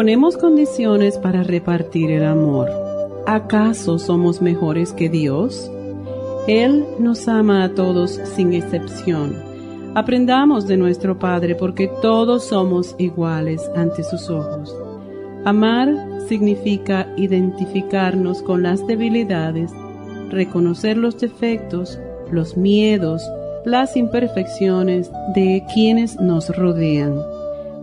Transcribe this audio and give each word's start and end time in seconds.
Ponemos 0.00 0.38
condiciones 0.38 1.18
para 1.18 1.42
repartir 1.42 2.10
el 2.10 2.24
amor. 2.24 2.70
¿Acaso 3.26 3.98
somos 3.98 4.40
mejores 4.40 4.94
que 4.94 5.10
Dios? 5.10 5.70
Él 6.48 6.86
nos 6.98 7.28
ama 7.28 7.64
a 7.64 7.74
todos 7.74 8.12
sin 8.34 8.54
excepción 8.54 9.36
Aprendamos 9.94 10.66
de 10.66 10.78
nuestro 10.78 11.18
Padre 11.18 11.54
porque 11.54 11.90
todos 12.00 12.44
somos 12.44 12.94
iguales 12.96 13.60
ante 13.76 14.02
sus 14.02 14.30
ojos. 14.30 14.74
Amar 15.44 15.94
significa 16.26 17.06
identificarnos 17.18 18.40
con 18.40 18.62
las 18.62 18.86
debilidades, 18.86 19.70
reconocer 20.30 20.96
los 20.96 21.20
defectos, 21.20 22.00
los 22.30 22.56
miedos, 22.56 23.22
las 23.66 23.98
imperfecciones 23.98 25.10
de 25.34 25.62
quienes 25.74 26.18
nos 26.18 26.48
rodean. 26.56 27.20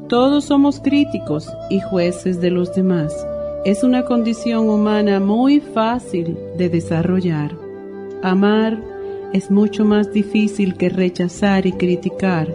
Todos 0.09 0.45
somos 0.45 0.79
críticos 0.79 1.49
y 1.69 1.81
jueces 1.81 2.39
de 2.39 2.49
los 2.49 2.73
demás. 2.73 3.13
Es 3.65 3.83
una 3.83 4.05
condición 4.05 4.69
humana 4.69 5.19
muy 5.19 5.59
fácil 5.59 6.37
de 6.57 6.69
desarrollar. 6.69 7.51
Amar 8.23 8.81
es 9.33 9.51
mucho 9.51 9.83
más 9.83 10.13
difícil 10.13 10.75
que 10.75 10.87
rechazar 10.87 11.65
y 11.65 11.73
criticar. 11.73 12.47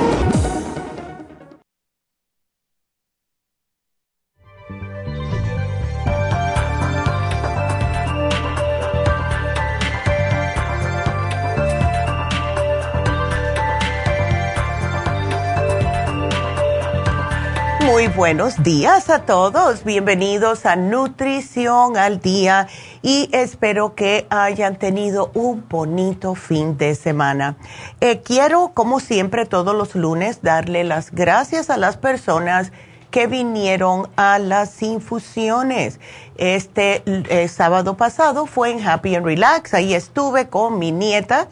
Buenos 18.31 18.63
días 18.63 19.09
a 19.09 19.25
todos. 19.25 19.83
Bienvenidos 19.83 20.65
a 20.65 20.77
Nutrición 20.77 21.97
al 21.97 22.21
Día 22.21 22.69
y 23.01 23.27
espero 23.33 23.93
que 23.93 24.25
hayan 24.29 24.77
tenido 24.77 25.31
un 25.33 25.67
bonito 25.67 26.33
fin 26.35 26.77
de 26.77 26.95
semana. 26.95 27.57
Eh, 27.99 28.21
quiero, 28.21 28.71
como 28.73 29.01
siempre, 29.01 29.45
todos 29.45 29.75
los 29.75 29.95
lunes 29.95 30.41
darle 30.41 30.85
las 30.85 31.11
gracias 31.11 31.69
a 31.69 31.75
las 31.75 31.97
personas 31.97 32.71
que 33.09 33.27
vinieron 33.27 34.07
a 34.15 34.39
las 34.39 34.81
infusiones. 34.81 35.99
Este 36.37 37.03
eh, 37.05 37.49
sábado 37.49 37.97
pasado 37.97 38.45
fue 38.45 38.71
en 38.71 38.87
Happy 38.87 39.13
and 39.13 39.25
Relax, 39.25 39.73
ahí 39.73 39.93
estuve 39.93 40.47
con 40.47 40.79
mi 40.79 40.93
nieta 40.93 41.49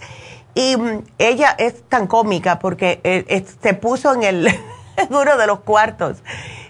y 0.55 0.77
mm, 0.77 1.03
ella 1.17 1.53
es 1.57 1.83
tan 1.89 2.07
cómica 2.07 2.57
porque 2.59 3.01
eh, 3.03 3.45
se 3.61 3.73
puso 3.73 4.13
en 4.13 4.23
el 4.23 4.47
uno 5.09 5.35
de 5.35 5.45
los 5.45 5.59
cuartos 5.59 6.23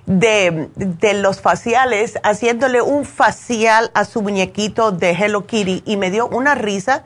de, 0.09 0.69
de, 0.75 1.13
los 1.13 1.39
faciales, 1.39 2.19
haciéndole 2.23 2.81
un 2.81 3.05
facial 3.05 3.91
a 3.93 4.05
su 4.05 4.23
muñequito 4.23 4.91
de 4.91 5.11
Hello 5.11 5.45
Kitty 5.45 5.83
y 5.85 5.97
me 5.97 6.09
dio 6.09 6.27
una 6.27 6.55
risa 6.55 7.03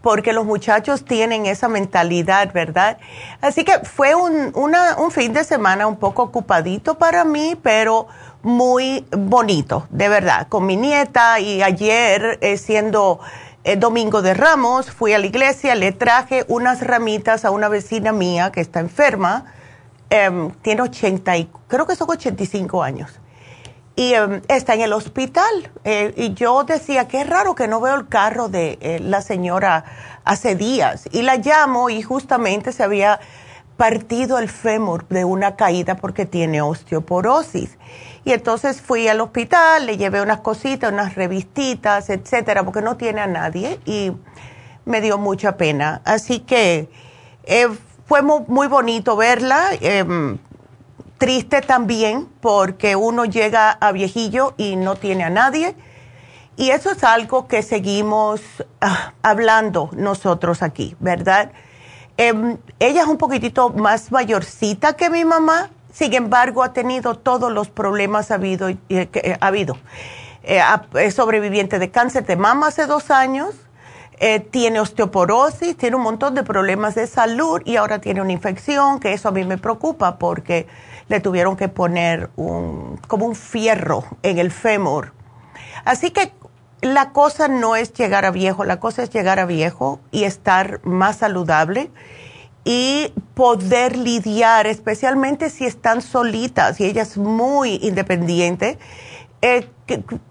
porque 0.00 0.32
los 0.32 0.46
muchachos 0.46 1.04
tienen 1.04 1.44
esa 1.44 1.68
mentalidad, 1.68 2.50
¿verdad? 2.54 2.96
Así 3.42 3.64
que 3.64 3.80
fue 3.80 4.14
un, 4.14 4.52
una, 4.54 4.96
un 4.96 5.10
fin 5.10 5.34
de 5.34 5.44
semana 5.44 5.86
un 5.86 5.96
poco 5.96 6.22
ocupadito 6.22 6.96
para 6.96 7.22
mí, 7.24 7.54
pero 7.62 8.06
muy 8.42 9.04
bonito, 9.10 9.86
de 9.90 10.08
verdad, 10.08 10.48
con 10.48 10.64
mi 10.64 10.76
nieta 10.76 11.40
y 11.40 11.62
ayer 11.62 12.38
eh, 12.40 12.56
siendo 12.56 13.20
eh, 13.64 13.76
Domingo 13.76 14.22
de 14.22 14.32
Ramos, 14.32 14.90
fui 14.90 15.12
a 15.12 15.18
la 15.18 15.26
iglesia, 15.26 15.74
le 15.74 15.92
traje 15.92 16.46
unas 16.48 16.80
ramitas 16.80 17.44
a 17.44 17.50
una 17.50 17.68
vecina 17.68 18.12
mía 18.12 18.52
que 18.52 18.62
está 18.62 18.80
enferma 18.80 19.52
Em, 20.10 20.52
tiene 20.62 20.82
80, 20.82 21.36
y, 21.36 21.50
creo 21.66 21.86
que 21.86 21.94
son 21.94 22.08
85 22.08 22.82
años. 22.82 23.20
Y 23.94 24.14
em, 24.14 24.40
está 24.48 24.74
en 24.74 24.80
el 24.80 24.92
hospital. 24.92 25.70
Eh, 25.84 26.14
y 26.16 26.34
yo 26.34 26.64
decía, 26.64 27.08
qué 27.08 27.24
raro 27.24 27.54
que 27.54 27.68
no 27.68 27.80
veo 27.80 27.94
el 27.94 28.08
carro 28.08 28.48
de 28.48 28.78
eh, 28.80 29.00
la 29.00 29.20
señora 29.20 29.84
hace 30.24 30.54
días. 30.54 31.08
Y 31.12 31.22
la 31.22 31.36
llamo 31.36 31.90
y 31.90 32.00
justamente 32.00 32.72
se 32.72 32.84
había 32.84 33.20
partido 33.76 34.38
el 34.38 34.48
fémur 34.48 35.06
de 35.08 35.24
una 35.24 35.56
caída 35.56 35.96
porque 35.96 36.26
tiene 36.26 36.62
osteoporosis. 36.62 37.76
Y 38.24 38.32
entonces 38.32 38.80
fui 38.80 39.08
al 39.08 39.20
hospital, 39.20 39.86
le 39.86 39.96
llevé 39.96 40.22
unas 40.22 40.40
cositas, 40.40 40.92
unas 40.92 41.14
revistitas, 41.14 42.10
etcétera, 42.10 42.64
porque 42.64 42.82
no 42.82 42.96
tiene 42.96 43.20
a 43.20 43.26
nadie 43.26 43.78
y 43.84 44.12
me 44.84 45.00
dio 45.00 45.18
mucha 45.18 45.56
pena. 45.56 46.02
Así 46.04 46.40
que 46.40 46.88
eh, 47.44 47.68
fue 48.08 48.22
muy, 48.22 48.66
bonito 48.68 49.16
verla. 49.16 49.68
Em, 49.80 50.38
triste 51.18 51.60
también 51.60 52.26
porque 52.40 52.96
uno 52.96 53.26
llega 53.26 53.70
a 53.70 53.92
viejillo 53.92 54.54
y 54.56 54.76
no 54.76 54.96
tiene 54.96 55.24
a 55.24 55.30
nadie. 55.30 55.76
Y 56.56 56.70
eso 56.70 56.90
es 56.90 57.04
algo 57.04 57.46
que 57.46 57.62
seguimos 57.62 58.40
ah, 58.80 59.12
hablando 59.22 59.90
nosotros 59.92 60.62
aquí, 60.62 60.96
¿verdad? 60.98 61.52
Em, 62.16 62.56
ella 62.80 63.02
es 63.02 63.06
un 63.06 63.18
poquitito 63.18 63.70
más 63.70 64.10
mayorcita 64.10 64.94
que 64.94 65.10
mi 65.10 65.24
mamá, 65.24 65.70
sin 65.92 66.14
embargo 66.14 66.62
ha 66.62 66.72
tenido 66.72 67.14
todos 67.14 67.52
los 67.52 67.68
problemas 67.68 68.30
habido, 68.30 68.70
eh, 68.70 68.78
que 68.88 69.36
ha 69.38 69.46
habido. 69.46 69.76
Eh, 70.42 70.60
es 70.94 71.14
sobreviviente 71.14 71.78
de 71.78 71.90
cáncer 71.90 72.24
de 72.24 72.36
mama 72.36 72.68
hace 72.68 72.86
dos 72.86 73.10
años, 73.10 73.54
eh, 74.20 74.40
tiene 74.40 74.80
osteoporosis, 74.80 75.76
tiene 75.76 75.96
un 75.96 76.02
montón 76.02 76.34
de 76.34 76.42
problemas 76.42 76.94
de 76.94 77.06
salud 77.06 77.62
y 77.64 77.76
ahora 77.76 78.00
tiene 78.00 78.20
una 78.20 78.32
infección, 78.32 78.98
que 78.98 79.12
eso 79.12 79.28
a 79.28 79.32
mí 79.32 79.44
me 79.44 79.58
preocupa 79.58 80.18
porque 80.18 80.66
le 81.08 81.20
tuvieron 81.20 81.56
que 81.56 81.68
poner 81.68 82.30
un, 82.36 82.98
como 83.06 83.26
un 83.26 83.36
fierro 83.36 84.04
en 84.22 84.38
el 84.38 84.50
fémur. 84.50 85.12
Así 85.84 86.10
que 86.10 86.32
la 86.80 87.12
cosa 87.12 87.48
no 87.48 87.76
es 87.76 87.92
llegar 87.92 88.24
a 88.24 88.30
viejo, 88.30 88.64
la 88.64 88.80
cosa 88.80 89.02
es 89.02 89.10
llegar 89.10 89.38
a 89.38 89.46
viejo 89.46 90.00
y 90.10 90.24
estar 90.24 90.80
más 90.84 91.18
saludable 91.18 91.90
y 92.64 93.12
poder 93.34 93.96
lidiar, 93.96 94.66
especialmente 94.66 95.48
si 95.48 95.64
están 95.64 96.02
solitas 96.02 96.80
y 96.80 96.84
ella 96.84 97.02
es 97.02 97.16
muy 97.16 97.78
independiente 97.82 98.78
eh, 99.42 99.68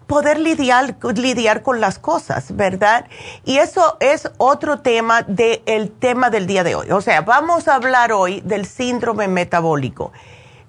poder 0.07 0.39
lidiar, 0.39 0.97
lidiar 1.15 1.63
con 1.63 1.81
las 1.81 1.99
cosas, 1.99 2.55
¿verdad? 2.55 3.05
Y 3.45 3.57
eso 3.57 3.97
es 3.99 4.29
otro 4.37 4.79
tema 4.79 5.23
del 5.23 5.91
tema 5.91 6.29
del 6.29 6.47
día 6.47 6.63
de 6.63 6.75
hoy. 6.75 6.91
O 6.91 7.01
sea, 7.01 7.21
vamos 7.21 7.67
a 7.67 7.75
hablar 7.75 8.11
hoy 8.11 8.41
del 8.41 8.65
síndrome 8.65 9.27
metabólico. 9.27 10.11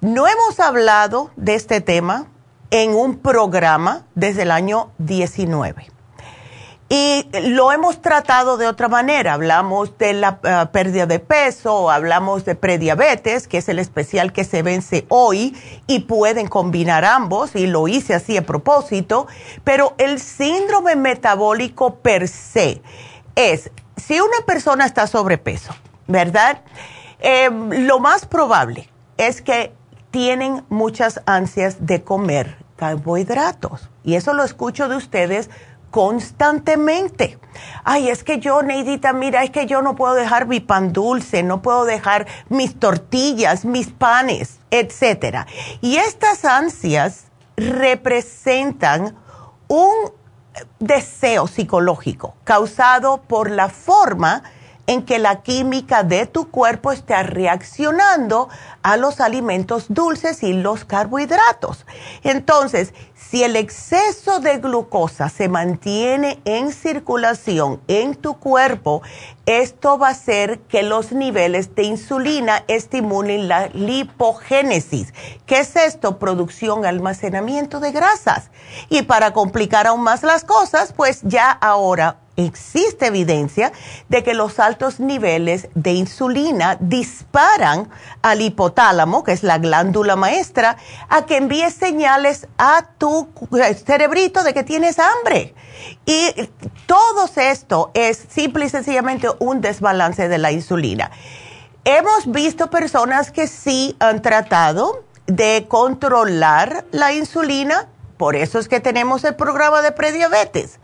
No 0.00 0.26
hemos 0.26 0.60
hablado 0.60 1.30
de 1.36 1.54
este 1.54 1.80
tema 1.80 2.26
en 2.70 2.94
un 2.94 3.18
programa 3.18 4.04
desde 4.14 4.42
el 4.42 4.50
año 4.50 4.90
19. 4.98 5.97
Y 6.90 7.28
lo 7.50 7.70
hemos 7.70 8.00
tratado 8.00 8.56
de 8.56 8.66
otra 8.66 8.88
manera. 8.88 9.34
Hablamos 9.34 9.98
de 9.98 10.14
la 10.14 10.38
eh, 10.42 10.66
pérdida 10.72 11.04
de 11.04 11.18
peso, 11.18 11.90
hablamos 11.90 12.46
de 12.46 12.54
prediabetes, 12.54 13.46
que 13.46 13.58
es 13.58 13.68
el 13.68 13.78
especial 13.78 14.32
que 14.32 14.44
se 14.44 14.62
vence 14.62 15.04
hoy 15.08 15.54
y 15.86 16.00
pueden 16.00 16.48
combinar 16.48 17.04
ambos 17.04 17.54
y 17.56 17.66
lo 17.66 17.88
hice 17.88 18.14
así 18.14 18.38
a 18.38 18.46
propósito. 18.46 19.26
Pero 19.64 19.94
el 19.98 20.18
síndrome 20.18 20.96
metabólico 20.96 21.96
per 21.96 22.26
se 22.26 22.80
es, 23.34 23.70
si 23.96 24.18
una 24.20 24.46
persona 24.46 24.86
está 24.86 25.06
sobrepeso, 25.06 25.74
¿verdad? 26.06 26.62
Em, 27.20 27.86
lo 27.86 27.98
más 27.98 28.24
probable 28.24 28.88
es 29.18 29.42
que 29.42 29.74
tienen 30.10 30.64
muchas 30.70 31.20
ansias 31.26 31.84
de 31.84 32.02
comer 32.02 32.56
carbohidratos. 32.76 33.90
Y 34.04 34.14
eso 34.14 34.32
lo 34.32 34.44
escucho 34.44 34.88
de 34.88 34.96
ustedes 34.96 35.50
constantemente. 35.90 37.38
Ay, 37.84 38.08
es 38.08 38.24
que 38.24 38.38
yo, 38.38 38.62
Neidita, 38.62 39.12
mira, 39.12 39.42
es 39.42 39.50
que 39.50 39.66
yo 39.66 39.82
no 39.82 39.96
puedo 39.96 40.14
dejar 40.14 40.46
mi 40.46 40.60
pan 40.60 40.92
dulce, 40.92 41.42
no 41.42 41.62
puedo 41.62 41.84
dejar 41.84 42.26
mis 42.48 42.78
tortillas, 42.78 43.64
mis 43.64 43.88
panes, 43.88 44.60
etcétera. 44.70 45.46
Y 45.80 45.96
estas 45.96 46.44
ansias 46.44 47.24
representan 47.56 49.16
un 49.68 50.12
deseo 50.78 51.46
psicológico 51.46 52.34
causado 52.44 53.22
por 53.22 53.50
la 53.50 53.68
forma 53.68 54.42
en 54.88 55.04
que 55.04 55.18
la 55.18 55.42
química 55.42 56.02
de 56.02 56.26
tu 56.26 56.50
cuerpo 56.50 56.90
está 56.92 57.22
reaccionando 57.22 58.48
a 58.82 58.96
los 58.96 59.20
alimentos 59.20 59.84
dulces 59.88 60.42
y 60.42 60.54
los 60.54 60.86
carbohidratos. 60.86 61.84
Entonces, 62.24 62.94
si 63.14 63.44
el 63.44 63.54
exceso 63.56 64.40
de 64.40 64.56
glucosa 64.56 65.28
se 65.28 65.50
mantiene 65.50 66.40
en 66.46 66.72
circulación 66.72 67.82
en 67.86 68.14
tu 68.14 68.38
cuerpo, 68.38 69.02
esto 69.44 69.98
va 69.98 70.08
a 70.08 70.12
hacer 70.12 70.60
que 70.60 70.82
los 70.82 71.12
niveles 71.12 71.74
de 71.74 71.82
insulina 71.82 72.64
estimulen 72.66 73.46
la 73.46 73.66
lipogénesis. 73.68 75.12
¿Qué 75.44 75.58
es 75.58 75.76
esto? 75.76 76.18
Producción, 76.18 76.86
almacenamiento 76.86 77.78
de 77.78 77.92
grasas. 77.92 78.50
Y 78.88 79.02
para 79.02 79.34
complicar 79.34 79.86
aún 79.86 80.00
más 80.00 80.22
las 80.22 80.44
cosas, 80.44 80.94
pues 80.94 81.20
ya 81.24 81.50
ahora 81.50 82.16
existe 82.38 83.06
evidencia 83.06 83.72
de 84.08 84.22
que 84.22 84.32
los 84.32 84.60
altos 84.60 85.00
niveles 85.00 85.68
de 85.74 85.92
insulina 85.92 86.76
disparan 86.80 87.90
al 88.22 88.40
hipotálamo, 88.40 89.24
que 89.24 89.32
es 89.32 89.42
la 89.42 89.58
glándula 89.58 90.14
maestra, 90.14 90.76
a 91.08 91.26
que 91.26 91.36
envíe 91.36 91.70
señales 91.70 92.46
a 92.56 92.86
tu 92.96 93.28
cerebrito 93.84 94.44
de 94.44 94.54
que 94.54 94.62
tienes 94.62 94.98
hambre. 94.98 95.54
Y 96.06 96.30
todo 96.86 97.28
esto 97.36 97.90
es 97.94 98.24
simple 98.30 98.66
y 98.66 98.68
sencillamente 98.68 99.28
un 99.40 99.60
desbalance 99.60 100.28
de 100.28 100.38
la 100.38 100.52
insulina. 100.52 101.10
Hemos 101.84 102.30
visto 102.30 102.70
personas 102.70 103.32
que 103.32 103.46
sí 103.48 103.96
han 103.98 104.22
tratado 104.22 105.04
de 105.26 105.66
controlar 105.68 106.84
la 106.92 107.12
insulina, 107.12 107.88
por 108.16 108.36
eso 108.36 108.58
es 108.58 108.68
que 108.68 108.80
tenemos 108.80 109.24
el 109.24 109.34
programa 109.34 109.82
de 109.82 109.92
prediabetes 109.92 110.78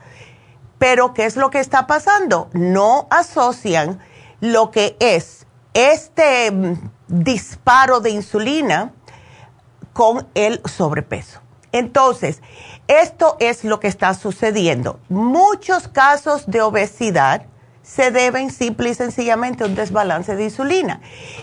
pero 0.85 1.15
¿qué 1.15 1.25
es 1.25 1.37
lo 1.37 1.49
que 1.49 1.61
está 1.61 1.87
pasando? 1.87 2.51
No 2.53 3.07
asocian 3.09 4.01
lo 4.41 4.71
que 4.71 4.99
es 5.01 5.47
este 5.73 6.51
mm, 6.51 6.75
disparo 7.09 8.01
de 8.01 8.11
insulina 8.11 8.93
con 9.95 10.29
el 10.35 10.61
sobrepeso. 10.67 11.41
Entonces, 11.73 12.43
esto 12.87 13.39
es 13.41 13.65
lo 13.65 13.81
que 13.81 13.89
está 13.89 14.13
sucediendo. 14.13 15.01
Muchos 15.09 15.89
casos 15.89 16.45
de 16.49 16.61
obesidad 16.61 17.47
se 17.83 18.11
deben 18.11 18.51
simple 18.51 18.91
y 18.91 18.95
sencillamente 18.95 19.65
a 19.65 19.67
un 19.69 19.75
desbalance 19.75 20.37
de 20.37 20.45
insulina. 20.45 21.01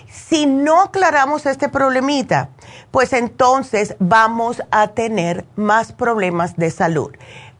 Si 0.07 0.45
no 0.45 0.81
aclaramos 0.81 1.47
este 1.47 1.67
problemita, 1.67 2.49
pues 2.91 3.13
entonces 3.13 3.95
vamos 3.97 4.61
a 4.69 4.89
tener 4.89 5.45
más 5.55 5.93
problemas 5.93 6.57
de 6.57 6.69
salud. 6.69 7.11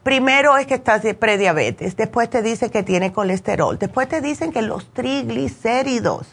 Primero 0.02 0.56
es 0.56 0.66
que 0.66 0.74
estás 0.74 1.02
de 1.02 1.14
prediabetes, 1.14 1.94
después 1.94 2.28
te 2.28 2.42
dicen 2.42 2.70
que 2.70 2.82
tiene 2.82 3.12
colesterol, 3.12 3.78
después 3.78 4.08
te 4.08 4.20
dicen 4.20 4.52
que 4.52 4.60
los 4.60 4.92
triglicéridos. 4.92 6.26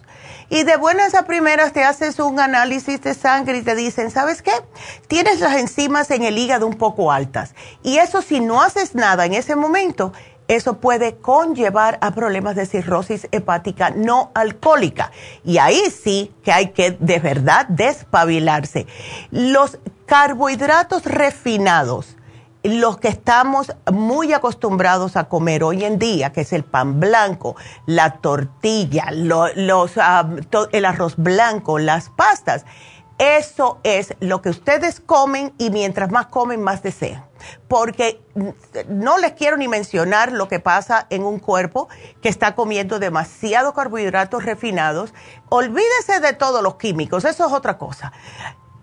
Y 0.50 0.64
de 0.64 0.76
buenas 0.78 1.14
a 1.14 1.26
primeras 1.26 1.72
te 1.72 1.84
haces 1.84 2.20
un 2.20 2.40
análisis 2.40 3.00
de 3.02 3.14
sangre 3.14 3.60
y 3.60 3.62
te 3.62 3.76
dicen, 3.76 4.10
¿sabes 4.10 4.42
qué? 4.42 4.54
Tienes 5.08 5.40
las 5.40 5.56
enzimas 5.58 6.10
en 6.10 6.24
el 6.24 6.40
hígado 6.40 6.66
un 6.66 6.74
poco 6.74 7.12
altas. 7.12 7.54
Y 7.84 7.98
eso 7.98 8.24
si 8.24 8.40
no 8.40 8.64
haces 8.64 8.96
nada 8.96 9.28
en 9.28 9.36
ese 9.36 9.56
momento, 9.56 10.14
eso 10.48 10.80
puede 10.80 11.18
conllevar 11.18 12.00
a 12.02 12.10
problemas 12.16 12.56
de 12.56 12.66
cirrosis 12.66 13.28
hepática 13.32 13.92
no 13.92 14.32
alcohólica. 14.34 15.12
Y 15.44 15.60
ahí 15.60 15.92
sí 15.92 16.34
que 16.44 16.52
hay 16.52 16.72
que 16.72 16.98
de 17.00 17.20
verdad 17.20 17.68
despabilarse. 17.68 18.88
Los 19.30 19.78
carbohidratos 20.08 21.06
refinados 21.06 22.16
los 22.64 22.98
que 22.98 23.08
estamos 23.08 23.74
muy 23.92 24.34
acostumbrados 24.34 25.16
a 25.16 25.30
comer 25.30 25.64
hoy 25.64 25.86
en 25.86 25.98
día, 25.98 26.32
que 26.32 26.42
es 26.42 26.54
el 26.54 26.64
pan 26.64 27.00
blanco, 27.00 27.56
la 27.86 28.18
tortilla, 28.18 29.12
los, 29.12 29.92
ah, 29.98 30.30
el 30.72 30.86
arroz 30.86 31.16
blanco, 31.18 31.80
las 31.80 32.10
pastas, 32.10 32.66
eso 33.18 33.80
es 33.84 34.14
lo 34.22 34.42
que 34.42 34.50
ustedes 34.50 35.02
comen 35.02 35.54
y 35.58 35.72
mientras 35.72 36.10
más 36.10 36.28
comen, 36.28 36.62
más 36.62 36.84
desean. 36.84 37.26
Porque 37.68 38.22
no 38.88 39.18
les 39.18 39.34
quiero 39.34 39.58
ni 39.58 39.68
mencionar 39.68 40.32
lo 40.32 40.48
que 40.48 40.60
pasa 40.60 41.06
en 41.10 41.24
un 41.24 41.40
cuerpo 41.40 41.90
que 42.22 42.30
está 42.30 42.56
comiendo 42.56 43.00
demasiado 43.00 43.74
carbohidratos 43.74 44.44
refinados. 44.44 45.14
Olvídese 45.50 46.20
de 46.22 46.34
todos 46.34 46.64
los 46.64 46.76
químicos, 46.76 47.26
eso 47.26 47.46
es 47.46 47.54
otra 47.54 47.78
cosa 47.78 48.14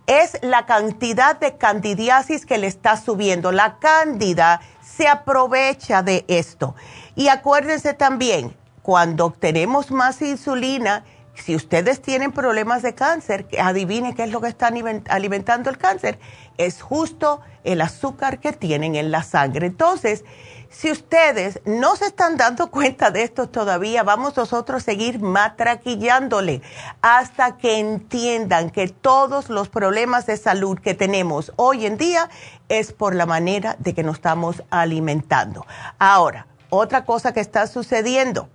es 0.06 0.38
la 0.42 0.66
cantidad 0.66 1.38
de 1.38 1.56
candidiasis 1.56 2.46
que 2.46 2.58
le 2.58 2.66
está 2.66 2.96
subiendo. 2.96 3.52
La 3.52 3.78
cándida 3.78 4.60
se 4.82 5.08
aprovecha 5.08 6.02
de 6.02 6.24
esto. 6.28 6.74
Y 7.14 7.28
acuérdense 7.28 7.92
también, 7.94 8.56
cuando 8.82 9.30
tenemos 9.30 9.90
más 9.90 10.22
insulina, 10.22 11.04
si 11.34 11.54
ustedes 11.54 12.00
tienen 12.00 12.32
problemas 12.32 12.82
de 12.82 12.94
cáncer, 12.94 13.46
adivinen 13.60 14.14
qué 14.14 14.24
es 14.24 14.30
lo 14.30 14.40
que 14.40 14.48
está 14.48 14.70
alimentando 15.08 15.70
el 15.70 15.76
cáncer. 15.76 16.18
Es 16.56 16.80
justo 16.80 17.40
el 17.64 17.80
azúcar 17.80 18.38
que 18.38 18.52
tienen 18.52 18.94
en 18.94 19.10
la 19.10 19.22
sangre. 19.22 19.66
Entonces, 19.66 20.24
si 20.70 20.90
ustedes 20.90 21.60
no 21.64 21.96
se 21.96 22.06
están 22.06 22.36
dando 22.36 22.70
cuenta 22.70 23.10
de 23.10 23.22
esto 23.22 23.48
todavía, 23.48 24.02
vamos 24.02 24.36
nosotros 24.36 24.82
a 24.82 24.84
seguir 24.84 25.20
matraquillándole 25.20 26.62
hasta 27.02 27.56
que 27.56 27.78
entiendan 27.78 28.70
que 28.70 28.88
todos 28.88 29.48
los 29.48 29.68
problemas 29.68 30.26
de 30.26 30.36
salud 30.36 30.78
que 30.78 30.94
tenemos 30.94 31.52
hoy 31.56 31.86
en 31.86 31.96
día 31.96 32.28
es 32.68 32.92
por 32.92 33.14
la 33.14 33.26
manera 33.26 33.76
de 33.78 33.94
que 33.94 34.02
nos 34.02 34.16
estamos 34.16 34.62
alimentando. 34.70 35.66
Ahora, 35.98 36.46
otra 36.70 37.04
cosa 37.04 37.32
que 37.32 37.40
está 37.40 37.66
sucediendo 37.66 38.48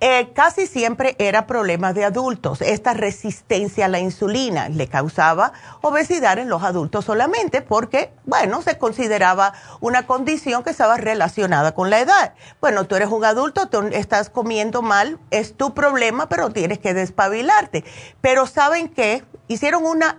eh, 0.00 0.32
casi 0.34 0.66
siempre 0.66 1.16
era 1.18 1.46
problema 1.46 1.92
de 1.92 2.04
adultos. 2.04 2.60
Esta 2.60 2.94
resistencia 2.94 3.86
a 3.86 3.88
la 3.88 3.98
insulina 3.98 4.68
le 4.68 4.88
causaba 4.88 5.52
obesidad 5.82 6.38
en 6.38 6.48
los 6.48 6.62
adultos 6.62 7.04
solamente 7.04 7.62
porque, 7.62 8.12
bueno, 8.24 8.62
se 8.62 8.78
consideraba 8.78 9.54
una 9.80 10.06
condición 10.06 10.62
que 10.62 10.70
estaba 10.70 10.96
relacionada 10.96 11.72
con 11.72 11.90
la 11.90 12.00
edad. 12.00 12.34
Bueno, 12.60 12.84
tú 12.84 12.96
eres 12.96 13.08
un 13.08 13.24
adulto, 13.24 13.68
tú 13.68 13.82
estás 13.92 14.30
comiendo 14.30 14.82
mal, 14.82 15.18
es 15.30 15.56
tu 15.56 15.74
problema, 15.74 16.28
pero 16.28 16.50
tienes 16.50 16.78
que 16.78 16.94
despabilarte. 16.94 17.84
Pero 18.20 18.46
¿saben 18.46 18.88
qué? 18.88 19.24
hicieron 19.48 19.84
una, 19.86 20.16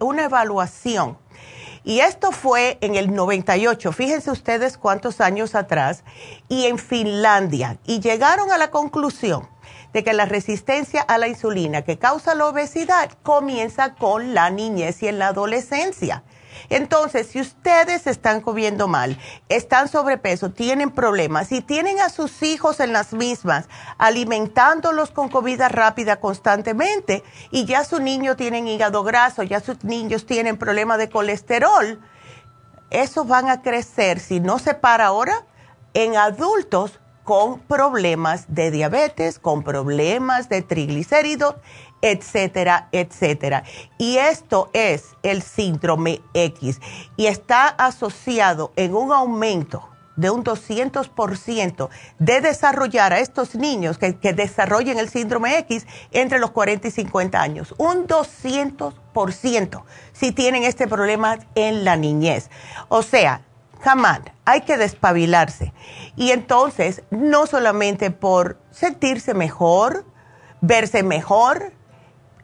una 0.00 0.24
evaluación. 0.24 1.18
Y 1.86 2.00
esto 2.00 2.32
fue 2.32 2.78
en 2.80 2.96
el 2.96 3.14
98, 3.14 3.92
fíjense 3.92 4.32
ustedes 4.32 4.76
cuántos 4.76 5.20
años 5.20 5.54
atrás, 5.54 6.02
y 6.48 6.64
en 6.66 6.78
Finlandia. 6.78 7.78
Y 7.86 8.00
llegaron 8.00 8.50
a 8.50 8.58
la 8.58 8.72
conclusión 8.72 9.48
de 9.92 10.02
que 10.02 10.12
la 10.12 10.24
resistencia 10.24 11.00
a 11.00 11.16
la 11.16 11.28
insulina 11.28 11.82
que 11.82 11.96
causa 11.96 12.34
la 12.34 12.48
obesidad 12.48 13.12
comienza 13.22 13.94
con 13.94 14.34
la 14.34 14.50
niñez 14.50 15.00
y 15.04 15.06
en 15.06 15.20
la 15.20 15.28
adolescencia. 15.28 16.24
Entonces, 16.68 17.28
si 17.28 17.40
ustedes 17.40 18.06
están 18.06 18.40
comiendo 18.40 18.88
mal, 18.88 19.18
están 19.48 19.88
sobrepeso, 19.88 20.50
tienen 20.50 20.90
problemas, 20.90 21.48
si 21.48 21.60
tienen 21.60 22.00
a 22.00 22.08
sus 22.08 22.42
hijos 22.42 22.80
en 22.80 22.92
las 22.92 23.12
mismas, 23.12 23.68
alimentándolos 23.98 25.10
con 25.10 25.28
comida 25.28 25.68
rápida 25.68 26.20
constantemente, 26.20 27.22
y 27.50 27.64
ya 27.64 27.84
su 27.84 28.00
niño 28.00 28.36
tiene 28.36 28.60
hígado 28.70 29.02
graso, 29.02 29.42
ya 29.42 29.60
sus 29.60 29.84
niños 29.84 30.26
tienen 30.26 30.56
problemas 30.56 30.98
de 30.98 31.10
colesterol, 31.10 32.00
esos 32.90 33.26
van 33.26 33.48
a 33.48 33.62
crecer, 33.62 34.20
si 34.20 34.40
no 34.40 34.58
se 34.58 34.74
para 34.74 35.06
ahora, 35.06 35.44
en 35.94 36.16
adultos 36.16 37.00
con 37.26 37.58
problemas 37.58 38.46
de 38.48 38.70
diabetes, 38.70 39.38
con 39.38 39.62
problemas 39.62 40.48
de 40.48 40.62
triglicéridos 40.62 41.56
etcétera, 42.02 42.88
etcétera. 42.92 43.64
Y 43.98 44.18
esto 44.18 44.70
es 44.72 45.16
el 45.22 45.42
síndrome 45.42 46.20
X 46.34 46.80
y 47.16 47.26
está 47.26 47.68
asociado 47.68 48.72
en 48.76 48.94
un 48.94 49.12
aumento 49.12 49.88
de 50.16 50.30
un 50.30 50.44
200% 50.44 51.88
de 52.18 52.40
desarrollar 52.40 53.12
a 53.12 53.18
estos 53.18 53.54
niños 53.54 53.98
que, 53.98 54.12
desarrollen 54.32 54.98
el 54.98 55.10
síndrome 55.10 55.58
X 55.58 55.86
entre 56.10 56.38
los 56.38 56.52
40 56.52 56.88
y 56.88 56.90
50 56.90 57.40
años. 57.40 57.74
Un 57.76 58.06
200% 58.06 59.82
si 60.12 60.32
tienen 60.32 60.64
este 60.64 60.88
problema 60.88 61.38
en 61.54 61.84
la 61.84 61.96
niñez. 61.96 62.50
O 62.88 63.02
sea, 63.02 63.42
jamás 63.80 64.20
hay 64.44 64.62
que 64.62 64.76
despabilarse. 64.76 65.72
Y 66.16 66.30
entonces, 66.30 67.02
no 67.10 67.46
solamente 67.46 68.10
por 68.10 68.58
sentirse 68.70 69.34
mejor, 69.34 70.04
verse 70.60 71.02
mejor, 71.02 71.72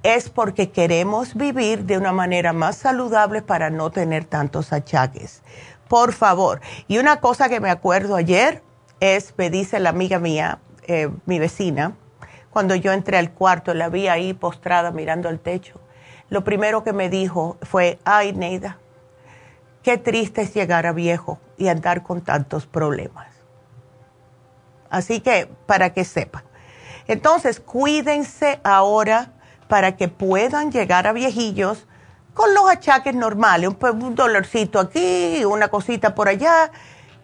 es 0.02 0.30
porque 0.30 0.70
queremos 0.70 1.34
vivir 1.34 1.84
de 1.84 1.96
una 1.96 2.12
manera 2.12 2.52
más 2.52 2.76
saludable 2.76 3.40
para 3.42 3.70
no 3.70 3.90
tener 3.90 4.24
tantos 4.24 4.72
achaques. 4.72 5.42
Por 5.88 6.12
favor. 6.12 6.60
Y 6.88 6.98
una 6.98 7.20
cosa 7.20 7.48
que 7.48 7.60
me 7.60 7.70
acuerdo 7.70 8.16
ayer 8.16 8.62
es, 9.00 9.34
me 9.36 9.50
dice 9.50 9.78
la 9.78 9.90
amiga 9.90 10.18
mía, 10.18 10.58
eh, 10.86 11.08
mi 11.26 11.38
vecina, 11.38 11.96
cuando 12.50 12.74
yo 12.74 12.92
entré 12.92 13.16
al 13.16 13.32
cuarto, 13.32 13.74
la 13.74 13.88
vi 13.88 14.08
ahí 14.08 14.34
postrada 14.34 14.90
mirando 14.90 15.28
al 15.28 15.38
techo. 15.38 15.80
Lo 16.28 16.44
primero 16.44 16.82
que 16.82 16.92
me 16.92 17.08
dijo 17.08 17.56
fue, 17.62 17.98
ay, 18.04 18.32
Neida, 18.32 18.78
qué 19.82 19.98
triste 19.98 20.42
es 20.42 20.54
llegar 20.54 20.86
a 20.86 20.92
viejo 20.92 21.38
y 21.56 21.68
andar 21.68 22.02
con 22.02 22.20
tantos 22.20 22.66
problemas. 22.66 23.28
Así 24.90 25.20
que, 25.20 25.48
para 25.66 25.92
que 25.92 26.04
sepan. 26.04 26.44
Entonces, 27.08 27.60
cuídense 27.60 28.60
ahora 28.62 29.32
para 29.68 29.96
que 29.96 30.08
puedan 30.08 30.70
llegar 30.70 31.06
a 31.06 31.12
viejillos 31.12 31.86
con 32.34 32.54
los 32.54 32.70
achaques 32.70 33.14
normales, 33.14 33.70
un, 33.80 34.14
dolorcito 34.14 34.78
aquí, 34.78 35.44
una 35.44 35.68
cosita 35.68 36.14
por 36.14 36.28
allá, 36.28 36.70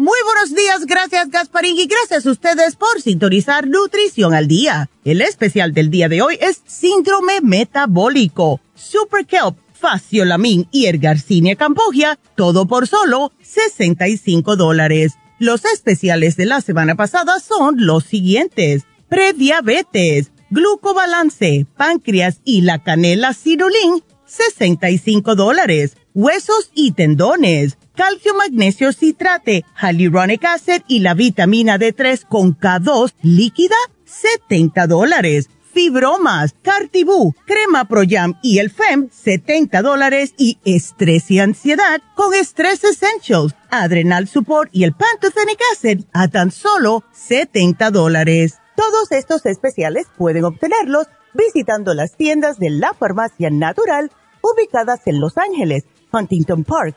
Muy 0.00 0.16
buenos 0.24 0.54
días, 0.54 0.86
gracias 0.86 1.28
Gasparín 1.28 1.76
y 1.76 1.88
gracias 1.88 2.24
a 2.24 2.30
ustedes 2.30 2.76
por 2.76 3.02
sintonizar 3.02 3.66
Nutrición 3.66 4.32
al 4.32 4.46
Día. 4.46 4.88
El 5.04 5.20
especial 5.20 5.74
del 5.74 5.90
día 5.90 6.08
de 6.08 6.22
hoy 6.22 6.38
es 6.40 6.62
Síndrome 6.66 7.40
Metabólico, 7.42 8.60
Super 8.76 9.26
Kelp, 9.26 9.56
Faciolamin 9.72 10.68
y 10.70 10.86
Ergarcinia 10.86 11.56
Cambogia, 11.56 12.16
todo 12.36 12.68
por 12.68 12.86
solo 12.86 13.32
65 13.42 14.54
dólares. 14.54 15.14
Los 15.40 15.64
especiales 15.64 16.36
de 16.36 16.46
la 16.46 16.60
semana 16.60 16.94
pasada 16.94 17.40
son 17.40 17.84
los 17.84 18.04
siguientes. 18.04 18.84
Prediabetes, 19.08 20.30
glucobalance, 20.50 21.66
páncreas 21.76 22.40
y 22.44 22.60
la 22.60 22.84
canela 22.84 23.34
cirulín, 23.34 24.04
65 24.26 25.34
dólares. 25.34 25.96
Huesos 26.14 26.70
y 26.72 26.92
tendones 26.92 27.78
calcio, 27.98 28.32
magnesio, 28.34 28.92
citrate, 28.92 29.64
hyaluronic 29.74 30.44
acid 30.44 30.82
y 30.86 31.00
la 31.00 31.14
vitamina 31.14 31.78
D3 31.78 32.24
con 32.28 32.56
K2 32.56 33.12
líquida, 33.22 33.74
70 34.04 34.86
dólares. 34.86 35.50
Fibromas, 35.72 36.54
Cartibú, 36.62 37.34
Crema 37.44 37.86
Pro 37.86 38.02
y 38.04 38.58
el 38.58 38.70
FEM, 38.70 39.10
70 39.10 39.82
dólares. 39.82 40.32
Y 40.38 40.58
estrés 40.64 41.28
y 41.32 41.40
ansiedad 41.40 42.00
con 42.14 42.32
Stress 42.34 42.84
Essentials, 42.84 43.54
Adrenal 43.68 44.28
Support 44.28 44.70
y 44.72 44.84
el 44.84 44.92
Pantothenic 44.92 45.60
Acid 45.72 46.04
a 46.12 46.28
tan 46.28 46.52
solo 46.52 47.02
70 47.12 47.90
dólares. 47.90 48.58
Todos 48.76 49.10
estos 49.10 49.44
especiales 49.44 50.06
pueden 50.16 50.44
obtenerlos 50.44 51.08
visitando 51.34 51.94
las 51.94 52.16
tiendas 52.16 52.58
de 52.58 52.70
la 52.70 52.94
Farmacia 52.94 53.50
Natural 53.50 54.10
ubicadas 54.40 55.00
en 55.06 55.20
Los 55.20 55.36
Ángeles, 55.36 55.84
Huntington 56.12 56.64
Park, 56.64 56.96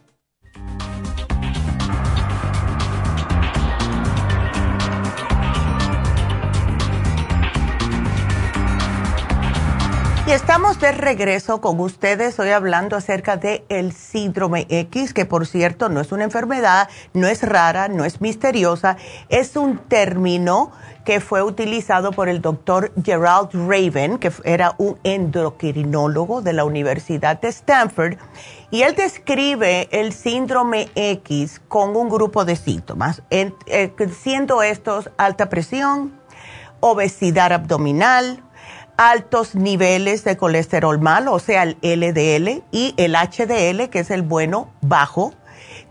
Estamos 10.31 10.79
de 10.79 10.93
regreso 10.93 11.59
con 11.59 11.77
ustedes 11.81 12.39
hoy 12.39 12.51
hablando 12.51 12.95
acerca 12.95 13.35
de 13.35 13.65
el 13.67 13.91
síndrome 13.91 14.65
X, 14.69 15.13
que 15.13 15.25
por 15.25 15.45
cierto 15.45 15.89
no 15.89 15.99
es 15.99 16.13
una 16.13 16.23
enfermedad, 16.23 16.87
no 17.13 17.27
es 17.27 17.43
rara, 17.43 17.89
no 17.89 18.05
es 18.05 18.21
misteriosa, 18.21 18.95
es 19.27 19.57
un 19.57 19.77
término 19.77 20.71
que 21.03 21.19
fue 21.19 21.43
utilizado 21.43 22.13
por 22.13 22.29
el 22.29 22.41
doctor 22.41 22.93
Gerald 23.03 23.49
Raven, 23.51 24.19
que 24.19 24.31
era 24.45 24.73
un 24.77 24.97
endocrinólogo 25.03 26.41
de 26.41 26.53
la 26.53 26.63
Universidad 26.63 27.41
de 27.41 27.49
Stanford, 27.49 28.15
y 28.69 28.83
él 28.83 28.95
describe 28.95 29.89
el 29.91 30.13
síndrome 30.13 30.87
X 30.95 31.61
con 31.67 31.97
un 31.97 32.07
grupo 32.07 32.45
de 32.45 32.55
síntomas, 32.55 33.21
eh, 33.31 33.51
siendo 34.23 34.63
estos 34.63 35.09
alta 35.17 35.49
presión, 35.49 36.13
obesidad 36.79 37.51
abdominal, 37.51 38.41
altos 39.01 39.55
niveles 39.55 40.23
de 40.23 40.37
colesterol 40.37 40.99
malo, 40.99 41.33
o 41.33 41.39
sea, 41.39 41.63
el 41.63 41.77
LDL 41.81 42.61
y 42.71 42.93
el 42.97 43.15
HDL, 43.15 43.89
que 43.89 43.99
es 43.99 44.11
el 44.11 44.21
bueno, 44.21 44.69
bajo, 44.81 45.33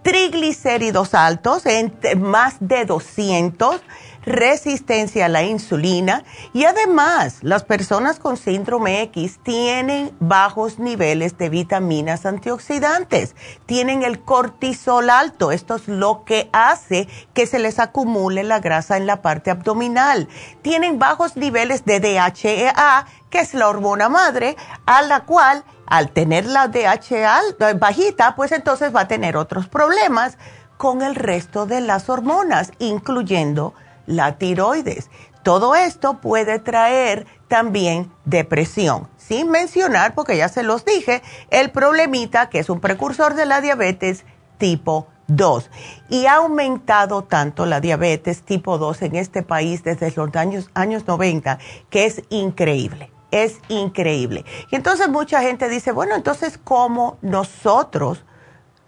triglicéridos 0.02 1.14
altos, 1.14 1.66
en 1.66 1.92
más 2.18 2.54
de 2.60 2.84
200, 2.84 3.80
resistencia 4.22 5.26
a 5.26 5.28
la 5.28 5.42
insulina 5.42 6.24
y 6.52 6.64
además 6.64 7.38
las 7.42 7.64
personas 7.64 8.18
con 8.18 8.36
síndrome 8.36 9.02
X 9.02 9.40
tienen 9.42 10.14
bajos 10.20 10.78
niveles 10.78 11.38
de 11.38 11.48
vitaminas 11.48 12.26
antioxidantes, 12.26 13.34
tienen 13.66 14.02
el 14.02 14.20
cortisol 14.20 15.10
alto, 15.10 15.52
esto 15.52 15.76
es 15.76 15.88
lo 15.88 16.24
que 16.24 16.50
hace 16.52 17.08
que 17.34 17.46
se 17.46 17.58
les 17.58 17.78
acumule 17.78 18.44
la 18.44 18.60
grasa 18.60 18.96
en 18.96 19.06
la 19.06 19.22
parte 19.22 19.50
abdominal, 19.50 20.28
tienen 20.62 20.98
bajos 20.98 21.36
niveles 21.36 21.84
de 21.84 22.00
DHEA, 22.00 23.06
que 23.30 23.40
es 23.40 23.54
la 23.54 23.68
hormona 23.68 24.08
madre, 24.08 24.56
a 24.86 25.02
la 25.02 25.20
cual 25.20 25.64
al 25.86 26.10
tener 26.10 26.46
la 26.46 26.68
DHEA 26.68 27.40
bajita, 27.78 28.36
pues 28.36 28.52
entonces 28.52 28.94
va 28.94 29.02
a 29.02 29.08
tener 29.08 29.36
otros 29.36 29.68
problemas 29.68 30.36
con 30.76 31.02
el 31.02 31.14
resto 31.14 31.66
de 31.66 31.80
las 31.80 32.08
hormonas, 32.08 32.72
incluyendo 32.78 33.74
la 34.10 34.36
tiroides. 34.38 35.08
Todo 35.42 35.74
esto 35.74 36.20
puede 36.20 36.58
traer 36.58 37.26
también 37.48 38.12
depresión, 38.26 39.08
sin 39.16 39.50
mencionar, 39.50 40.14
porque 40.14 40.36
ya 40.36 40.48
se 40.48 40.62
los 40.62 40.84
dije, 40.84 41.22
el 41.50 41.70
problemita 41.70 42.50
que 42.50 42.58
es 42.58 42.68
un 42.68 42.80
precursor 42.80 43.34
de 43.34 43.46
la 43.46 43.60
diabetes 43.60 44.26
tipo 44.58 45.08
2. 45.28 45.70
Y 46.10 46.26
ha 46.26 46.34
aumentado 46.36 47.24
tanto 47.24 47.64
la 47.64 47.80
diabetes 47.80 48.42
tipo 48.42 48.76
2 48.76 49.02
en 49.02 49.16
este 49.16 49.42
país 49.42 49.82
desde 49.82 50.12
los 50.14 50.34
años, 50.36 50.70
años 50.74 51.06
90 51.06 51.58
que 51.88 52.04
es 52.04 52.22
increíble, 52.28 53.10
es 53.30 53.60
increíble. 53.68 54.44
Y 54.70 54.76
entonces 54.76 55.08
mucha 55.08 55.40
gente 55.40 55.68
dice, 55.68 55.92
bueno, 55.92 56.16
entonces 56.16 56.58
¿cómo 56.62 57.16
nosotros 57.22 58.24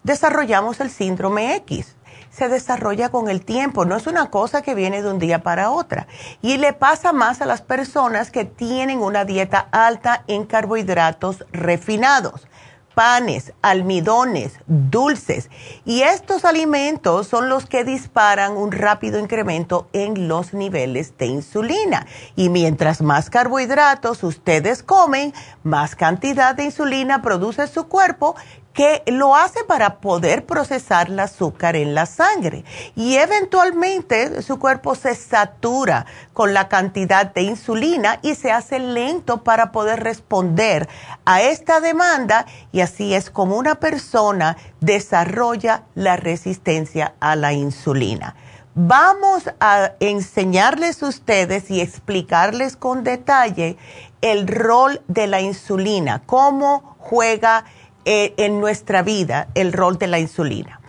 desarrollamos 0.02 0.80
el 0.80 0.90
síndrome 0.90 1.56
X? 1.56 1.96
Se 2.32 2.48
desarrolla 2.48 3.10
con 3.10 3.28
el 3.28 3.44
tiempo, 3.44 3.84
no 3.84 3.96
es 3.96 4.06
una 4.06 4.30
cosa 4.30 4.62
que 4.62 4.74
viene 4.74 5.02
de 5.02 5.10
un 5.10 5.18
día 5.18 5.42
para 5.42 5.70
otra. 5.70 6.06
Y 6.40 6.56
le 6.56 6.72
pasa 6.72 7.12
más 7.12 7.42
a 7.42 7.46
las 7.46 7.62
personas 7.62 8.30
que 8.30 8.44
tienen 8.44 9.00
una 9.00 9.24
dieta 9.24 9.68
alta 9.70 10.24
en 10.26 10.46
carbohidratos 10.46 11.44
refinados 11.52 12.48
panes, 12.94 13.52
almidones, 13.62 14.54
dulces. 14.66 15.50
Y 15.84 16.02
estos 16.02 16.44
alimentos 16.44 17.26
son 17.26 17.48
los 17.48 17.66
que 17.66 17.84
disparan 17.84 18.56
un 18.56 18.72
rápido 18.72 19.18
incremento 19.18 19.88
en 19.92 20.28
los 20.28 20.54
niveles 20.54 21.16
de 21.18 21.26
insulina. 21.26 22.06
Y 22.36 22.48
mientras 22.48 23.02
más 23.02 23.30
carbohidratos 23.30 24.22
ustedes 24.22 24.82
comen, 24.82 25.32
más 25.62 25.96
cantidad 25.96 26.54
de 26.54 26.64
insulina 26.64 27.22
produce 27.22 27.66
su 27.66 27.88
cuerpo 27.88 28.34
que 28.72 29.02
lo 29.06 29.36
hace 29.36 29.64
para 29.64 30.00
poder 30.00 30.46
procesar 30.46 31.08
el 31.08 31.18
azúcar 31.20 31.76
en 31.76 31.94
la 31.94 32.06
sangre 32.06 32.64
y 32.96 33.16
eventualmente 33.16 34.42
su 34.42 34.58
cuerpo 34.58 34.94
se 34.94 35.14
satura 35.14 36.06
con 36.32 36.54
la 36.54 36.68
cantidad 36.68 37.32
de 37.32 37.42
insulina 37.42 38.18
y 38.22 38.34
se 38.34 38.50
hace 38.50 38.78
lento 38.78 39.44
para 39.44 39.72
poder 39.72 40.02
responder 40.02 40.88
a 41.24 41.42
esta 41.42 41.80
demanda 41.80 42.46
y 42.72 42.80
así 42.80 43.14
es 43.14 43.30
como 43.30 43.56
una 43.56 43.74
persona 43.76 44.56
desarrolla 44.80 45.84
la 45.94 46.16
resistencia 46.16 47.14
a 47.20 47.36
la 47.36 47.52
insulina. 47.52 48.34
Vamos 48.74 49.50
a 49.60 49.92
enseñarles 50.00 51.02
a 51.02 51.08
ustedes 51.08 51.70
y 51.70 51.82
explicarles 51.82 52.76
con 52.78 53.04
detalle 53.04 53.76
el 54.22 54.48
rol 54.48 55.02
de 55.08 55.26
la 55.26 55.42
insulina, 55.42 56.22
cómo 56.24 56.96
juega 56.98 57.66
eh, 58.04 58.34
en 58.36 58.60
nuestra 58.60 59.02
vida 59.02 59.48
el 59.54 59.72
rol 59.72 59.98
de 59.98 60.06
la 60.06 60.18
insulina. 60.18 60.80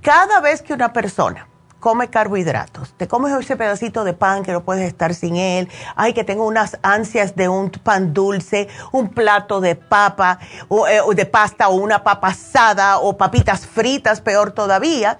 Cada 0.00 0.40
vez 0.40 0.62
que 0.62 0.74
una 0.74 0.92
persona 0.92 1.48
come 1.82 2.08
carbohidratos, 2.10 2.94
te 2.96 3.08
comes 3.08 3.32
ese 3.32 3.56
pedacito 3.56 4.04
de 4.04 4.12
pan 4.12 4.44
que 4.44 4.52
no 4.52 4.62
puedes 4.62 4.86
estar 4.86 5.14
sin 5.14 5.34
él, 5.34 5.68
ay 5.96 6.14
que 6.14 6.22
tengo 6.22 6.46
unas 6.46 6.78
ansias 6.82 7.34
de 7.34 7.48
un 7.48 7.70
pan 7.70 8.14
dulce, 8.14 8.68
un 8.92 9.08
plato 9.08 9.60
de 9.60 9.74
papa 9.74 10.38
eh, 10.88 11.00
de 11.16 11.26
pasta 11.26 11.68
o 11.68 11.74
una 11.74 12.04
papa 12.04 12.28
asada 12.28 12.98
o 12.98 13.16
papitas 13.16 13.66
fritas, 13.66 14.20
peor 14.20 14.52
todavía, 14.52 15.18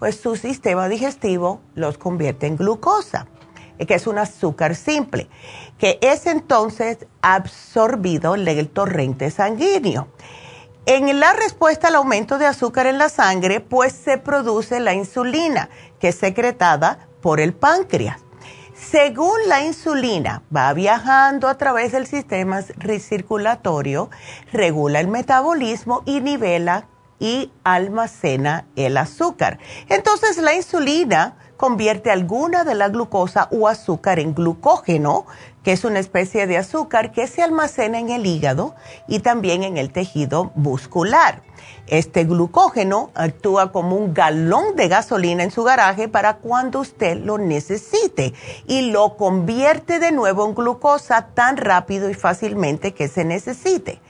pues 0.00 0.18
su 0.20 0.34
sistema 0.34 0.88
digestivo 0.88 1.60
los 1.76 1.96
convierte 1.96 2.48
en 2.48 2.56
glucosa, 2.56 3.28
eh, 3.78 3.86
que 3.86 3.94
es 3.94 4.08
un 4.08 4.18
azúcar 4.18 4.74
simple, 4.74 5.28
que 5.78 6.00
es 6.02 6.26
entonces 6.26 7.06
absorbido 7.22 8.34
en 8.34 8.48
el 8.48 8.68
torrente 8.68 9.30
sanguíneo. 9.30 10.08
En 10.92 11.20
la 11.20 11.34
respuesta 11.34 11.86
al 11.86 11.94
aumento 11.94 12.36
de 12.36 12.46
azúcar 12.46 12.88
en 12.88 12.98
la 12.98 13.08
sangre, 13.08 13.60
pues 13.60 13.92
se 13.92 14.18
produce 14.18 14.80
la 14.80 14.92
insulina, 14.92 15.70
que 16.00 16.08
es 16.08 16.16
secretada 16.16 17.06
por 17.22 17.38
el 17.38 17.52
páncreas. 17.52 18.18
Según 18.74 19.38
la 19.46 19.62
insulina 19.64 20.42
va 20.52 20.72
viajando 20.72 21.46
a 21.46 21.56
través 21.56 21.92
del 21.92 22.08
sistema 22.08 22.62
circulatorio, 22.62 24.10
regula 24.52 24.98
el 24.98 25.06
metabolismo 25.06 26.02
y 26.06 26.22
nivela 26.22 26.88
y 27.20 27.52
almacena 27.62 28.66
el 28.74 28.96
azúcar. 28.96 29.60
Entonces 29.88 30.38
la 30.38 30.54
insulina 30.54 31.36
convierte 31.56 32.10
alguna 32.10 32.64
de 32.64 32.74
la 32.74 32.88
glucosa 32.88 33.46
o 33.52 33.68
azúcar 33.68 34.18
en 34.18 34.34
glucógeno, 34.34 35.26
que 35.62 35.72
es 35.72 35.84
una 35.84 35.98
especie 35.98 36.46
de 36.46 36.56
azúcar 36.56 37.12
que 37.12 37.26
se 37.26 37.42
almacena 37.42 37.98
en 37.98 38.10
el 38.10 38.26
hígado 38.26 38.74
y 39.06 39.20
también 39.20 39.62
en 39.62 39.76
el 39.76 39.92
tejido 39.92 40.52
muscular. 40.54 41.42
Este 41.86 42.24
glucógeno 42.24 43.10
actúa 43.14 43.72
como 43.72 43.96
un 43.96 44.14
galón 44.14 44.76
de 44.76 44.88
gasolina 44.88 45.42
en 45.42 45.50
su 45.50 45.64
garaje 45.64 46.08
para 46.08 46.36
cuando 46.36 46.80
usted 46.80 47.18
lo 47.18 47.36
necesite 47.38 48.32
y 48.66 48.90
lo 48.90 49.16
convierte 49.16 49.98
de 49.98 50.12
nuevo 50.12 50.46
en 50.46 50.54
glucosa 50.54 51.28
tan 51.34 51.56
rápido 51.56 52.08
y 52.08 52.14
fácilmente 52.14 52.94
que 52.94 53.08
se 53.08 53.24
necesite. 53.24 54.00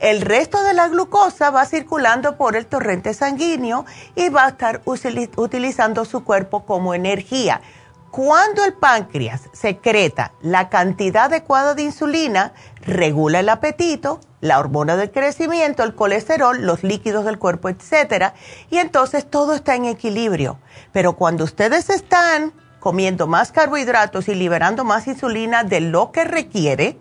El 0.00 0.20
resto 0.20 0.62
de 0.62 0.74
la 0.74 0.88
glucosa 0.88 1.50
va 1.50 1.64
circulando 1.64 2.36
por 2.36 2.54
el 2.54 2.66
torrente 2.66 3.14
sanguíneo 3.14 3.84
y 4.14 4.28
va 4.28 4.44
a 4.44 4.48
estar 4.50 4.80
utilizando 4.84 6.04
su 6.04 6.22
cuerpo 6.22 6.64
como 6.64 6.94
energía. 6.94 7.60
Cuando 8.10 8.64
el 8.64 8.72
páncreas 8.72 9.50
secreta 9.52 10.32
la 10.40 10.70
cantidad 10.70 11.26
adecuada 11.26 11.74
de 11.74 11.82
insulina, 11.82 12.52
regula 12.80 13.40
el 13.40 13.48
apetito, 13.48 14.20
la 14.40 14.58
hormona 14.58 14.96
del 14.96 15.10
crecimiento, 15.10 15.82
el 15.82 15.94
colesterol, 15.94 16.62
los 16.62 16.82
líquidos 16.82 17.24
del 17.24 17.38
cuerpo, 17.38 17.68
etc. 17.68 18.32
Y 18.70 18.78
entonces 18.78 19.28
todo 19.28 19.54
está 19.54 19.74
en 19.74 19.84
equilibrio. 19.84 20.58
Pero 20.92 21.14
cuando 21.14 21.44
ustedes 21.44 21.90
están 21.90 22.52
comiendo 22.80 23.26
más 23.26 23.52
carbohidratos 23.52 24.28
y 24.28 24.34
liberando 24.34 24.84
más 24.84 25.06
insulina 25.06 25.64
de 25.64 25.80
lo 25.80 26.10
que 26.12 26.24
requiere, 26.24 26.98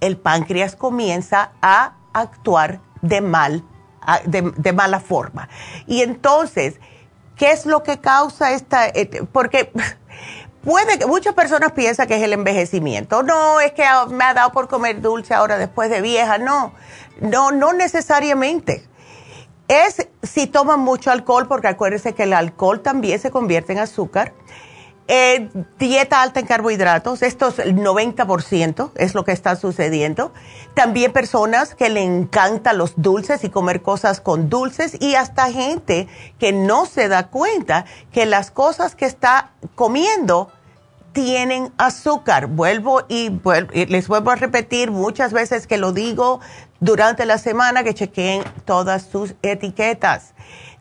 el 0.00 0.16
páncreas 0.16 0.76
comienza 0.76 1.52
a 1.62 1.94
actuar 2.12 2.80
de 3.02 3.20
mal, 3.20 3.64
de, 4.26 4.72
mala 4.72 5.00
forma. 5.00 5.48
Y 5.86 6.02
entonces, 6.02 6.80
¿qué 7.36 7.52
es 7.52 7.66
lo 7.66 7.82
que 7.82 7.98
causa 8.00 8.52
esta? 8.52 8.88
Eh, 8.88 9.24
porque 9.32 9.72
puede 10.64 10.98
que 10.98 11.06
muchas 11.06 11.34
personas 11.34 11.72
piensan 11.72 12.06
que 12.06 12.16
es 12.16 12.22
el 12.22 12.32
envejecimiento. 12.32 13.22
No, 13.22 13.60
es 13.60 13.72
que 13.72 13.84
me 14.10 14.24
ha 14.24 14.34
dado 14.34 14.52
por 14.52 14.68
comer 14.68 15.00
dulce 15.00 15.34
ahora 15.34 15.58
después 15.58 15.90
de 15.90 16.00
vieja. 16.00 16.38
No, 16.38 16.72
no, 17.20 17.50
no 17.50 17.72
necesariamente. 17.72 18.86
Es 19.68 20.08
si 20.22 20.46
toman 20.46 20.80
mucho 20.80 21.10
alcohol, 21.10 21.46
porque 21.46 21.68
acuérdense 21.68 22.14
que 22.14 22.24
el 22.24 22.32
alcohol 22.32 22.80
también 22.80 23.20
se 23.20 23.30
convierte 23.30 23.72
en 23.72 23.78
azúcar 23.78 24.32
Eh, 25.12 25.50
dieta 25.76 26.22
alta 26.22 26.38
en 26.38 26.46
carbohidratos, 26.46 27.22
esto 27.22 27.48
es 27.48 27.58
el 27.58 27.74
90% 27.74 28.92
es 28.94 29.16
lo 29.16 29.24
que 29.24 29.32
está 29.32 29.56
sucediendo. 29.56 30.32
También 30.74 31.12
personas 31.12 31.74
que 31.74 31.88
le 31.88 32.04
encantan 32.04 32.78
los 32.78 32.92
dulces 32.94 33.42
y 33.42 33.50
comer 33.50 33.82
cosas 33.82 34.20
con 34.20 34.48
dulces 34.48 34.96
y 35.00 35.16
hasta 35.16 35.50
gente 35.50 36.06
que 36.38 36.52
no 36.52 36.86
se 36.86 37.08
da 37.08 37.26
cuenta 37.26 37.86
que 38.12 38.24
las 38.24 38.52
cosas 38.52 38.94
que 38.94 39.04
está 39.04 39.50
comiendo 39.74 40.52
tienen 41.12 41.72
azúcar. 41.76 42.46
Vuelvo 42.46 43.02
y, 43.08 43.32
y 43.72 43.86
les 43.86 44.06
vuelvo 44.06 44.30
a 44.30 44.36
repetir 44.36 44.92
muchas 44.92 45.32
veces 45.32 45.66
que 45.66 45.76
lo 45.76 45.90
digo 45.92 46.38
durante 46.78 47.26
la 47.26 47.38
semana 47.38 47.82
que 47.82 47.94
chequeen 47.94 48.44
todas 48.64 49.06
sus 49.10 49.34
etiquetas. 49.42 50.34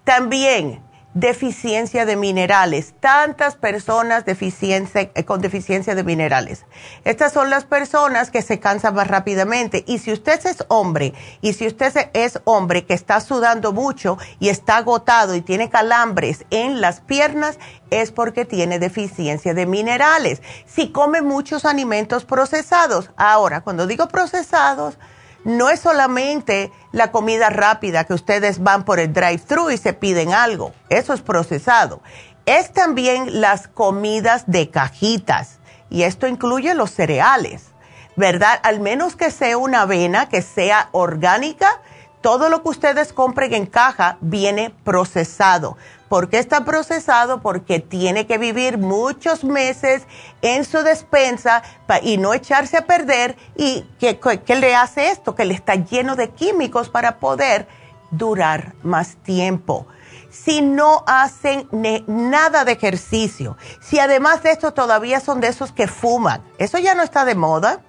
También 0.04 0.88
deficiencia 1.20 2.06
de 2.06 2.16
minerales, 2.16 2.94
tantas 3.00 3.56
personas 3.56 4.24
eh, 4.26 5.26
con 5.26 5.42
deficiencia 5.42 5.96
de 5.96 6.04
minerales. 6.04 6.66
Estas 7.04 7.34
son 7.34 7.50
las 7.50 7.66
personas 7.66 8.32
que 8.32 8.42
se 8.42 8.60
cansan 8.60 8.96
más 8.96 9.08
rápidamente 9.08 9.84
y 9.86 10.00
si 10.00 10.14
usted 10.14 10.40
es 10.46 10.64
hombre 10.70 11.14
y 11.42 11.54
si 11.54 11.68
usted 11.68 12.10
es 12.14 12.40
hombre 12.46 12.86
que 12.86 12.94
está 12.94 13.20
sudando 13.20 13.74
mucho 13.74 14.18
y 14.40 14.50
está 14.50 14.78
agotado 14.78 15.36
y 15.36 15.42
tiene 15.42 15.70
calambres 15.70 16.46
en 16.52 16.80
las 16.80 17.02
piernas, 17.02 17.60
es 17.90 18.12
porque 18.12 18.46
tiene 18.46 18.80
deficiencia 18.80 19.54
de 19.54 19.66
minerales. 19.66 20.42
Si 20.66 20.92
come 20.92 21.22
muchos 21.22 21.66
alimentos 21.66 22.24
procesados, 22.24 23.12
ahora 23.18 23.62
cuando 23.62 23.88
digo 23.88 24.08
procesados, 24.08 24.98
no 25.44 25.70
es 25.70 25.80
solamente 25.80 26.72
la 26.92 27.12
comida 27.12 27.50
rápida 27.50 28.04
que 28.04 28.14
ustedes 28.14 28.62
van 28.62 28.84
por 28.84 29.00
el 29.00 29.14
drive-thru 29.14 29.70
y 29.72 29.78
se 29.78 29.94
piden 29.94 30.34
algo, 30.34 30.74
eso 30.90 31.14
es 31.14 31.22
procesado. 31.22 32.02
Es 32.46 32.74
también 32.74 33.42
las 33.42 33.68
comidas 33.68 34.44
de 34.48 34.70
cajitas 34.70 35.60
y 35.90 36.04
esto 36.04 36.28
incluye 36.28 36.74
los 36.74 36.92
cereales, 36.92 37.68
¿verdad? 38.16 38.60
Al 38.64 38.80
menos 38.80 39.16
que 39.16 39.32
sea 39.32 39.58
una 39.58 39.82
avena 39.82 40.30
que 40.30 40.42
sea 40.42 40.90
orgánica, 40.92 41.82
todo 42.22 42.50
lo 42.50 42.64
que 42.64 42.70
ustedes 42.70 43.14
compren 43.14 43.54
en 43.54 43.66
caja 43.66 44.18
viene 44.22 44.74
procesado. 44.84 45.78
¿Por 46.10 46.28
qué 46.30 46.40
está 46.40 46.66
procesado? 46.66 47.42
Porque 47.42 47.80
tiene 47.80 48.26
que 48.26 48.40
vivir 48.40 48.80
muchos 48.80 49.44
meses 49.44 50.04
en 50.42 50.66
su 50.66 50.80
despensa 50.80 51.62
y 52.02 52.18
no 52.18 52.34
echarse 52.34 52.78
a 52.78 52.88
perder. 52.88 53.38
¿Y 53.56 53.86
qué, 54.00 54.20
le 54.56 54.76
hace 54.76 55.12
esto? 55.12 55.36
Que 55.36 55.46
le 55.46 55.54
está 55.54 55.76
lleno 55.76 56.16
de 56.16 56.32
químicos 56.32 56.90
para 56.90 57.20
poder 57.20 57.68
durar 58.10 58.74
más 58.82 59.18
tiempo. 59.18 59.86
Si 60.32 60.62
no 60.62 61.04
hacen 61.06 61.68
nada 62.08 62.66
de 62.66 62.72
ejercicio, 62.72 63.56
si 63.80 64.00
además 64.00 64.42
de 64.42 64.52
esto 64.52 64.74
todavía 64.74 65.20
son 65.20 65.40
de 65.40 65.48
esos 65.48 65.72
que 65.72 65.88
fuman, 65.88 66.44
eso 66.58 66.80
ya 66.80 66.96
no 66.96 67.04
está 67.04 67.24
de 67.24 67.36
moda. 67.36 67.84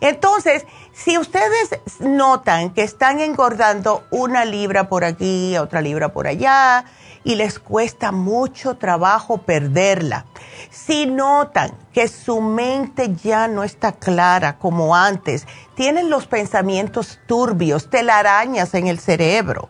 Entonces, 0.00 0.64
si 0.92 1.18
ustedes 1.18 1.70
notan 1.98 2.70
que 2.70 2.82
están 2.82 3.18
engordando 3.18 4.04
una 4.10 4.44
libra 4.44 4.88
por 4.88 5.04
aquí, 5.04 5.56
otra 5.58 5.80
libra 5.80 6.12
por 6.12 6.28
allá, 6.28 6.84
y 7.24 7.34
les 7.34 7.58
cuesta 7.58 8.12
mucho 8.12 8.76
trabajo 8.76 9.38
perderla. 9.38 10.26
Si 10.70 11.06
notan 11.06 11.72
que 11.92 12.08
su 12.08 12.40
mente 12.40 13.14
ya 13.14 13.48
no 13.48 13.64
está 13.64 13.92
clara 13.92 14.58
como 14.58 14.94
antes, 14.94 15.46
tienen 15.74 16.10
los 16.10 16.26
pensamientos 16.26 17.18
turbios, 17.26 17.90
telarañas 17.90 18.74
en 18.74 18.86
el 18.86 18.98
cerebro. 18.98 19.68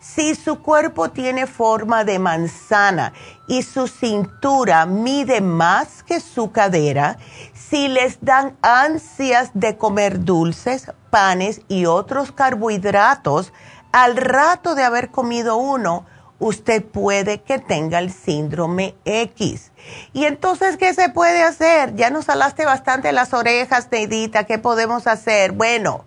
Si 0.00 0.34
su 0.34 0.60
cuerpo 0.60 1.10
tiene 1.10 1.46
forma 1.46 2.04
de 2.04 2.18
manzana 2.18 3.14
y 3.48 3.62
su 3.62 3.88
cintura 3.88 4.84
mide 4.84 5.40
más 5.40 6.02
que 6.02 6.20
su 6.20 6.52
cadera, 6.52 7.16
si 7.54 7.88
les 7.88 8.18
dan 8.20 8.56
ansias 8.60 9.50
de 9.54 9.78
comer 9.78 10.22
dulces, 10.22 10.92
panes 11.10 11.62
y 11.68 11.86
otros 11.86 12.32
carbohidratos, 12.32 13.52
al 13.92 14.16
rato 14.16 14.74
de 14.74 14.84
haber 14.84 15.10
comido 15.10 15.56
uno, 15.56 16.04
usted 16.44 16.84
puede 16.84 17.40
que 17.40 17.58
tenga 17.58 17.98
el 17.98 18.12
síndrome 18.12 18.94
X. 19.06 19.72
Y 20.12 20.26
entonces, 20.26 20.76
¿qué 20.76 20.92
se 20.92 21.08
puede 21.08 21.42
hacer? 21.42 21.94
Ya 21.94 22.10
nos 22.10 22.28
alaste 22.28 22.66
bastante 22.66 23.12
las 23.12 23.32
orejas, 23.32 23.88
Neidita, 23.90 24.44
¿qué 24.44 24.58
podemos 24.58 25.06
hacer? 25.06 25.52
Bueno, 25.52 26.04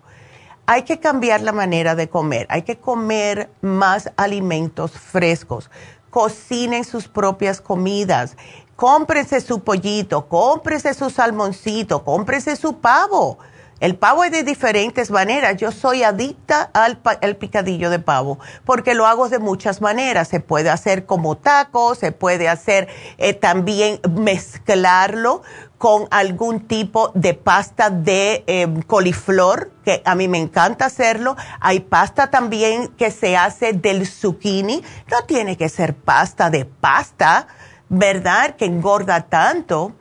hay 0.64 0.82
que 0.82 1.00
cambiar 1.00 1.40
la 1.40 1.50
manera 1.50 1.96
de 1.96 2.08
comer, 2.08 2.46
hay 2.50 2.62
que 2.62 2.78
comer 2.78 3.50
más 3.62 4.12
alimentos 4.16 4.92
frescos, 4.92 5.70
cocinen 6.08 6.84
sus 6.84 7.08
propias 7.08 7.60
comidas, 7.60 8.36
cómprese 8.76 9.40
su 9.40 9.64
pollito, 9.64 10.28
cómprese 10.28 10.94
su 10.94 11.10
salmoncito, 11.10 12.04
cómprese 12.04 12.54
su 12.54 12.78
pavo 12.78 13.38
el 13.80 13.94
pavo 13.96 14.24
es 14.24 14.32
de 14.32 14.42
diferentes 14.42 15.10
maneras. 15.10 15.56
Yo 15.56 15.70
soy 15.70 16.02
adicta 16.02 16.70
al, 16.72 16.98
picadillo 17.36 17.90
de 17.90 18.00
pavo 18.00 18.38
porque 18.64 18.94
lo 18.94 19.06
hago 19.06 19.28
de 19.28 19.38
muchas 19.38 19.80
maneras. 19.80 20.28
Se 20.28 20.40
puede 20.40 20.70
hacer 20.70 21.06
como 21.06 21.36
taco, 21.36 21.94
se 21.94 22.10
puede 22.10 22.48
hacer 22.48 22.88
eh, 23.18 23.34
también 23.34 24.00
mezclarlo 24.10 25.42
con 25.78 26.08
algún 26.10 26.66
tipo 26.66 27.12
de 27.14 27.34
pasta 27.34 27.88
de 27.88 28.42
em, 28.48 28.82
coliflor, 28.82 29.70
que 29.84 30.02
a 30.04 30.16
mí 30.16 30.26
me 30.26 30.38
encanta 30.38 30.86
hacerlo. 30.86 31.36
Hay 31.60 31.78
pasta 31.78 32.30
también 32.30 32.88
que 32.88 33.12
se 33.12 33.36
hace 33.36 33.74
del 33.74 34.08
zucchini. 34.08 34.82
No 35.08 35.22
tiene 35.24 35.56
que 35.56 35.68
ser 35.68 35.94
pasta 35.94 36.50
de 36.50 36.64
pasta, 36.64 37.46
¿verdad? 37.88 38.56
Que 38.56 38.64
engorda 38.64 39.28
tanto. 39.28 39.92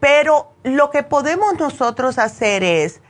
Pero 0.00 0.54
lo 0.64 0.90
que 0.90 1.04
podemos 1.04 1.54
nosotros 1.56 2.18
hacer 2.18 2.64
es 2.64 3.01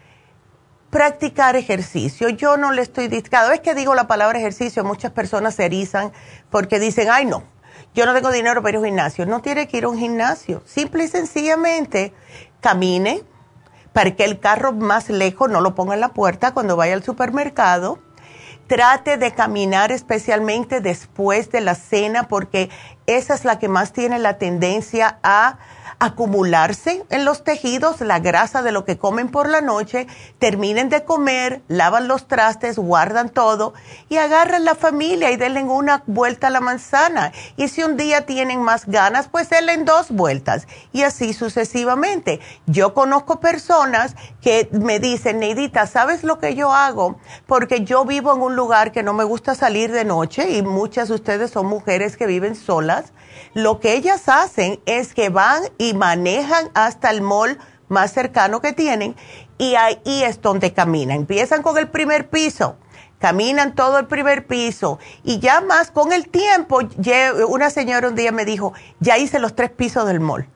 practicar 0.93 1.57
ejercicio. 1.57 2.29
Yo 2.29 2.59
no 2.59 2.71
le 2.71 2.83
estoy, 2.83 3.09
cada 3.23 3.49
vez 3.49 3.61
que 3.61 3.75
digo 3.75 3.95
la 3.95 4.07
palabra 4.07 4.39
ejercicio, 4.39 4.85
muchas 4.85 5.11
personas 5.11 5.55
se 5.55 5.65
erizan 5.65 6.13
porque 6.51 6.79
dicen, 6.79 7.09
ay 7.11 7.25
no, 7.25 7.45
yo 7.95 8.05
no 8.05 8.13
tengo 8.13 8.31
dinero 8.31 8.61
para 8.61 8.73
ir 8.73 8.77
a 8.77 8.81
un 8.81 8.85
gimnasio. 8.85 9.25
No 9.25 9.41
tiene 9.41 9.67
que 9.67 9.79
ir 9.79 9.85
a 9.85 9.89
un 9.89 9.99
gimnasio. 9.99 10.63
Simple 10.67 11.05
y 11.05 11.09
sencillamente 11.09 12.13
camine, 12.61 13.23
para 13.95 14.15
que 14.15 14.25
el 14.25 14.39
carro 14.39 14.73
más 14.73 15.09
lejos, 15.09 15.49
no 15.49 15.63
lo 15.63 15.75
ponga 15.75 15.95
en 15.95 16.01
la 16.01 16.11
puerta 16.11 16.53
cuando 16.53 16.77
vaya 16.77 16.93
al 16.93 17.03
supermercado. 17.03 17.99
Trate 18.67 19.17
de 19.17 19.33
caminar 19.33 19.93
especialmente 19.93 20.83
después 20.83 21.51
de 21.51 21.63
la 21.63 21.75
cena 21.75 22.29
porque 22.29 22.69
esa 23.07 23.33
es 23.33 23.47
la 23.47 23.59
que 23.59 23.69
más 23.69 23.95
tiene 23.95 24.19
la 24.19 24.37
tendencia 24.37 25.19
a 25.23 25.59
acumularse 26.03 27.05
en 27.11 27.25
los 27.25 27.45
tejidos 27.45 28.01
la 28.01 28.19
grasa 28.19 28.61
de 28.63 28.73
lo 28.73 28.85
que 28.85 28.99
comen 28.99 29.29
por 29.29 29.49
la 29.49 29.61
noche, 29.61 30.09
terminen 30.41 30.89
de 30.89 31.05
comer, 31.05 31.63
lavan 31.69 32.09
los 32.09 32.27
trastes, 32.27 32.77
guardan 32.77 33.29
todo 33.29 33.73
y 34.09 34.17
agarran 34.17 34.65
la 34.65 34.75
familia 34.75 35.31
y 35.31 35.37
denle 35.37 35.63
una 35.63 36.03
vuelta 36.09 36.49
a 36.49 36.51
la 36.51 36.61
manzana. 36.61 37.31
Y 37.57 37.69
si 37.69 37.85
un 37.85 37.97
día 37.97 38.27
tienen 38.27 38.61
más 38.61 38.87
ganas, 38.87 39.29
pues 39.29 39.49
denle 39.49 39.77
dos 39.85 40.11
vueltas 40.11 40.67
y 40.93 41.03
así 41.03 41.33
sucesivamente. 41.35 42.41
Yo 42.67 42.95
conozco 42.95 43.39
personas 43.39 44.17
que 44.41 44.69
me 44.73 44.99
dicen, 44.99 45.39
Neidita, 45.39 45.87
¿sabes 45.87 46.25
lo 46.25 46.41
que 46.41 46.57
yo 46.57 46.73
hago? 46.73 47.21
Porque 47.47 47.85
yo 47.85 48.05
vivo 48.05 48.35
en 48.35 48.43
un 48.43 48.57
lugar 48.57 48.91
que 48.91 49.05
no 49.05 49.13
me 49.13 49.23
gusta 49.23 49.55
salir 49.55 49.93
de 49.93 50.05
noche 50.05 50.51
y 50.51 50.63
muchas 50.63 51.11
de 51.11 51.15
ustedes 51.15 51.53
son 51.53 51.67
mujeres 51.67 52.17
que 52.17 52.27
viven 52.27 52.57
solas 52.57 53.13
lo 53.55 53.81
que 53.81 53.95
ellas 53.95 54.29
hacen 54.29 54.81
es 54.87 55.15
que 55.15 55.29
van 55.29 55.63
y 55.79 55.95
manejan 55.95 56.71
hasta 56.75 57.11
el 57.11 57.23
mall 57.23 57.59
más 57.89 58.13
cercano 58.13 58.61
que 58.61 58.73
tienen 58.73 59.15
y 59.59 59.75
ahí 59.75 60.01
es 60.05 60.41
donde 60.41 60.73
caminan. 60.73 61.19
Empiezan 61.19 61.63
con 61.63 61.77
el 61.77 61.89
primer 61.89 62.31
piso, 62.31 62.77
caminan 63.19 63.75
todo 63.75 63.99
el 63.99 64.07
primer 64.07 64.47
piso 64.47 64.99
y 65.23 65.39
ya 65.39 65.61
más 65.61 65.91
con 65.91 66.13
el 66.13 66.29
tiempo, 66.29 66.81
una 67.49 67.71
señora 67.71 68.09
un 68.09 68.15
día 68.15 68.33
me 68.33 68.45
dijo, 68.45 68.73
ya 69.01 69.19
hice 69.19 69.39
los 69.39 69.55
tres 69.55 69.71
pisos 69.71 70.07
del 70.07 70.21
mall. 70.21 70.49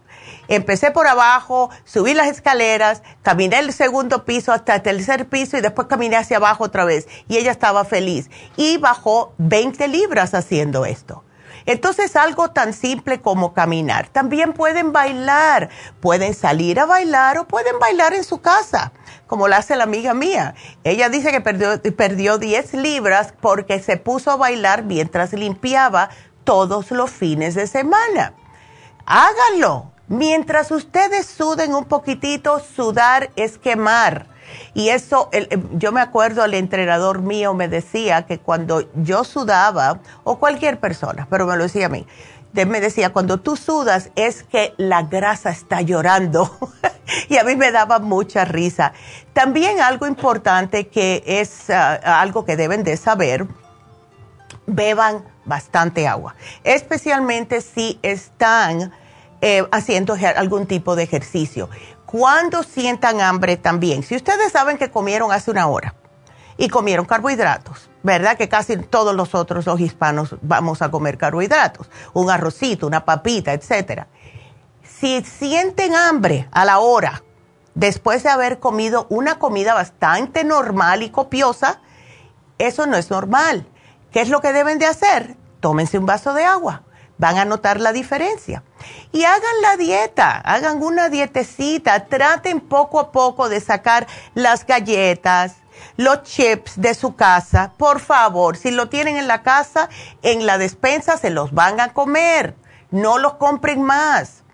Empecé 0.49 0.93
por 0.93 1.07
abajo, 1.07 1.71
subí 1.85 2.15
las 2.15 2.29
escaleras, 2.29 3.03
caminé 3.23 3.59
el 3.59 3.73
segundo 3.73 4.25
piso 4.25 4.53
hasta 4.53 4.77
el 4.77 4.83
tercer 4.83 5.29
piso 5.29 5.59
y 5.59 5.61
después 5.61 5.89
caminé 5.89 6.17
hacia 6.17 6.37
abajo 6.37 6.65
otra 6.65 6.85
vez. 6.85 7.09
Y 7.29 7.37
ella 7.37 7.51
estaba 7.51 7.85
feliz. 7.85 8.31
Y 8.57 8.79
bajó 8.79 9.35
20 9.39 9.89
libras 9.89 10.35
haciendo 10.35 10.87
esto. 10.87 11.25
Entonces, 11.67 12.17
algo 12.17 12.51
tan 12.53 12.73
simple 12.73 13.21
como 13.21 13.53
caminar. 13.53 14.09
También 14.09 14.53
pueden 14.53 14.93
bailar, 14.93 15.69
pueden 16.01 16.33
salir 16.35 16.79
a 16.81 16.87
bailar 16.87 17.39
o 17.39 17.49
pueden 17.49 17.79
bailar 17.79 18.15
en 18.15 18.25
su 18.25 18.41
casa, 18.41 18.93
como 19.27 19.49
lo 19.49 19.57
hace 19.57 19.77
la 19.77 19.85
amiga 19.85 20.15
mía. 20.15 20.55
Ella 20.85 21.09
dice 21.09 21.33
que 21.33 21.41
perdió, 21.41 21.81
perdió 21.97 22.39
10 22.39 22.75
libras 22.75 23.35
porque 23.41 23.81
se 23.81 23.97
puso 23.97 24.31
a 24.31 24.37
bailar 24.37 24.85
mientras 24.85 25.33
limpiaba 25.33 26.11
todos 26.45 26.93
los 26.93 27.11
fines 27.11 27.55
de 27.55 27.67
semana. 27.67 28.35
Háganlo. 29.05 29.93
Mientras 30.09 30.71
ustedes 30.71 31.27
suden 31.27 31.75
un 31.75 31.85
poquitito, 31.85 32.61
sudar 32.61 33.31
es 33.35 33.59
quemar. 33.59 34.36
Y 34.77 34.91
eso, 34.91 35.31
yo 35.73 35.91
me 35.91 36.03
acuerdo, 36.03 36.45
el 36.45 36.53
entrenador 36.53 37.23
mío 37.23 37.55
me 37.55 37.67
decía 37.67 38.27
que 38.27 38.39
cuando 38.39 38.87
yo 38.95 39.25
sudaba, 39.25 40.01
o 40.23 40.39
cualquier 40.39 40.79
persona, 40.81 41.27
pero 41.31 41.47
me 41.47 41.57
lo 41.57 41.63
decía 41.63 41.87
a 41.87 41.89
mí, 41.89 42.07
me 42.53 42.83
decía, 42.83 43.11
cuando 43.11 43.39
tú 43.39 43.57
sudas 43.57 44.11
es 44.17 44.43
que 44.43 44.75
la 44.77 45.05
grasa 45.05 45.49
está 45.49 45.81
llorando. 45.81 46.55
y 47.31 47.39
a 47.39 47.45
mí 47.45 47.57
me 47.57 47.73
daba 47.73 48.01
mucha 48.01 48.45
risa. 48.45 48.93
También 49.33 49.81
algo 49.81 50.07
importante 50.07 50.89
que 50.89 51.25
es 51.25 51.71
ah, 51.71 52.21
algo 52.21 52.45
que 52.45 52.57
deben 52.57 52.85
de 52.85 52.99
saber, 52.99 53.47
beban 54.67 55.25
bastante 55.47 56.07
agua, 56.07 56.35
especialmente 56.65 57.63
si 57.63 57.99
están 58.03 58.93
eh, 59.41 59.67
haciendo 59.73 60.19
algún 60.37 60.67
tipo 60.67 60.97
de 60.97 61.05
ejercicio. 61.05 61.71
Cuando 62.07 62.63
sientan 62.63 63.21
hambre 63.21 63.57
también, 63.57 64.03
si 64.03 64.15
ustedes 64.15 64.53
saben 64.53 64.79
que 64.79 64.91
comieron 64.91 65.33
hace 65.33 65.51
una 65.51 65.67
hora 65.67 65.95
y 66.57 66.69
comieron 66.69 67.05
carbohidratos, 67.05 67.91
¿verdad? 68.03 68.37
Que 68.37 68.49
casi 68.49 68.77
todos 68.77 69.15
nosotros 69.15 69.67
los 69.67 69.81
hispanos 69.81 70.37
vamos 70.41 70.83
a 70.83 70.91
comer 70.91 71.19
carbohidratos, 71.19 71.91
un 72.15 72.31
arrocito, 72.31 72.87
una 72.87 73.05
papita, 73.05 73.53
etcétera. 73.53 74.07
Si 74.83 75.23
sienten 75.25 75.95
hambre 75.97 76.49
a 76.53 76.65
la 76.65 76.79
hora, 76.79 77.23
después 77.75 78.23
de 78.23 78.31
haber 78.31 78.61
comido 78.61 79.07
una 79.11 79.39
comida 79.39 79.75
bastante 79.75 80.45
normal 80.45 81.03
y 81.03 81.11
copiosa, 81.11 81.81
eso 82.59 82.87
no 82.87 82.97
es 82.97 83.11
normal. 83.11 83.67
¿Qué 84.13 84.21
es 84.21 84.31
lo 84.31 84.41
que 84.41 84.53
deben 84.53 84.79
de 84.79 84.87
hacer? 84.87 85.37
Tómense 85.61 85.99
un 85.99 86.07
vaso 86.07 86.33
de 86.33 86.45
agua. 86.45 86.83
Van 87.19 87.39
a 87.39 87.45
notar 87.45 87.81
la 87.81 87.93
diferencia. 87.93 88.63
Y 89.13 89.25
hagan 89.25 89.63
la 89.63 89.77
dieta, 89.77 90.39
hagan 90.39 90.83
una 90.83 91.09
dietecita, 91.09 92.07
traten 92.07 92.61
poco 92.61 93.01
a 93.01 93.13
poco 93.13 93.49
de 93.49 93.61
sacar 93.61 94.07
las 94.35 94.67
galletas, 94.67 95.57
los 95.97 96.23
chips 96.23 96.81
de 96.81 96.95
su 96.95 97.17
casa, 97.17 97.73
por 97.77 98.01
favor, 98.01 98.57
si 98.57 98.71
lo 98.71 98.89
tienen 98.89 99.17
en 99.17 99.29
la 99.29 99.43
casa, 99.43 99.89
en 100.23 100.47
la 100.47 100.59
despensa 100.59 101.17
se 101.17 101.31
los 101.31 101.53
van 101.53 101.81
a 101.81 101.93
comer. 101.93 102.55
No 102.91 103.19
los 103.19 103.35
compren 103.35 103.83
más 103.83 104.45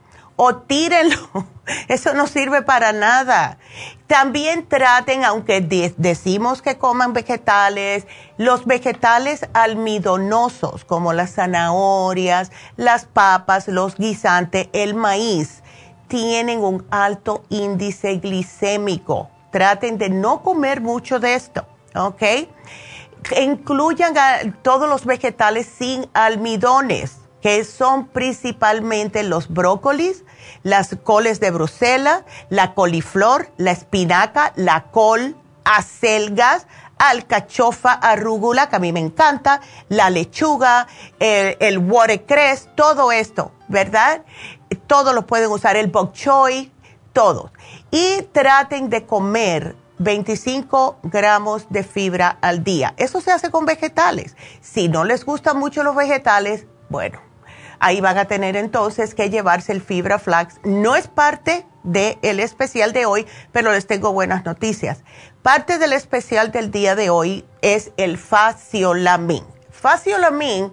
o 0.45 0.57
tírenlo. 0.57 1.47
Eso 1.89 2.15
no 2.15 2.27
sirve 2.27 2.63
para 2.63 2.93
nada. 2.93 3.59
También 4.07 4.67
traten, 4.67 5.25
aunque 5.25 5.61
decimos 5.97 6.63
que 6.63 6.79
coman 6.79 7.13
vegetales, 7.13 8.07
los 8.37 8.67
vegetales 8.67 9.47
almidonosos 9.53 10.85
como 10.85 11.13
las 11.13 11.35
zanahorias, 11.35 12.51
las 12.77 13.05
papas, 13.05 13.69
los 13.69 13.97
guisantes, 13.97 14.69
el 14.73 14.95
maíz, 14.95 15.63
tienen 16.09 16.59
un 16.61 16.87
alto 16.91 17.45
índice 17.49 18.17
glicémico 18.17 19.31
traten 19.53 19.99
de 19.99 20.09
no 20.09 20.43
comer 20.43 20.81
mucho 20.81 21.21
de 21.21 21.35
esto, 21.35 21.65
¿ok? 21.95 22.23
Incluyan 23.41 24.15
todos 24.63 24.89
los 24.89 25.05
vegetales 25.05 25.67
sin 25.79 26.09
almidones, 26.13 27.19
que 27.43 27.65
son 27.65 28.07
principalmente 28.07 29.23
los 29.23 29.49
brócolis, 29.49 30.25
las 30.63 30.97
coles 31.03 31.41
de 31.41 31.51
Bruselas, 31.51 32.23
la 32.49 32.73
coliflor, 32.75 33.51
la 33.59 33.73
espinaca, 33.73 34.53
la 34.57 34.85
col, 34.85 35.37
acelgas, 35.65 36.67
alcachofa, 36.99 37.93
arúgula, 37.93 38.69
que 38.69 38.77
a 38.77 38.79
mí 38.79 38.93
me 38.93 39.01
encanta, 39.01 39.61
la 39.89 40.09
lechuga, 40.09 40.87
el, 41.19 41.57
el 41.61 41.79
watercress, 41.79 42.69
todo 42.77 43.13
esto, 43.13 43.53
¿verdad? 43.69 44.23
Todo 44.87 45.13
lo 45.13 45.27
pueden 45.27 45.51
usar, 45.51 45.77
el 45.77 45.89
bok 45.89 46.13
choy, 46.13 46.73
todo 47.13 47.51
y 47.93 48.23
traten 48.33 48.89
de 48.89 49.05
comer 49.05 49.77
25 49.99 50.99
gramos 51.05 51.67
de 51.69 51.85
fibra 51.85 52.39
al 52.41 52.65
día. 52.65 52.95
Eso 52.97 53.21
se 53.21 53.31
hace 53.31 53.51
con 53.51 53.67
vegetales. 53.67 54.35
Si 54.61 54.89
no 54.89 55.05
les 55.05 55.25
gustan 55.25 55.59
mucho 55.59 55.85
los 55.85 55.95
vegetales, 55.95 56.67
bueno, 56.89 57.21
ahí 57.83 58.01
van 58.01 58.17
a 58.17 58.27
tener 58.27 58.57
entonces 58.57 59.15
que 59.15 59.29
llevarse 59.29 59.73
el 59.73 59.83
fibra 59.83 60.19
flax. 60.19 60.61
No 60.63 60.95
es 60.95 61.09
parte 61.09 61.67
del 61.83 62.39
especial 62.39 62.93
de 62.93 63.07
hoy, 63.07 63.27
pero 63.51 63.73
les 63.73 63.89
tengo 63.89 64.13
buenas 64.13 64.45
noticias. 64.45 65.03
Parte 65.43 65.79
del 65.79 65.93
especial 65.93 66.53
del 66.53 66.71
día 66.71 66.95
de 66.95 67.11
hoy 67.11 67.45
es 67.61 67.91
el 67.97 68.19
faciolamin. 68.19 69.45
Faciolamin 69.71 70.73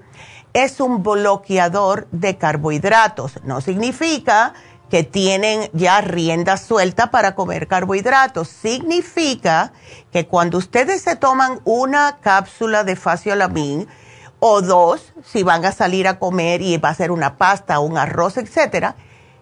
es 0.54 0.80
un 0.80 1.02
bloqueador 1.02 2.08
de 2.12 2.38
carbohidratos. 2.38 3.43
No 3.43 3.60
significa 3.60 4.54
que 4.91 5.04
tienen 5.04 5.69
ya 5.74 6.02
rienda 6.02 6.58
suelta 6.58 7.10
para 7.10 7.34
comer 7.34 7.67
carbohidratos. 7.67 8.50
Significa 8.50 9.74
que 10.12 10.28
cuando 10.28 10.60
ustedes 10.60 11.02
se 11.02 11.15
toman 11.15 11.60
una 11.63 12.19
cápsula 12.22 12.84
de 12.84 12.95
faciolamin 12.95 13.88
o 14.39 14.62
dos, 14.62 15.13
si 15.23 15.43
van 15.43 15.65
a 15.65 15.71
salir 15.71 16.08
a 16.08 16.19
comer 16.19 16.62
y 16.62 16.78
va 16.78 16.89
a 16.89 16.95
ser 16.95 17.12
una 17.12 17.38
pasta, 17.38 17.80
un 17.80 17.97
arroz, 17.97 18.38
etcétera, 18.38 18.95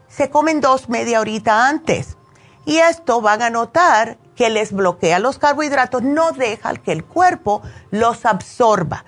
se 0.07 0.29
comen 0.29 0.62
dos 0.62 0.89
media 0.89 1.19
horita 1.19 1.67
antes. 1.67 2.17
Y 2.65 2.77
esto 2.77 3.21
van 3.21 3.41
a 3.41 3.49
notar 3.49 4.17
que 4.36 4.49
les 4.49 4.71
bloquea 4.71 5.19
los 5.19 5.38
carbohidratos, 5.38 6.03
no 6.03 6.31
deja 6.31 6.73
que 6.75 6.91
el 6.91 7.05
cuerpo 7.05 7.62
los 7.91 8.25
absorba. 8.25 9.05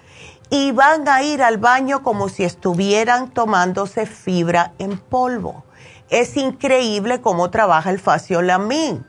Y 0.49 0.71
van 0.71 1.07
a 1.07 1.21
ir 1.23 1.43
al 1.43 1.57
baño 1.57 2.01
como 2.01 2.29
si 2.29 2.43
estuvieran 2.43 3.31
tomándose 3.31 4.05
fibra 4.05 4.73
en 4.79 4.97
polvo 4.97 5.63
es 6.09 6.37
increíble 6.37 7.21
cómo 7.21 7.49
trabaja 7.49 7.91
el 7.91 7.99
faciolamin. 7.99 9.05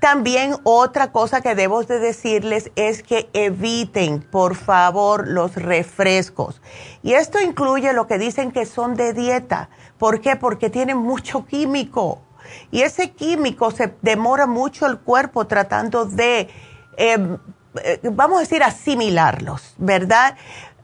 También 0.00 0.56
otra 0.64 1.12
cosa 1.12 1.40
que 1.40 1.54
debo 1.54 1.82
de 1.84 1.98
decirles 1.98 2.70
es 2.76 3.02
que 3.02 3.28
eviten, 3.32 4.22
por 4.22 4.54
favor, 4.54 5.26
los 5.28 5.54
refrescos. 5.54 6.60
Y 7.02 7.12
esto 7.12 7.40
incluye 7.40 7.92
lo 7.92 8.06
que 8.06 8.18
dicen 8.18 8.52
que 8.52 8.66
son 8.66 8.94
de 8.94 9.12
dieta. 9.12 9.68
¿Por 9.98 10.20
qué? 10.20 10.36
Porque 10.36 10.70
tienen 10.70 10.98
mucho 10.98 11.46
químico. 11.46 12.20
Y 12.70 12.82
ese 12.82 13.10
químico 13.10 13.70
se 13.70 13.94
demora 14.02 14.46
mucho 14.46 14.86
el 14.86 14.98
cuerpo 14.98 15.46
tratando 15.46 16.04
de, 16.04 16.48
em, 16.96 17.38
eh, 17.82 18.00
vamos 18.12 18.38
a 18.38 18.40
decir, 18.40 18.62
asimilarlos, 18.62 19.74
¿verdad? 19.78 20.36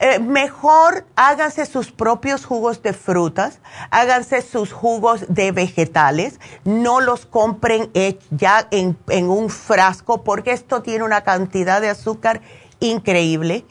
Eh, 0.05 0.19
mejor 0.19 1.07
háganse 1.15 1.65
sus 1.65 1.93
propios 1.93 2.45
jugos 2.45 2.83
de 2.83 2.93
frutas, 2.93 3.61
háganse 3.93 4.43
sus 4.43 4.73
jugos 4.73 5.27
de 5.29 5.53
vegetales, 5.53 6.41
no 6.65 7.01
los 7.01 7.25
compren 7.25 7.89
ya 8.33 8.67
en, 8.73 8.97
un 9.31 9.49
frasco 9.49 10.25
porque 10.25 10.51
esto 10.51 10.83
tiene 10.83 11.05
una 11.05 11.21
cantidad 11.21 11.81
de 11.81 11.91
azúcar 11.91 12.41
increíble. 12.81 13.65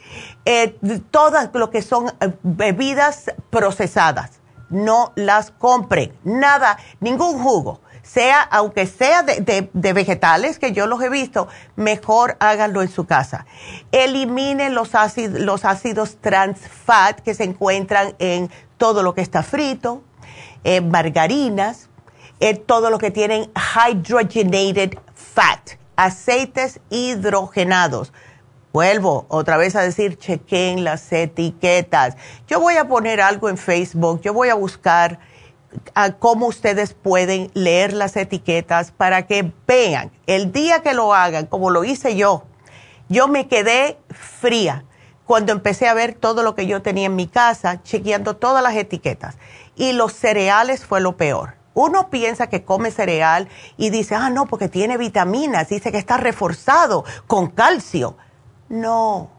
Eh, 0.45 0.77
todas 1.11 1.49
lo 1.53 1.69
que 1.69 1.81
son 1.81 2.07
eh, 2.21 2.31
bebidas 2.43 3.25
procesadas, 3.49 4.39
no 4.69 5.11
las 5.15 5.51
compren, 5.51 6.13
nada, 6.23 6.77
ningún 7.01 7.43
jugo 7.43 7.81
sea, 8.13 8.41
aunque 8.41 8.87
sea 8.87 9.23
de, 9.23 9.69
vegetales, 9.73 10.59
que 10.59 10.73
yo 10.73 10.85
los 10.87 11.01
he 11.01 11.09
visto, 11.09 11.47
mejor 11.75 12.35
háganlo 12.39 12.81
en 12.81 12.89
su 12.89 13.05
casa. 13.05 13.45
Eliminen 13.91 14.75
los 14.75 14.95
ácidos, 14.95 15.39
los 15.39 15.63
ácidos 15.63 16.17
trans 16.19 16.59
fat 16.59 17.21
que 17.21 17.33
se 17.33 17.45
encuentran 17.45 18.15
en 18.19 18.49
todo 18.77 19.03
lo 19.03 19.13
que 19.13 19.21
está 19.21 19.43
frito, 19.43 20.03
en 20.63 20.89
margarinas, 20.89 21.89
en 22.39 22.61
todo 22.63 22.89
lo 22.89 22.97
que 22.97 23.11
tienen 23.11 23.49
hydrogenated 23.55 24.97
fat, 25.13 25.71
aceites 25.95 26.81
hidrogenados. 26.89 28.11
Vuelvo 28.73 29.25
otra 29.29 29.57
vez 29.57 29.75
a 29.75 29.81
decir, 29.81 30.17
chequen 30.17 30.83
las 30.83 31.11
etiquetas. 31.11 32.17
Yo 32.47 32.59
voy 32.59 32.75
a 32.75 32.87
poner 32.87 33.21
algo 33.21 33.47
en 33.47 33.57
Facebook, 33.57 34.21
yo 34.21 34.33
voy 34.33 34.49
a 34.49 34.55
buscar 34.55 35.19
a 35.95 36.13
cómo 36.13 36.47
ustedes 36.47 36.93
pueden 36.93 37.51
leer 37.53 37.93
las 37.93 38.15
etiquetas 38.15 38.91
para 38.91 39.27
que 39.27 39.51
vean 39.67 40.11
el 40.27 40.51
día 40.51 40.81
que 40.81 40.93
lo 40.93 41.13
hagan, 41.13 41.45
como 41.45 41.69
lo 41.69 41.83
hice 41.83 42.15
yo. 42.15 42.43
Yo 43.09 43.27
me 43.27 43.47
quedé 43.47 43.97
fría 44.09 44.85
cuando 45.25 45.51
empecé 45.51 45.87
a 45.87 45.93
ver 45.93 46.13
todo 46.13 46.43
lo 46.43 46.55
que 46.55 46.67
yo 46.67 46.81
tenía 46.81 47.07
en 47.07 47.15
mi 47.15 47.27
casa, 47.27 47.81
chequeando 47.83 48.35
todas 48.35 48.63
las 48.63 48.75
etiquetas. 48.75 49.37
Y 49.75 49.93
los 49.93 50.13
cereales 50.13 50.85
fue 50.85 51.01
lo 51.01 51.17
peor. 51.17 51.55
Uno 51.73 52.09
piensa 52.09 52.47
que 52.47 52.63
come 52.63 52.91
cereal 52.91 53.47
y 53.77 53.91
dice, 53.91 54.15
ah, 54.15 54.29
no, 54.29 54.45
porque 54.45 54.67
tiene 54.67 54.97
vitaminas, 54.97 55.69
dice 55.69 55.91
que 55.91 55.97
está 55.97 56.17
reforzado 56.17 57.05
con 57.27 57.47
calcio. 57.49 58.17
No, 58.67 59.29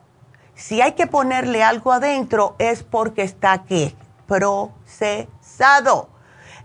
si 0.54 0.80
hay 0.80 0.92
que 0.92 1.06
ponerle 1.06 1.62
algo 1.62 1.92
adentro 1.92 2.56
es 2.58 2.82
porque 2.82 3.22
está 3.22 3.64
¿qué? 3.64 3.94
procesado. 4.26 6.08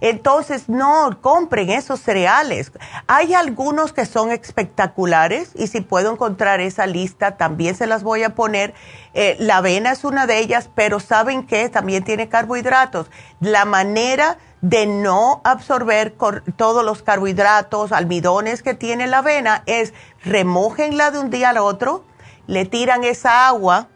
Entonces, 0.01 0.69
no 0.69 1.17
compren 1.21 1.69
esos 1.69 1.99
cereales. 1.99 2.71
Hay 3.07 3.33
algunos 3.33 3.93
que 3.93 4.05
son 4.05 4.31
espectaculares 4.31 5.51
y 5.55 5.67
si 5.67 5.81
puedo 5.81 6.11
encontrar 6.11 6.59
esa 6.59 6.85
lista, 6.85 7.37
también 7.37 7.75
se 7.75 7.87
las 7.87 8.03
voy 8.03 8.23
a 8.23 8.35
poner. 8.35 8.73
Eh, 9.13 9.35
la 9.39 9.57
avena 9.57 9.91
es 9.91 10.03
una 10.03 10.27
de 10.27 10.39
ellas, 10.39 10.69
pero 10.75 10.99
¿saben 10.99 11.45
que 11.45 11.69
También 11.69 12.03
tiene 12.03 12.29
carbohidratos. 12.29 13.09
La 13.39 13.65
manera 13.65 14.37
de 14.61 14.87
no 14.87 15.41
absorber 15.43 16.15
todos 16.55 16.83
los 16.83 17.03
carbohidratos, 17.03 17.91
almidones 17.91 18.63
que 18.63 18.73
tiene 18.73 19.07
la 19.07 19.19
avena 19.19 19.63
es 19.65 19.93
remójenla 20.23 21.11
de 21.11 21.19
un 21.19 21.29
día 21.29 21.49
al 21.49 21.57
otro, 21.57 22.03
le 22.47 22.65
tiran 22.65 23.03
esa 23.03 23.47
agua 23.47 23.87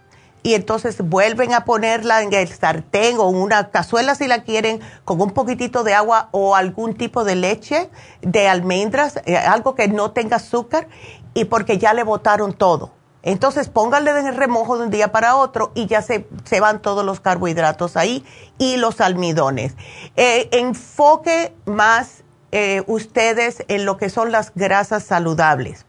y 0.44 0.56
entonces 0.56 1.02
vuelven 1.02 1.54
a 1.54 1.66
ponerla 1.66 2.22
en 2.22 2.34
el 2.34 2.48
sartén 2.48 3.18
o 3.20 3.30
en 3.30 3.36
una 3.36 3.70
cazuela 3.70 4.16
si 4.16 4.28
la 4.28 4.44
quieren 4.44 4.80
con 5.06 5.22
un 5.22 5.32
poquitito 5.32 5.84
de 5.84 5.94
agua 5.94 6.30
o 6.32 6.56
algún 6.56 6.96
tipo 6.96 7.24
de 7.24 7.36
leche 7.36 7.90
de 8.22 8.48
almendras, 8.48 9.22
eh, 9.26 9.38
algo 9.38 9.76
que 9.76 9.88
no 9.88 10.12
tenga 10.12 10.38
azúcar 10.38 10.88
y 11.34 11.46
porque 11.46 11.78
ya 11.78 11.94
le 11.94 12.04
botaron 12.04 12.54
todo. 12.54 12.92
Entonces 13.24 13.70
pónganle 13.70 14.12
en 14.12 14.26
el 14.26 14.36
remojo 14.36 14.80
de 14.80 14.86
un 14.86 14.90
día 14.90 15.12
para 15.12 15.36
otro 15.36 15.72
y 15.76 15.86
ya 15.86 16.02
se, 16.02 16.28
se 16.44 16.60
van 16.60 16.82
todos 16.82 17.06
los 17.06 17.20
carbohidratos 17.20 17.96
ahí 17.96 18.26
y 18.58 18.78
los 18.78 19.00
almidones. 19.00 19.76
Eh, 20.16 20.50
enfoque 20.52 21.54
más 21.66 22.24
eh, 22.52 22.84
ustedes 22.88 23.64
en 23.68 23.86
lo 23.86 23.98
que 23.98 24.10
son 24.10 24.32
las 24.32 24.52
grasas 24.56 25.04
saludables 25.04 25.86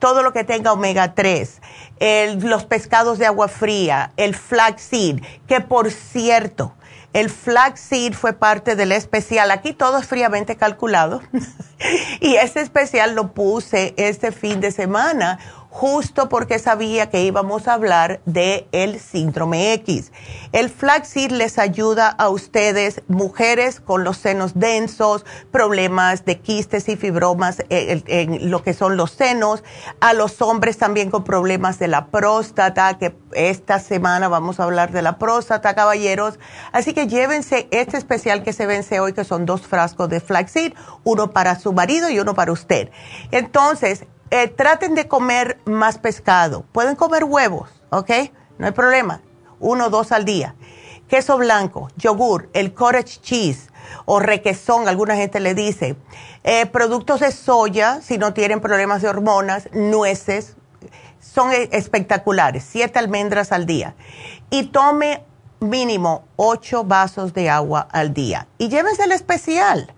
todo 0.00 0.24
lo 0.24 0.32
que 0.32 0.42
tenga 0.42 0.72
omega 0.72 1.14
3, 1.14 1.60
los 2.42 2.64
pescados 2.64 3.18
de 3.18 3.26
agua 3.26 3.46
fría, 3.46 4.12
el 4.16 4.34
flaxseed, 4.34 5.22
que 5.46 5.60
por 5.60 5.92
cierto, 5.92 6.74
el 7.12 7.28
flaxseed 7.28 8.14
fue 8.14 8.32
parte 8.32 8.76
del 8.76 8.92
especial. 8.92 9.50
Aquí 9.50 9.72
todo 9.72 9.98
es 9.98 10.06
fríamente 10.06 10.56
calculado. 10.56 11.20
y 12.20 12.36
ese 12.36 12.60
especial 12.60 13.14
lo 13.14 13.32
puse 13.32 13.94
este 13.96 14.32
fin 14.32 14.60
de 14.60 14.70
semana 14.70 15.38
justo 15.70 16.28
porque 16.28 16.58
sabía 16.58 17.10
que 17.10 17.22
íbamos 17.22 17.68
a 17.68 17.74
hablar 17.74 18.20
de 18.26 18.66
el 18.72 18.98
síndrome 18.98 19.72
X. 19.74 20.12
El 20.52 20.68
flaxseed 20.68 21.30
les 21.30 21.58
ayuda 21.58 22.08
a 22.08 22.28
ustedes, 22.28 23.02
mujeres 23.06 23.78
con 23.80 24.02
los 24.02 24.18
senos 24.18 24.58
densos, 24.58 25.24
problemas 25.52 26.24
de 26.24 26.40
quistes 26.40 26.88
y 26.88 26.96
fibromas 26.96 27.60
eh, 27.70 28.02
en, 28.06 28.50
lo 28.50 28.64
que 28.64 28.74
son 28.74 28.96
los 28.96 29.12
senos, 29.12 29.62
a 30.00 30.12
los 30.12 30.42
hombres 30.42 30.76
también 30.76 31.08
con 31.08 31.22
problemas 31.22 31.78
de 31.78 31.86
la 31.86 32.08
próstata, 32.08 32.98
que 32.98 33.14
esta 33.32 33.78
semana 33.78 34.26
vamos 34.26 34.58
a 34.58 34.64
hablar 34.64 34.90
de 34.90 35.02
la 35.02 35.18
próstata, 35.18 35.74
caballeros. 35.76 36.40
Así 36.72 36.94
que 36.94 37.06
llévense 37.06 37.68
este 37.70 37.96
especial 37.96 38.42
que 38.42 38.52
se 38.52 38.66
vence 38.66 38.98
hoy, 38.98 39.12
que 39.12 39.24
son 39.24 39.46
dos 39.46 39.62
frascos 39.62 40.08
de 40.08 40.20
flaxseed, 40.20 40.74
uno 41.04 41.30
para 41.30 41.56
su 41.58 41.72
marido 41.72 42.10
y 42.10 42.18
uno 42.18 42.34
para 42.34 42.50
usted. 42.50 42.90
Entonces, 43.30 44.04
eh, 44.30 44.48
traten 44.48 44.94
de 44.94 45.08
comer 45.08 45.60
más 45.64 45.98
pescado. 45.98 46.64
Pueden 46.72 46.96
comer 46.96 47.24
huevos, 47.24 47.68
¿ok? 47.90 48.10
No 48.58 48.66
hay 48.66 48.72
problema. 48.72 49.22
Uno 49.58 49.86
o 49.86 49.90
dos 49.90 50.12
al 50.12 50.24
día. 50.24 50.54
Queso 51.08 51.36
blanco, 51.38 51.88
yogur, 51.96 52.48
el 52.52 52.72
cottage 52.72 53.20
cheese 53.20 53.70
o 54.04 54.20
requesón, 54.20 54.88
alguna 54.88 55.16
gente 55.16 55.40
le 55.40 55.54
dice. 55.54 55.96
Eh, 56.44 56.66
productos 56.66 57.20
de 57.20 57.32
soya, 57.32 58.00
si 58.00 58.16
no 58.16 58.32
tienen 58.32 58.60
problemas 58.60 59.02
de 59.02 59.08
hormonas, 59.08 59.68
nueces, 59.72 60.56
son 61.20 61.52
e, 61.52 61.68
espectaculares. 61.72 62.64
Siete 62.64 62.98
almendras 62.98 63.52
al 63.52 63.66
día. 63.66 63.94
Y 64.50 64.68
tome 64.68 65.24
mínimo 65.58 66.24
ocho 66.36 66.84
vasos 66.84 67.34
de 67.34 67.50
agua 67.50 67.88
al 67.90 68.14
día. 68.14 68.46
Y 68.58 68.68
llévense 68.68 69.04
el 69.04 69.12
especial 69.12 69.92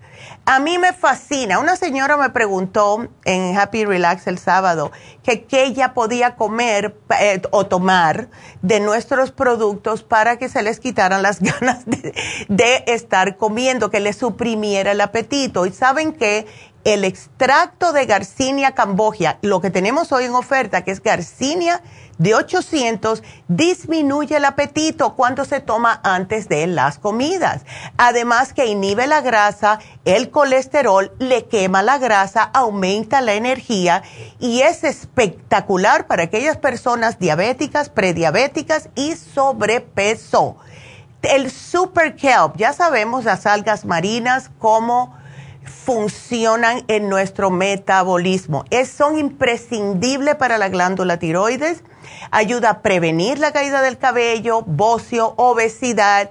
a 0.45 0.59
mí 0.59 0.77
me 0.77 0.91
fascina. 0.91 1.59
Una 1.59 1.75
señora 1.75 2.17
me 2.17 2.29
preguntó 2.29 3.07
en 3.23 3.57
Happy 3.57 3.85
Relax 3.85 4.27
el 4.27 4.37
sábado 4.37 4.91
que 5.23 5.45
qué 5.45 5.63
ella 5.63 5.93
podía 5.93 6.35
comer 6.35 6.97
eh, 7.19 7.41
o 7.51 7.65
tomar 7.65 8.29
de 8.61 8.81
nuestros 8.81 9.31
productos 9.31 10.03
para 10.03 10.37
que 10.37 10.49
se 10.49 10.61
les 10.61 10.79
quitaran 10.79 11.21
las 11.21 11.39
ganas 11.41 11.85
de, 11.85 12.13
de 12.49 12.83
estar 12.87 13.37
comiendo, 13.37 13.89
que 13.89 14.01
les 14.01 14.17
suprimiera 14.17 14.91
el 14.91 15.01
apetito. 15.01 15.65
Y 15.65 15.71
saben 15.71 16.11
que 16.11 16.45
el 16.83 17.05
extracto 17.05 17.93
de 17.93 18.05
Garcinia 18.05 18.73
cambogia, 18.73 19.39
lo 19.41 19.61
que 19.61 19.69
tenemos 19.69 20.11
hoy 20.11 20.25
en 20.25 20.35
oferta, 20.35 20.83
que 20.83 20.91
es 20.91 21.01
Garcinia 21.01 21.81
de 22.17 22.35
800 22.35 23.23
disminuye 23.47 24.37
el 24.37 24.45
apetito 24.45 25.15
cuando 25.15 25.45
se 25.45 25.59
toma 25.59 25.99
antes 26.03 26.47
de 26.47 26.67
las 26.67 26.99
comidas. 26.99 27.63
Además 27.97 28.53
que 28.53 28.67
inhibe 28.67 29.07
la 29.07 29.21
grasa, 29.21 29.79
el 30.05 30.29
colesterol, 30.29 31.11
le 31.19 31.45
quema 31.45 31.81
la 31.81 31.97
grasa, 31.97 32.43
aumenta 32.43 33.21
la 33.21 33.33
energía 33.33 34.03
y 34.39 34.61
es 34.61 34.83
espectacular 34.83 36.07
para 36.07 36.23
aquellas 36.23 36.57
personas 36.57 37.19
diabéticas, 37.19 37.89
prediabéticas 37.89 38.89
y 38.95 39.15
sobrepeso. 39.15 40.57
El 41.21 41.51
super 41.51 42.15
kelp, 42.15 42.57
ya 42.57 42.73
sabemos 42.73 43.23
las 43.23 43.45
algas 43.45 43.85
marinas 43.85 44.51
como 44.59 45.15
funcionan 45.65 46.83
en 46.87 47.09
nuestro 47.09 47.49
metabolismo. 47.49 48.65
Es, 48.69 48.89
son 48.89 49.17
imprescindibles 49.17 50.35
para 50.35 50.57
la 50.57 50.69
glándula 50.69 51.17
tiroides 51.17 51.83
ayuda 52.31 52.69
a 52.69 52.81
prevenir 52.81 53.39
la 53.39 53.51
caída 53.51 53.81
del 53.81 53.97
cabello, 53.97 54.61
bocio, 54.61 55.33
obesidad 55.37 56.29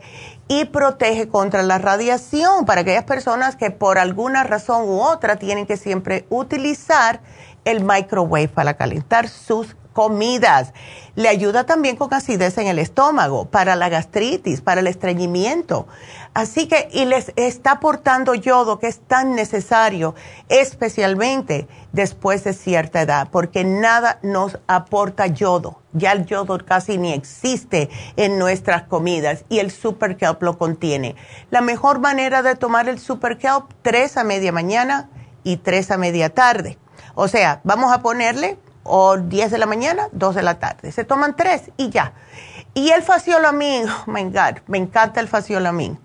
y 0.49 0.67
protege 0.67 1.29
contra 1.29 1.63
la 1.63 1.79
radiación 1.79 2.65
para 2.67 2.83
aquellas 2.83 3.05
personas 3.05 3.57
que 3.57 3.71
por 3.71 3.99
alguna 3.99 4.45
razón 4.45 4.89
u 4.89 5.01
otra 5.01 5.37
tienen 5.37 5.67
que 5.67 5.77
siempre 5.77 6.27
utilizar 6.29 7.21
el 7.65 7.85
microwave 7.85 8.49
para 8.49 8.75
calentar 8.75 9.29
sus 9.29 9.77
comidas. 9.93 10.73
Le 11.15 11.29
ayuda 11.29 11.65
también 11.65 11.97
con 11.97 12.13
acidez 12.13 12.57
en 12.59 12.67
el 12.67 12.79
estómago, 12.79 13.45
para 13.45 13.77
la 13.77 13.89
gastritis, 13.89 14.61
para 14.61 14.81
el 14.81 14.87
estreñimiento. 14.87 15.87
Así 16.35 16.67
que, 16.67 16.89
y 16.93 17.05
les 17.05 17.33
está 17.37 17.73
aportando 17.73 18.35
yodo 18.35 18.79
que 18.79 18.87
es 18.87 19.01
tan 19.01 19.35
necesario, 19.35 20.15
especialmente 20.49 21.69
después 21.93 22.45
de 22.45 22.55
cierta 22.55 23.03
edad, 23.03 23.29
porque 23.31 23.65
nada 23.65 24.19
nos 24.23 24.59
aporta 24.67 25.27
yodo. 25.27 25.81
Ya 25.93 26.13
el 26.13 26.25
yodo 26.25 26.59
casi 26.65 26.97
ni 26.97 27.13
existe 27.13 27.91
en 28.17 28.39
nuestras 28.39 28.85
comidas 28.85 29.45
y 29.51 29.59
el 29.59 29.71
super 29.71 30.17
kelp 30.17 30.43
lo 30.43 30.57
contiene. 30.57 31.17
La 31.51 31.61
mejor 31.61 32.01
manera 32.01 32.43
de 32.43 32.57
tomar 32.57 32.89
el 32.89 32.99
super 32.99 33.37
kelp, 33.37 33.71
tres 33.83 34.17
a 34.17 34.25
media 34.25 34.53
mañana 34.53 35.11
y 35.45 35.59
tres 35.59 35.91
a 35.91 35.99
media 35.99 36.31
tarde. 36.31 36.79
O 37.15 37.29
sea, 37.29 37.61
vamos 37.65 37.93
a 37.93 38.01
ponerle 38.01 38.59
o 38.85 39.17
10 39.17 39.51
de 39.51 39.59
la 39.59 39.67
mañana, 39.67 40.09
2 40.13 40.35
de 40.35 40.43
la 40.43 40.59
tarde. 40.59 40.93
Se 40.93 41.05
toman 41.05 41.37
tres 41.37 41.71
y 41.77 41.91
ya. 41.91 42.13
Y 42.75 42.91
el 42.91 43.03
faciolamin, 43.03 43.89
oh 43.89 44.11
my 44.11 44.25
God, 44.25 44.61
me 44.67 44.79
encanta 44.79 45.21
el 45.21 45.29
faciolamin, 45.29 45.99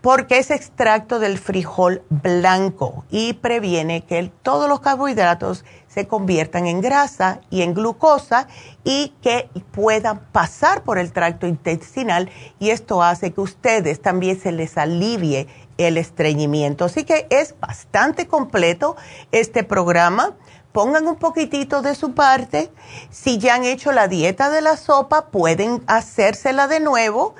porque 0.00 0.38
es 0.38 0.50
extracto 0.50 1.18
del 1.18 1.38
frijol 1.38 2.02
blanco 2.08 3.04
y 3.10 3.34
previene 3.34 4.02
que 4.04 4.32
todos 4.42 4.68
los 4.68 4.80
carbohidratos 4.80 5.64
se 5.86 6.08
conviertan 6.08 6.66
en 6.66 6.80
grasa 6.80 7.40
y 7.50 7.60
en 7.60 7.74
glucosa 7.74 8.48
y 8.84 9.14
que 9.20 9.50
puedan 9.70 10.20
pasar 10.32 10.82
por 10.82 10.98
el 10.98 11.12
tracto 11.12 11.46
intestinal 11.46 12.30
y 12.58 12.70
esto 12.70 13.02
hace 13.02 13.32
que 13.32 13.42
ustedes 13.42 14.00
también 14.00 14.40
se 14.40 14.50
les 14.50 14.78
alivie 14.78 15.46
el 15.76 15.98
estreñimiento. 15.98 16.86
Así 16.86 17.04
que 17.04 17.26
es 17.30 17.54
bastante 17.60 18.26
completo 18.26 18.96
este 19.30 19.62
programa 19.62 20.34
pongan 20.72 21.06
un 21.06 21.16
poquitito 21.16 21.82
de 21.82 21.94
su 21.94 22.12
parte. 22.12 22.70
Si 23.10 23.38
ya 23.38 23.54
han 23.54 23.64
hecho 23.64 23.92
la 23.92 24.08
dieta 24.08 24.50
de 24.50 24.60
la 24.60 24.76
sopa, 24.76 25.26
pueden 25.26 25.82
hacérsela 25.86 26.66
de 26.68 26.80
nuevo 26.80 27.34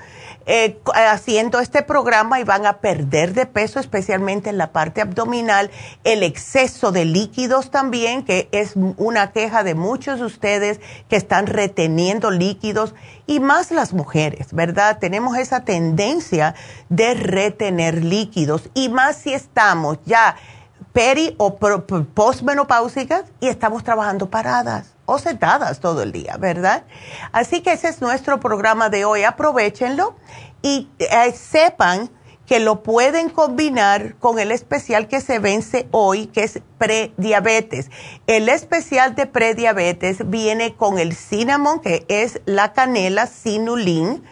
eh, 0.45 0.77
haciendo 0.93 1.59
este 1.59 1.83
programa 1.83 2.37
y 2.41 2.43
van 2.43 2.65
a 2.65 2.79
perder 2.79 3.33
de 3.33 3.45
peso, 3.45 3.79
especialmente 3.79 4.49
en 4.49 4.57
la 4.57 4.73
parte 4.73 4.99
abdominal. 4.99 5.71
El 6.03 6.21
exceso 6.21 6.91
de 6.91 7.05
líquidos 7.05 7.71
también, 7.71 8.23
que 8.23 8.49
es 8.51 8.73
una 8.75 9.31
queja 9.31 9.63
de 9.63 9.73
muchos 9.73 10.19
de 10.19 10.25
ustedes 10.25 10.81
que 11.07 11.15
están 11.15 11.47
reteniendo 11.47 12.29
líquidos 12.29 12.93
y 13.25 13.39
más 13.39 13.71
las 13.71 13.93
mujeres, 13.93 14.47
¿verdad? 14.51 14.99
Tenemos 14.99 15.37
esa 15.37 15.63
tendencia 15.63 16.55
de 16.89 17.13
retener 17.13 18.03
líquidos 18.03 18.69
y 18.73 18.89
más 18.89 19.15
si 19.15 19.33
estamos 19.33 19.97
ya 20.05 20.35
peri 20.93 21.35
o 21.37 21.57
postmenopáusicas 21.57 23.25
y 23.39 23.47
estamos 23.47 23.83
trabajando 23.83 24.29
paradas 24.29 24.93
o 25.05 25.17
sentadas 25.17 25.79
todo 25.79 26.03
el 26.03 26.11
día, 26.11 26.37
¿verdad? 26.37 26.83
Así 27.31 27.61
que 27.61 27.73
ese 27.73 27.89
es 27.89 28.01
nuestro 28.01 28.39
programa 28.39 28.89
de 28.89 29.03
hoy. 29.03 29.23
Aprovechenlo 29.23 30.15
y 30.61 30.87
eh, 30.99 31.33
sepan 31.33 32.09
que 32.45 32.59
lo 32.59 32.83
pueden 32.83 33.29
combinar 33.29 34.15
con 34.19 34.37
el 34.37 34.51
especial 34.51 35.07
que 35.07 35.21
se 35.21 35.39
vence 35.39 35.87
hoy, 35.91 36.27
que 36.27 36.43
es 36.43 36.59
prediabetes. 36.77 37.89
El 38.27 38.49
especial 38.49 39.15
de 39.15 39.25
prediabetes 39.25 40.29
viene 40.29 40.75
con 40.75 40.99
el 40.99 41.15
cinnamon, 41.15 41.79
que 41.79 42.05
es 42.09 42.41
la 42.45 42.73
canela 42.73 43.27
sinulin, 43.27 44.23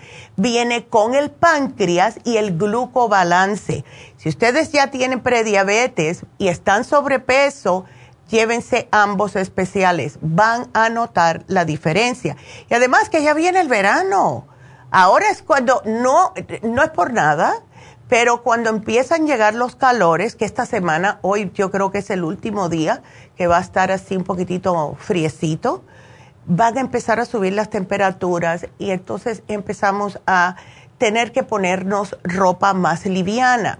viene 0.41 0.87
con 0.87 1.13
el 1.13 1.29
páncreas 1.29 2.15
y 2.23 2.37
el 2.37 2.57
glucobalance. 2.57 3.85
Si 4.17 4.29
ustedes 4.29 4.71
ya 4.71 4.87
tienen 4.87 5.21
prediabetes 5.21 6.25
y 6.37 6.47
están 6.47 6.83
sobrepeso, 6.83 7.85
llévense 8.29 8.87
ambos 8.91 9.35
especiales. 9.35 10.17
Van 10.21 10.69
a 10.73 10.89
notar 10.89 11.43
la 11.47 11.63
diferencia. 11.63 12.35
Y 12.69 12.73
además 12.73 13.09
que 13.09 13.21
ya 13.21 13.33
viene 13.33 13.59
el 13.59 13.67
verano. 13.67 14.47
Ahora 14.89 15.29
es 15.29 15.43
cuando, 15.43 15.83
no, 15.85 16.33
no 16.63 16.83
es 16.83 16.89
por 16.89 17.13
nada, 17.13 17.61
pero 18.09 18.41
cuando 18.41 18.69
empiezan 18.69 19.23
a 19.23 19.25
llegar 19.25 19.53
los 19.53 19.75
calores, 19.75 20.35
que 20.35 20.43
esta 20.43 20.65
semana, 20.65 21.19
hoy 21.21 21.51
yo 21.53 21.71
creo 21.71 21.91
que 21.91 21.99
es 21.99 22.09
el 22.09 22.23
último 22.23 22.67
día, 22.67 23.03
que 23.37 23.47
va 23.47 23.57
a 23.57 23.61
estar 23.61 23.91
así 23.91 24.17
un 24.17 24.23
poquitito 24.23 24.97
friecito, 24.99 25.83
van 26.45 26.77
a 26.77 26.81
empezar 26.81 27.19
a 27.19 27.25
subir 27.25 27.53
las 27.53 27.69
temperaturas 27.69 28.67
y 28.77 28.91
entonces 28.91 29.43
empezamos 29.47 30.19
a 30.25 30.55
tener 30.97 31.31
que 31.31 31.43
ponernos 31.43 32.17
ropa 32.23 32.73
más 32.73 33.05
liviana. 33.05 33.79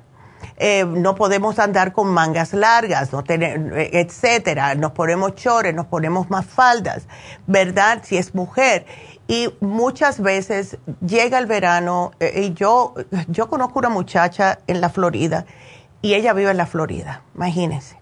Eh, 0.58 0.86
no 0.86 1.16
podemos 1.16 1.60
andar 1.60 1.94
con 1.94 2.08
mangas 2.08 2.54
largas, 2.54 3.12
no 3.14 3.24
tener, 3.24 3.90
etcétera. 3.94 4.76
Nos 4.76 4.92
ponemos 4.92 5.36
chores, 5.36 5.74
nos 5.74 5.88
ponemos 5.88 6.30
más 6.30 6.46
faldas, 6.46 7.08
¿verdad? 7.48 8.02
Si 8.04 8.18
es 8.18 8.36
mujer. 8.36 8.86
Y 9.28 9.54
muchas 9.60 10.20
veces 10.20 10.78
llega 11.06 11.38
el 11.38 11.46
verano 11.46 12.12
eh, 12.20 12.44
y 12.44 12.54
yo, 12.54 12.96
yo 13.28 13.50
conozco 13.50 13.80
una 13.80 13.90
muchacha 13.90 14.60
en 14.68 14.82
la 14.82 14.90
Florida 14.90 15.46
y 16.02 16.16
ella 16.16 16.34
vive 16.34 16.52
en 16.52 16.58
la 16.58 16.66
Florida, 16.66 17.24
imagínense. 17.36 17.98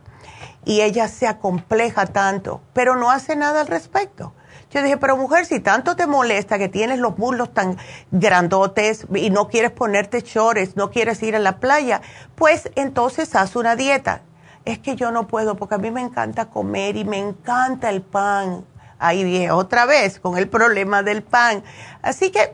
Y 0.66 0.82
ella 0.82 1.07
se 1.07 1.28
acompleja 1.28 2.07
tanto, 2.07 2.62
pero 2.74 2.95
no 2.95 3.12
hace 3.12 3.36
nada 3.36 3.62
al 3.62 3.68
respecto. 3.68 4.34
Yo 4.72 4.84
dije, 4.84 4.97
pero 4.97 5.17
mujer, 5.17 5.47
si 5.47 5.59
tanto 5.59 5.95
te 5.95 6.05
molesta 6.05 6.59
que 6.59 6.70
tienes 6.70 6.99
los 6.99 7.17
muslos 7.17 7.51
tan 7.53 7.78
grandotes 8.11 9.07
y 9.15 9.32
no 9.32 9.47
quieres 9.47 9.72
ponerte 9.72 10.22
chores, 10.22 10.76
no 10.76 10.91
quieres 10.91 11.24
ir 11.24 11.36
a 11.36 11.39
la 11.39 11.59
playa, 11.59 12.01
pues 12.36 12.70
entonces 12.76 13.36
haz 13.36 13.55
una 13.55 13.76
dieta. 13.76 14.22
Es 14.65 14.78
que 14.78 14.95
yo 14.95 15.09
no 15.09 15.28
puedo 15.28 15.55
porque 15.55 15.76
a 15.76 15.78
mí 15.80 15.89
me 15.89 16.01
encanta 16.01 16.45
comer 16.51 16.97
y 16.97 17.03
me 17.03 17.17
encanta 17.17 17.89
el 17.89 18.03
pan. 18.03 18.63
Ahí 18.99 19.24
dije 19.24 19.49
otra 19.49 19.86
vez 19.86 20.20
con 20.20 20.38
el 20.38 20.47
problema 20.47 21.01
del 21.01 21.24
pan. 21.24 21.63
Así 22.03 22.30
que 22.30 22.53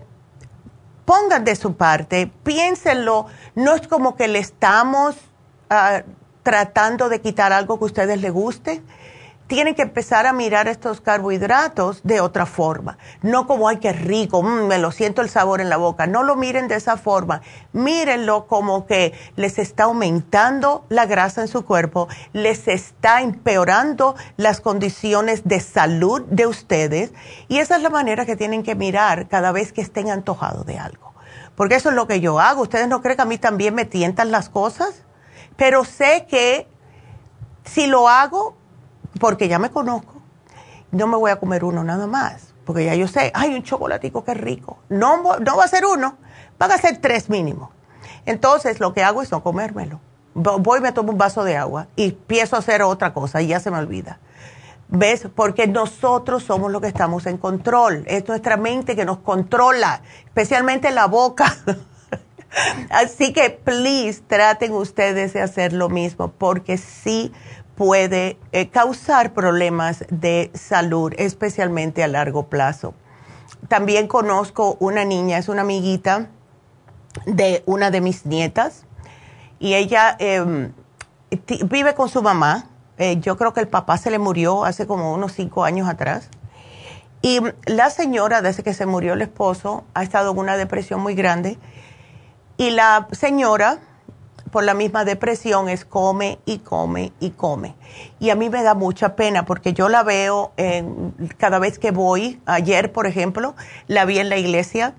pongan 1.03 1.43
de 1.43 1.57
su 1.57 1.75
parte, 1.75 2.31
piénsenlo. 2.43 3.25
No 3.55 3.75
es 3.75 3.89
como 3.89 4.15
que 4.15 4.29
le 4.29 4.39
estamos 4.39 5.17
ah, 5.69 6.03
tratando 6.43 7.09
de 7.09 7.19
quitar 7.19 7.51
algo 7.51 7.77
que 7.77 7.83
a 7.83 7.87
ustedes 7.87 8.21
les 8.21 8.31
guste 8.31 8.81
tienen 9.47 9.75
que 9.75 9.83
empezar 9.83 10.25
a 10.25 10.33
mirar 10.33 10.67
estos 10.67 11.01
carbohidratos 11.01 12.01
de 12.03 12.19
otra 12.19 12.45
forma. 12.45 12.97
No 13.21 13.45
como, 13.45 13.69
ay, 13.69 13.77
qué 13.77 13.93
rico, 13.93 14.41
mm, 14.41 14.67
me 14.67 14.79
lo 14.79 14.91
siento 14.91 15.21
el 15.21 15.29
sabor 15.29 15.61
en 15.61 15.69
la 15.69 15.77
boca. 15.77 16.07
No 16.07 16.23
lo 16.23 16.35
miren 16.35 16.67
de 16.67 16.75
esa 16.75 16.97
forma. 16.97 17.41
Mírenlo 17.71 18.47
como 18.47 18.85
que 18.87 19.13
les 19.35 19.59
está 19.59 19.83
aumentando 19.83 20.85
la 20.89 21.05
grasa 21.05 21.41
en 21.41 21.47
su 21.47 21.63
cuerpo, 21.65 22.07
les 22.33 22.67
está 22.67 23.21
empeorando 23.21 24.15
las 24.37 24.61
condiciones 24.61 25.43
de 25.45 25.59
salud 25.59 26.23
de 26.23 26.47
ustedes. 26.47 27.13
Y 27.47 27.59
esa 27.59 27.75
es 27.75 27.83
la 27.83 27.89
manera 27.89 28.25
que 28.25 28.35
tienen 28.35 28.63
que 28.63 28.75
mirar 28.75 29.27
cada 29.27 29.51
vez 29.51 29.71
que 29.73 29.81
estén 29.81 30.09
antojados 30.09 30.65
de 30.65 30.79
algo. 30.79 31.13
Porque 31.55 31.75
eso 31.75 31.89
es 31.89 31.95
lo 31.95 32.07
que 32.07 32.19
yo 32.19 32.39
hago. 32.39 32.63
¿Ustedes 32.63 32.87
no 32.87 33.01
creen 33.01 33.15
que 33.15 33.21
a 33.21 33.25
mí 33.25 33.37
también 33.37 33.75
me 33.75 33.85
tientan 33.85 34.31
las 34.31 34.49
cosas? 34.49 35.03
Pero 35.55 35.85
sé 35.85 36.25
que 36.29 36.67
si 37.63 37.87
lo 37.87 38.09
hago, 38.09 38.57
porque 39.19 39.47
ya 39.47 39.59
me 39.59 39.69
conozco, 39.69 40.21
no 40.91 41.07
me 41.07 41.17
voy 41.17 41.31
a 41.31 41.37
comer 41.37 41.63
uno 41.63 41.83
nada 41.83 42.07
más, 42.07 42.53
porque 42.65 42.85
ya 42.85 42.95
yo 42.95 43.07
sé, 43.07 43.31
hay 43.33 43.53
un 43.53 43.63
chocolatico 43.63 44.23
que 44.23 44.33
rico. 44.33 44.79
No, 44.89 45.37
no 45.39 45.57
va 45.57 45.63
a 45.63 45.67
ser 45.67 45.85
uno, 45.85 46.17
van 46.57 46.71
a 46.71 46.77
ser 46.77 46.97
tres 46.97 47.29
mínimo. 47.29 47.71
Entonces 48.25 48.79
lo 48.79 48.93
que 48.93 49.03
hago 49.03 49.21
es 49.21 49.31
no 49.31 49.43
comérmelo. 49.43 49.99
Voy, 50.33 50.81
me 50.81 50.91
tomo 50.91 51.13
un 51.13 51.17
vaso 51.17 51.43
de 51.43 51.55
agua 51.55 51.87
y 51.95 52.05
empiezo 52.05 52.55
a 52.55 52.59
hacer 52.59 52.81
otra 52.81 53.13
cosa 53.13 53.41
y 53.41 53.47
ya 53.47 53.59
se 53.59 53.71
me 53.71 53.77
olvida. 53.77 54.19
¿Ves? 54.87 55.27
Porque 55.33 55.65
nosotros 55.65 56.43
somos 56.43 56.71
los 56.71 56.81
que 56.81 56.87
estamos 56.87 57.25
en 57.25 57.37
control. 57.37 58.03
Es 58.07 58.27
nuestra 58.27 58.57
mente 58.57 58.95
que 58.95 59.05
nos 59.05 59.19
controla, 59.19 60.01
especialmente 60.25 60.91
la 60.91 61.07
boca. 61.07 61.55
Así 62.89 63.33
que, 63.33 63.49
please, 63.49 64.21
traten 64.27 64.73
ustedes 64.73 65.33
de 65.33 65.41
hacer 65.41 65.73
lo 65.73 65.89
mismo, 65.89 66.31
porque 66.31 66.77
sí 66.77 67.31
puede 67.75 68.37
eh, 68.51 68.69
causar 68.69 69.33
problemas 69.33 70.05
de 70.09 70.51
salud, 70.53 71.13
especialmente 71.17 72.03
a 72.03 72.07
largo 72.07 72.47
plazo. 72.47 72.93
También 73.67 74.07
conozco 74.07 74.77
una 74.79 75.05
niña, 75.05 75.37
es 75.37 75.49
una 75.49 75.61
amiguita 75.61 76.29
de 77.25 77.63
una 77.65 77.91
de 77.91 78.01
mis 78.01 78.25
nietas, 78.25 78.85
y 79.59 79.73
ella 79.73 80.15
em, 80.19 80.73
vive 81.65 81.93
con 81.95 82.09
su 82.09 82.21
mamá. 82.21 82.65
Eh, 82.97 83.19
yo 83.19 83.37
creo 83.37 83.53
que 83.53 83.59
el 83.59 83.67
papá 83.67 83.97
se 83.97 84.11
le 84.11 84.19
murió 84.19 84.63
hace 84.63 84.87
como 84.87 85.13
unos 85.13 85.33
cinco 85.33 85.63
años 85.63 85.87
atrás. 85.89 86.29
Y 87.21 87.39
la 87.65 87.89
señora, 87.89 88.41
desde 88.41 88.63
que 88.63 88.73
se 88.73 88.85
murió 88.85 89.13
el 89.13 89.21
esposo, 89.21 89.83
ha 89.93 90.03
estado 90.03 90.31
en 90.31 90.37
una 90.37 90.57
depresión 90.57 91.01
muy 91.01 91.15
grande. 91.15 91.57
Y 92.57 92.69
la 92.69 93.07
señora 93.11 93.79
por 94.55 94.63
la 94.63 94.73
misma 94.73 95.03
depresión 95.03 95.67
es 95.67 95.83
come 95.83 96.39
y 96.45 96.59
come 96.59 97.11
y 97.19 97.31
come. 97.31 97.75
Y 98.21 98.29
a 98.29 98.35
mí 98.35 98.49
me 98.49 98.63
da 98.63 98.73
mucha 98.73 99.17
pena 99.17 99.45
porque 99.45 99.73
yo 99.73 99.89
la 99.89 100.01
veo 100.01 100.53
cada 101.35 101.59
vez 101.59 101.77
que 101.77 101.91
voy, 101.91 102.41
ayer 102.45 102.93
por 102.93 103.05
ejemplo, 103.05 103.53
la 103.87 104.05
vi 104.05 104.17
en 104.17 104.29
la 104.29 104.37
iglesia 104.37 104.93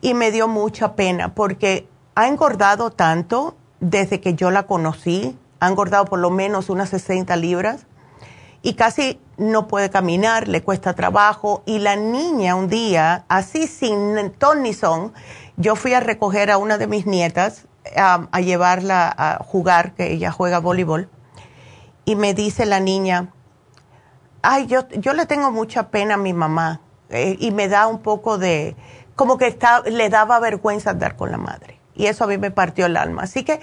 y 0.00 0.14
me 0.14 0.30
dio 0.30 0.48
mucha 0.48 0.94
pena 0.96 1.34
porque 1.34 1.86
ha 2.14 2.26
engordado 2.26 2.88
tanto 2.88 3.54
desde 3.80 4.22
que 4.22 4.32
yo 4.32 4.50
la 4.50 4.62
conocí, 4.62 5.36
ha 5.60 5.68
engordado 5.68 6.06
por 6.06 6.20
lo 6.20 6.30
menos 6.30 6.70
unas 6.70 6.88
60 6.88 7.36
libras 7.36 7.84
y 8.62 8.76
casi 8.76 9.20
no 9.36 9.68
puede 9.68 9.90
caminar, 9.90 10.48
le 10.48 10.62
cuesta 10.62 10.94
trabajo 10.94 11.62
y 11.66 11.80
la 11.80 11.96
niña 11.96 12.54
un 12.54 12.68
día, 12.68 13.26
así 13.28 13.66
sin 13.66 14.32
ton 14.38 14.62
ni 14.62 14.72
son, 14.72 15.12
yo 15.58 15.76
fui 15.76 15.92
a 15.92 16.00
recoger 16.00 16.50
a 16.50 16.56
una 16.56 16.78
de 16.78 16.86
mis 16.86 17.04
nietas 17.04 17.66
a, 17.96 18.40
llevarla 18.40 19.12
a 19.16 19.44
jugar, 19.44 19.94
que 19.94 20.12
ella 20.12 20.30
juega 20.30 20.58
voleibol, 20.58 21.08
y 22.04 22.16
me 22.16 22.34
dice 22.34 22.66
la 22.66 22.80
niña, 22.80 23.32
ay, 24.42 24.66
yo, 24.66 24.88
yo 24.88 25.12
le 25.12 25.26
tengo 25.26 25.50
mucha 25.50 25.88
pena 25.88 26.14
a 26.14 26.18
mi 26.18 26.32
mamá, 26.32 26.80
eh, 27.10 27.36
y 27.38 27.50
me 27.50 27.68
da 27.68 27.86
un 27.86 28.00
poco 28.00 28.38
de, 28.38 28.76
como 29.16 29.38
que 29.38 29.46
está, 29.46 29.82
le 29.82 30.08
daba 30.08 30.40
vergüenza 30.40 30.90
andar 30.90 31.16
con 31.16 31.30
la 31.30 31.38
madre. 31.38 31.80
Y 31.94 32.06
eso 32.06 32.24
a 32.24 32.26
mí 32.26 32.38
me 32.38 32.50
partió 32.50 32.86
el 32.86 32.96
alma. 32.96 33.22
Así 33.22 33.44
que 33.44 33.60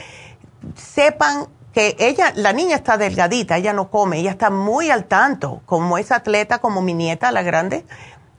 sepan 0.75 1.47
que 1.73 1.95
ella, 1.99 2.33
la 2.35 2.53
niña 2.53 2.75
está 2.75 2.97
delgadita, 2.97 3.57
ella 3.57 3.73
no 3.73 3.89
come, 3.89 4.19
ella 4.19 4.31
está 4.31 4.49
muy 4.49 4.89
al 4.89 5.05
tanto, 5.05 5.61
como 5.65 5.97
es 5.97 6.11
atleta, 6.11 6.59
como 6.59 6.81
mi 6.81 6.93
nieta, 6.93 7.31
la 7.31 7.43
grande, 7.43 7.85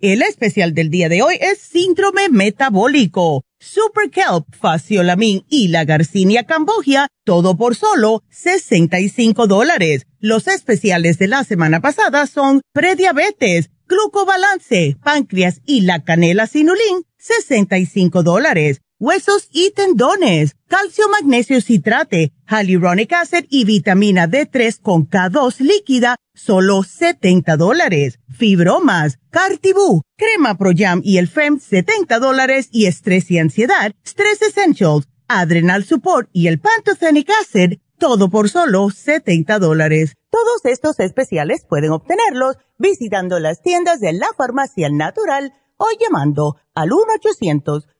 El 0.00 0.22
especial 0.22 0.74
del 0.74 0.90
día 0.90 1.08
de 1.08 1.22
hoy 1.22 1.38
es 1.40 1.58
síndrome 1.58 2.28
metabólico. 2.28 3.42
Super 3.58 4.10
Kelp, 4.10 4.46
Faciolamin 4.54 5.44
y 5.48 5.68
la 5.68 5.84
Garcinia 5.84 6.44
Cambogia, 6.44 7.08
todo 7.24 7.56
por 7.56 7.74
solo 7.74 8.22
65 8.30 9.48
dólares. 9.48 10.06
Los 10.20 10.46
especiales 10.46 11.18
de 11.18 11.26
la 11.26 11.42
semana 11.42 11.80
pasada 11.80 12.28
son 12.28 12.60
prediabetes, 12.72 13.70
glucobalance, 13.88 14.96
páncreas 15.02 15.62
y 15.66 15.80
la 15.80 16.04
canela 16.04 16.46
sinulín, 16.46 17.02
65 17.16 18.22
dólares. 18.22 18.82
Huesos 19.00 19.48
y 19.52 19.72
tendones, 19.72 20.56
calcio 20.68 21.08
magnesio 21.08 21.60
citrate, 21.60 22.32
hyaluronic 22.48 23.12
acid 23.12 23.46
y 23.48 23.64
vitamina 23.64 24.28
D3 24.28 24.80
con 24.80 25.08
K2 25.08 25.58
líquida, 25.60 26.16
solo 26.38 26.82
70 26.82 27.56
dólares. 27.56 28.18
Fibromas, 28.30 29.18
Cartibú, 29.30 30.02
crema 30.16 30.56
Pro 30.56 30.70
Jam 30.74 31.00
y 31.04 31.18
el 31.18 31.28
FEM, 31.28 31.60
70 31.60 32.18
dólares 32.18 32.68
y 32.72 32.86
estrés 32.86 33.30
y 33.30 33.38
ansiedad, 33.38 33.92
Stress 34.06 34.42
Essentials, 34.42 35.08
Adrenal 35.28 35.84
Support 35.84 36.30
y 36.32 36.46
el 36.46 36.60
Pantothenic 36.60 37.28
Acid, 37.42 37.78
todo 37.98 38.30
por 38.30 38.48
solo 38.48 38.88
70 38.90 39.58
dólares. 39.58 40.14
Todos 40.30 40.64
estos 40.64 41.00
especiales 41.00 41.66
pueden 41.68 41.90
obtenerlos 41.90 42.56
visitando 42.78 43.40
las 43.40 43.60
tiendas 43.60 44.00
de 44.00 44.12
la 44.12 44.28
farmacia 44.36 44.88
natural 44.90 45.52
o 45.76 45.86
llamando 45.98 46.56
al 46.74 46.90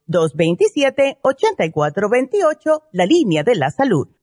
1-800-227-8428, 0.09 2.83
la 2.93 3.07
línea 3.07 3.43
de 3.43 3.57
la 3.57 3.71
salud. 3.71 4.09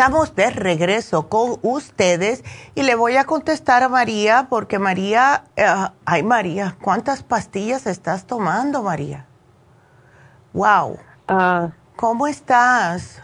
Estamos 0.00 0.34
de 0.34 0.48
regreso 0.48 1.28
con 1.28 1.58
ustedes 1.60 2.42
y 2.74 2.84
le 2.84 2.94
voy 2.94 3.16
a 3.16 3.24
contestar 3.24 3.82
a 3.82 3.90
María 3.90 4.46
porque 4.48 4.78
María, 4.78 5.44
eh, 5.56 5.66
ay 6.06 6.22
María, 6.22 6.74
¿cuántas 6.80 7.22
pastillas 7.22 7.86
estás 7.86 8.26
tomando 8.26 8.82
María? 8.82 9.26
Wow. 10.54 10.96
Ah. 11.28 11.68
¿Cómo 11.96 12.26
estás? 12.26 13.22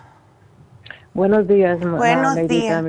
Buenos 1.14 1.48
días. 1.48 1.80
Buenos 1.80 2.36
días. 2.46 2.84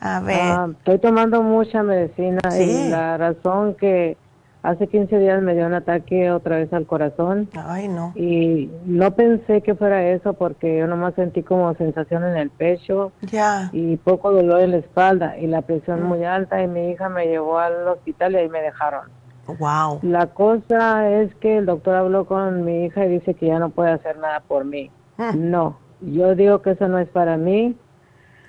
A 0.00 0.18
ver. 0.18 0.40
Ah, 0.40 0.66
estoy 0.76 0.98
tomando 0.98 1.40
mucha 1.40 1.84
medicina 1.84 2.40
y 2.58 2.88
la 2.88 3.16
razón 3.16 3.76
que 3.76 4.16
Hace 4.64 4.86
15 4.86 5.18
días 5.18 5.42
me 5.42 5.54
dio 5.54 5.66
un 5.66 5.74
ataque 5.74 6.30
otra 6.30 6.56
vez 6.56 6.72
al 6.72 6.86
corazón. 6.86 7.50
Ay, 7.52 7.86
no. 7.86 8.12
Y 8.14 8.70
no 8.86 9.10
pensé 9.14 9.60
que 9.60 9.74
fuera 9.74 10.08
eso 10.08 10.32
porque 10.32 10.78
yo 10.78 10.86
nomás 10.86 11.14
sentí 11.16 11.42
como 11.42 11.74
sensación 11.74 12.24
en 12.24 12.38
el 12.38 12.48
pecho. 12.48 13.12
Ya. 13.20 13.68
Y 13.74 13.98
poco 13.98 14.32
dolor 14.32 14.62
en 14.62 14.70
la 14.70 14.78
espalda 14.78 15.36
y 15.36 15.48
la 15.48 15.60
presión 15.60 16.02
mm. 16.02 16.06
muy 16.06 16.24
alta 16.24 16.62
y 16.62 16.66
mi 16.66 16.88
hija 16.88 17.10
me 17.10 17.26
llevó 17.26 17.58
al 17.58 17.86
hospital 17.88 18.32
y 18.32 18.36
ahí 18.36 18.48
me 18.48 18.62
dejaron. 18.62 19.10
Wow. 19.58 19.98
La 20.00 20.28
cosa 20.28 21.10
es 21.10 21.34
que 21.34 21.58
el 21.58 21.66
doctor 21.66 21.96
habló 21.96 22.24
con 22.24 22.64
mi 22.64 22.86
hija 22.86 23.04
y 23.04 23.10
dice 23.10 23.34
que 23.34 23.48
ya 23.48 23.58
no 23.58 23.68
puede 23.68 23.90
hacer 23.90 24.16
nada 24.16 24.40
por 24.40 24.64
mí. 24.64 24.90
Mm. 25.18 25.50
No, 25.50 25.78
yo 26.00 26.34
digo 26.34 26.62
que 26.62 26.70
eso 26.70 26.88
no 26.88 26.98
es 26.98 27.08
para 27.10 27.36
mí. 27.36 27.76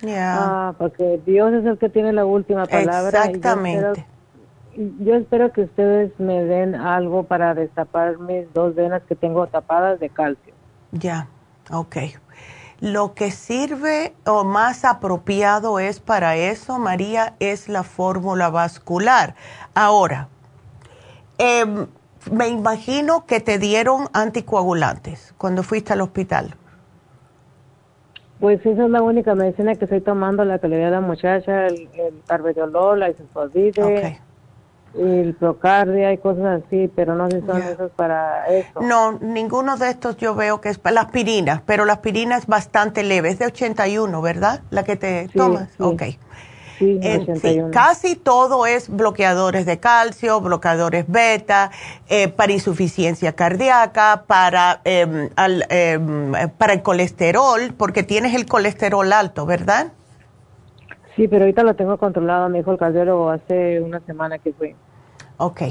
Ya. 0.00 0.36
Ah, 0.38 0.74
porque 0.78 1.20
Dios 1.26 1.52
es 1.52 1.66
el 1.66 1.76
que 1.76 1.90
tiene 1.90 2.14
la 2.14 2.24
última 2.24 2.64
palabra. 2.64 3.26
Exactamente 3.26 4.06
yo 4.76 5.14
espero 5.14 5.52
que 5.52 5.62
ustedes 5.62 6.12
me 6.18 6.44
den 6.44 6.74
algo 6.74 7.22
para 7.24 7.54
destapar 7.54 8.18
mis 8.18 8.52
dos 8.52 8.74
venas 8.74 9.02
que 9.08 9.14
tengo 9.14 9.46
tapadas 9.46 9.98
de 10.00 10.10
calcio. 10.10 10.52
Ya, 10.92 11.28
ok. 11.70 11.96
Lo 12.80 13.14
que 13.14 13.30
sirve 13.30 14.14
o 14.26 14.44
más 14.44 14.84
apropiado 14.84 15.78
es 15.78 16.00
para 16.00 16.36
eso, 16.36 16.78
María, 16.78 17.34
es 17.40 17.68
la 17.68 17.82
fórmula 17.84 18.50
vascular. 18.50 19.34
Ahora, 19.74 20.28
em, 21.38 21.86
me 22.30 22.48
imagino 22.48 23.24
que 23.24 23.40
te 23.40 23.58
dieron 23.58 24.08
anticoagulantes 24.12 25.34
cuando 25.38 25.62
fuiste 25.62 25.94
al 25.94 26.02
hospital. 26.02 26.54
Pues 28.40 28.60
esa 28.66 28.84
es 28.84 28.90
la 28.90 29.00
única 29.00 29.34
medicina 29.34 29.74
que 29.74 29.86
estoy 29.86 30.02
tomando, 30.02 30.44
la 30.44 30.58
que 30.58 30.68
le 30.68 30.76
dio 30.76 30.88
a 30.88 30.90
la 30.90 31.00
muchacha, 31.00 31.68
el, 31.68 31.88
el 31.94 32.98
la 32.98 33.08
isofosfide. 33.08 33.82
Okay 33.82 34.25
el 34.98 35.34
procardia 35.34 36.12
y 36.12 36.18
cosas 36.18 36.62
así, 36.64 36.90
pero 36.94 37.14
no 37.14 37.30
sé 37.30 37.40
si 37.40 37.46
son 37.46 37.62
esos 37.62 37.90
para 37.92 38.46
eso. 38.46 38.80
No, 38.80 39.12
ninguno 39.12 39.76
de 39.76 39.90
estos 39.90 40.16
yo 40.16 40.34
veo 40.34 40.60
que 40.60 40.68
es 40.68 40.78
para 40.78 40.94
la 40.94 41.00
aspirina, 41.02 41.62
pero 41.66 41.84
la 41.84 41.94
aspirina 41.94 42.36
es 42.36 42.46
bastante 42.46 43.02
leve, 43.02 43.30
es 43.30 43.38
de 43.38 43.46
81, 43.46 44.22
¿verdad? 44.22 44.62
La 44.70 44.84
que 44.84 44.96
te 44.96 45.28
tomas. 45.34 45.68
Sí. 45.70 45.82
Ok. 45.82 46.02
Sí, 46.78 47.00
81. 47.02 47.70
casi 47.70 48.16
todo 48.16 48.66
es 48.66 48.90
bloqueadores 48.90 49.64
de 49.64 49.78
calcio, 49.78 50.42
bloqueadores 50.42 51.06
beta, 51.08 51.70
eh, 52.08 52.28
para 52.28 52.52
insuficiencia 52.52 53.32
cardíaca, 53.32 54.24
para, 54.26 54.82
em, 54.84 55.30
em, 55.70 56.32
para 56.58 56.74
el 56.74 56.82
colesterol, 56.82 57.72
porque 57.78 58.02
tienes 58.02 58.34
el 58.34 58.44
colesterol 58.44 59.10
alto, 59.10 59.46
¿verdad? 59.46 59.92
Sí, 61.16 61.28
pero 61.28 61.44
ahorita 61.44 61.62
lo 61.62 61.74
tengo 61.74 61.96
controlado, 61.96 62.48
me 62.50 62.58
dijo 62.58 62.72
el 62.72 62.78
cardiólogo 62.78 63.30
hace 63.30 63.80
una 63.80 64.00
semana 64.00 64.38
que 64.38 64.52
fui. 64.52 64.76
Ok. 65.38 65.62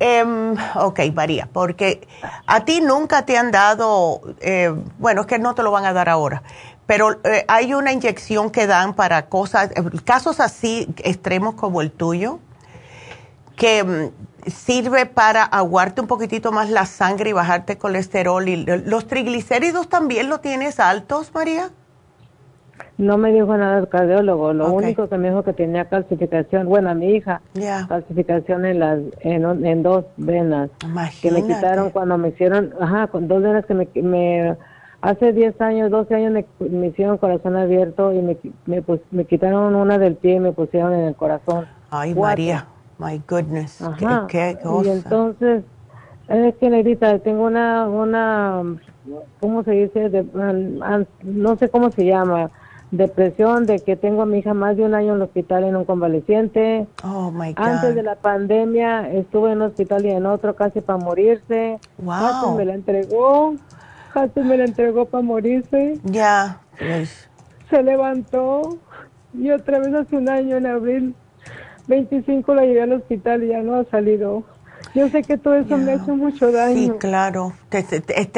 Um, 0.00 0.56
ok, 0.76 1.00
María, 1.12 1.48
porque 1.52 2.08
a 2.46 2.64
ti 2.64 2.80
nunca 2.80 3.26
te 3.26 3.36
han 3.36 3.50
dado, 3.50 4.22
eh, 4.40 4.72
bueno, 4.98 5.22
es 5.22 5.26
que 5.26 5.38
no 5.38 5.54
te 5.54 5.62
lo 5.62 5.70
van 5.72 5.84
a 5.84 5.92
dar 5.92 6.08
ahora, 6.08 6.42
pero 6.86 7.22
eh, 7.22 7.44
hay 7.48 7.74
una 7.74 7.92
inyección 7.92 8.50
que 8.50 8.66
dan 8.66 8.94
para 8.94 9.26
cosas, 9.28 9.70
casos 10.04 10.40
así 10.40 10.88
extremos 11.04 11.54
como 11.54 11.82
el 11.82 11.90
tuyo, 11.90 12.38
que 13.56 13.84
mm, 13.84 14.50
sirve 14.50 15.04
para 15.04 15.42
aguarte 15.42 16.00
un 16.00 16.06
poquitito 16.06 16.50
más 16.50 16.70
la 16.70 16.86
sangre 16.86 17.30
y 17.30 17.32
bajarte 17.34 17.76
colesterol. 17.76 18.48
y 18.48 18.64
¿Los 18.64 19.06
triglicéridos 19.06 19.90
también 19.90 20.30
lo 20.30 20.40
tienes 20.40 20.80
altos, 20.80 21.30
María? 21.34 21.70
No 23.00 23.16
me 23.16 23.32
dijo 23.32 23.56
nada 23.56 23.78
el 23.78 23.88
cardiólogo, 23.88 24.52
lo 24.52 24.70
único 24.70 25.08
que 25.08 25.16
me 25.16 25.30
dijo 25.30 25.42
que 25.42 25.54
tenía 25.54 25.86
calcificación, 25.86 26.68
bueno, 26.68 26.90
a 26.90 26.94
mi 26.94 27.14
hija, 27.14 27.40
calcificación 27.88 28.66
en 28.66 28.78
las 28.78 28.98
en, 29.20 29.64
en 29.64 29.82
dos 29.82 30.04
venas 30.18 30.70
que 31.22 31.30
me 31.30 31.42
quitaron 31.42 31.88
cuando 31.90 32.18
me 32.18 32.28
hicieron, 32.28 32.74
ajá, 32.78 33.06
con 33.06 33.26
dos 33.26 33.42
venas 33.42 33.64
que 33.64 33.72
me, 33.72 33.88
me 34.02 34.54
hace 35.00 35.32
10 35.32 35.58
años, 35.62 35.90
12 35.90 36.14
años 36.14 36.44
me, 36.58 36.86
hicieron 36.88 37.16
corazón 37.16 37.56
abierto 37.56 38.12
y 38.12 38.20
me, 38.20 38.36
me, 38.66 38.82
pues, 38.82 39.00
me 39.10 39.24
quitaron 39.24 39.74
una 39.74 39.96
del 39.96 40.16
pie 40.16 40.34
y 40.34 40.40
me 40.40 40.52
pusieron 40.52 40.92
en 40.92 41.06
el 41.06 41.16
corazón. 41.16 41.66
Ay, 41.90 42.14
María, 42.14 42.66
my 42.98 43.18
goodness, 43.26 43.82
¿Qué, 44.28 44.58
Y 44.84 44.88
entonces, 44.90 45.64
es 46.28 46.54
que 46.56 46.68
Negrita, 46.68 47.18
tengo 47.20 47.44
una, 47.44 47.88
una, 47.88 48.62
¿cómo 49.40 49.62
se 49.64 49.70
dice? 49.70 50.10
De, 50.10 50.22
no 51.22 51.56
sé 51.56 51.70
cómo 51.70 51.90
se 51.90 52.04
llama, 52.04 52.50
depresión 52.90 53.66
de 53.66 53.78
que 53.78 53.96
tengo 53.96 54.22
a 54.22 54.26
mi 54.26 54.38
hija 54.38 54.54
más 54.54 54.76
de 54.76 54.84
un 54.84 54.94
año 54.94 55.10
en 55.10 55.16
el 55.16 55.22
hospital 55.22 55.64
en 55.64 55.76
un 55.76 55.84
convaleciente. 55.84 56.86
Oh 57.04 57.30
my 57.30 57.52
God. 57.54 57.64
Antes 57.64 57.94
de 57.94 58.02
la 58.02 58.16
pandemia 58.16 59.10
estuve 59.12 59.52
en 59.52 59.58
un 59.58 59.68
hospital 59.68 60.04
y 60.04 60.10
en 60.10 60.26
otro 60.26 60.56
casi 60.56 60.80
para 60.80 60.98
morirse. 60.98 61.78
Wow. 61.98 62.56
me 62.56 62.64
la 62.64 62.74
entregó. 62.74 63.54
Casi 64.12 64.40
me 64.40 64.56
la 64.56 64.64
entregó 64.64 65.06
para 65.06 65.22
morirse. 65.22 65.98
Ya. 66.04 66.60
Se 67.68 67.82
levantó 67.82 68.78
y 69.32 69.50
otra 69.50 69.78
vez 69.78 69.94
hace 69.94 70.16
un 70.16 70.28
año 70.28 70.56
en 70.56 70.66
abril 70.66 71.14
25 71.86 72.54
la 72.54 72.62
llevé 72.62 72.82
al 72.82 72.92
hospital 72.92 73.44
y 73.44 73.48
ya 73.48 73.60
no 73.60 73.74
ha 73.74 73.84
salido. 73.84 74.44
Yo 74.94 75.08
sé 75.08 75.22
que 75.22 75.36
todo 75.36 75.54
eso 75.54 75.76
me 75.76 75.92
ha 75.92 75.94
hecho 75.94 76.16
mucho 76.16 76.50
daño. 76.50 76.74
Sí, 76.74 76.90
claro. 76.98 77.52
Te, 77.68 77.84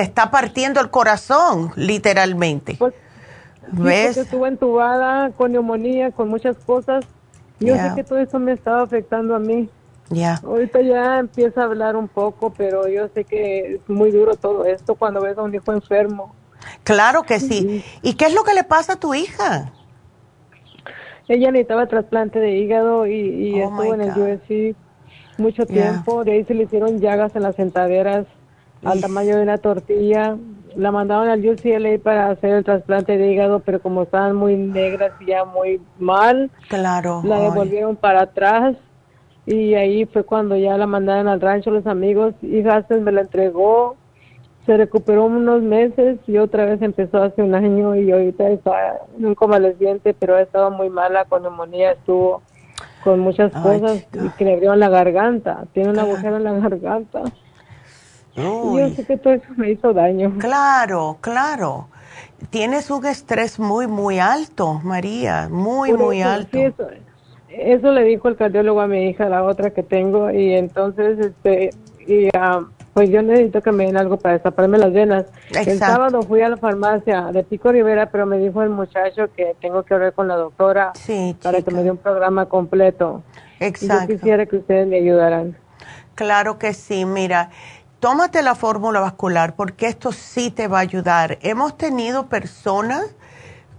está 0.02 0.30
partiendo 0.30 0.80
el 0.80 0.90
corazón, 0.90 1.70
literalmente. 1.76 2.76
Pues, 2.78 2.94
¿Ves? 3.70 4.16
estuve 4.16 4.48
entubada 4.48 5.30
con 5.30 5.52
neumonía, 5.52 6.10
con 6.10 6.28
muchas 6.28 6.56
cosas. 6.56 7.04
Yo 7.60 7.76
sé 7.76 7.92
que 7.94 8.04
todo 8.04 8.18
eso 8.18 8.38
me 8.38 8.52
estaba 8.52 8.82
afectando 8.82 9.36
a 9.36 9.38
mí. 9.38 9.68
Ya. 10.10 10.40
Ahorita 10.44 10.80
ya 10.80 11.18
empieza 11.18 11.62
a 11.62 11.64
hablar 11.64 11.96
un 11.96 12.08
poco, 12.08 12.52
pero 12.52 12.88
yo 12.88 13.08
sé 13.14 13.24
que 13.24 13.74
es 13.74 13.88
muy 13.88 14.10
duro 14.10 14.34
todo 14.36 14.64
esto 14.64 14.94
cuando 14.96 15.22
ves 15.22 15.38
a 15.38 15.42
un 15.42 15.54
hijo 15.54 15.72
enfermo. 15.72 16.34
Claro 16.84 17.22
que 17.22 17.40
sí. 17.40 17.84
¿Y 18.02 18.14
qué 18.14 18.26
es 18.26 18.34
lo 18.34 18.44
que 18.44 18.54
le 18.54 18.64
pasa 18.64 18.94
a 18.94 19.00
tu 19.00 19.14
hija? 19.14 19.72
Ella 21.28 21.50
necesitaba 21.50 21.86
trasplante 21.86 22.40
de 22.40 22.50
hígado 22.58 23.06
y, 23.06 23.60
oh 23.62 23.68
estuvo 23.68 23.94
en 23.94 24.00
el 24.00 24.10
USC 24.10 24.76
mucho 25.38 25.66
tiempo. 25.66 26.24
De 26.24 26.32
ahí 26.32 26.44
se 26.44 26.54
le 26.54 26.64
hicieron 26.64 27.00
llagas 27.00 27.34
en 27.36 27.42
las 27.42 27.56
sentaderas 27.56 28.26
al 28.84 29.00
tamaño 29.00 29.36
de 29.36 29.42
una 29.42 29.58
tortilla. 29.58 30.36
La 30.76 30.90
mandaron 30.90 31.28
al 31.28 31.46
UCLA 31.46 31.98
para 32.02 32.30
hacer 32.30 32.50
el 32.50 32.64
trasplante 32.64 33.16
de 33.16 33.32
hígado, 33.32 33.60
pero 33.60 33.80
como 33.80 34.02
estaban 34.02 34.36
muy 34.36 34.56
negras 34.56 35.12
y 35.20 35.26
ya 35.26 35.44
muy 35.44 35.80
mal, 35.98 36.50
claro, 36.68 37.22
la 37.24 37.40
devolvieron 37.40 37.96
para 37.96 38.22
atrás. 38.22 38.76
Y 39.44 39.74
ahí 39.74 40.04
fue 40.06 40.24
cuando 40.24 40.56
ya 40.56 40.76
la 40.78 40.86
mandaron 40.86 41.26
al 41.26 41.40
rancho 41.40 41.70
los 41.70 41.86
amigos 41.86 42.34
y 42.42 42.66
Hasten 42.66 43.02
me 43.02 43.12
la 43.12 43.22
entregó. 43.22 43.96
Se 44.66 44.76
recuperó 44.76 45.24
unos 45.24 45.60
meses 45.62 46.18
y 46.28 46.38
otra 46.38 46.64
vez 46.64 46.80
empezó 46.82 47.20
hace 47.20 47.42
un 47.42 47.52
año 47.54 47.96
y 47.96 48.12
ahorita 48.12 48.48
está 48.50 49.00
en 49.18 49.26
un 49.26 49.34
convaleciente 49.34 50.14
pero 50.14 50.36
ha 50.36 50.42
estado 50.42 50.70
muy 50.70 50.88
mala 50.88 51.24
con 51.24 51.42
neumonía 51.42 51.90
estuvo 51.92 52.42
con 53.02 53.18
muchas 53.18 53.52
cosas 53.52 54.06
y 54.12 54.28
que 54.38 54.44
le 54.44 54.54
abrió 54.54 54.76
la 54.76 54.88
garganta 54.88 55.64
tiene 55.72 55.90
una 55.90 56.02
agujero 56.02 56.36
en 56.36 56.44
la 56.44 56.52
garganta 56.52 57.22
yo 58.34 58.88
sé 58.94 59.04
que 59.04 59.16
todo 59.16 59.34
eso 59.34 59.46
me 59.56 59.70
hizo 59.70 59.92
daño 59.92 60.34
claro 60.38 61.18
claro 61.20 61.88
tienes 62.50 62.90
un 62.90 63.06
estrés 63.06 63.58
muy 63.58 63.86
muy 63.86 64.18
alto 64.18 64.80
María 64.82 65.48
muy 65.50 65.92
muy 65.92 66.22
alto 66.22 66.58
eso 67.54 67.92
le 67.92 68.04
dijo 68.04 68.28
el 68.28 68.36
cardiólogo 68.36 68.80
a 68.80 68.86
mi 68.86 69.08
hija, 69.08 69.28
la 69.28 69.42
otra 69.42 69.70
que 69.70 69.82
tengo, 69.82 70.30
y 70.30 70.54
entonces, 70.54 71.18
este, 71.18 71.70
y 72.06 72.28
ah, 72.34 72.64
pues 72.94 73.10
yo 73.10 73.22
necesito 73.22 73.60
que 73.62 73.72
me 73.72 73.86
den 73.86 73.96
algo 73.96 74.18
para 74.18 74.34
destaparme 74.34 74.78
las 74.78 74.92
venas. 74.92 75.26
El 75.50 75.78
sábado 75.78 76.22
fui 76.22 76.42
a 76.42 76.48
la 76.48 76.56
farmacia 76.56 77.30
de 77.32 77.42
Pico 77.42 77.72
Rivera, 77.72 78.10
pero 78.10 78.26
me 78.26 78.38
dijo 78.38 78.62
el 78.62 78.70
muchacho 78.70 79.30
que 79.34 79.54
tengo 79.60 79.82
que 79.82 79.94
hablar 79.94 80.12
con 80.12 80.28
la 80.28 80.36
doctora 80.36 80.92
para 81.42 81.62
que 81.62 81.70
me 81.70 81.82
dé 81.82 81.90
un 81.90 81.98
programa 81.98 82.46
completo. 82.46 83.22
Exacto. 83.60 84.12
yo 84.12 84.18
quisiera 84.18 84.46
que 84.46 84.56
ustedes 84.56 84.86
me 84.86 84.96
ayudaran. 84.96 85.56
Claro 86.14 86.58
que 86.58 86.74
sí, 86.74 87.04
mira. 87.04 87.50
Tómate 88.02 88.42
la 88.42 88.56
fórmula 88.56 88.98
vascular 88.98 89.54
porque 89.54 89.86
esto 89.86 90.10
sí 90.10 90.50
te 90.50 90.66
va 90.66 90.78
a 90.78 90.80
ayudar. 90.80 91.38
Hemos 91.40 91.78
tenido 91.78 92.26
personas 92.26 93.06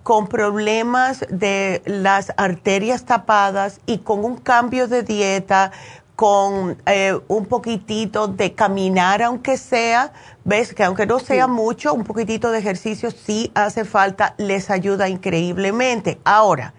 con 0.01 0.27
problemas 0.27 1.25
de 1.29 1.81
las 1.85 2.31
arterias 2.37 3.03
tapadas 3.03 3.81
y 3.85 3.97
con 3.97 4.23
un 4.23 4.37
cambio 4.37 4.87
de 4.87 5.03
dieta, 5.03 5.73
con 6.15 6.81
eh, 6.85 7.19
un 7.27 7.47
poquitito 7.47 8.29
de 8.29 8.53
caminar, 8.53 9.21
aunque 9.21 9.57
sea, 9.57 10.13
ves 10.45 10.73
que 10.73 10.85
aunque 10.85 11.05
no 11.05 11.19
sea 11.19 11.47
mucho, 11.47 11.93
un 11.93 12.05
poquitito 12.05 12.49
de 12.51 12.59
ejercicio 12.59 13.11
sí 13.11 13.51
hace 13.55 13.83
falta, 13.83 14.35
les 14.37 14.69
ayuda 14.69 15.09
increíblemente. 15.09 16.21
Ahora, 16.23 16.73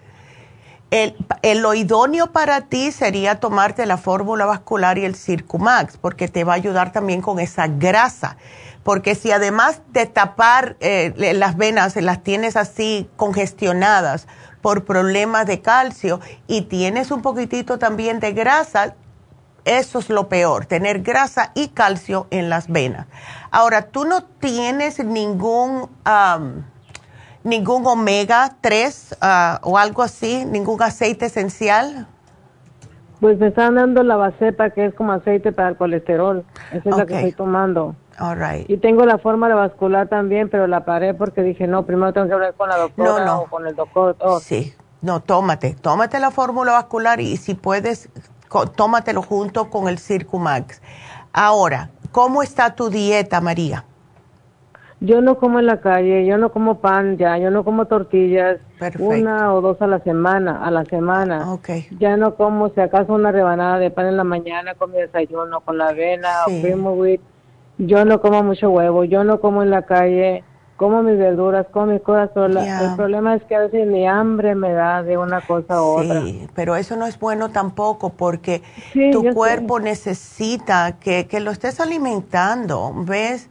el, 0.91 1.15
lo 1.61 1.73
idóneo 1.73 2.31
para 2.31 2.61
ti 2.61 2.91
sería 2.91 3.39
tomarte 3.39 3.85
la 3.85 3.97
fórmula 3.97 4.45
vascular 4.45 4.97
y 4.97 5.05
el 5.05 5.15
Circumax, 5.15 5.97
porque 5.97 6.27
te 6.27 6.43
va 6.43 6.53
a 6.53 6.55
ayudar 6.55 6.91
también 6.91 7.21
con 7.21 7.39
esa 7.39 7.67
grasa 7.67 8.37
porque 8.85 9.15
si 9.15 9.31
además 9.31 9.81
de 9.93 10.05
tapar 10.05 10.77
eh, 10.79 11.11
las 11.35 11.57
venas 11.57 11.95
las 11.95 12.21
tienes 12.21 12.55
así 12.55 13.09
congestionadas 13.15 14.27
por 14.61 14.85
problemas 14.85 15.47
de 15.47 15.59
calcio 15.59 16.19
y 16.45 16.61
tienes 16.61 17.09
un 17.09 17.23
poquitito 17.23 17.79
también 17.79 18.19
de 18.19 18.33
grasa, 18.33 18.93
eso 19.65 19.97
es 19.97 20.09
lo 20.09 20.29
peor, 20.29 20.67
tener 20.67 21.01
grasa 21.01 21.51
y 21.55 21.69
calcio 21.69 22.27
en 22.29 22.47
las 22.47 22.67
venas. 22.67 23.07
Ahora, 23.49 23.89
¿tú 23.89 24.05
no 24.05 24.23
tienes 24.23 25.03
ningún, 25.03 25.89
ningún 27.45 27.85
omega 27.87 28.57
3 28.59 29.17
ah, 29.21 29.61
o 29.63 29.77
algo 29.77 30.03
así, 30.03 30.43
ningún 30.43 30.81
aceite 30.81 31.27
esencial? 31.27 32.07
Pues 33.21 33.39
me 33.39 33.47
están 33.47 33.75
dando 33.75 34.03
la 34.03 34.17
bacepa, 34.17 34.71
que 34.71 34.85
es 34.85 34.93
como 34.93 35.13
aceite 35.13 35.53
para 35.53 35.69
el 35.69 35.77
colesterol. 35.77 36.43
Esa 36.73 36.89
es 36.89 36.97
la 36.97 37.05
que 37.05 37.15
estoy 37.15 37.31
tomando. 37.31 37.95
Y 38.67 38.77
tengo 38.77 39.05
la 39.05 39.17
fórmula 39.17 39.55
vascular 39.55 40.07
también, 40.07 40.49
pero 40.49 40.67
la 40.67 40.85
paré 40.85 41.13
porque 41.13 41.41
dije, 41.41 41.67
no, 41.67 41.85
primero 41.85 42.13
tengo 42.13 42.27
que 42.27 42.33
hablar 42.33 42.53
con 42.53 42.69
la 42.69 42.77
doctora 42.77 43.37
o 43.37 43.45
con 43.45 43.67
el 43.67 43.75
doctor. 43.75 44.15
Sí, 44.41 44.73
no, 45.01 45.21
tómate, 45.21 45.75
tómate 45.75 46.19
la 46.19 46.31
fórmula 46.31 46.73
vascular 46.73 47.19
y 47.19 47.37
si 47.37 47.55
puedes, 47.55 48.09
tómatelo 48.75 49.21
junto 49.21 49.69
con 49.69 49.87
el 49.87 49.99
Circumax. 49.99 50.81
Ahora, 51.33 51.89
¿cómo 52.11 52.41
está 52.41 52.75
tu 52.75 52.89
dieta, 52.89 53.41
María? 53.41 53.85
Yo 55.01 55.21
no 55.21 55.37
como 55.37 55.59
en 55.59 55.65
la 55.65 55.81
calle, 55.81 56.25
yo 56.25 56.37
no 56.37 56.51
como 56.51 56.79
pan 56.79 57.17
ya, 57.17 57.37
yo 57.37 57.51
no 57.51 57.63
como 57.63 57.85
tortillas, 57.85 58.59
una 58.97 59.53
o 59.53 59.61
dos 59.61 59.81
a 59.81 59.87
la 59.87 59.99
semana, 59.99 60.63
a 60.63 60.71
la 60.71 60.85
semana. 60.85 61.51
Okay. 61.53 61.87
Ya 61.99 62.15
no 62.17 62.35
como, 62.35 62.69
si 62.69 62.79
acaso, 62.79 63.13
una 63.13 63.31
rebanada 63.31 63.77
de 63.77 63.91
pan 63.91 64.07
en 64.07 64.17
la 64.17 64.23
mañana 64.23 64.73
con 64.75 64.91
mi 64.91 64.97
desayuno, 64.97 65.61
con 65.61 65.77
la 65.77 65.89
avena 65.89 66.29
o 66.47 66.61
primo 66.61 66.93
wheat 66.93 67.21
yo 67.77 68.05
no 68.05 68.21
como 68.21 68.43
mucho 68.43 68.69
huevo, 68.69 69.03
yo 69.03 69.23
no 69.23 69.39
como 69.39 69.61
en 69.63 69.69
la 69.69 69.83
calle, 69.83 70.43
como 70.77 71.03
mis 71.03 71.17
verduras, 71.17 71.67
como 71.71 71.87
mis 71.87 72.01
cosas 72.01 72.29
solas. 72.33 72.81
El 72.81 72.95
problema 72.95 73.35
es 73.35 73.43
que 73.43 73.55
a 73.55 73.59
veces 73.59 73.87
mi 73.87 74.07
hambre 74.07 74.55
me 74.55 74.71
da 74.71 75.03
de 75.03 75.17
una 75.17 75.41
cosa 75.41 75.81
otra. 75.81 76.21
Sí, 76.21 76.47
pero 76.53 76.75
eso 76.75 76.95
no 76.95 77.05
es 77.05 77.19
bueno 77.19 77.49
tampoco 77.49 78.11
porque 78.11 78.61
tu 79.11 79.33
cuerpo 79.33 79.79
necesita 79.79 80.97
que, 80.99 81.27
que, 81.27 81.39
lo 81.39 81.51
estés 81.51 81.79
alimentando, 81.79 82.93
¿ves? 82.95 83.49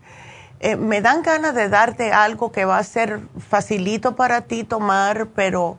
Eh, 0.65 0.77
me 0.77 1.03
dan 1.03 1.21
ganas 1.21 1.55
de 1.55 1.69
darte 1.69 2.11
algo 2.15 2.51
que 2.51 2.65
va 2.65 2.79
a 2.79 2.85
ser 2.85 3.21
facilito 3.51 4.17
para 4.17 4.41
ti 4.41 4.65
tomar, 4.65 5.27
pero 5.35 5.77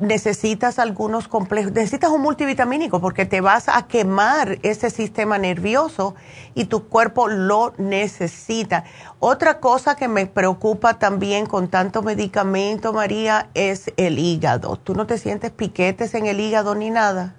necesitas 0.00 0.80
algunos 0.80 1.28
complejos, 1.28 1.70
necesitas 1.70 2.10
un 2.10 2.22
multivitamínico 2.22 3.00
porque 3.00 3.26
te 3.26 3.40
vas 3.40 3.68
a 3.68 3.86
quemar 3.86 4.58
ese 4.64 4.90
sistema 4.90 5.38
nervioso 5.38 6.16
y 6.56 6.64
tu 6.64 6.88
cuerpo 6.88 7.28
lo 7.28 7.74
necesita. 7.78 8.82
Otra 9.20 9.60
cosa 9.60 9.94
que 9.94 10.08
me 10.08 10.26
preocupa 10.26 10.94
también 10.98 11.46
con 11.46 11.68
tanto 11.68 12.02
medicamento, 12.02 12.92
María, 12.92 13.50
es 13.54 13.92
el 13.96 14.18
hígado. 14.18 14.74
¿Tú 14.78 14.94
no 14.94 15.06
te 15.06 15.16
sientes 15.18 15.52
piquetes 15.52 16.12
en 16.14 16.26
el 16.26 16.40
hígado 16.40 16.74
ni 16.74 16.90
nada? 16.90 17.36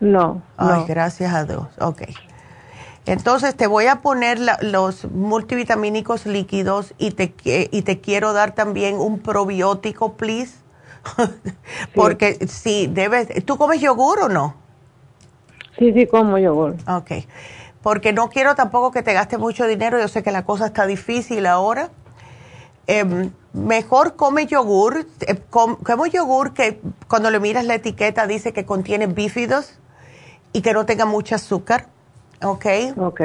No. 0.00 0.40
Ay, 0.56 0.84
gracias 0.88 1.34
a 1.34 1.44
Dios. 1.44 1.66
Ok. 1.78 2.04
Entonces 3.06 3.54
te 3.54 3.66
voy 3.66 3.86
a 3.86 4.00
poner 4.00 4.38
los 4.62 5.04
multivitamínicos 5.10 6.26
líquidos 6.26 6.94
y 6.98 7.10
te, 7.10 7.34
y 7.70 7.82
te 7.82 8.00
quiero 8.00 8.32
dar 8.32 8.54
también 8.54 8.96
un 8.96 9.18
probiótico, 9.18 10.14
please 10.14 10.64
Porque 11.94 12.46
sí. 12.48 12.88
debes, 12.90 13.28
¿tú 13.44 13.56
comes 13.56 13.80
yogur 13.80 14.20
o 14.20 14.28
no? 14.28 14.54
Sí, 15.78 15.92
sí, 15.92 16.06
como 16.06 16.38
yogur. 16.38 16.76
Ok, 16.86 17.10
porque 17.82 18.12
no 18.12 18.28
quiero 18.30 18.54
tampoco 18.54 18.90
que 18.92 19.02
te 19.02 19.12
gastes 19.12 19.38
mucho 19.38 19.66
dinero, 19.66 19.98
yo 19.98 20.08
sé 20.08 20.22
que 20.22 20.32
la 20.32 20.44
cosa 20.44 20.66
está 20.66 20.86
difícil 20.86 21.46
ahora. 21.46 21.90
Em, 22.86 23.32
mejor 23.52 24.14
come 24.16 24.46
yogur, 24.46 25.06
eh, 25.26 25.40
como 25.50 26.06
yogur 26.06 26.52
que 26.52 26.80
cuando 27.08 27.30
le 27.30 27.40
miras 27.40 27.64
la 27.64 27.74
etiqueta 27.74 28.26
dice 28.26 28.52
que 28.52 28.66
contiene 28.66 29.06
bífidos 29.06 29.78
y 30.52 30.60
que 30.60 30.74
no 30.74 30.84
tenga 30.86 31.06
mucho 31.06 31.34
azúcar, 31.34 31.88
¿ok? 32.42 32.66
Ok. 32.96 33.20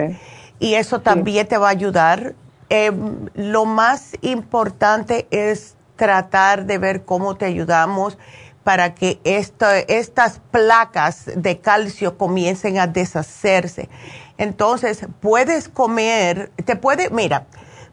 Y 0.60 0.76
eso 0.76 1.02
también 1.02 1.48
te 1.48 1.58
va 1.58 1.68
a 1.68 1.72
ayudar. 1.72 2.36
Em, 2.70 3.28
lo 3.34 3.66
más 3.66 4.12
importante 4.22 5.28
es 5.32 5.76
tratar 5.96 6.66
de 6.66 6.78
ver 6.78 7.04
cómo 7.04 7.36
te 7.36 7.46
ayudamos 7.46 8.18
para 8.64 8.94
que 8.94 9.20
estas 9.24 10.42
placas 10.52 11.26
de 11.36 11.60
calcio 11.60 12.18
comiencen 12.18 12.78
a 12.78 12.88
deshacerse. 12.88 13.90
Entonces, 14.38 15.08
puedes 15.20 15.70
comer, 15.70 16.52
te 16.66 16.76
puede, 16.76 17.10
mira, 17.10 17.48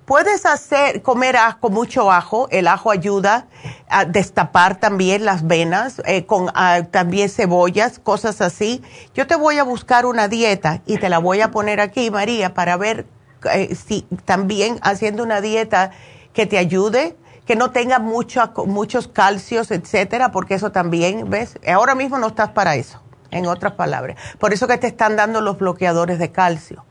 puedes 0.07 0.47
hacer, 0.47 1.03
comer 1.03 1.37
ajo, 1.37 1.69
mucho 1.69 2.11
ajo, 2.11 2.49
el 2.51 2.69
ajo 2.69 2.91
ayuda 2.91 3.49
a 3.89 4.05
destapar 4.07 4.77
también 4.77 5.25
las 5.25 5.47
venas, 5.47 6.01
eh, 6.07 6.25
con 6.25 6.49
ah, 6.55 6.83
también 6.91 7.29
cebollas, 7.29 7.99
cosas 7.99 8.41
así. 8.41 8.83
Yo 9.15 9.27
te 9.27 9.37
voy 9.37 9.59
a 9.59 9.65
buscar 9.65 10.07
una 10.07 10.29
dieta 10.29 10.81
y 10.87 10.99
te 10.99 11.11
la 11.11 11.19
voy 11.19 11.43
a 11.43 11.51
poner 11.51 11.81
aquí, 11.81 12.11
María, 12.11 12.55
para 12.55 12.77
ver 12.77 13.07
eh, 13.53 13.75
si 13.75 14.03
también 14.25 14.79
haciendo 14.83 15.23
una 15.23 15.41
dieta 15.41 15.91
que 16.33 16.47
te 16.47 16.57
ayude 16.57 17.17
que 17.45 17.55
no 17.55 17.71
tenga 17.71 18.01
mucho, 18.01 18.53
muchos 18.67 19.07
calcios, 19.07 19.71
etcétera, 19.71 20.33
porque 20.33 20.55
eso 20.55 20.73
también, 20.73 21.31
¿ves? 21.31 21.61
Ahora 21.73 21.95
mismo 21.95 22.19
no 22.19 22.27
estás 22.27 22.51
para 22.51 22.75
eso, 22.75 23.01
en 23.31 23.47
otras 23.47 23.75
palabras. 23.75 24.17
Por 24.41 24.53
eso 24.53 24.67
que 24.67 24.79
te 24.79 24.89
están 24.89 25.15
dando 25.15 25.41
los 25.41 25.57
bloqueadores 25.57 26.19
de 26.19 26.33
calcio. 26.33 26.85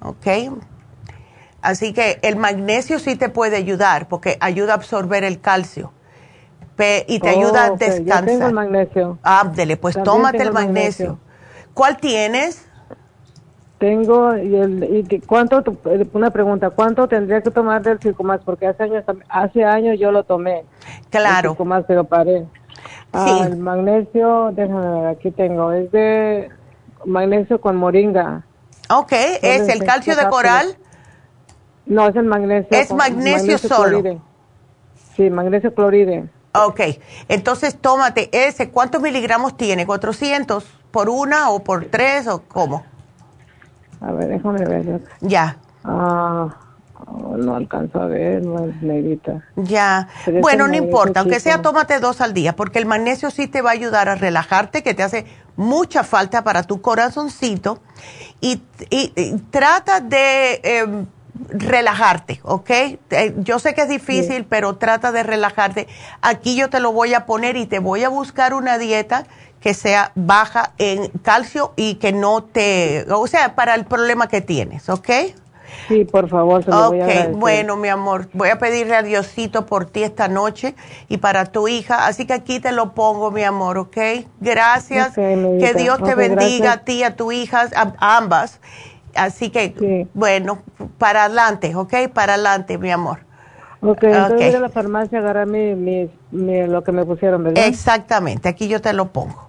¿Ok? 0.00 0.26
Así 1.64 1.94
que 1.94 2.18
el 2.20 2.36
magnesio 2.36 2.98
sí 2.98 3.16
te 3.16 3.30
puede 3.30 3.56
ayudar 3.56 4.06
porque 4.06 4.36
ayuda 4.40 4.74
a 4.74 4.76
absorber 4.76 5.24
el 5.24 5.40
calcio 5.40 5.92
y 7.06 7.18
te 7.20 7.28
ayuda 7.30 7.64
a 7.64 7.70
descansar. 7.70 8.26
tengo 8.26 8.46
el 8.48 8.52
magnesio. 8.52 9.18
Ábdele, 9.22 9.78
pues 9.78 9.96
tómate 10.02 10.42
el 10.42 10.52
magnesio. 10.52 11.18
¿Cuál 11.72 11.96
tienes? 11.96 12.68
Tengo, 13.78 14.36
y, 14.36 14.54
el, 14.54 15.06
y 15.10 15.20
cuánto, 15.20 15.64
una 16.12 16.30
pregunta, 16.30 16.68
¿cuánto 16.68 17.08
tendría 17.08 17.40
que 17.40 17.50
tomar 17.50 17.82
del 17.82 17.98
Circumax? 17.98 18.44
Porque 18.44 18.66
hace 18.66 18.82
años, 18.82 19.04
hace 19.30 19.64
años 19.64 19.98
yo 19.98 20.12
lo 20.12 20.22
tomé. 20.22 20.66
Claro. 21.08 21.50
El 21.50 21.54
Circumax, 21.54 21.86
pero 21.88 22.04
paré. 22.04 22.44
Ah, 23.14 23.46
el 23.46 23.56
magnesio, 23.56 24.50
déjame 24.52 25.00
ver, 25.00 25.06
aquí 25.06 25.30
tengo, 25.30 25.72
es 25.72 25.90
de 25.92 26.50
magnesio 27.06 27.58
con 27.58 27.76
moringa. 27.76 28.44
Ok, 28.90 29.12
¿es 29.40 29.66
el 29.70 29.82
calcio 29.82 30.14
de 30.14 30.28
coral? 30.28 30.76
No, 31.86 32.08
es 32.08 32.16
el 32.16 32.24
magnesio. 32.24 32.68
Es 32.70 32.92
magnesio, 32.92 33.58
solo. 33.58 34.02
Sí, 35.16 35.30
magnesio 35.30 35.74
cloride. 35.74 36.28
Ok, 36.54 36.80
entonces 37.28 37.76
tómate 37.76 38.30
ese. 38.32 38.70
¿Cuántos 38.70 39.02
miligramos 39.02 39.56
tiene? 39.56 39.86
¿400 39.86 40.64
por 40.90 41.08
una 41.08 41.50
o 41.50 41.64
por 41.64 41.86
tres 41.86 42.28
o 42.28 42.42
cómo? 42.42 42.84
A 44.00 44.12
ver, 44.12 44.28
déjame 44.28 44.64
ver. 44.64 45.00
Ya. 45.20 45.56
Ah, 45.82 46.48
no 47.36 47.56
alcanzo 47.56 48.00
a 48.00 48.06
ver, 48.06 48.42
no 48.44 48.66
Ya. 49.56 50.08
bueno, 50.40 50.68
no 50.68 50.76
importa, 50.76 51.20
aunque 51.20 51.40
sea 51.40 51.60
tómate 51.60 52.00
dos 52.00 52.20
al 52.20 52.32
día, 52.34 52.56
porque 52.56 52.78
el 52.78 52.86
magnesio 52.86 53.30
sí 53.30 53.46
te 53.46 53.62
va 53.62 53.70
a 53.70 53.72
ayudar 53.72 54.08
a 54.08 54.14
relajarte, 54.14 54.82
que 54.82 54.94
te 54.94 55.02
hace 55.02 55.26
mucha 55.56 56.04
falta 56.04 56.44
para 56.44 56.62
tu 56.62 56.80
corazoncito. 56.80 57.80
Y, 58.40 58.62
trata 59.50 60.00
de... 60.00 60.60
Em, 60.62 61.06
relajarte, 61.48 62.40
¿ok? 62.42 62.70
Eh, 62.70 63.34
yo 63.38 63.58
sé 63.58 63.74
que 63.74 63.82
es 63.82 63.88
difícil, 63.88 64.44
pero 64.44 64.76
trata 64.76 65.12
de 65.12 65.22
relajarte. 65.22 65.88
Aquí 66.22 66.56
yo 66.56 66.70
te 66.70 66.80
lo 66.80 66.92
voy 66.92 67.14
a 67.14 67.26
poner 67.26 67.56
y 67.56 67.66
te 67.66 67.78
voy 67.78 68.04
a 68.04 68.08
buscar 68.08 68.54
una 68.54 68.78
dieta 68.78 69.24
que 69.60 69.74
sea 69.74 70.12
baja 70.14 70.72
en 70.78 71.08
calcio 71.22 71.72
y 71.76 71.94
que 71.94 72.12
no 72.12 72.42
te, 72.44 73.06
o 73.10 73.26
sea, 73.26 73.54
para 73.54 73.74
el 73.74 73.86
problema 73.86 74.28
que 74.28 74.40
tienes, 74.42 74.88
¿ok? 74.88 75.08
Sí, 75.88 76.04
por 76.04 76.28
favor, 76.28 76.62
se 76.62 76.70
lo 76.70 76.90
voy 76.90 77.00
a 77.00 77.28
bueno, 77.32 77.76
mi 77.76 77.88
amor, 77.88 78.28
voy 78.32 78.50
a 78.50 78.58
pedirle 78.58 78.94
a 78.94 79.02
Diosito 79.02 79.66
por 79.66 79.86
ti 79.86 80.02
esta 80.02 80.28
noche 80.28 80.74
y 81.08 81.16
para 81.16 81.46
tu 81.46 81.66
hija, 81.66 82.06
así 82.06 82.26
que 82.26 82.34
aquí 82.34 82.60
te 82.60 82.72
lo 82.72 82.92
pongo, 82.92 83.30
mi 83.30 83.42
amor, 83.42 83.78
¿ok? 83.78 83.96
Gracias, 84.40 85.14
que 85.14 85.74
Dios 85.76 86.02
te 86.02 86.14
bendiga 86.14 86.72
a 86.72 86.76
ti, 86.84 87.02
a 87.02 87.16
tu 87.16 87.32
hija, 87.32 87.68
a 87.74 88.16
ambas 88.16 88.60
Así 89.14 89.50
que, 89.50 90.06
bueno, 90.14 90.62
para 90.98 91.24
adelante, 91.24 91.74
¿ok? 91.74 92.08
Para 92.12 92.34
adelante, 92.34 92.78
mi 92.78 92.90
amor. 92.90 93.20
Ok, 93.80 94.04
entonces 94.04 94.46
voy 94.46 94.54
a 94.54 94.60
la 94.60 94.68
farmacia 94.70 95.18
a 95.18 95.20
agarrar 95.20 95.46
mi, 95.46 96.08
lo 96.30 96.84
que 96.84 96.92
me 96.92 97.04
pusieron, 97.04 97.44
¿verdad? 97.44 97.66
Exactamente, 97.66 98.48
aquí 98.48 98.66
yo 98.68 98.80
te 98.80 98.92
lo 98.92 99.12
pongo. 99.12 99.48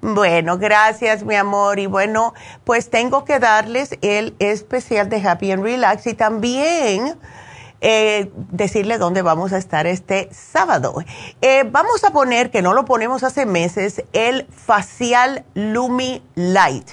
Bueno, 0.00 0.58
gracias, 0.58 1.24
mi 1.24 1.34
amor. 1.34 1.80
Y 1.80 1.86
bueno, 1.86 2.32
pues 2.62 2.88
tengo 2.88 3.24
que 3.24 3.40
darles 3.40 3.98
el 4.00 4.34
especial 4.38 5.08
de 5.08 5.20
Happy 5.20 5.50
and 5.50 5.64
Relax 5.64 6.06
y 6.06 6.14
también 6.14 7.16
eh, 7.80 8.30
decirle 8.50 8.98
dónde 8.98 9.22
vamos 9.22 9.52
a 9.52 9.58
estar 9.58 9.86
este 9.86 10.28
sábado. 10.32 10.96
Eh, 11.40 11.64
vamos 11.70 12.04
a 12.04 12.10
poner, 12.10 12.50
que 12.50 12.62
no 12.62 12.74
lo 12.74 12.84
ponemos 12.84 13.22
hace 13.22 13.46
meses, 13.46 14.02
el 14.12 14.46
facial 14.46 15.44
Lumi 15.54 16.22
Light. 16.34 16.88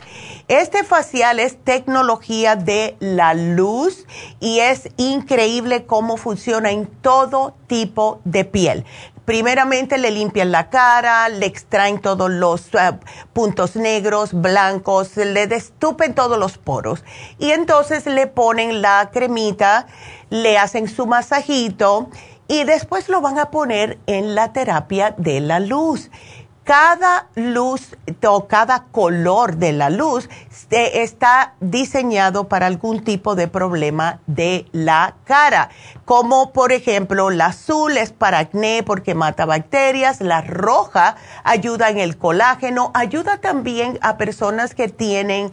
Este 0.48 0.84
facial 0.84 1.40
es 1.40 1.58
tecnología 1.64 2.56
de 2.56 2.96
la 3.00 3.34
luz 3.34 4.06
y 4.40 4.60
es 4.60 4.90
increíble 4.98 5.86
cómo 5.86 6.18
funciona 6.18 6.72
en 6.72 6.86
todo 6.86 7.56
tipo 7.68 8.22
de 8.26 8.46
piel 8.46 8.86
primeramente 9.26 9.98
le 9.98 10.12
limpian 10.12 10.52
la 10.52 10.70
cara, 10.70 11.28
le 11.30 11.46
extraen 11.46 12.00
todos 12.00 12.30
los 12.30 12.74
eh, 12.76 12.98
puntos 13.34 13.76
negros, 13.76 14.34
blancos, 14.34 15.18
le 15.18 15.48
destupen 15.48 16.14
todos 16.14 16.38
los 16.38 16.58
poros. 16.58 17.04
Y 17.40 17.52
entonces 17.52 18.06
le 18.06 18.28
ponen 18.28 18.82
la 18.82 19.10
cremita, 19.12 19.88
le 20.30 20.58
hacen 20.58 20.88
su 20.88 21.08
masajito 21.08 22.10
y 22.48 22.64
después 22.64 23.10
lo 23.10 23.22
van 23.22 23.40
a 23.40 23.50
poner 23.50 23.98
en 24.06 24.36
la 24.36 24.54
terapia 24.54 25.16
de 25.18 25.40
la 25.40 25.60
luz 25.60 26.12
cada 26.66 27.28
luz 27.36 27.96
o 28.28 28.48
cada 28.48 28.86
color 28.86 29.58
de 29.58 29.72
la 29.72 29.92
luz 29.92 30.28
está 30.72 31.54
diseñado 31.60 32.50
para 32.50 32.66
algún 32.66 33.04
tipo 33.04 33.36
de 33.36 33.48
problema 33.48 34.20
de 34.26 34.66
la 34.72 35.14
cara, 35.26 35.70
como 36.06 36.52
por 36.54 36.72
ejemplo 36.72 37.30
la 37.30 37.48
azul 37.48 37.96
es 37.98 38.12
para 38.12 38.40
acné 38.40 38.82
porque 38.84 39.14
mata 39.14 39.46
bacterias, 39.46 40.22
la 40.22 40.42
roja 40.42 41.18
ayuda 41.44 41.90
en 41.90 42.00
el 42.00 42.18
colágeno, 42.18 42.90
ayuda 42.96 43.38
también 43.38 44.00
a 44.02 44.18
personas 44.18 44.74
que 44.74 44.88
tienen 44.88 45.52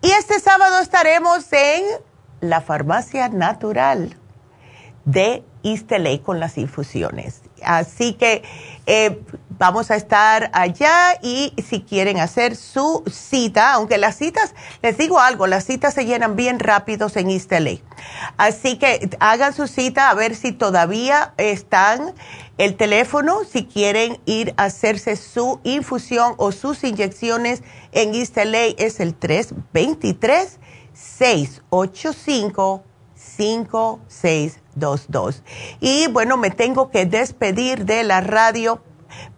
Y 0.02 0.10
este 0.10 0.38
sábado 0.38 0.78
estaremos 0.80 1.52
en 1.52 1.82
la 2.40 2.60
Farmacia 2.60 3.28
Natural 3.28 4.16
de 5.04 5.42
Isteley 5.62 6.20
con 6.20 6.38
las 6.38 6.56
infusiones. 6.58 7.42
Así 7.62 8.14
que 8.14 8.42
eh, 8.86 9.20
vamos 9.58 9.90
a 9.90 9.96
estar 9.96 10.50
allá 10.52 11.18
y 11.22 11.52
si 11.66 11.80
quieren 11.80 12.18
hacer 12.18 12.54
su 12.56 13.02
cita, 13.10 13.72
aunque 13.72 13.98
las 13.98 14.16
citas, 14.16 14.54
les 14.82 14.98
digo 14.98 15.18
algo, 15.18 15.46
las 15.46 15.64
citas 15.64 15.94
se 15.94 16.04
llenan 16.04 16.36
bien 16.36 16.58
rápidos 16.58 17.16
en 17.16 17.30
East 17.30 17.52
Así 18.36 18.76
que 18.78 19.08
hagan 19.20 19.54
su 19.54 19.66
cita 19.66 20.10
a 20.10 20.14
ver 20.14 20.34
si 20.34 20.52
todavía 20.52 21.34
están. 21.36 22.14
El 22.58 22.76
teléfono, 22.76 23.40
si 23.44 23.66
quieren 23.66 24.18
ir 24.24 24.54
a 24.56 24.64
hacerse 24.64 25.16
su 25.16 25.60
infusión 25.62 26.34
o 26.38 26.52
sus 26.52 26.84
inyecciones 26.84 27.62
en 27.92 28.14
East 28.14 28.38
es 28.38 29.00
el 29.00 29.14
323 29.14 30.58
685 30.94 32.82
5622. 34.76 35.42
Y 35.80 36.08
bueno, 36.08 36.36
me 36.36 36.50
tengo 36.50 36.90
que 36.90 37.06
despedir 37.06 37.84
de 37.84 38.04
la 38.04 38.20
radio. 38.20 38.80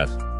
Yes. 0.00 0.39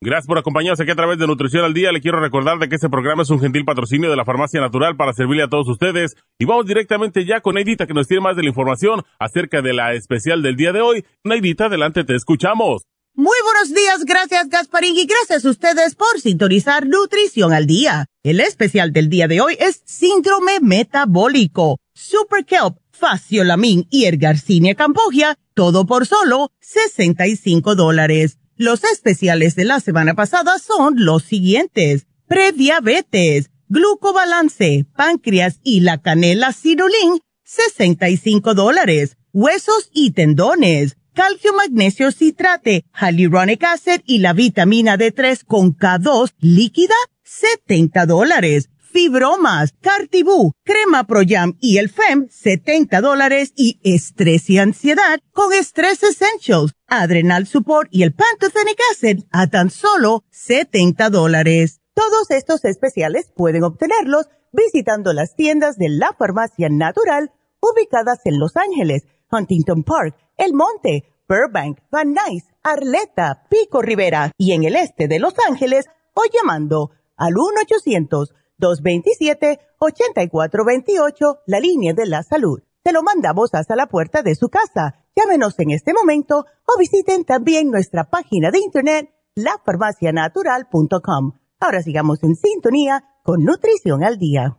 Gracias 0.00 0.28
por 0.28 0.38
acompañarnos 0.38 0.78
aquí 0.78 0.92
a 0.92 0.94
través 0.94 1.18
de 1.18 1.26
Nutrición 1.26 1.64
al 1.64 1.74
Día. 1.74 1.90
Le 1.90 2.00
quiero 2.00 2.20
recordar 2.20 2.58
de 2.60 2.68
que 2.68 2.76
este 2.76 2.88
programa 2.88 3.24
es 3.24 3.30
un 3.30 3.40
gentil 3.40 3.64
patrocinio 3.64 4.08
de 4.08 4.14
la 4.14 4.24
Farmacia 4.24 4.60
Natural 4.60 4.96
para 4.96 5.12
servirle 5.12 5.42
a 5.42 5.48
todos 5.48 5.66
ustedes. 5.68 6.14
Y 6.38 6.44
vamos 6.44 6.66
directamente 6.66 7.26
ya 7.26 7.40
con 7.40 7.56
Neidita 7.56 7.88
que 7.88 7.94
nos 7.94 8.06
tiene 8.06 8.20
más 8.20 8.36
de 8.36 8.42
la 8.42 8.48
información 8.50 9.02
acerca 9.18 9.60
de 9.60 9.74
la 9.74 9.94
especial 9.94 10.40
del 10.40 10.54
día 10.54 10.72
de 10.72 10.82
hoy. 10.82 11.04
Neidita, 11.24 11.64
adelante, 11.64 12.04
te 12.04 12.14
escuchamos. 12.14 12.82
Muy 13.14 13.36
buenos 13.42 13.74
días, 13.74 14.04
gracias 14.04 14.48
Gasparín 14.48 14.96
y 14.96 15.04
gracias 15.04 15.44
a 15.44 15.50
ustedes 15.50 15.96
por 15.96 16.20
sintonizar 16.20 16.86
Nutrición 16.86 17.52
al 17.52 17.66
Día. 17.66 18.06
El 18.22 18.38
especial 18.38 18.92
del 18.92 19.08
día 19.08 19.26
de 19.26 19.40
hoy 19.40 19.56
es 19.58 19.82
Síndrome 19.84 20.60
Metabólico, 20.60 21.80
Super 21.92 22.44
Kelp, 22.44 22.76
Faciolamin 22.92 23.88
y 23.90 24.04
Ergarcinia 24.04 24.76
Cambogia, 24.76 25.36
todo 25.54 25.86
por 25.86 26.06
solo 26.06 26.52
65 26.60 27.74
dólares. 27.74 28.38
Los 28.58 28.82
especiales 28.82 29.54
de 29.54 29.64
la 29.64 29.78
semana 29.78 30.14
pasada 30.14 30.58
son 30.58 30.94
los 30.96 31.22
siguientes. 31.22 32.08
Prediabetes, 32.26 33.50
glucobalance, 33.68 34.84
páncreas 34.96 35.60
y 35.62 35.80
la 35.80 35.98
canela 35.98 36.52
cirulín, 36.52 37.20
65 37.44 38.54
dólares. 38.54 39.16
Huesos 39.32 39.90
y 39.92 40.10
tendones, 40.10 40.96
calcio 41.14 41.52
magnesio 41.52 42.10
citrate, 42.10 42.84
hyaluronic 43.00 43.62
acid 43.62 44.00
y 44.04 44.18
la 44.18 44.32
vitamina 44.32 44.98
D3 44.98 45.44
con 45.44 45.76
K2 45.76 46.34
líquida, 46.40 46.96
70 47.22 48.06
dólares 48.06 48.70
fibromas, 48.98 49.74
Cartibú, 49.80 50.54
crema 50.64 51.04
Proyam 51.04 51.56
y 51.60 51.78
el 51.78 51.88
FEM, 51.88 52.26
70 52.28 53.00
dólares 53.00 53.52
y 53.54 53.78
estrés 53.84 54.50
y 54.50 54.58
ansiedad 54.58 55.20
con 55.32 55.52
Stress 55.52 56.02
Essentials, 56.02 56.74
Adrenal 56.88 57.46
Support 57.46 57.90
y 57.92 58.02
el 58.02 58.12
Pantothenic 58.12 58.80
Acid 58.90 59.22
a 59.30 59.46
tan 59.46 59.70
solo 59.70 60.24
70 60.30 61.10
dólares. 61.10 61.80
Todos 61.94 62.32
estos 62.32 62.64
especiales 62.64 63.30
pueden 63.36 63.62
obtenerlos 63.62 64.26
visitando 64.50 65.12
las 65.12 65.36
tiendas 65.36 65.76
de 65.78 65.90
la 65.90 66.12
farmacia 66.18 66.68
natural 66.68 67.30
ubicadas 67.60 68.18
en 68.24 68.40
Los 68.40 68.56
Ángeles, 68.56 69.04
Huntington 69.30 69.84
Park, 69.84 70.16
El 70.36 70.54
Monte, 70.54 71.04
Burbank, 71.28 71.78
Van 71.92 72.14
Nuys, 72.14 72.46
Arleta, 72.64 73.46
Pico 73.48 73.80
Rivera 73.80 74.32
y 74.36 74.54
en 74.54 74.64
el 74.64 74.74
este 74.74 75.06
de 75.06 75.20
Los 75.20 75.34
Ángeles 75.48 75.86
o 76.14 76.22
llamando 76.34 76.90
al 77.16 77.34
1 77.38 77.60
800 77.62 78.34
227-8428, 78.58 81.40
la 81.46 81.60
línea 81.60 81.94
de 81.94 82.06
la 82.06 82.22
salud. 82.22 82.62
Se 82.84 82.92
lo 82.92 83.02
mandamos 83.02 83.54
hasta 83.54 83.76
la 83.76 83.86
puerta 83.86 84.22
de 84.22 84.34
su 84.34 84.48
casa. 84.48 85.04
Llámenos 85.14 85.58
en 85.58 85.70
este 85.70 85.92
momento 85.92 86.46
o 86.64 86.78
visiten 86.78 87.24
también 87.24 87.70
nuestra 87.70 88.04
página 88.04 88.50
de 88.50 88.60
internet, 88.60 89.10
lafarmacianatural.com. 89.34 91.32
Ahora 91.60 91.82
sigamos 91.82 92.22
en 92.22 92.36
sintonía 92.36 93.04
con 93.24 93.44
Nutrición 93.44 94.04
al 94.04 94.18
Día. 94.18 94.56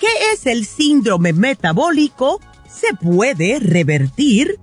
¿Qué 0.00 0.32
es 0.32 0.46
el 0.46 0.64
síndrome 0.64 1.32
metabólico? 1.32 2.40
¿Se 2.68 2.94
puede 2.94 3.58
revertir? 3.58 4.60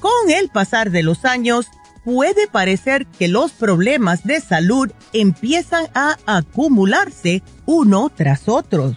Con 0.00 0.30
el 0.30 0.48
pasar 0.48 0.90
de 0.90 1.02
los 1.02 1.24
años, 1.24 1.66
puede 2.04 2.46
parecer 2.46 3.06
que 3.06 3.28
los 3.28 3.52
problemas 3.52 4.24
de 4.24 4.40
salud 4.40 4.90
empiezan 5.12 5.86
a 5.94 6.16
acumularse 6.26 7.42
uno 7.66 8.10
tras 8.14 8.48
otro. 8.48 8.96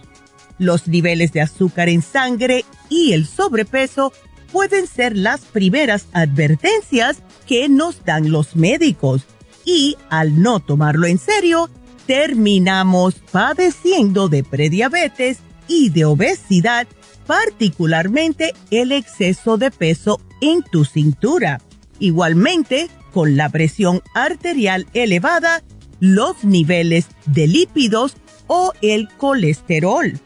Los 0.58 0.88
niveles 0.88 1.32
de 1.32 1.40
azúcar 1.40 1.88
en 1.88 2.02
sangre 2.02 2.64
y 2.88 3.12
el 3.12 3.26
sobrepeso 3.26 4.12
pueden 4.52 4.86
ser 4.86 5.16
las 5.16 5.40
primeras 5.40 6.06
advertencias 6.12 7.18
que 7.46 7.68
nos 7.68 8.04
dan 8.04 8.30
los 8.30 8.54
médicos 8.54 9.22
y 9.64 9.96
al 10.10 10.40
no 10.42 10.60
tomarlo 10.60 11.06
en 11.06 11.18
serio, 11.18 11.70
terminamos 12.06 13.14
padeciendo 13.30 14.28
de 14.28 14.44
prediabetes 14.44 15.38
y 15.68 15.90
de 15.90 16.04
obesidad, 16.04 16.86
particularmente 17.26 18.54
el 18.70 18.92
exceso 18.92 19.56
de 19.56 19.70
peso 19.70 20.20
en 20.40 20.62
tu 20.62 20.84
cintura. 20.84 21.60
Igualmente, 22.02 22.88
con 23.12 23.36
la 23.36 23.48
presión 23.48 24.02
arterial 24.12 24.88
elevada, 24.92 25.62
los 26.00 26.42
niveles 26.42 27.06
de 27.26 27.46
lípidos 27.46 28.16
o 28.48 28.72
el 28.82 29.08
colesterol. 29.08 30.18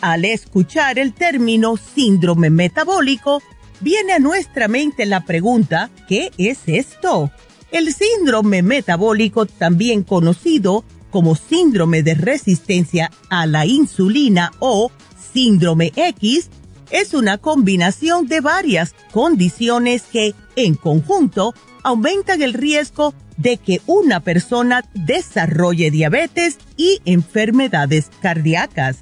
Al 0.00 0.24
escuchar 0.24 0.98
el 0.98 1.12
término 1.12 1.76
síndrome 1.76 2.48
metabólico, 2.48 3.42
viene 3.80 4.14
a 4.14 4.18
nuestra 4.20 4.68
mente 4.68 5.04
la 5.04 5.26
pregunta, 5.26 5.90
¿qué 6.08 6.30
es 6.38 6.60
esto? 6.64 7.30
El 7.72 7.92
síndrome 7.92 8.62
metabólico, 8.62 9.44
también 9.44 10.04
conocido 10.04 10.82
como 11.10 11.36
síndrome 11.36 12.02
de 12.02 12.14
resistencia 12.14 13.10
a 13.28 13.46
la 13.46 13.66
insulina 13.66 14.52
o 14.60 14.90
síndrome 15.34 15.92
X, 15.94 16.48
es 16.90 17.14
una 17.14 17.38
combinación 17.38 18.28
de 18.28 18.40
varias 18.40 18.94
condiciones 19.12 20.02
que, 20.10 20.34
en 20.56 20.74
conjunto, 20.74 21.54
aumentan 21.82 22.42
el 22.42 22.54
riesgo 22.54 23.14
de 23.36 23.56
que 23.56 23.80
una 23.86 24.20
persona 24.20 24.84
desarrolle 24.94 25.90
diabetes 25.90 26.58
y 26.76 27.00
enfermedades 27.04 28.10
cardíacas. 28.20 28.98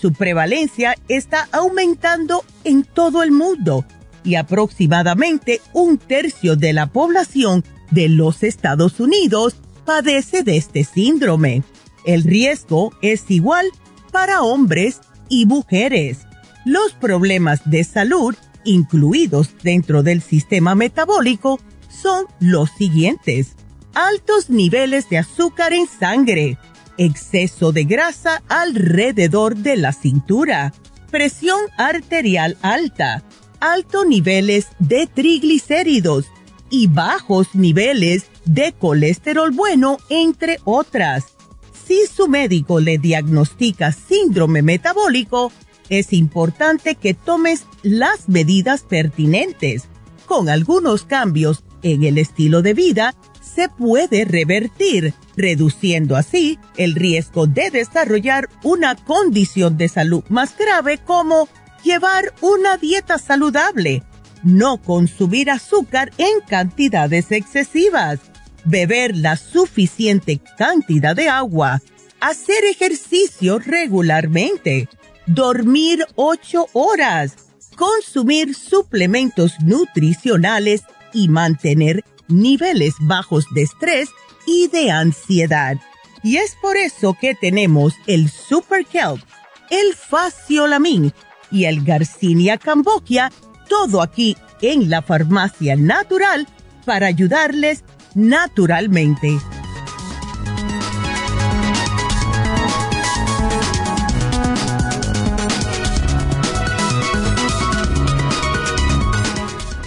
Su 0.00 0.12
prevalencia 0.12 0.94
está 1.08 1.48
aumentando 1.52 2.44
en 2.64 2.84
todo 2.84 3.22
el 3.22 3.32
mundo 3.32 3.84
y 4.24 4.34
aproximadamente 4.34 5.60
un 5.72 5.98
tercio 5.98 6.54
de 6.54 6.72
la 6.72 6.86
población 6.88 7.64
de 7.90 8.08
los 8.08 8.42
Estados 8.42 9.00
Unidos 9.00 9.56
padece 9.84 10.42
de 10.42 10.58
este 10.58 10.84
síndrome. 10.84 11.62
El 12.04 12.24
riesgo 12.24 12.92
es 13.00 13.24
igual 13.30 13.66
para 14.12 14.42
hombres 14.42 15.00
y 15.28 15.46
mujeres. 15.46 16.27
Los 16.68 16.92
problemas 16.92 17.62
de 17.64 17.82
salud, 17.82 18.34
incluidos 18.62 19.54
dentro 19.62 20.02
del 20.02 20.20
sistema 20.20 20.74
metabólico, 20.74 21.58
son 21.88 22.26
los 22.40 22.68
siguientes. 22.72 23.56
Altos 23.94 24.50
niveles 24.50 25.08
de 25.08 25.16
azúcar 25.16 25.72
en 25.72 25.86
sangre, 25.88 26.58
exceso 26.98 27.72
de 27.72 27.84
grasa 27.84 28.42
alrededor 28.50 29.56
de 29.56 29.78
la 29.78 29.94
cintura, 29.94 30.74
presión 31.10 31.58
arterial 31.78 32.58
alta, 32.60 33.24
altos 33.60 34.06
niveles 34.06 34.66
de 34.78 35.06
triglicéridos 35.06 36.26
y 36.68 36.86
bajos 36.88 37.54
niveles 37.54 38.26
de 38.44 38.74
colesterol 38.74 39.52
bueno, 39.52 39.96
entre 40.10 40.58
otras. 40.64 41.28
Si 41.86 42.04
su 42.06 42.28
médico 42.28 42.78
le 42.78 42.98
diagnostica 42.98 43.90
síndrome 43.90 44.60
metabólico, 44.60 45.50
es 45.88 46.12
importante 46.12 46.94
que 46.94 47.14
tomes 47.14 47.64
las 47.82 48.28
medidas 48.28 48.82
pertinentes. 48.82 49.84
Con 50.26 50.48
algunos 50.48 51.04
cambios 51.04 51.64
en 51.82 52.02
el 52.02 52.18
estilo 52.18 52.62
de 52.62 52.74
vida, 52.74 53.14
se 53.40 53.68
puede 53.68 54.24
revertir, 54.24 55.14
reduciendo 55.36 56.16
así 56.16 56.58
el 56.76 56.94
riesgo 56.94 57.46
de 57.46 57.70
desarrollar 57.70 58.48
una 58.62 58.94
condición 58.94 59.76
de 59.76 59.88
salud 59.88 60.22
más 60.28 60.56
grave 60.56 60.98
como 60.98 61.48
llevar 61.82 62.34
una 62.40 62.76
dieta 62.76 63.18
saludable, 63.18 64.02
no 64.42 64.78
consumir 64.78 65.50
azúcar 65.50 66.12
en 66.18 66.40
cantidades 66.46 67.32
excesivas, 67.32 68.20
beber 68.64 69.16
la 69.16 69.36
suficiente 69.36 70.40
cantidad 70.56 71.16
de 71.16 71.28
agua, 71.28 71.80
hacer 72.20 72.64
ejercicio 72.64 73.58
regularmente, 73.58 74.88
dormir 75.28 76.04
ocho 76.16 76.66
horas, 76.72 77.36
consumir 77.76 78.54
suplementos 78.54 79.52
nutricionales 79.62 80.82
y 81.12 81.28
mantener 81.28 82.04
niveles 82.28 82.94
bajos 83.00 83.46
de 83.54 83.62
estrés 83.62 84.08
y 84.46 84.68
de 84.68 84.90
ansiedad. 84.90 85.76
Y 86.22 86.36
es 86.36 86.56
por 86.60 86.76
eso 86.76 87.16
que 87.18 87.34
tenemos 87.34 87.94
el 88.06 88.28
Super 88.28 88.84
Kelp, 88.84 89.22
el 89.70 89.94
Faciolamin 89.94 91.12
y 91.50 91.64
el 91.64 91.84
Garcinia 91.84 92.58
Cambogia, 92.58 93.30
todo 93.68 94.02
aquí 94.02 94.36
en 94.60 94.90
la 94.90 95.02
farmacia 95.02 95.76
natural 95.76 96.48
para 96.84 97.06
ayudarles 97.06 97.84
naturalmente. 98.14 99.38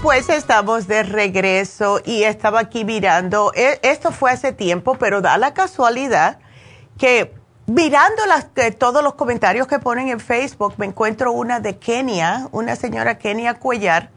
Pues 0.01 0.29
estamos 0.29 0.87
de 0.87 1.03
regreso 1.03 2.01
y 2.03 2.23
estaba 2.23 2.59
aquí 2.59 2.83
mirando, 2.85 3.51
e, 3.53 3.79
esto 3.83 4.11
fue 4.11 4.31
hace 4.31 4.51
tiempo, 4.51 4.95
pero 4.95 5.21
da 5.21 5.37
la 5.37 5.53
casualidad 5.53 6.39
que 6.97 7.35
mirando 7.67 8.25
las, 8.25 8.47
todos 8.79 9.03
los 9.03 9.13
comentarios 9.13 9.67
que 9.67 9.77
ponen 9.77 10.09
en 10.09 10.19
Facebook, 10.19 10.73
me 10.77 10.87
encuentro 10.87 11.31
una 11.31 11.59
de 11.59 11.77
Kenia, 11.77 12.49
una 12.51 12.75
señora 12.75 13.19
Kenia 13.19 13.59
Cuellar, 13.59 14.09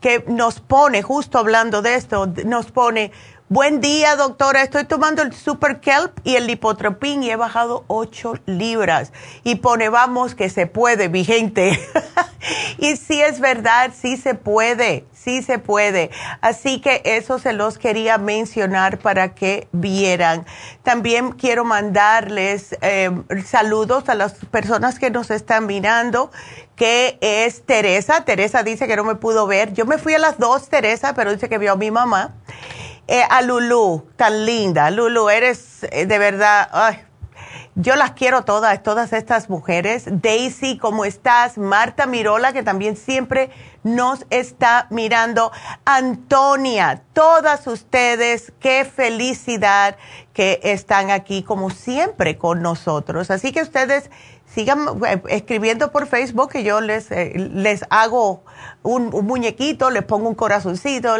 que 0.00 0.24
nos 0.26 0.58
pone, 0.58 1.02
justo 1.02 1.38
hablando 1.38 1.82
de 1.82 1.94
esto, 1.94 2.26
nos 2.44 2.72
pone, 2.72 3.12
buen 3.48 3.80
día 3.80 4.16
doctora, 4.16 4.62
estoy 4.62 4.84
tomando 4.84 5.22
el 5.22 5.32
Super 5.32 5.80
Kelp 5.80 6.18
y 6.24 6.36
el 6.36 6.46
Lipotropin 6.46 7.22
y 7.22 7.30
he 7.30 7.36
bajado 7.36 7.84
8 7.88 8.34
libras. 8.46 9.12
Y 9.42 9.56
pone, 9.56 9.88
vamos, 9.88 10.34
que 10.34 10.50
se 10.50 10.66
puede, 10.66 11.08
vigente. 11.08 11.80
y 12.78 12.96
sí 12.96 13.20
es 13.20 13.40
verdad, 13.40 13.92
sí 13.98 14.16
se 14.16 14.34
puede, 14.34 15.06
sí 15.28 15.42
se 15.42 15.58
puede. 15.58 16.10
Así 16.40 16.80
que 16.80 17.02
eso 17.04 17.38
se 17.38 17.52
los 17.52 17.76
quería 17.76 18.16
mencionar 18.16 18.98
para 18.98 19.34
que 19.34 19.68
vieran. 19.72 20.46
También 20.82 21.32
quiero 21.32 21.66
mandarles 21.66 22.74
eh, 22.80 23.10
saludos 23.44 24.08
a 24.08 24.14
las 24.14 24.32
personas 24.46 24.98
que 24.98 25.10
nos 25.10 25.30
están 25.30 25.66
mirando 25.66 26.30
que 26.76 27.18
es 27.20 27.66
Teresa. 27.66 28.24
Teresa 28.24 28.62
dice 28.62 28.86
que 28.86 28.96
no 28.96 29.04
me 29.04 29.16
pudo 29.16 29.46
ver. 29.46 29.74
Yo 29.74 29.84
me 29.84 29.98
fui 29.98 30.14
a 30.14 30.18
las 30.18 30.38
dos, 30.38 30.70
Teresa, 30.70 31.12
pero 31.12 31.30
dice 31.30 31.50
que 31.50 31.58
vio 31.58 31.72
a 31.72 31.76
mi 31.76 31.90
mamá. 31.90 32.36
Eh, 33.06 33.22
a 33.28 33.42
Lulu, 33.42 34.06
tan 34.16 34.46
linda. 34.46 34.90
Lulu, 34.90 35.28
eres 35.28 35.84
eh, 35.90 36.06
de 36.06 36.18
verdad, 36.18 36.68
ay, 36.72 37.02
yo 37.80 37.94
las 37.94 38.10
quiero 38.10 38.42
todas, 38.42 38.82
todas 38.82 39.12
estas 39.12 39.48
mujeres. 39.48 40.02
Daisy, 40.10 40.78
¿cómo 40.78 41.04
estás? 41.04 41.58
Marta 41.58 42.06
Mirola, 42.06 42.52
que 42.52 42.64
también 42.64 42.96
siempre 42.96 43.50
nos 43.84 44.26
está 44.30 44.88
mirando. 44.90 45.52
Antonia, 45.84 47.02
todas 47.12 47.68
ustedes, 47.68 48.52
qué 48.58 48.84
felicidad 48.84 49.96
que 50.32 50.58
están 50.64 51.12
aquí 51.12 51.44
como 51.44 51.70
siempre 51.70 52.36
con 52.36 52.62
nosotros. 52.62 53.30
Así 53.30 53.52
que 53.52 53.62
ustedes 53.62 54.10
sigan 54.58 54.88
eh, 55.06 55.22
escribiendo 55.28 55.92
por 55.92 56.08
Facebook 56.08 56.50
que 56.50 56.64
yo 56.64 56.80
les, 56.80 57.12
eh, 57.12 57.32
les 57.36 57.84
hago 57.90 58.42
un, 58.82 59.10
muñequito, 59.24 59.88
les 59.90 60.02
pongo 60.02 60.28
un 60.28 60.34
corazoncito, 60.34 61.14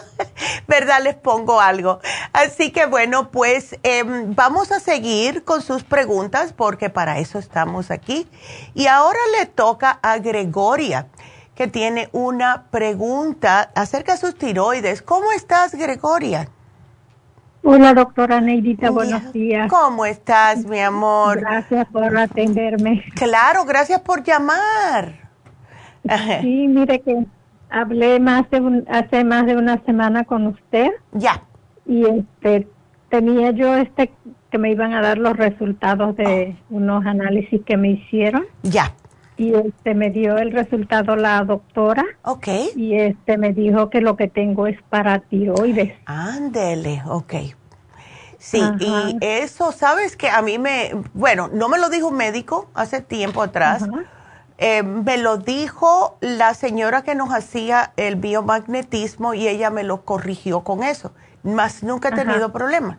¿verdad? 0.66 1.00
Les 1.04 1.14
pongo 1.14 1.60
algo. 1.60 2.00
Así 2.32 2.72
que 2.72 2.86
bueno, 2.86 3.30
pues 3.30 3.76
em, 3.84 4.34
vamos 4.34 4.72
a 4.72 4.80
seguir 4.80 5.44
con 5.44 5.62
sus 5.62 5.84
preguntas 5.84 6.52
porque 6.52 6.90
para 6.90 7.20
eso 7.20 7.38
estamos 7.38 7.92
aquí. 7.92 8.28
Y 8.74 8.88
ahora 8.88 9.20
le 9.38 9.46
toca 9.46 10.00
a 10.02 10.18
Gregoria 10.18 11.06
que 11.54 11.68
tiene 11.68 12.08
una 12.10 12.64
pregunta 12.72 13.70
acerca 13.76 14.14
de 14.14 14.18
sus 14.18 14.36
tiroides. 14.36 15.00
¿Cómo 15.00 15.30
estás, 15.30 15.76
Gregoria? 15.76 16.48
Hola, 17.66 17.94
doctora 17.94 18.42
Neidita, 18.42 18.90
buenos 18.90 19.32
días. 19.32 19.70
¿Cómo 19.70 20.04
estás, 20.04 20.66
mi 20.66 20.80
amor? 20.80 21.40
Gracias 21.40 21.86
por 21.88 22.14
atenderme. 22.14 23.02
Claro, 23.14 23.64
gracias 23.64 24.00
por 24.02 24.22
llamar. 24.22 25.24
Sí, 26.42 26.68
mire 26.68 27.00
que 27.00 27.24
hablé 27.70 28.20
más 28.20 28.50
de 28.50 28.84
hace 28.90 29.24
más 29.24 29.46
de 29.46 29.56
una 29.56 29.82
semana 29.86 30.24
con 30.24 30.46
usted. 30.48 30.90
Ya. 31.12 31.42
Y 31.86 32.04
este 32.04 32.68
tenía 33.08 33.52
yo 33.52 33.74
este 33.74 34.12
que 34.50 34.58
me 34.58 34.70
iban 34.70 34.92
a 34.92 35.00
dar 35.00 35.16
los 35.16 35.34
resultados 35.34 36.14
de 36.16 36.54
oh. 36.70 36.76
unos 36.76 37.06
análisis 37.06 37.62
que 37.64 37.78
me 37.78 37.92
hicieron. 37.92 38.44
Ya. 38.62 38.92
Y 39.36 39.54
este 39.54 39.94
me 39.94 40.10
dio 40.10 40.38
el 40.38 40.52
resultado 40.52 41.16
la 41.16 41.42
doctora. 41.42 42.04
Ok. 42.22 42.48
Y 42.76 42.94
este 42.94 43.36
me 43.36 43.52
dijo 43.52 43.90
que 43.90 44.00
lo 44.00 44.16
que 44.16 44.28
tengo 44.28 44.66
es 44.66 44.80
para 44.88 45.18
tiroides. 45.20 45.94
Ándele, 46.06 47.02
ok. 47.06 47.34
Sí, 48.44 48.62
y 48.78 49.16
eso, 49.22 49.72
sabes 49.72 50.16
que 50.16 50.28
a 50.28 50.42
mí 50.42 50.58
me, 50.58 50.90
bueno, 51.14 51.48
no 51.50 51.70
me 51.70 51.78
lo 51.78 51.88
dijo 51.88 52.08
un 52.08 52.16
médico 52.18 52.68
hace 52.74 53.00
tiempo 53.00 53.42
atrás, 53.42 53.84
eh, 54.58 54.82
me 54.82 55.16
lo 55.16 55.38
dijo 55.38 56.18
la 56.20 56.52
señora 56.52 57.02
que 57.02 57.14
nos 57.14 57.30
hacía 57.30 57.94
el 57.96 58.16
biomagnetismo 58.16 59.32
y 59.32 59.48
ella 59.48 59.70
me 59.70 59.82
lo 59.82 60.04
corrigió 60.04 60.60
con 60.62 60.82
eso, 60.82 61.14
más 61.42 61.82
nunca 61.82 62.10
he 62.10 62.12
tenido 62.12 62.52
problema. 62.52 62.98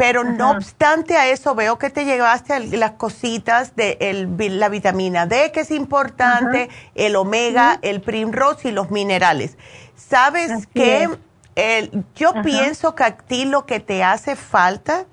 Pero 0.00 0.24
no 0.24 0.52
obstante 0.52 1.18
a 1.18 1.28
eso, 1.28 1.54
veo 1.54 1.78
que 1.78 1.90
te 1.90 2.06
llegaste 2.06 2.54
a 2.54 2.58
las 2.58 2.92
cositas 2.92 3.76
de 3.76 3.98
la 4.38 4.70
vitamina 4.70 5.26
D, 5.26 5.52
que 5.52 5.60
es 5.60 5.70
importante, 5.70 6.70
el 6.94 7.16
omega, 7.16 7.78
el 7.82 8.00
primrose 8.00 8.70
y 8.70 8.72
los 8.72 8.90
minerales. 8.90 9.58
¿Sabes 9.94 10.66
qué? 10.72 11.10
yo 12.14 12.32
pienso 12.42 12.94
que 12.94 13.04
a 13.04 13.16
ti 13.18 13.44
lo 13.44 13.66
que 13.66 13.78
te 13.78 14.02
hace 14.02 14.36
falta 14.36 15.04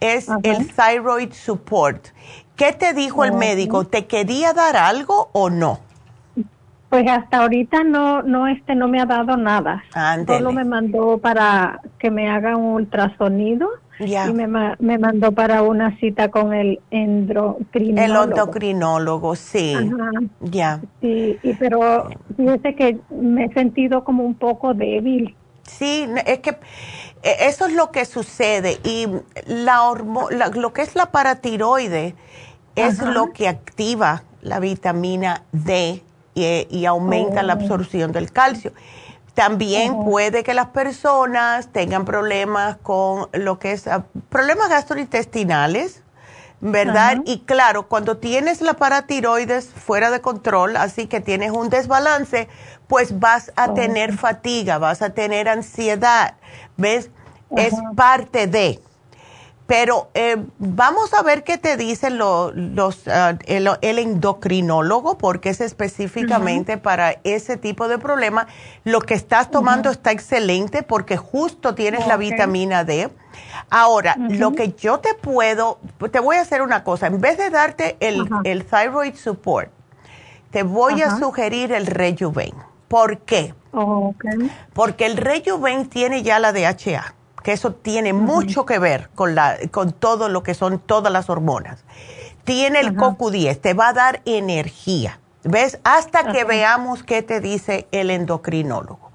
es 0.00 0.28
el 0.42 0.70
thyroid 0.70 1.32
support. 1.32 2.08
¿Qué 2.56 2.74
te 2.74 2.92
dijo 2.92 3.24
el 3.24 3.32
médico? 3.32 3.86
¿Te 3.86 4.06
quería 4.06 4.52
dar 4.52 4.76
algo 4.76 5.30
o 5.32 5.48
no? 5.48 5.80
Pues 6.90 7.08
hasta 7.08 7.38
ahorita 7.38 7.84
no, 7.84 8.22
no, 8.22 8.48
este, 8.48 8.74
no 8.74 8.88
me 8.88 9.00
ha 9.00 9.06
dado 9.06 9.36
nada. 9.36 9.84
Solo 10.26 10.52
me 10.52 10.64
mandó 10.64 11.18
para 11.18 11.80
que 12.00 12.10
me 12.10 12.28
haga 12.28 12.56
un 12.56 12.74
ultrasonido 12.74 13.68
y 14.00 14.32
me, 14.32 14.48
me 14.48 14.98
mandó 14.98 15.30
para 15.30 15.62
una 15.62 15.96
cita 15.98 16.30
con 16.32 16.52
el 16.52 16.80
endocrinólogo. 16.90 18.24
El 18.24 18.30
endocrinólogo, 18.30 19.36
sí. 19.36 19.76
Ya. 20.40 20.80
Sí, 21.00 21.38
y, 21.44 21.54
pero 21.54 22.08
fíjese 22.36 22.74
que 22.74 22.98
me 23.10 23.44
he 23.44 23.52
sentido 23.52 24.02
como 24.02 24.24
un 24.24 24.34
poco 24.34 24.74
débil. 24.74 25.36
Sí, 25.62 26.08
es 26.26 26.40
que 26.40 26.56
e, 27.22 27.46
eso 27.46 27.66
es 27.66 27.74
lo 27.74 27.92
que 27.92 28.04
sucede 28.04 28.78
y 28.82 29.06
la, 29.46 29.92
lo 30.56 30.72
que 30.72 30.82
es 30.82 30.96
la 30.96 31.12
paratiroide 31.12 32.16
es 32.74 33.00
lo 33.00 33.32
que 33.32 33.46
activa 33.46 34.24
la 34.42 34.58
vitamina 34.58 35.42
D 35.52 36.02
y, 36.34 36.84
aumenta 36.86 37.42
la 37.42 37.54
oh. 37.54 37.56
absorción 37.56 38.12
del 38.12 38.32
calcio. 38.32 38.72
También 39.34 39.92
oh. 39.94 40.04
puede 40.04 40.42
que 40.42 40.54
las 40.54 40.68
personas 40.68 41.68
tengan 41.72 42.04
problemas 42.04 42.76
con 42.78 43.28
lo 43.32 43.58
que 43.58 43.72
es 43.72 43.86
ah, 43.86 44.04
problemas 44.28 44.68
gastrointestinales, 44.68 46.02
¿verdad? 46.60 47.22
Y 47.24 47.40
claro, 47.40 47.88
cuando 47.88 48.18
tienes 48.18 48.60
la 48.60 48.74
paratiroides 48.74 49.66
fuera 49.66 50.10
de 50.10 50.20
control, 50.20 50.76
así 50.76 51.06
que 51.06 51.20
tienes 51.20 51.52
un 51.52 51.70
desbalance, 51.70 52.48
pues 52.86 53.18
vas 53.18 53.52
a 53.56 53.72
tener 53.72 54.12
fatiga, 54.16 54.78
vas 54.78 55.00
a 55.00 55.10
tener 55.10 55.48
ansiedad, 55.48 56.34
¿ves? 56.76 57.10
Es 57.56 57.74
parte 57.96 58.46
de. 58.46 58.80
Pero 59.70 60.10
eh, 60.14 60.36
vamos 60.58 61.14
a 61.14 61.22
ver 61.22 61.44
qué 61.44 61.56
te 61.56 61.76
dice 61.76 62.10
los, 62.10 63.06
ah, 63.06 63.38
el, 63.46 63.98
endocrinólogo, 64.00 65.16
porque 65.16 65.50
es 65.50 65.60
específicamente 65.60 66.76
para 66.76 67.20
ese 67.22 67.56
tipo 67.56 67.86
de 67.86 67.98
problema. 67.98 68.48
Lo 68.82 69.00
que 69.00 69.14
estás 69.14 69.52
tomando 69.52 69.88
está 69.90 70.10
excelente 70.10 70.82
porque 70.82 71.16
justo 71.16 71.76
tienes 71.76 72.08
la 72.08 72.16
vitamina 72.16 72.82
D. 72.82 73.10
Ahora, 73.70 74.16
lo 74.18 74.54
que 74.54 74.72
yo 74.72 74.98
te 74.98 75.14
puedo, 75.14 75.78
te 76.10 76.18
voy 76.18 76.34
a 76.34 76.40
hacer 76.40 76.62
una 76.62 76.82
cosa, 76.82 77.06
en 77.06 77.20
vez 77.20 77.38
de 77.38 77.50
darte 77.50 77.96
el, 78.00 78.28
el 78.42 78.64
thyroid 78.64 79.14
support, 79.14 79.70
te 80.50 80.64
voy 80.64 81.00
a 81.00 81.16
sugerir 81.16 81.70
el 81.70 81.86
Rejuven. 81.86 82.54
¿Por 82.88 83.18
qué? 83.18 83.54
Porque 84.72 85.06
el 85.06 85.16
Rejuven 85.16 85.88
tiene 85.88 86.24
ya 86.24 86.40
la 86.40 86.52
DHA 86.52 87.14
que 87.42 87.52
eso 87.52 87.72
tiene 87.72 88.12
mucho 88.12 88.64
que 88.66 88.78
ver 88.78 89.10
con, 89.14 89.34
la, 89.34 89.56
con 89.70 89.92
todo 89.92 90.28
lo 90.28 90.42
que 90.42 90.54
son 90.54 90.78
todas 90.78 91.12
las 91.12 91.30
hormonas. 91.30 91.84
Tiene 92.44 92.80
el 92.80 92.96
CoQ10, 92.96 93.60
te 93.60 93.74
va 93.74 93.88
a 93.88 93.92
dar 93.92 94.22
energía, 94.24 95.20
¿ves? 95.44 95.78
Hasta 95.84 96.32
que 96.32 96.44
veamos 96.44 97.02
qué 97.02 97.22
te 97.22 97.40
dice 97.40 97.86
el 97.92 98.10
endocrinólogo. 98.10 99.10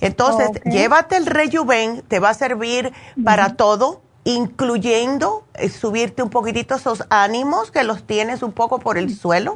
Entonces, 0.00 0.50
llévate 0.64 1.16
el 1.16 1.26
Rejuven, 1.26 2.02
te 2.02 2.20
va 2.20 2.30
a 2.30 2.34
servir 2.34 2.92
para 3.24 3.54
todo, 3.54 4.02
incluyendo 4.28 5.44
eh, 5.54 5.70
subirte 5.70 6.22
un 6.22 6.28
poquitito 6.28 6.74
esos 6.74 7.02
ánimos 7.08 7.70
que 7.70 7.82
los 7.82 8.06
tienes 8.06 8.42
un 8.42 8.52
poco 8.52 8.78
por 8.78 8.98
el 8.98 9.16
suelo. 9.16 9.54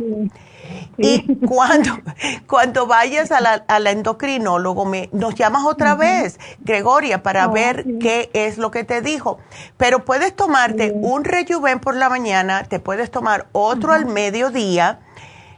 Y 0.96 1.36
cuando, 1.46 1.90
cuando 2.46 2.86
vayas 2.86 3.32
a 3.32 3.40
la, 3.40 3.90
endocrinólogo, 3.90 4.86
me, 4.86 5.10
nos 5.12 5.34
llamas 5.34 5.66
otra 5.66 5.94
vez, 5.94 6.40
Gregoria, 6.60 7.22
para 7.22 7.48
ver 7.48 7.84
qué 8.00 8.30
es 8.32 8.56
lo 8.56 8.70
que 8.70 8.82
te 8.84 9.02
dijo. 9.02 9.38
Pero 9.76 10.06
puedes 10.06 10.34
tomarte 10.34 10.90
un 10.94 11.24
rejuven 11.24 11.78
por 11.78 11.94
la 11.94 12.08
mañana, 12.08 12.64
te 12.64 12.80
puedes 12.80 13.10
tomar 13.10 13.48
otro 13.52 13.92
al 13.92 14.06
mediodía 14.06 15.00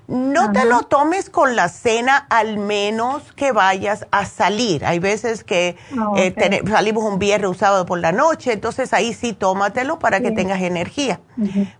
no 0.07 0.52
te 0.52 0.64
lo 0.64 0.82
tomes 0.82 1.30
con 1.30 1.57
la 1.57 1.68
cena 1.68 2.26
al 2.28 2.59
menos 2.59 3.32
que 3.32 3.52
vayas 3.52 4.07
a 4.11 4.26
salir. 4.26 4.84
Hay 4.84 4.98
veces 4.98 5.44
que 5.44 5.76
ah, 5.98 6.12
eh, 6.16 6.62
salimos 6.68 7.05
un 7.05 7.18
viernes 7.18 7.48
un 7.48 7.57
sábado 7.57 7.86
por 7.86 7.98
la 7.98 8.12
noche, 8.12 8.52
entonces 8.52 8.92
ahí 8.92 9.14
sí 9.14 9.32
tómatelo 9.32 9.98
para 9.98 10.20
que 10.20 10.30
tengas 10.30 10.61
energía. 10.61 11.20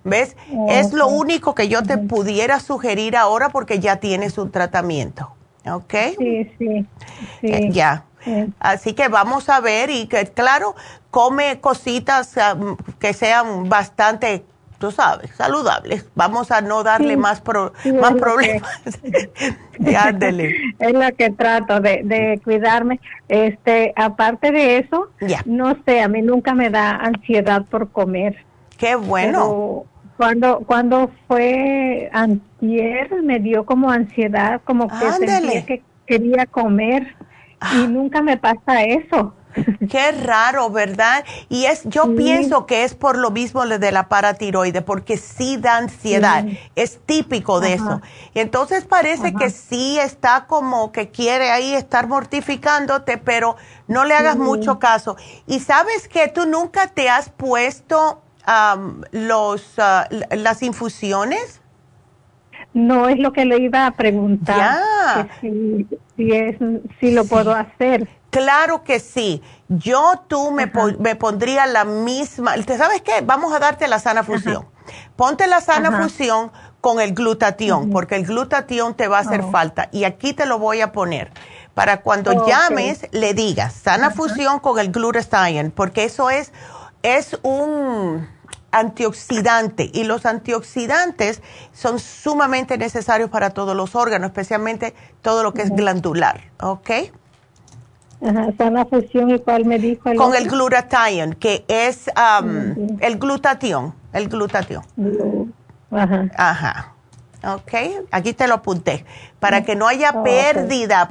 ¿Ves? 0.04 0.36
Es 0.68 0.92
lo 0.92 1.08
único 1.08 1.54
que 1.54 1.68
yo 1.68 1.82
te 1.82 1.98
pudiera 1.98 2.60
sugerir 2.60 3.16
ahora 3.16 3.50
porque 3.50 3.78
ya 3.78 3.96
tienes 3.96 4.38
un 4.38 4.50
tratamiento. 4.50 5.34
¿Ok? 5.70 5.94
Sí, 6.18 6.52
sí. 6.58 6.86
Eh, 7.42 7.70
ya. 7.70 8.04
Así 8.58 8.94
que 8.94 9.08
vamos 9.08 9.48
a 9.48 9.60
ver 9.60 9.90
y 9.90 10.06
que, 10.06 10.26
claro, 10.26 10.74
come 11.10 11.60
cositas 11.60 12.34
um, 12.36 12.76
que 12.98 13.12
sean 13.12 13.68
bastante 13.68 14.44
tú 14.85 14.91
sabes, 14.91 15.30
saludables. 15.30 16.07
Vamos 16.14 16.51
a 16.51 16.61
no 16.61 16.82
darle 16.82 17.16
más, 17.16 17.43
más 17.99 18.14
problemas. 18.16 18.70
es 19.78 20.93
lo 20.93 21.16
que 21.16 21.30
trato 21.30 21.80
de, 21.80 22.39
cuidarme. 22.45 23.01
Este, 23.28 23.95
aparte 23.97 24.53
de 24.53 24.76
eso, 24.76 25.09
no 25.47 25.74
sé, 25.87 26.03
a 26.03 26.09
mí 26.09 26.20
nunca 26.20 26.53
me 26.53 26.68
da 26.68 26.91
ansiedad 26.97 27.64
por 27.64 27.89
comer. 27.89 28.45
Qué 28.76 28.95
bueno. 28.95 29.87
cuando 30.18 30.59
cuando 30.66 31.11
fue 31.28 32.11
antier 32.12 33.22
me 33.22 33.39
dio 33.39 33.64
como 33.64 33.91
ansiedad, 33.91 34.61
como 34.64 34.89
que 34.89 35.12
sentía 35.12 35.64
que 35.64 35.82
quería 36.05 36.45
comer 36.45 37.05
y 37.05 37.85
ah. 37.85 37.87
nunca 37.89 38.20
me 38.20 38.37
pasa 38.37 38.85
eso. 38.85 39.35
Qué 39.90 40.12
raro, 40.12 40.70
¿verdad? 40.70 41.24
Y 41.48 41.66
es, 41.66 41.82
yo 41.84 42.14
pienso 42.16 42.66
que 42.66 42.84
es 42.84 42.94
por 42.94 43.16
lo 43.16 43.30
mismo 43.30 43.64
de 43.66 43.92
la 43.92 44.09
paratiroide, 44.09 44.82
porque 44.82 45.16
sí 45.16 45.57
da 45.57 45.76
ansiedad, 45.76 46.44
es 46.74 47.00
típico 47.05 47.61
de 47.61 47.74
eso. 47.74 48.00
Y 48.34 48.40
entonces 48.40 48.84
parece 48.84 49.34
que 49.34 49.50
sí 49.50 49.98
está 49.98 50.46
como 50.46 50.92
que 50.92 51.11
quiere 51.11 51.50
ahí 51.50 51.74
estar 51.74 52.09
mortificándote, 52.09 53.18
pero 53.18 53.57
no 53.86 54.05
le 54.05 54.14
hagas 54.14 54.36
mucho 54.36 54.78
caso. 54.78 55.16
Y 55.46 55.61
sabes 55.61 56.09
que 56.09 56.28
tú 56.28 56.46
nunca 56.46 56.88
te 56.88 57.09
has 57.09 57.28
puesto 57.28 58.22
los, 59.12 59.78
ah, 59.78 60.09
las 60.30 60.62
infusiones. 60.62 61.61
No 62.72 63.09
es 63.09 63.18
lo 63.18 63.32
que 63.32 63.44
le 63.44 63.59
iba 63.59 63.86
a 63.86 63.92
preguntar. 63.92 65.28
Si, 65.40 65.86
es, 66.16 66.57
si 67.00 67.12
lo 67.12 67.24
puedo 67.24 67.52
hacer. 67.52 68.09
Claro 68.35 68.82
que 68.82 68.99
sí. 68.99 69.43
Yo 69.68 70.24
tú 70.26 70.51
me, 70.51 70.70
me, 70.99 71.14
pondría 71.14 71.66
la 71.66 71.85
misma. 71.85 72.55
¿Sabes 72.66 73.01
qué? 73.03 73.20
Vamos 73.22 73.55
a 73.55 73.61
darte 73.61 73.87
la 73.87 74.01
sana 74.01 74.24
fusión. 74.24 74.66
Ponte 75.14 75.47
la 75.47 75.61
sana 75.61 76.03
fusión 76.03 76.51
con 76.80 77.01
el 77.01 77.14
glutatión, 77.14 77.91
porque 77.91 78.16
el 78.16 78.26
glutatión 78.26 78.95
te 78.95 79.07
va 79.07 79.18
a 79.18 79.20
hacer 79.20 79.43
oh. 79.43 79.51
falta. 79.53 79.89
Y 79.93 80.03
aquí 80.03 80.32
te 80.32 80.47
lo 80.47 80.59
voy 80.59 80.80
a 80.80 80.91
poner. 80.91 81.32
Para 81.74 82.03
cuando 82.03 82.47
llames, 82.47 83.07
le 83.12 83.35
digas 83.35 83.72
sana 83.72 84.11
fusión 84.11 84.59
con 84.59 84.80
el 84.80 84.91
glutathione, 84.91 85.70
porque 85.70 86.05
eso 86.05 86.28
es, 86.28 86.53
es 87.05 87.39
un 87.43 88.28
antioxidante 88.72 89.89
y 89.95 90.03
los 90.03 90.26
antioxidantes 90.26 91.41
son 91.72 92.01
sumamente 92.01 92.78
necesarios 92.78 93.30
para 93.30 93.51
todos 93.51 93.76
los 93.76 93.95
órganos, 93.95 94.30
especialmente 94.30 94.95
todo 95.22 95.45
lo 95.45 95.55
que 95.55 95.62
es 95.62 95.70
glandular. 95.70 96.51
¿Ok? 96.61 96.91
Ajá, 98.24 98.52
sana 98.56 98.86
fusión 98.86 99.30
y 99.30 99.38
cuál 99.38 99.66
me 99.66 99.78
dijo 99.78 100.08
el 100.08 100.16
Con 100.16 100.34
el 100.34 100.48
glutathione, 100.48 101.36
que 101.36 101.64
es 101.68 102.10
um, 102.16 102.98
el 103.00 103.18
glutatión, 103.18 103.94
el 104.14 104.28
glutatión. 104.28 104.82
Ajá. 105.90 106.30
Ajá. 106.34 106.94
Ok, 107.46 107.72
aquí 108.10 108.32
te 108.32 108.48
lo 108.48 108.54
apunté, 108.54 109.04
para 109.38 109.62
que 109.62 109.76
no 109.76 109.86
haya 109.86 110.22
pérdida. 110.22 111.06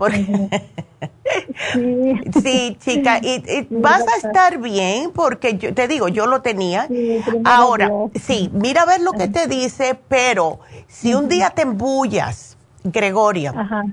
sí. 1.73 2.19
sí. 2.41 2.77
chica, 2.83 3.19
y, 3.21 3.67
vas 3.69 4.03
a 4.07 4.17
estar 4.17 4.57
bien 4.57 5.11
porque 5.11 5.55
yo 5.59 5.75
te 5.75 5.87
digo, 5.87 6.07
yo 6.07 6.25
lo 6.25 6.41
tenía. 6.41 6.87
Ahora, 7.45 7.91
sí, 8.19 8.49
mira 8.51 8.81
a 8.81 8.85
ver 8.85 9.01
lo 9.01 9.11
que 9.11 9.27
te 9.27 9.45
dice, 9.45 9.99
pero 10.07 10.59
si 10.87 11.13
un 11.13 11.29
día 11.29 11.51
te 11.51 11.61
embullas, 11.61 12.57
Gregoria, 12.83 13.53
Ajá 13.55 13.85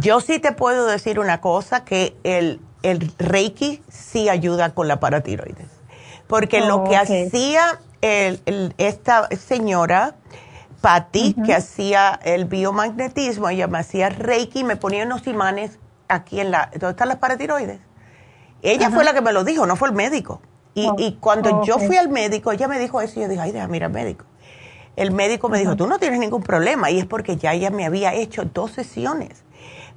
yo 0.00 0.20
sí 0.20 0.38
te 0.38 0.52
puedo 0.52 0.86
decir 0.86 1.18
una 1.18 1.40
cosa, 1.40 1.84
que 1.84 2.16
el, 2.22 2.60
el 2.82 3.12
Reiki 3.18 3.82
sí 3.88 4.28
ayuda 4.28 4.74
con 4.74 4.88
la 4.88 5.00
paratiroides. 5.00 5.68
Porque 6.26 6.60
lo 6.60 6.84
que 6.84 6.96
oh, 6.96 7.00
hacía 7.00 7.80
el, 8.02 8.74
esta 8.78 9.28
señora, 9.36 10.14
Patty, 10.80 11.34
que 11.44 11.54
hacía 11.54 12.20
el 12.22 12.44
biomagnetismo, 12.44 13.48
ella 13.48 13.66
me 13.66 13.78
hacía 13.78 14.10
Reiki, 14.10 14.62
me 14.62 14.76
ponía 14.76 15.04
unos 15.04 15.26
imanes 15.26 15.78
aquí 16.06 16.40
en 16.40 16.50
la... 16.50 16.70
¿Dónde 16.72 16.90
están 16.90 17.08
las 17.08 17.18
paratiroides? 17.18 17.80
Ella 18.62 18.90
fue 18.90 19.04
la 19.04 19.12
que 19.12 19.20
me 19.20 19.32
lo 19.32 19.44
dijo, 19.44 19.66
no 19.66 19.76
fue 19.76 19.88
el 19.88 19.94
médico. 19.94 20.40
Y, 20.74 20.86
oh, 20.86 20.96
y 20.98 21.14
cuando 21.14 21.64
yo 21.64 21.78
fui 21.78 21.96
al 21.96 22.08
médico, 22.08 22.52
ella 22.52 22.68
me 22.68 22.78
dijo 22.78 23.00
eso 23.00 23.18
y 23.18 23.22
yo 23.22 23.28
dije, 23.28 23.40
ay, 23.40 23.52
déjame 23.52 23.78
ir 23.78 23.84
al 23.84 23.92
médico. 23.92 24.24
El 24.96 25.12
médico 25.12 25.48
me 25.48 25.58
dijo, 25.58 25.76
tú 25.76 25.86
no 25.86 25.98
tienes 25.98 26.18
ningún 26.18 26.42
problema. 26.42 26.90
Y 26.90 26.98
es 26.98 27.06
porque 27.06 27.36
ya 27.36 27.52
ella 27.52 27.70
me 27.70 27.86
había 27.86 28.14
hecho 28.14 28.44
dos 28.44 28.72
sesiones. 28.72 29.44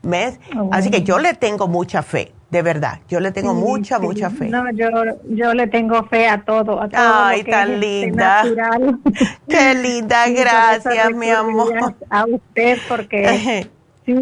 ¿Ves? 0.04 0.40
Ah, 0.56 0.68
Así 0.72 0.90
que 0.90 1.04
yo 1.04 1.20
le 1.20 1.34
tengo 1.34 1.68
mucha 1.68 2.02
fe, 2.02 2.32
de 2.50 2.62
verdad. 2.62 3.00
Yo 3.08 3.20
le 3.20 3.32
tengo 3.32 3.54
mucha, 3.54 4.00
mucha 4.00 4.30
fe. 4.30 4.50
No, 4.50 4.70
yo, 4.72 4.88
yo 5.30 5.54
le 5.54 5.68
tengo 5.68 6.04
fe 6.08 6.28
a 6.28 6.44
todo. 6.44 6.82
A 6.82 6.90
todo 6.90 7.02
Ay, 7.02 7.44
tan 7.44 7.72
este 7.72 7.78
linda. 7.80 8.44
Qué 9.48 9.76
linda, 9.76 10.28
gracias, 10.36 11.12
mi 11.14 11.30
amor. 11.30 11.96
A 12.10 12.26
usted, 12.26 12.80
porque 12.88 13.70
sí, 14.06 14.16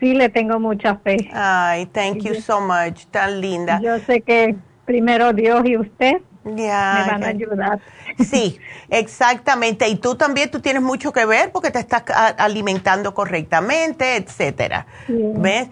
sí 0.00 0.14
le 0.14 0.28
tengo 0.28 0.58
mucha 0.58 0.96
fe. 0.96 1.30
Ay, 1.32 1.86
thank 1.86 2.22
you 2.22 2.34
so 2.34 2.60
much, 2.60 3.06
tan 3.10 3.40
linda. 3.40 3.80
Yo 3.80 3.98
sé 4.00 4.22
que 4.22 4.56
primero 4.84 5.32
Dios 5.32 5.64
y 5.66 5.76
usted 5.76 6.16
me 6.54 6.68
van 6.68 7.24
a 7.24 7.28
ayudar. 7.28 7.80
Sí, 8.18 8.58
exactamente. 8.88 9.88
Y 9.88 9.96
tú 9.96 10.14
también, 10.14 10.50
tú 10.50 10.60
tienes 10.60 10.82
mucho 10.82 11.12
que 11.12 11.26
ver 11.26 11.52
porque 11.52 11.70
te 11.70 11.78
estás 11.78 12.04
alimentando 12.38 13.14
correctamente, 13.14 14.16
etcétera. 14.16 14.86
¿Ves? 15.08 15.68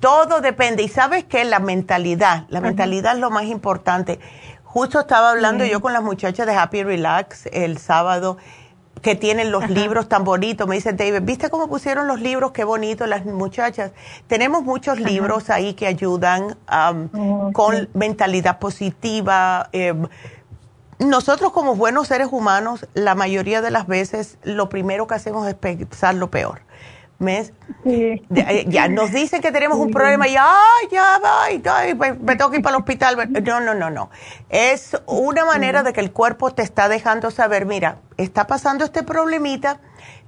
Todo 0.00 0.40
depende. 0.40 0.82
Y 0.82 0.88
sabes 0.88 1.24
que 1.24 1.44
la 1.44 1.58
mentalidad, 1.58 2.46
la 2.48 2.60
mentalidad 2.60 3.14
es 3.14 3.20
lo 3.20 3.30
más 3.30 3.44
importante. 3.44 4.18
Justo 4.64 4.98
estaba 4.98 5.30
hablando 5.30 5.64
yo 5.64 5.80
con 5.80 5.92
las 5.92 6.02
muchachas 6.02 6.46
de 6.46 6.54
Happy 6.54 6.82
Relax 6.82 7.46
el 7.52 7.78
sábado 7.78 8.38
que 9.04 9.14
tienen 9.14 9.52
los 9.52 9.68
libros 9.68 10.08
tan 10.08 10.24
bonitos. 10.24 10.66
Me 10.66 10.76
dice 10.76 10.94
David, 10.94 11.20
¿viste 11.22 11.50
cómo 11.50 11.68
pusieron 11.68 12.08
los 12.08 12.20
libros? 12.20 12.52
Qué 12.52 12.64
bonito 12.64 13.06
las 13.06 13.26
muchachas. 13.26 13.92
Tenemos 14.26 14.64
muchos 14.64 14.98
libros 14.98 15.50
ahí 15.50 15.74
que 15.74 15.86
ayudan 15.86 16.56
um, 16.72 17.52
con 17.52 17.90
mentalidad 17.92 18.58
positiva. 18.58 19.68
Eh, 19.72 19.94
nosotros 20.98 21.52
como 21.52 21.76
buenos 21.76 22.08
seres 22.08 22.28
humanos, 22.32 22.88
la 22.94 23.14
mayoría 23.14 23.60
de 23.60 23.70
las 23.70 23.86
veces 23.86 24.38
lo 24.42 24.70
primero 24.70 25.06
que 25.06 25.14
hacemos 25.14 25.46
es 25.46 25.54
pensar 25.54 26.14
lo 26.14 26.30
peor. 26.30 26.62
Eh, 27.84 28.22
ya 28.68 28.88
nos 28.88 29.12
dicen 29.12 29.40
que 29.40 29.52
tenemos 29.52 29.78
un 29.78 29.90
problema 29.90 30.26
y 30.28 30.36
ay, 30.36 30.88
ya 30.90 31.20
pues, 31.96 32.20
me 32.20 32.36
tengo 32.36 32.50
que 32.50 32.58
ir 32.58 32.62
para 32.62 32.76
el 32.76 32.80
hospital. 32.82 33.16
No, 33.44 33.60
no, 33.60 33.74
no, 33.74 33.90
no. 33.90 34.10
Es 34.48 34.96
una 35.06 35.44
manera 35.44 35.82
de 35.82 35.92
que 35.92 36.00
el 36.00 36.12
cuerpo 36.12 36.50
te 36.50 36.62
está 36.62 36.88
dejando 36.88 37.30
saber, 37.30 37.66
mira, 37.66 37.98
está 38.16 38.46
pasando 38.46 38.84
este 38.84 39.02
problemita, 39.02 39.80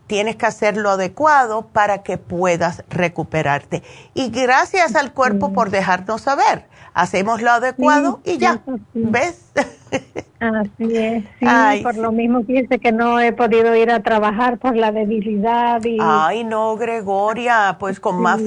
tienes 0.07 0.37
que 0.37 0.47
hacer 0.47 0.77
lo 0.77 0.91
adecuado 0.91 1.67
para 1.69 2.03
que 2.03 2.19
puedas 2.19 2.85
recuperarte. 2.89 3.83
Y 4.15 4.31
gracias 4.31 4.95
al 4.95 5.13
cuerpo 5.13 5.53
por 5.53 5.71
dejarnos 5.71 6.23
saber. 6.23 6.67
Hacemos 6.97 7.43
lo 7.43 7.51
adecuado 7.51 8.20
y 8.24 8.39
ya, 8.39 8.62
¿ves? 8.94 9.52
Así 10.40 10.97
es, 10.97 11.24
sí, 11.39 11.82
por 11.82 11.94
lo 11.98 12.10
mismo 12.10 12.40
dice 12.40 12.78
que 12.78 12.90
no 12.90 13.20
he 13.20 13.35
podido 13.35 13.77
ir 13.77 13.90
a 13.90 14.02
trabajar 14.02 14.56
por 14.56 14.74
la 14.74 14.93
debilidad 14.93 15.85
y... 15.85 15.98
Ay, 16.01 16.43
no, 16.44 16.74
Gregoria, 16.77 17.77
pues 17.78 18.01
con 18.01 18.23
más... 18.23 18.40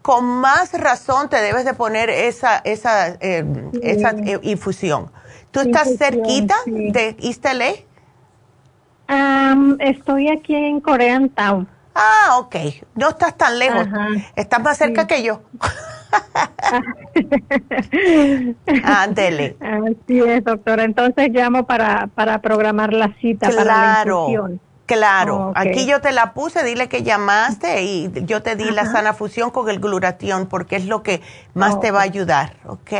con 0.00 0.24
más 0.24 0.72
razón 0.72 1.28
te 1.28 1.36
debes 1.36 1.66
de 1.66 1.74
poner 1.74 2.08
esa, 2.08 2.62
esa, 2.64 3.08
eh, 3.20 3.44
esa 3.82 4.12
eh, 4.12 4.38
infusión. 4.42 5.12
¿Tú 5.50 5.60
estás 5.60 5.98
cerquita 5.98 6.54
de 6.64 7.14
East 7.20 7.44
estoy 9.80 10.30
aquí 10.30 10.54
en 10.54 10.80
Korean 10.80 11.28
Town. 11.28 11.68
Ah, 11.94 12.38
ok. 12.38 12.56
No 12.94 13.10
estás 13.10 13.36
tan 13.36 13.58
lejos. 13.58 13.86
Estás 14.34 14.62
más 14.62 14.78
cerca 14.78 15.06
que 15.06 15.22
yo. 15.22 15.42
Ándele. 18.84 19.56
Así 19.60 20.20
es, 20.20 20.44
doctora. 20.44 20.84
Entonces 20.84 21.30
llamo 21.30 21.66
para, 21.66 22.08
para 22.08 22.40
programar 22.40 22.92
la 22.92 23.14
cita 23.20 23.48
para 23.50 23.64
la 23.64 24.02
infusión. 24.04 24.60
Claro, 24.86 25.52
aquí 25.56 25.84
yo 25.84 26.00
te 26.00 26.12
la 26.12 26.32
puse, 26.32 26.62
dile 26.62 26.88
que 26.88 27.02
llamaste 27.02 27.82
y 27.82 28.12
yo 28.24 28.42
te 28.42 28.54
di 28.54 28.70
la 28.70 28.86
sana 28.86 29.14
fusión 29.14 29.50
con 29.50 29.68
el 29.68 29.80
gluratión 29.80 30.46
porque 30.46 30.76
es 30.76 30.86
lo 30.86 31.02
que 31.02 31.22
más 31.54 31.80
te 31.80 31.90
va 31.90 32.00
a 32.00 32.04
ayudar, 32.04 32.54
¿ok? 32.66 32.92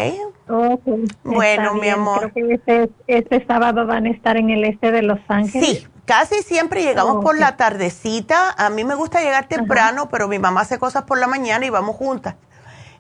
Bueno, 1.22 1.74
mi 1.74 1.88
amor. 1.88 2.32
Creo 2.32 2.48
que 2.48 2.54
este, 2.54 2.90
este, 3.06 3.46
sábado 3.46 3.86
van 3.86 4.06
a 4.06 4.10
estar 4.10 4.36
en 4.36 4.50
el 4.50 4.64
este 4.64 4.90
de 4.90 5.02
Los 5.02 5.20
Ángeles. 5.28 5.68
Sí, 5.68 5.86
casi 6.04 6.42
siempre 6.42 6.82
llegamos 6.82 7.22
por 7.22 7.38
la 7.38 7.56
tardecita. 7.56 8.52
A 8.58 8.68
mí 8.68 8.82
me 8.82 8.96
gusta 8.96 9.20
llegar 9.22 9.46
temprano, 9.46 10.08
pero 10.10 10.26
mi 10.26 10.40
mamá 10.40 10.62
hace 10.62 10.80
cosas 10.80 11.04
por 11.04 11.18
la 11.18 11.28
mañana 11.28 11.66
y 11.66 11.70
vamos 11.70 11.94
juntas. 11.94 12.34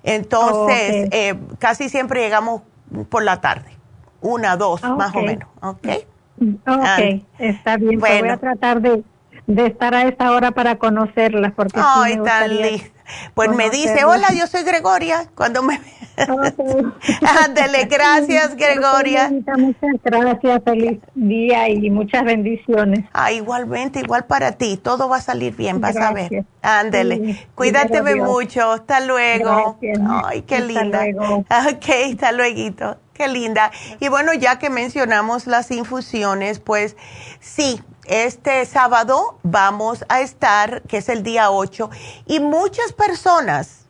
Entonces, 0.06 1.08
eh, 1.10 1.34
casi 1.58 1.88
siempre 1.88 2.20
llegamos 2.20 2.62
por 3.08 3.24
la 3.24 3.40
tarde, 3.40 3.70
una, 4.20 4.56
dos, 4.56 4.82
más 4.82 5.14
o 5.14 5.20
menos, 5.20 5.48
¿ok? 5.60 5.88
Ok, 6.66 7.24
está 7.38 7.76
bien. 7.76 7.98
Pues 7.98 8.20
voy 8.20 8.28
a 8.28 8.36
tratar 8.36 8.80
de, 8.80 9.02
estar 9.46 9.94
a 9.94 10.02
esta 10.02 10.32
hora 10.32 10.52
para 10.52 10.76
conocerla. 10.76 11.52
Porque 11.56 11.80
Ay, 11.82 12.18
tan 12.22 12.50
Pues 13.34 13.50
me 13.50 13.70
dice, 13.70 14.04
hola, 14.04 14.28
yo 14.34 14.46
soy 14.46 14.62
Gregoria, 14.62 15.28
cuando 15.34 15.62
me... 15.62 15.80
Ándele, 17.44 17.84
gracias 17.84 18.56
Gregoria. 18.56 19.30
Muchas 19.30 20.02
gracias, 20.02 20.62
feliz 20.64 20.98
día 21.14 21.68
y 21.68 21.90
muchas 21.90 22.24
bendiciones. 22.24 23.04
Ah, 23.12 23.32
igualmente, 23.32 24.00
igual 24.00 24.24
para 24.24 24.52
ti, 24.52 24.78
todo 24.78 25.08
va 25.08 25.18
a 25.18 25.20
salir 25.20 25.54
bien, 25.54 25.80
vas 25.80 25.96
a 25.96 26.12
ver. 26.12 26.46
Ándele, 26.62 27.46
cuídate 27.54 28.02
mucho, 28.14 28.72
hasta 28.72 29.00
luego. 29.00 29.78
Ay, 30.24 30.42
qué 30.42 30.60
linda. 30.60 31.04
Ok, 31.68 31.84
hasta 32.12 32.32
luego. 32.32 32.96
Qué 33.12 33.28
linda. 33.28 33.70
Y 33.98 34.08
bueno, 34.08 34.34
ya 34.34 34.58
que 34.58 34.68
mencionamos 34.68 35.46
las 35.46 35.70
infusiones, 35.70 36.60
pues 36.60 36.96
sí, 37.40 37.80
este 38.08 38.64
sábado 38.66 39.38
vamos 39.42 40.04
a 40.08 40.20
estar, 40.20 40.82
que 40.82 40.98
es 40.98 41.08
el 41.08 41.22
día 41.22 41.50
8, 41.50 41.90
y 42.26 42.40
muchas 42.40 42.92
personas 42.92 43.86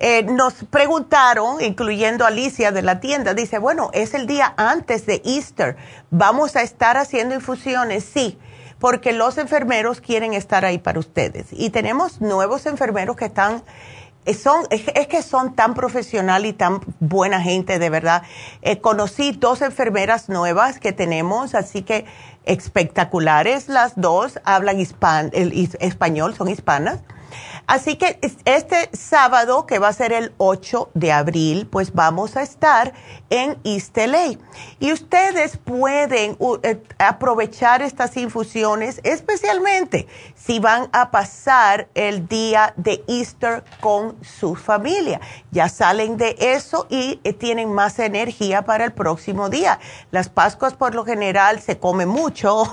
eh, 0.00 0.22
nos 0.22 0.54
preguntaron, 0.64 1.60
incluyendo 1.60 2.24
Alicia 2.24 2.70
de 2.70 2.82
la 2.82 3.00
tienda, 3.00 3.34
dice, 3.34 3.58
bueno, 3.58 3.90
es 3.92 4.14
el 4.14 4.26
día 4.26 4.54
antes 4.56 5.06
de 5.06 5.20
Easter, 5.24 5.76
¿vamos 6.10 6.54
a 6.54 6.62
estar 6.62 6.96
haciendo 6.96 7.34
infusiones? 7.34 8.04
Sí, 8.04 8.38
porque 8.78 9.12
los 9.12 9.38
enfermeros 9.38 10.00
quieren 10.00 10.34
estar 10.34 10.64
ahí 10.64 10.78
para 10.78 11.00
ustedes. 11.00 11.46
Y 11.50 11.70
tenemos 11.70 12.20
nuevos 12.20 12.66
enfermeros 12.66 13.16
que 13.16 13.24
están 13.24 13.64
son, 14.34 14.66
es, 14.70 15.06
que 15.06 15.22
son 15.22 15.54
tan 15.54 15.74
profesional 15.74 16.46
y 16.46 16.52
tan 16.52 16.80
buena 17.00 17.40
gente, 17.40 17.78
de 17.78 17.90
verdad. 17.90 18.22
Eh, 18.62 18.80
conocí 18.80 19.32
dos 19.32 19.62
enfermeras 19.62 20.28
nuevas 20.28 20.78
que 20.78 20.92
tenemos, 20.92 21.54
así 21.54 21.82
que 21.82 22.04
espectaculares 22.48 23.68
las 23.68 23.92
dos, 23.94 24.40
hablan 24.44 24.78
el, 25.32 25.70
español, 25.80 26.34
son 26.34 26.48
hispanas. 26.48 27.00
Así 27.66 27.96
que 27.96 28.18
este 28.44 28.88
sábado, 28.92 29.66
que 29.66 29.78
va 29.78 29.88
a 29.88 29.92
ser 29.92 30.12
el 30.12 30.32
8 30.38 30.90
de 30.94 31.12
abril, 31.12 31.66
pues 31.66 31.92
vamos 31.92 32.36
a 32.36 32.42
estar 32.42 32.94
en 33.30 33.58
East 33.64 33.96
Y 34.78 34.92
ustedes 34.92 35.58
pueden 35.58 36.38
eh, 36.62 36.82
aprovechar 36.98 37.82
estas 37.82 38.16
infusiones, 38.16 39.00
especialmente 39.04 40.06
si 40.34 40.60
van 40.60 40.88
a 40.92 41.10
pasar 41.10 41.88
el 41.94 42.26
día 42.26 42.72
de 42.76 43.04
Easter 43.06 43.64
con 43.80 44.16
su 44.24 44.54
familia. 44.54 45.20
Ya 45.50 45.68
salen 45.68 46.16
de 46.16 46.36
eso 46.38 46.86
y 46.88 47.20
eh, 47.24 47.32
tienen 47.34 47.72
más 47.72 47.98
energía 47.98 48.62
para 48.62 48.84
el 48.84 48.92
próximo 48.92 49.50
día. 49.50 49.78
Las 50.10 50.28
Pascuas 50.28 50.74
por 50.74 50.94
lo 50.94 51.04
general 51.04 51.60
se 51.60 51.78
come 51.78 52.06
mucho, 52.06 52.64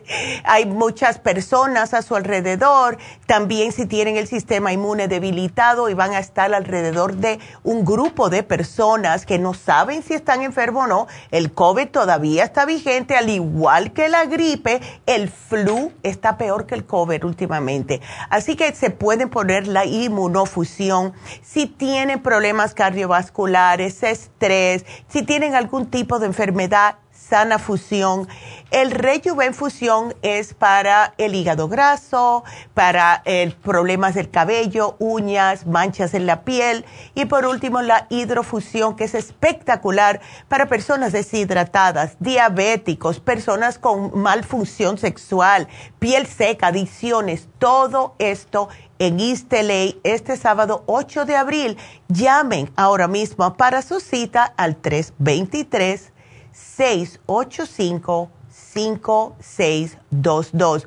hay 0.44 0.66
muchas 0.66 1.18
personas 1.18 1.94
a 1.94 2.02
su 2.02 2.16
alrededor, 2.16 2.98
también 3.26 3.72
si 3.72 3.86
tienen 3.86 3.99
el 4.08 4.26
sistema 4.26 4.72
inmune 4.72 5.08
debilitado 5.08 5.88
y 5.88 5.94
van 5.94 6.12
a 6.12 6.18
estar 6.18 6.52
alrededor 6.54 7.16
de 7.16 7.38
un 7.62 7.84
grupo 7.84 8.30
de 8.30 8.42
personas 8.42 9.26
que 9.26 9.38
no 9.38 9.54
saben 9.54 10.02
si 10.02 10.14
están 10.14 10.42
enfermos 10.42 10.84
o 10.84 10.86
no, 10.86 11.06
el 11.30 11.52
COVID 11.52 11.88
todavía 11.88 12.44
está 12.44 12.64
vigente, 12.64 13.16
al 13.16 13.28
igual 13.28 13.92
que 13.92 14.08
la 14.08 14.24
gripe, 14.24 14.80
el 15.06 15.28
flu 15.28 15.92
está 16.02 16.38
peor 16.38 16.66
que 16.66 16.74
el 16.74 16.86
COVID 16.86 17.24
últimamente. 17.24 18.00
Así 18.28 18.56
que 18.56 18.74
se 18.74 18.90
pueden 18.90 19.28
poner 19.28 19.66
la 19.66 19.84
inmunofusión. 19.84 21.12
Si 21.42 21.66
tienen 21.66 22.22
problemas 22.22 22.74
cardiovasculares, 22.74 24.02
estrés, 24.02 24.84
si 25.08 25.22
tienen 25.22 25.54
algún 25.54 25.86
tipo 25.86 26.18
de 26.18 26.26
enfermedad 26.26 26.96
sana 27.30 27.60
fusión. 27.60 28.28
El 28.72 28.90
Rejuven 28.90 29.54
Fusión 29.54 30.14
es 30.22 30.54
para 30.54 31.14
el 31.16 31.34
hígado 31.34 31.68
graso, 31.68 32.44
para 32.74 33.22
el 33.24 33.52
problemas 33.52 34.14
del 34.14 34.30
cabello, 34.30 34.96
uñas, 34.98 35.66
manchas 35.66 36.14
en 36.14 36.26
la 36.26 36.42
piel 36.42 36.84
y 37.14 37.24
por 37.24 37.46
último 37.46 37.82
la 37.82 38.06
hidrofusión 38.10 38.96
que 38.96 39.04
es 39.04 39.14
espectacular 39.14 40.20
para 40.48 40.66
personas 40.66 41.12
deshidratadas, 41.12 42.16
diabéticos, 42.20 43.20
personas 43.20 43.78
con 43.78 44.16
malfunción 44.20 44.98
sexual, 44.98 45.68
piel 45.98 46.26
seca, 46.26 46.68
adicciones, 46.68 47.48
todo 47.58 48.14
esto 48.18 48.68
en 49.00 49.18
East 49.18 49.52
este 50.04 50.36
sábado 50.36 50.84
8 50.86 51.24
de 51.24 51.36
abril. 51.36 51.78
Llamen 52.08 52.70
ahora 52.76 53.08
mismo 53.08 53.56
para 53.56 53.82
su 53.82 53.98
cita 53.98 54.52
al 54.56 54.76
323 54.76 56.12
685 56.52 58.30
5622. 58.74 60.86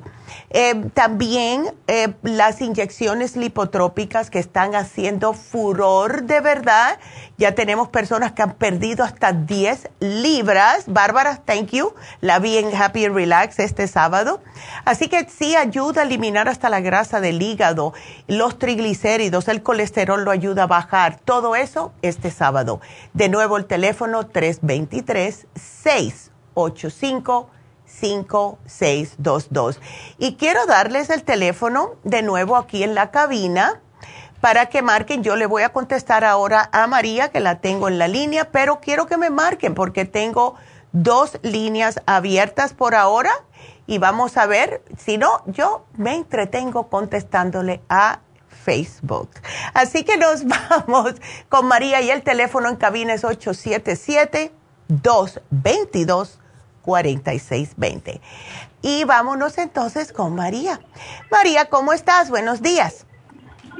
Eh, 0.50 0.90
también 0.94 1.74
eh, 1.86 2.14
las 2.22 2.60
inyecciones 2.60 3.36
lipotrópicas 3.36 4.30
que 4.30 4.38
están 4.38 4.74
haciendo 4.74 5.34
furor 5.34 6.24
de 6.24 6.40
verdad. 6.40 6.98
Ya 7.36 7.54
tenemos 7.54 7.88
personas 7.88 8.32
que 8.32 8.42
han 8.42 8.54
perdido 8.54 9.04
hasta 9.04 9.32
10 9.32 9.90
libras. 10.00 10.84
Bárbara, 10.86 11.42
thank 11.44 11.72
you. 11.72 11.92
La 12.20 12.38
vi 12.38 12.56
en 12.58 12.74
Happy 12.74 13.04
and 13.04 13.14
Relax 13.14 13.58
este 13.58 13.86
sábado. 13.86 14.42
Así 14.84 15.08
que 15.08 15.28
sí 15.28 15.56
ayuda 15.56 16.02
a 16.02 16.04
eliminar 16.04 16.48
hasta 16.48 16.70
la 16.70 16.80
grasa 16.80 17.20
del 17.20 17.42
hígado, 17.42 17.92
los 18.28 18.58
triglicéridos, 18.58 19.48
el 19.48 19.62
colesterol 19.62 20.24
lo 20.24 20.30
ayuda 20.30 20.64
a 20.64 20.68
bajar. 20.68 21.18
Todo 21.24 21.56
eso 21.56 21.92
este 22.02 22.30
sábado. 22.30 22.80
De 23.12 23.28
nuevo 23.28 23.56
el 23.56 23.66
teléfono 23.66 24.26
323 24.26 25.46
685 25.54 27.50
5622. 28.00 29.80
Y 30.18 30.36
quiero 30.36 30.66
darles 30.66 31.10
el 31.10 31.24
teléfono 31.24 31.94
de 32.04 32.22
nuevo 32.22 32.56
aquí 32.56 32.82
en 32.82 32.94
la 32.94 33.10
cabina 33.10 33.80
para 34.40 34.66
que 34.66 34.82
marquen. 34.82 35.22
Yo 35.22 35.36
le 35.36 35.46
voy 35.46 35.62
a 35.62 35.72
contestar 35.72 36.24
ahora 36.24 36.68
a 36.72 36.86
María, 36.86 37.30
que 37.30 37.40
la 37.40 37.60
tengo 37.60 37.88
en 37.88 37.98
la 37.98 38.08
línea, 38.08 38.50
pero 38.50 38.80
quiero 38.80 39.06
que 39.06 39.16
me 39.16 39.30
marquen 39.30 39.74
porque 39.74 40.04
tengo 40.04 40.56
dos 40.92 41.38
líneas 41.42 42.00
abiertas 42.06 42.72
por 42.72 42.94
ahora 42.94 43.32
y 43.86 43.98
vamos 43.98 44.36
a 44.36 44.46
ver, 44.46 44.82
si 44.96 45.18
no, 45.18 45.42
yo 45.46 45.84
me 45.96 46.14
entretengo 46.14 46.88
contestándole 46.88 47.82
a 47.88 48.20
Facebook. 48.64 49.30
Así 49.74 50.04
que 50.04 50.16
nos 50.16 50.44
vamos 50.86 51.14
con 51.48 51.66
María 51.66 52.00
y 52.00 52.10
el 52.10 52.22
teléfono 52.22 52.68
en 52.68 52.76
cabina 52.76 53.14
es 53.14 53.24
877 53.24 54.52
222 54.88 56.40
4620. 56.84 58.20
Y 58.82 59.04
vámonos 59.04 59.58
entonces 59.58 60.12
con 60.12 60.34
María. 60.34 60.78
María, 61.30 61.66
¿cómo 61.66 61.92
estás? 61.92 62.28
Buenos 62.30 62.60
días. 62.62 63.06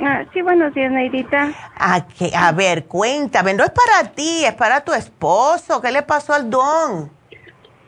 Ah, 0.03 0.25
sí, 0.33 0.43
buenos 0.43 0.75
días, 0.75 0.91
Neidita. 0.91 1.53
A, 1.77 2.05
a 2.37 2.53
ver, 2.53 2.87
cuéntame, 2.87 3.55
no 3.55 3.65
es 3.65 3.71
para 3.71 4.11
ti, 4.13 4.45
es 4.45 4.55
para 4.55 4.81
tu 4.81 4.93
esposo. 4.93 5.81
¿Qué 5.81 5.93
le 5.93 6.03
pasó 6.03 6.33
al 6.33 6.51
don? 6.51 7.11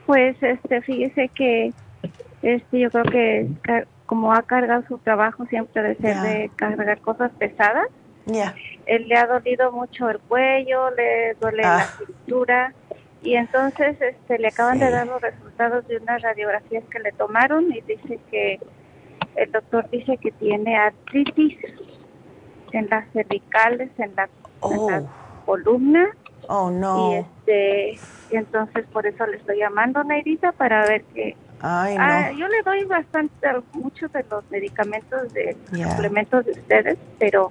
Pues, 0.07 0.37
este, 0.41 0.83
fíjese 0.83 1.29
que, 1.35 1.73
este, 2.43 2.79
yo 2.79 2.91
creo 2.91 3.05
que 3.05 3.49
como 4.07 4.33
ha 4.33 4.43
cargado 4.43 4.85
su 4.87 4.99
trabajo 4.99 5.47
siempre 5.47 5.83
de 5.83 5.97
ser 5.97 6.21
de 6.21 6.51
cargar 6.55 7.01
cosas 7.01 7.33
pesadas, 7.39 7.89
ya. 8.27 8.55
él 8.87 9.09
le 9.09 9.17
ha 9.17 9.27
dolido 9.27 9.73
mucho 9.73 10.09
el 10.09 10.21
cuello, 10.21 10.91
le 10.91 11.35
duele 11.41 11.63
la 11.63 11.79
ah. 11.79 11.89
cintura 11.99 12.75
y 13.23 13.35
entonces 13.35 14.01
este, 14.01 14.39
le 14.39 14.49
acaban 14.49 14.79
de 14.79 14.91
dar 14.91 15.07
los 15.07 15.21
resultados 15.21 15.87
de 15.89 15.97
unas 15.97 16.23
radiografías 16.23 16.85
que 16.91 16.99
le 17.01 17.13
tomaron 17.13 17.73
y 17.73 17.81
dice 17.81 18.21
que 18.31 18.61
el 19.37 19.53
doctor 19.53 19.89
dice 19.91 20.17
que 20.19 20.31
tiene 20.33 20.77
artritis 20.77 21.59
en 22.73 22.89
las 22.89 23.11
cervicales, 23.13 23.91
en 23.99 24.15
la, 24.17 24.29
oh. 24.61 25.09
columna. 25.45 26.09
Oh, 26.49 26.71
no. 26.71 27.13
Y, 27.13 27.17
este, 27.17 27.99
entonces 28.31 28.87
por 28.93 29.07
eso 29.07 29.27
le 29.27 29.39
estoy 29.39 29.59
llamando, 29.59 30.05
Neidita, 30.05 30.53
para 30.53 30.87
ver 30.87 31.03
que... 31.15 31.37
Ay, 31.61 31.97
ah, 31.99 32.31
yo 32.33 32.47
le 32.49 32.63
doy 32.63 32.85
bastante, 32.85 33.49
muchos 33.73 34.13
de 34.13 34.23
los 34.31 34.49
medicamentos, 34.51 35.33
de 35.33 35.57
suplementos 35.73 36.45
de 36.45 36.53
ustedes, 36.53 36.99
pero 37.19 37.49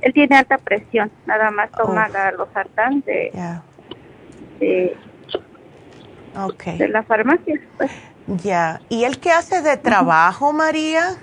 él 0.00 0.12
tiene 0.12 0.36
alta 0.36 0.58
presión, 0.58 1.12
nada 1.26 1.52
más 1.52 1.70
toma 1.70 2.08
los 2.36 2.48
sartán 2.52 3.02
de, 3.02 3.30
de, 4.58 4.96
de 6.78 6.88
la 6.88 7.02
farmacia. 7.02 7.60
Pues. 7.76 7.90
Ya, 8.42 8.80
¿y 8.88 9.04
él 9.04 9.18
qué 9.20 9.30
hace 9.30 9.62
de 9.62 9.76
trabajo, 9.76 10.52
María? 10.52 11.16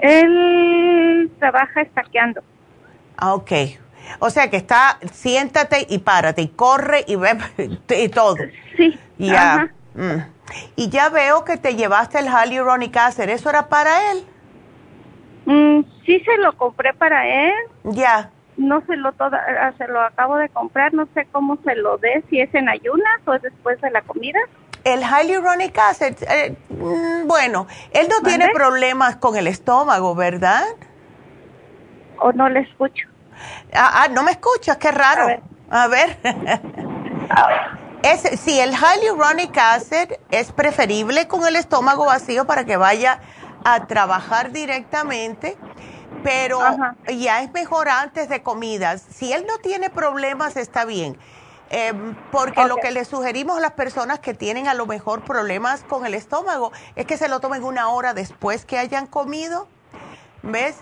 Él 0.00 1.30
trabaja 1.38 1.82
estaqueando. 1.82 2.42
Ah, 3.16 3.34
ok. 3.34 3.52
O 4.18 4.30
sea 4.30 4.50
que 4.50 4.56
está, 4.56 4.98
siéntate 5.12 5.86
y 5.88 5.98
párate 5.98 6.42
y 6.42 6.48
corre 6.48 7.04
y 7.06 7.16
ve 7.16 7.38
y 7.88 8.08
todo. 8.08 8.36
Sí. 8.76 8.98
Ya. 9.18 9.70
Mm. 9.94 10.22
Y 10.76 10.88
ya 10.88 11.10
veo 11.10 11.44
que 11.44 11.56
te 11.56 11.76
llevaste 11.76 12.18
el 12.18 12.26
hyaluronic 12.26 12.96
acid. 12.96 13.28
¿Eso 13.28 13.50
era 13.50 13.68
para 13.68 14.12
él? 14.12 14.24
Mm, 15.44 15.84
sí, 16.04 16.20
se 16.20 16.38
lo 16.38 16.56
compré 16.56 16.92
para 16.94 17.26
él. 17.26 17.54
Ya. 17.84 18.30
No 18.60 18.82
se 18.86 18.94
lo 18.96 19.12
toda, 19.12 19.42
ah, 19.62 19.72
se 19.78 19.88
lo 19.88 20.02
acabo 20.02 20.36
de 20.36 20.50
comprar. 20.50 20.92
No 20.92 21.08
sé 21.14 21.26
cómo 21.32 21.56
se 21.64 21.74
lo 21.76 21.96
dé, 21.96 22.22
si 22.28 22.40
es 22.40 22.54
en 22.54 22.68
ayunas 22.68 23.20
o 23.24 23.32
es 23.32 23.40
después 23.40 23.80
de 23.80 23.90
la 23.90 24.02
comida. 24.02 24.38
El 24.84 25.00
hyaluronic 25.00 25.78
acid, 25.78 26.14
eh, 26.28 26.56
mm, 26.68 27.26
bueno, 27.26 27.66
él 27.92 28.06
no 28.10 28.20
tiene 28.22 28.50
problemas 28.52 29.16
con 29.16 29.36
el 29.36 29.46
estómago, 29.46 30.14
¿verdad? 30.14 30.64
O 32.18 32.32
no 32.32 32.50
le 32.50 32.60
escucho. 32.60 33.08
Ah, 33.72 34.02
ah, 34.04 34.08
no 34.10 34.22
me 34.22 34.32
escuchas, 34.32 34.76
qué 34.76 34.90
raro. 34.90 35.26
A 35.70 35.88
ver. 35.88 36.18
es, 38.02 38.40
sí, 38.40 38.60
el 38.60 38.74
hyaluronic 38.74 39.56
acid 39.56 40.12
es 40.30 40.52
preferible 40.52 41.28
con 41.28 41.46
el 41.46 41.56
estómago 41.56 42.04
vacío 42.04 42.46
para 42.46 42.64
que 42.64 42.76
vaya 42.76 43.20
a 43.64 43.86
trabajar 43.86 44.52
directamente, 44.52 45.56
pero 46.22 46.60
ya 47.08 47.42
es 47.42 47.52
mejor 47.52 47.88
antes 47.88 48.28
de 48.28 48.42
comidas. 48.42 49.04
Si 49.10 49.32
él 49.32 49.44
no 49.46 49.58
tiene 49.58 49.90
problemas, 49.90 50.56
está 50.56 50.84
bien. 50.84 51.18
Em, 51.72 52.16
porque 52.32 52.64
lo 52.66 52.76
que 52.76 52.90
le 52.90 53.04
sugerimos 53.04 53.58
a 53.58 53.60
las 53.60 53.72
personas 53.72 54.18
que 54.18 54.34
tienen 54.34 54.66
a 54.66 54.74
lo 54.74 54.86
mejor 54.86 55.22
problemas 55.22 55.84
con 55.84 56.04
el 56.04 56.14
estómago 56.14 56.72
es 56.96 57.06
que 57.06 57.16
se 57.16 57.28
lo 57.28 57.38
tomen 57.38 57.62
una 57.62 57.88
hora 57.88 58.12
después 58.12 58.64
que 58.64 58.76
hayan 58.76 59.06
comido. 59.06 59.68
¿Ves? 60.42 60.76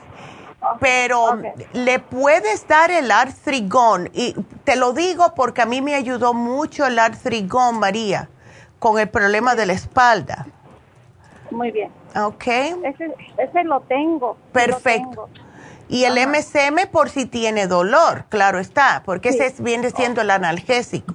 pero 0.81 1.40
le 1.73 1.98
puedes 2.01 2.66
dar 2.66 2.90
el 2.90 3.10
artrigón 3.10 4.10
y 4.12 4.35
te 4.65 4.77
lo 4.77 4.93
digo 4.93 5.35
porque 5.35 5.62
a 5.62 5.66
mí 5.66 5.81
me 5.81 5.94
ayudó 5.94 6.35
mucho 6.35 6.86
el 6.86 6.98
artrigón, 6.98 7.78
María, 7.78 8.28
con 8.78 8.98
el 8.98 9.09
problema 9.09 9.55
de 9.55 9.66
la 9.66 9.73
espalda. 9.73 10.47
Muy 11.51 11.70
bien. 11.70 11.90
Ok. 12.17 12.47
Ese, 12.47 13.15
ese 13.37 13.65
lo 13.65 13.81
tengo. 13.81 14.37
Perfecto. 14.53 15.29
Y 15.89 16.05
el 16.05 16.15
MCM 16.15 16.91
por 16.91 17.09
si 17.09 17.25
tiene 17.25 17.67
dolor, 17.67 18.27
claro 18.29 18.59
está, 18.59 19.03
porque 19.07 19.31
ese 19.31 19.55
viene 19.63 19.91
siendo 19.91 20.21
el 20.21 20.31
analgésico. 20.31 21.15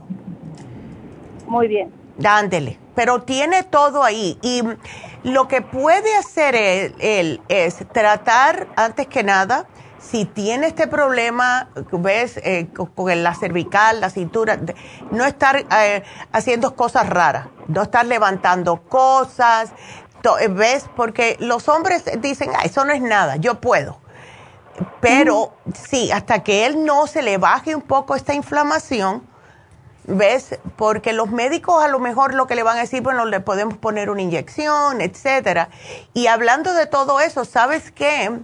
Muy 1.46 1.68
bien. 1.68 1.94
Dándele. 2.18 2.80
Pero 2.96 3.22
tiene 3.22 3.64
todo 3.64 4.04
ahí. 4.04 4.38
Y 4.42 4.64
lo 5.24 5.48
que 5.48 5.62
puede 5.62 6.16
hacer 6.16 6.56
él, 6.56 7.42
es 7.48 7.88
tratar, 7.92 8.68
antes 8.76 9.08
que 9.08 9.24
nada, 9.24 9.68
si 10.00 10.26
tiene 10.26 10.68
este 10.68 10.88
problema, 10.88 11.70
ves, 11.92 12.38
eh, 12.38 12.68
con 12.74 13.24
la 13.24 13.34
cervical, 13.36 14.02
la 14.02 14.10
cintura, 14.10 14.60
no 15.12 15.26
estar 15.26 15.66
eh, 15.72 16.04
haciendo 16.32 16.76
cosas 16.76 17.10
raras, 17.10 17.48
no 17.68 17.84
estar 17.84 18.06
levantando 18.06 18.82
cosas, 18.82 19.72
ves, 20.50 20.90
porque 20.96 21.38
los 21.40 21.68
hombres 21.70 22.04
dicen, 22.20 22.52
eso 22.64 22.86
no 22.86 22.94
es 22.94 23.02
nada, 23.02 23.36
yo 23.38 23.62
puedo. 23.62 24.00
Pero 25.02 25.54
sí, 25.74 26.12
hasta 26.12 26.44
que 26.44 26.66
él 26.66 26.86
no 26.86 27.08
se 27.08 27.22
le 27.22 27.38
baje 27.38 27.76
un 27.76 27.82
poco 27.82 28.16
esta 28.16 28.34
inflamación, 28.34 29.24
¿Ves? 30.06 30.60
Porque 30.76 31.14
los 31.14 31.32
médicos 31.32 31.82
a 31.82 31.88
lo 31.88 32.00
mejor 32.00 32.34
lo 32.34 32.46
que 32.46 32.56
le 32.56 32.64
van 32.64 32.78
a 32.78 32.82
decir, 32.82 33.02
bueno, 33.02 33.26
le 33.26 33.40
podemos 33.40 33.78
poner 33.78 34.10
una 34.10 34.22
inyección, 34.22 35.00
etcétera. 35.00 35.70
Y 36.14 36.28
hablando 36.28 36.74
de 36.74 36.88
todo 36.88 37.22
eso, 37.22 37.46
¿sabes 37.46 37.92
qué? 37.92 38.40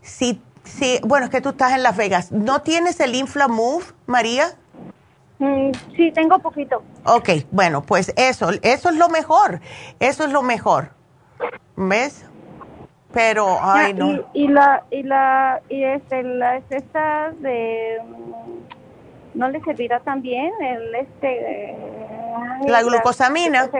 Si, 0.00 0.40
si, 0.64 1.00
bueno, 1.04 1.26
es 1.26 1.30
que 1.30 1.42
tú 1.42 1.50
estás 1.50 1.72
en 1.72 1.82
Las 1.82 1.96
Vegas, 1.96 2.32
¿no 2.32 2.62
tienes 2.62 3.00
el 3.00 3.14
Inflamove, 3.14 3.84
María? 4.06 4.54
Mm, 5.38 5.72
sí, 5.94 6.10
tengo 6.12 6.38
poquito. 6.38 6.82
Ok, 7.04 7.28
bueno, 7.50 7.82
pues 7.82 8.12
eso, 8.16 8.50
eso 8.62 8.88
es 8.88 8.96
lo 8.96 9.10
mejor, 9.10 9.60
eso 10.00 10.24
es 10.24 10.30
lo 10.30 10.42
mejor. 10.42 10.92
¿Ves? 11.76 12.26
Pero, 13.12 13.58
ay, 13.60 13.94
no. 13.94 14.24
Y, 14.32 14.48
la, 14.48 14.84
y 14.90 15.02
la, 15.04 15.62
y 15.68 15.84
este, 15.84 16.22
la, 16.24 16.56
esta 16.56 17.30
de 17.38 18.00
¿no 19.34 19.48
le 19.48 19.60
servirá 19.62 20.00
también 20.00 20.52
el 20.62 20.94
este 20.94 21.76
la 22.66 22.82
glucosamina? 22.82 23.70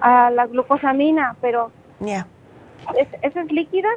A 0.00 0.30
la 0.30 0.46
glucosamina, 0.46 1.36
pero 1.40 1.70
ya. 2.00 2.26
¿Esa 3.22 3.42
es 3.42 3.52
líquida? 3.52 3.88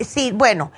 sí, 0.00 0.32
bueno, 0.32 0.72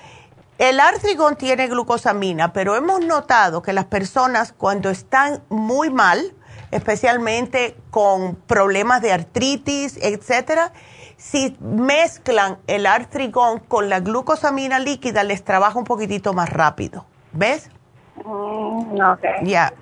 el 0.58 0.80
artrigón 0.80 1.36
tiene 1.36 1.68
glucosamina, 1.68 2.52
pero 2.52 2.76
hemos 2.76 3.04
notado 3.04 3.62
que 3.62 3.72
las 3.72 3.86
personas 3.86 4.52
cuando 4.52 4.90
están 4.90 5.42
muy 5.48 5.90
mal, 5.90 6.34
especialmente 6.72 7.76
con 7.90 8.34
problemas 8.34 9.02
de 9.02 9.12
artritis, 9.12 9.98
etcétera, 10.02 10.72
si 11.16 11.56
mezclan 11.60 12.58
el 12.66 12.86
artrigón 12.86 13.60
con 13.60 13.88
la 13.88 14.00
glucosamina 14.00 14.80
líquida, 14.80 15.22
les 15.22 15.44
trabaja 15.44 15.78
un 15.78 15.84
poquitito 15.84 16.32
más 16.32 16.50
rápido. 16.50 17.04
¿Ves? 17.32 17.70
Mm, 18.24 18.96
ya. 19.44 19.72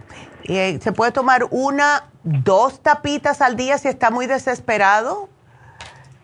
Eh, 0.45 0.79
se 0.83 0.93
puede 0.93 1.13
tomar 1.13 1.47
una, 1.51 2.11
dos 2.23 2.81
tapitas 2.81 3.41
al 3.41 3.57
día 3.57 3.79
si 3.79 3.89
está 3.89 4.11
muy 4.11 4.27
desesperado. 4.27 5.29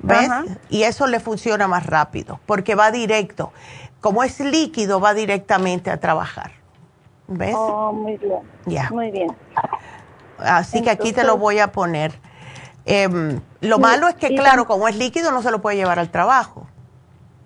¿Ves? 0.00 0.28
Y 0.68 0.82
eso 0.82 1.06
le 1.06 1.20
funciona 1.20 1.66
más 1.66 1.86
rápido 1.86 2.38
porque 2.44 2.74
va 2.74 2.90
directo. 2.90 3.52
Como 4.00 4.22
es 4.22 4.38
líquido, 4.40 5.00
va 5.00 5.14
directamente 5.14 5.90
a 5.90 5.98
trabajar. 5.98 6.52
¿Ves? 7.28 7.54
Oh, 7.56 7.92
muy 7.92 8.16
bien. 8.18 8.40
Ya. 8.66 8.90
Muy 8.90 9.10
bien. 9.10 9.34
Así 10.38 10.82
que 10.82 10.90
aquí 10.90 11.12
te 11.12 11.24
lo 11.24 11.36
voy 11.36 11.58
a 11.58 11.72
poner. 11.72 12.12
Em, 12.84 13.40
lo 13.60 13.78
malo 13.78 14.08
es 14.08 14.14
que, 14.14 14.34
claro, 14.34 14.66
como 14.66 14.86
es 14.86 14.96
líquido, 14.96 15.32
no 15.32 15.42
se 15.42 15.50
lo 15.50 15.60
puede 15.60 15.76
llevar 15.76 15.98
al 15.98 16.10
trabajo. 16.10 16.66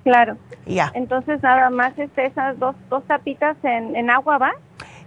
Claro. 0.05 0.37
Ya. 0.67 0.93
Entonces 0.95 1.43
nada 1.43 1.71
más 1.71 1.99
este, 1.99 2.27
esas 2.27 2.59
dos, 2.59 2.77
dos 2.89 3.05
tapitas 3.07 3.57
en, 3.63 3.97
en 3.97 4.11
agua, 4.11 4.39
¿va? 4.39 4.53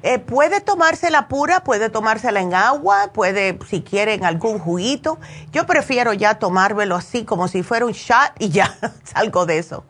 Eh, 0.06 0.20
puede 0.20 0.60
tomársela 0.60 1.30
pura, 1.30 1.62
puede 1.62 1.90
tomársela 1.90 2.42
en 2.42 2.54
agua, 2.54 3.12
puede, 3.14 3.58
si 3.68 3.82
quiere, 3.82 4.14
en 4.16 4.26
algún 4.26 4.60
juguito. 4.60 5.18
Yo 5.54 5.66
prefiero 5.66 6.12
ya 6.12 6.40
tomármelo 6.40 6.96
así, 6.96 7.24
como 7.24 7.48
si 7.48 7.64
fuera 7.64 7.86
un 7.86 7.94
shot 7.94 8.34
y 8.38 8.50
ya 8.50 8.76
salgo 9.04 9.46
de 9.46 9.60
eso. 9.60 9.86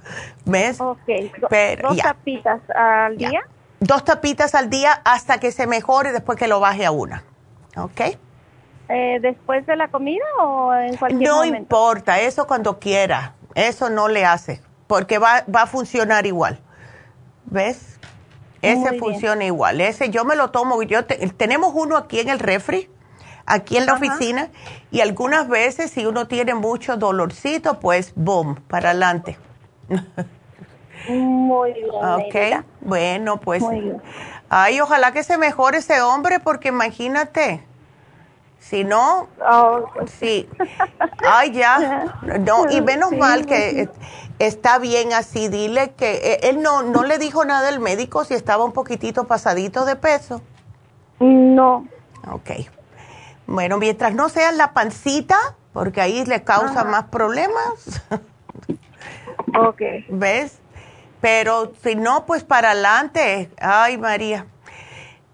¿Ves? 0.46 0.80
Ok. 0.80 1.00
¿Dos 1.82 1.98
tapitas 1.98 2.62
al 2.76 3.18
día? 3.18 3.42
Dos 3.80 4.06
tapitas 4.06 4.54
al 4.54 4.70
día 4.70 5.02
hasta 5.04 5.40
que 5.40 5.52
se 5.52 5.66
mejore 5.66 6.12
después 6.12 6.38
que 6.38 6.48
lo 6.48 6.60
baje 6.60 6.86
a 6.86 6.92
una. 6.92 7.24
¿Ok? 7.78 8.18
Eh, 8.90 9.20
¿Después 9.22 9.66
de 9.66 9.76
la 9.76 9.88
comida 9.88 10.26
o 10.42 10.74
en 10.74 10.96
cualquier 10.98 11.30
no 11.30 11.38
momento? 11.38 11.56
No 11.56 11.62
importa, 11.62 12.20
eso 12.20 12.46
cuando 12.48 12.80
quiera. 12.80 13.36
Eso 13.56 13.90
no 13.90 14.08
le 14.08 14.26
hace 14.26 14.62
porque 14.94 15.18
va, 15.18 15.44
va 15.54 15.64
a 15.64 15.66
funcionar 15.68 16.28
igual. 16.28 16.60
¿Ves? 17.46 18.00
Ese 18.62 19.00
funciona 19.00 19.44
igual. 19.44 19.82
Ese 19.82 20.12
yo 20.12 20.24
me 20.24 20.36
lo 20.36 20.52
tomo. 20.52 20.84
Yo 20.84 21.06
tenemos 21.06 21.74
uno 21.76 21.98
aquí 21.98 22.20
en 22.20 22.30
el 22.30 22.38
refri, 22.38 22.92
aquí 23.46 23.78
en 23.78 23.88
la 23.88 23.96
oficina, 23.96 24.50
y 24.92 25.02
algunas 25.02 25.50
veces 25.50 25.90
si 25.90 26.06
uno 26.06 26.28
tiene 26.28 26.54
mucho 26.54 26.96
dolorcito, 26.96 27.80
pues 27.80 28.14
boom, 28.16 28.56
para 28.68 28.92
adelante. 28.92 29.38
Muy 31.10 31.74
bien. 31.74 31.90
Ok, 31.92 32.66
bueno, 32.82 33.40
pues. 33.40 33.64
Ay, 34.56 34.80
ojalá 34.82 35.12
que 35.14 35.24
se 35.24 35.40
mejore 35.40 35.80
ese 35.80 36.00
hombre, 36.04 36.40
porque 36.40 36.68
imagínate. 36.68 37.66
Si 38.60 38.84
no, 38.84 39.28
oh. 39.44 39.90
sí. 40.06 40.48
Ay, 41.28 41.54
ya. 41.54 42.14
No, 42.40 42.70
y 42.70 42.80
menos 42.82 43.14
mal 43.14 43.48
que 43.48 43.90
está 44.38 44.78
bien 44.78 45.12
así. 45.12 45.48
Dile 45.48 45.94
que 45.94 46.12
eh, 46.12 46.40
él 46.44 46.62
no, 46.62 46.84
no 46.84 47.04
le 47.04 47.18
dijo 47.18 47.46
nada 47.46 47.68
al 47.70 47.80
médico 47.80 48.26
si 48.26 48.36
estaba 48.36 48.64
un 48.64 48.74
poquitito 48.74 49.24
pasadito 49.24 49.86
de 49.86 49.96
peso. 49.96 50.44
No. 51.20 51.88
Ok. 52.32 52.52
Bueno, 53.48 53.80
mientras 53.80 54.14
no 54.14 54.30
sea 54.30 54.52
la 54.52 54.74
pancita, 54.74 55.36
porque 55.74 56.00
ahí 56.00 56.26
le 56.26 56.44
causa 56.44 56.84
más 56.84 57.06
problemas. 57.06 58.04
ok. 59.58 59.82
¿Ves? 60.10 60.60
Pero 61.24 61.72
si 61.82 61.96
no, 61.96 62.26
pues 62.26 62.44
para 62.44 62.72
adelante. 62.72 63.50
Ay, 63.58 63.98
María. 63.98 64.46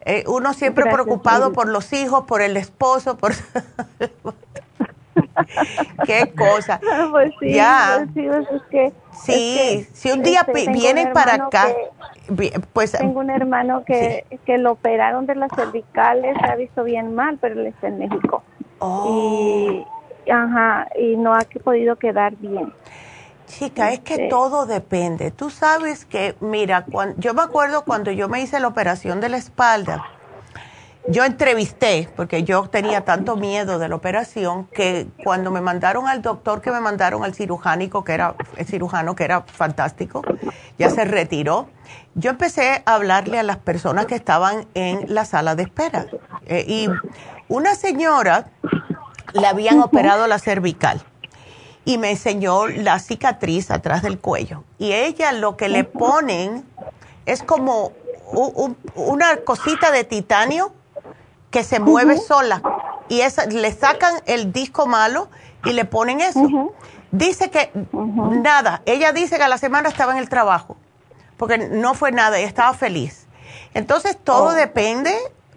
Eh, 0.06 0.24
uno 0.28 0.54
siempre 0.54 0.86
preocupado 0.86 1.52
por 1.52 1.68
los 1.68 1.92
hijos, 1.94 2.26
por 2.26 2.44
el 2.44 2.58
esposo, 2.58 3.18
por... 3.18 3.34
Qué 6.06 6.32
cosa. 6.38 6.80
Pues 7.12 7.34
sí, 7.40 7.54
ya. 7.54 8.06
Pues 8.06 8.10
sí, 8.14 8.22
pues 8.28 8.48
es 8.52 8.62
que, 8.70 8.94
sí 9.24 9.88
si 9.94 10.12
un 10.12 10.22
día 10.22 10.46
este, 10.48 10.72
vienen 10.72 11.12
para 11.12 11.34
acá, 11.46 11.70
pues... 12.72 12.92
Tengo 12.92 13.22
un 13.22 13.32
hermano 13.32 13.84
que, 13.84 14.26
que 14.46 14.60
lo 14.60 14.74
operaron 14.74 15.26
de 15.26 15.34
las 15.34 15.50
cervicales, 15.56 16.38
se 16.40 16.46
ha 16.52 16.56
visto 16.56 16.84
bien 16.84 17.16
mal, 17.16 17.40
pero 17.42 17.60
él 17.60 17.66
está 17.66 17.88
en 17.88 17.98
México. 17.98 18.44
Oh. 18.78 19.84
Y, 20.28 20.32
ajá, 20.32 20.88
y 21.00 21.18
no 21.18 21.34
ha 21.34 21.40
podido 21.64 21.96
quedar 21.96 22.36
bien. 22.36 22.72
Chica, 23.50 23.92
es 23.92 24.00
que 24.02 24.14
este. 24.14 24.28
todo 24.30 24.66
depende. 24.66 25.32
Tú 25.32 25.50
sabes 25.50 26.06
que, 26.06 26.36
mira, 26.40 26.86
cuando, 26.86 27.20
yo 27.20 27.34
me 27.34 27.42
acuerdo 27.42 27.84
cuando 27.84 28.12
yo 28.12 28.30
me 28.30 28.42
hice 28.42 28.60
la 28.60 28.68
operación 28.68 29.20
de 29.20 29.30
la 29.30 29.38
espalda, 29.38 30.06
yo 31.08 31.26
entrevisté, 31.26 32.08
porque 32.16 32.44
yo 32.44 32.70
tenía 32.70 33.02
tanto 33.02 33.36
miedo 33.36 33.80
de 33.80 33.90
la 33.90 33.96
operación, 33.96 34.68
que 34.68 35.08
cuando 35.24 35.50
me 35.50 35.62
mandaron 35.62 36.08
al 36.08 36.22
doctor, 36.22 36.62
que 36.62 36.70
me 36.72 36.80
mandaron 36.80 37.24
al 37.24 37.34
cirujánico, 37.34 38.04
que 38.04 38.14
era 38.14 38.36
el 38.56 38.66
cirujano, 38.68 39.16
que 39.16 39.24
era 39.24 39.42
fantástico, 39.42 40.22
ya 40.78 40.92
se 40.92 41.06
retiró, 41.06 41.68
yo 42.14 42.30
empecé 42.30 42.84
a 42.86 42.94
hablarle 42.94 43.40
a 43.40 43.44
las 43.44 43.58
personas 43.58 44.06
que 44.06 44.16
estaban 44.16 44.68
en 44.76 45.12
la 45.12 45.26
sala 45.26 45.56
de 45.56 45.64
espera. 45.64 46.06
Eh, 46.46 46.66
y 46.68 46.88
una 47.48 47.74
señora 47.74 48.52
le 49.34 49.48
habían 49.48 49.80
operado 49.82 50.28
la 50.28 50.38
cervical 50.38 51.02
y 51.86 51.98
me 51.98 52.12
enseñó 52.12 52.68
la 52.68 53.00
cicatriz 53.00 53.72
atrás 53.72 54.02
del 54.04 54.20
cuello. 54.20 54.64
Y 54.78 54.94
ella 54.94 55.32
lo 55.32 55.58
que 55.58 55.70
le 55.70 55.84
ponen 55.84 56.66
es 57.26 57.44
como 57.44 57.94
una 58.96 59.38
cosita 59.38 59.92
de 59.92 60.04
titanio 60.04 60.72
que 61.50 61.64
se 61.64 61.80
mueve 61.80 62.18
sola. 62.18 62.62
Y 63.08 63.22
esa, 63.22 63.46
le 63.48 63.72
sacan 63.72 64.16
el 64.26 64.52
disco 64.52 64.86
malo 64.86 65.30
y 65.66 65.74
le 65.74 65.86
ponen 65.86 66.22
eso. 66.22 66.74
Dice 67.12 67.50
que 67.50 67.72
nada, 67.92 68.84
ella 68.86 69.12
dice 69.14 69.38
que 69.38 69.44
a 69.44 69.48
la 69.48 69.58
semana 69.58 69.90
estaba 69.90 70.12
en 70.12 70.20
el 70.20 70.30
trabajo, 70.30 70.78
porque 71.38 71.58
no 71.58 71.96
fue 71.96 72.12
nada 72.12 72.40
y 72.40 72.44
estaba 72.44 72.74
feliz. 72.74 73.26
Entonces 73.74 74.16
todo 74.24 74.50
oh. 74.50 74.54
depende 74.54 75.12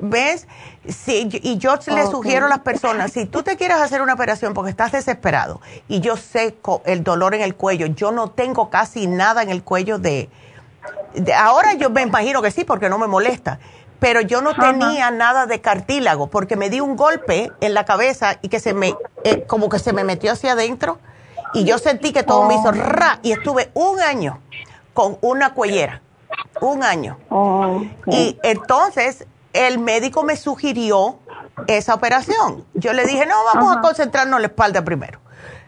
¿Ves? 0.05 0.49
Sí, 0.89 1.29
y 1.31 1.59
yo 1.59 1.77
le 1.87 2.07
sugiero 2.09 2.47
a 2.47 2.49
las 2.49 2.59
personas, 2.61 3.13
si 3.13 3.27
tú 3.27 3.45
te 3.45 3.57
quieres 3.57 3.77
hacer 3.77 4.03
una 4.03 4.15
operación 4.15 4.53
porque 4.53 4.71
estás 4.71 4.91
desesperado 4.91 5.61
y 5.87 6.01
yo 6.01 6.17
sé 6.17 6.57
el 6.87 7.05
dolor 7.05 7.37
en 7.37 7.43
el 7.43 7.55
cuello, 7.55 7.87
yo 7.87 8.11
no 8.11 8.31
tengo 8.31 8.69
casi 8.69 9.07
nada 9.07 9.45
en 9.45 9.51
el 9.51 9.63
cuello 9.63 10.01
de, 10.01 10.29
ahora 11.37 11.75
yo 11.75 11.89
me 11.91 12.03
imagino 12.03 12.43
que 12.43 12.51
sí 12.51 12.65
porque 12.65 12.89
no 12.89 12.99
me 12.99 13.07
molesta, 13.07 13.61
pero 14.01 14.23
yo 14.23 14.43
no 14.43 14.55
tenía 14.55 15.13
nada 15.13 15.47
de 15.47 15.61
cartílago 15.61 16.27
porque 16.27 16.57
me 16.57 16.69
di 16.69 16.81
un 16.81 16.97
golpe 16.97 17.53
en 17.61 17.75
la 17.75 17.85
cabeza 17.85 18.39
y 18.43 18.49
que 18.49 18.59
se 18.59 18.75
me, 18.75 18.97
eh, 19.23 19.45
como 19.47 19.69
que 19.69 19.79
se 19.79 19.93
me 19.93 20.03
metió 20.03 20.33
hacia 20.33 20.53
adentro 20.53 20.99
y 21.55 21.63
yo 21.63 21.79
sentí 21.79 22.13
que 22.13 22.25
todo 22.25 22.49
me 22.49 22.55
hizo 22.55 22.71
oh. 22.71 22.73
ra 22.73 23.21
y 23.23 23.31
estuve 23.31 23.71
un 23.75 24.01
año 24.01 24.41
con 24.95 25.17
una 25.21 25.55
cuellera, 25.55 26.03
un 26.61 26.83
año. 26.83 27.19
Oh, 27.31 27.83
y 28.07 28.37
entonces 28.43 29.27
el 29.53 29.79
médico 29.79 30.23
me 30.23 30.37
sugirió 30.37 31.19
esa 31.67 31.95
operación. 31.95 32.65
Yo 32.75 32.93
le 32.93 33.05
dije, 33.07 33.27
no, 33.27 33.37
vamos 33.55 33.77
a 33.77 33.81
concentrarnos 33.81 34.37
en 34.37 34.43
la 34.43 34.49
espalda 34.49 34.85
primero. 34.85 35.21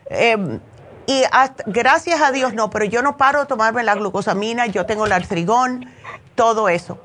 Em, 0.07 0.61
y 1.07 1.23
gracias 1.67 2.21
a 2.23 2.33
Dios 2.33 2.55
no, 2.55 2.71
pero 2.71 2.85
yo 2.85 3.03
no 3.03 3.17
paro 3.17 3.41
de 3.41 3.47
tomarme 3.47 3.83
la 3.83 3.95
glucosamina, 3.95 4.67
yo 4.67 4.87
tengo 4.87 5.07
el 5.07 5.13
artrigón, 5.13 5.87
todo 6.35 6.69
eso. 6.69 6.99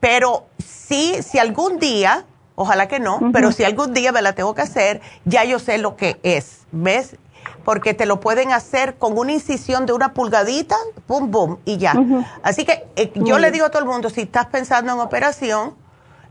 Pero 0.00 0.46
sí, 0.58 1.16
si 1.22 1.38
algún 1.38 1.78
día, 1.78 2.24
ojalá 2.54 2.86
que 2.86 3.00
no, 3.00 3.20
pero 3.32 3.52
si 3.52 3.64
algún 3.64 3.94
día 3.94 4.12
me 4.12 4.20
la 4.20 4.34
tengo 4.34 4.54
que 4.54 4.62
hacer, 4.62 5.00
ya 5.24 5.44
yo 5.44 5.58
sé 5.58 5.78
lo 5.78 5.96
que 5.96 6.20
es, 6.22 6.60
¿ves? 6.70 7.16
Porque 7.64 7.94
te 7.94 8.04
lo 8.04 8.20
pueden 8.20 8.52
hacer 8.52 8.96
con 8.96 9.16
una 9.16 9.32
incisión 9.32 9.86
de 9.86 9.92
una 9.92 10.12
pulgadita, 10.12 10.76
pum, 11.06 11.30
pum, 11.30 11.56
y 11.64 11.78
ya. 11.78 11.94
Así 12.42 12.64
que 12.64 12.86
eh, 12.96 13.10
yo 13.14 13.38
le 13.38 13.50
digo 13.50 13.66
a 13.66 13.70
todo 13.70 13.80
el 13.80 13.88
mundo, 13.88 14.10
si 14.10 14.22
estás 14.22 14.46
pensando 14.46 14.92
en 14.92 15.00
operación, 15.00 15.74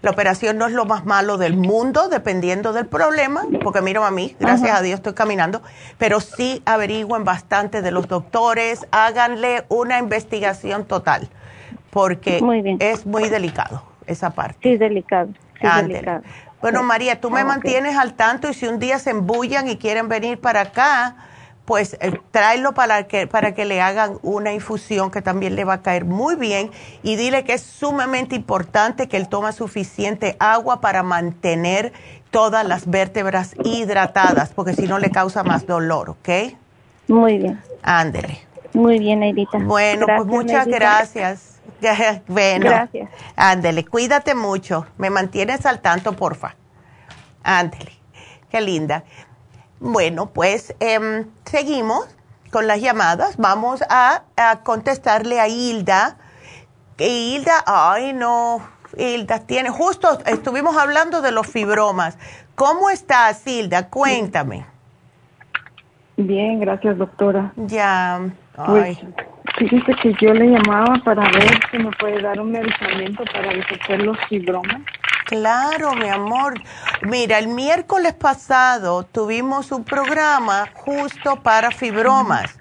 la 0.02 0.12
operación 0.12 0.58
no 0.58 0.68
es 0.68 0.74
lo 0.74 0.86
más 0.86 1.06
malo 1.06 1.38
del 1.38 1.56
mundo, 1.56 2.10
dependiendo 2.10 2.74
del 2.74 2.86
problema, 2.86 3.44
porque 3.64 3.82
mira 3.82 4.06
a 4.06 4.12
mí, 4.12 4.36
gracias 4.40 4.78
a 4.78 4.82
Dios 4.82 5.00
estoy 5.00 5.14
caminando, 5.14 5.62
pero 5.98 6.20
sí 6.20 6.62
averigüen 6.66 7.24
bastante 7.24 7.82
de 7.82 7.92
los 7.92 8.08
doctores, 8.08 8.86
háganle 8.92 9.66
una 9.70 9.98
investigación 9.98 10.86
total, 10.86 11.28
porque 11.90 12.42
es 12.80 13.06
muy 13.06 13.30
delicado 13.30 13.84
esa 14.06 14.32
parte. 14.32 14.58
Sí, 14.62 14.78
delicado. 14.78 15.30
Sí, 15.60 15.68
delicado. 15.82 16.22
Bueno, 16.62 16.84
María, 16.84 17.20
tú 17.22 17.30
me 17.30 17.44
mantienes 17.44 17.96
al 17.98 18.14
tanto 18.14 18.50
y 18.50 18.54
si 18.54 18.68
un 18.68 18.80
día 18.80 18.98
se 19.00 19.12
embullan 19.12 19.68
y 19.68 19.78
quieren 19.78 20.08
venir 20.08 20.40
para 20.40 20.62
acá, 20.62 21.16
pues 21.66 21.98
eh, 22.00 22.20
tráelo 22.32 22.74
para 22.74 23.08
que, 23.08 23.28
para 23.28 23.54
que 23.54 23.66
le 23.66 23.82
hagan 23.82 24.20
una 24.22 24.54
infusión 24.54 25.12
que 25.12 25.22
también 25.22 25.56
le 25.56 25.64
va 25.66 25.74
a 25.74 25.82
caer 25.82 26.06
muy 26.06 26.36
bien 26.36 26.72
y 27.04 27.16
dile 27.16 27.44
que 27.44 27.54
es 27.54 27.62
sumamente 27.62 28.36
importante 28.36 29.08
que 29.08 29.18
él 29.18 29.28
tome 29.28 29.52
suficiente 29.52 30.38
agua 30.40 30.80
para 30.80 31.04
mantener 31.04 31.92
todas 32.30 32.66
las 32.66 32.90
vértebras 32.90 33.56
hidratadas, 33.64 34.52
porque 34.54 34.74
si 34.74 34.88
no 34.88 35.00
le 35.00 35.10
causa 35.10 35.44
más 35.44 35.66
dolor, 35.66 36.10
¿ok? 36.10 36.30
Muy 37.08 37.38
bien. 37.38 37.62
Ándele. 37.82 38.40
Muy 38.74 39.00
bien, 39.00 39.24
Edita. 39.24 39.58
Bueno, 39.58 40.06
pues 40.06 40.26
muchas 40.26 40.68
gracias. 40.68 41.62
bueno, 42.28 42.66
gracias. 42.66 43.10
Ándele, 43.36 43.86
cuídate 43.86 44.36
mucho. 44.36 44.86
Me 44.98 45.10
mantienes 45.10 45.66
al 45.66 45.80
tanto, 45.80 46.14
porfa. 46.14 46.56
Ándele. 47.44 47.94
Qué 48.50 48.60
linda. 48.60 49.04
Bueno, 49.80 50.28
pues 50.28 50.76
em, 50.80 51.26
seguimos 51.46 52.08
con 52.52 52.68
las 52.68 52.82
llamadas. 52.82 53.38
Vamos 53.38 53.84
a, 53.90 54.24
contestarle 54.64 55.40
a 55.40 55.48
Hilda. 55.48 56.18
Hilda, 56.98 57.64
ay 57.66 58.14
no, 58.14 58.62
Hilda 58.98 59.40
tiene, 59.46 59.70
justo 59.70 60.20
estuvimos 60.26 60.78
hablando 60.78 61.22
de 61.22 61.32
los 61.32 61.48
fibromas. 61.48 62.18
¿Cómo 62.56 62.90
estás, 62.90 63.46
Hilda? 63.46 63.90
Cuéntame. 63.90 64.66
Bien, 66.16 66.62
gracias, 66.62 66.98
doctora. 66.98 67.52
Ya, 67.58 68.22
pues, 68.66 68.98
ay. 68.98 69.14
fíjese 69.58 69.94
que 70.02 70.14
yo 70.22 70.34
le 70.34 70.48
llamaba 70.48 70.96
para 71.04 71.24
ver 71.24 71.60
si 71.70 71.78
me 71.78 71.92
puede 72.00 72.22
dar 72.22 72.40
un 72.40 72.54
medicamento 72.54 73.26
para 73.34 73.54
deshacer 73.54 74.02
los 74.02 74.18
fibromas. 74.30 74.82
Claro, 75.26 75.94
mi 75.96 76.08
amor. 76.08 76.54
Mira, 77.02 77.40
el 77.40 77.48
miércoles 77.48 78.14
pasado 78.14 79.04
tuvimos 79.04 79.72
un 79.72 79.84
programa 79.84 80.70
justo 80.74 81.42
para 81.42 81.72
fibromas. 81.72 82.52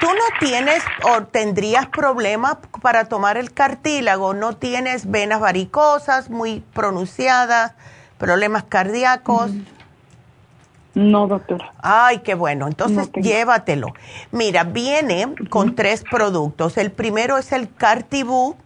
¿Tú 0.00 0.06
no 0.06 0.38
tienes 0.40 0.82
o 1.02 1.24
tendrías 1.24 1.86
problemas 1.86 2.56
para 2.80 3.04
tomar 3.04 3.36
el 3.36 3.52
cartílago? 3.52 4.32
¿No 4.32 4.56
tienes 4.56 5.10
venas 5.10 5.40
varicosas 5.40 6.30
muy 6.30 6.60
pronunciadas, 6.72 7.74
problemas 8.16 8.64
cardíacos? 8.64 9.50
No, 10.94 11.26
doctora. 11.26 11.74
Ay, 11.82 12.20
qué 12.20 12.34
bueno. 12.34 12.66
Entonces, 12.66 13.12
llévatelo. 13.12 13.88
Mira, 14.32 14.64
viene 14.64 15.34
con 15.50 15.74
tres 15.74 16.02
productos. 16.10 16.78
El 16.78 16.90
primero 16.92 17.36
es 17.36 17.52
el 17.52 17.72
Cartibú 17.72 18.56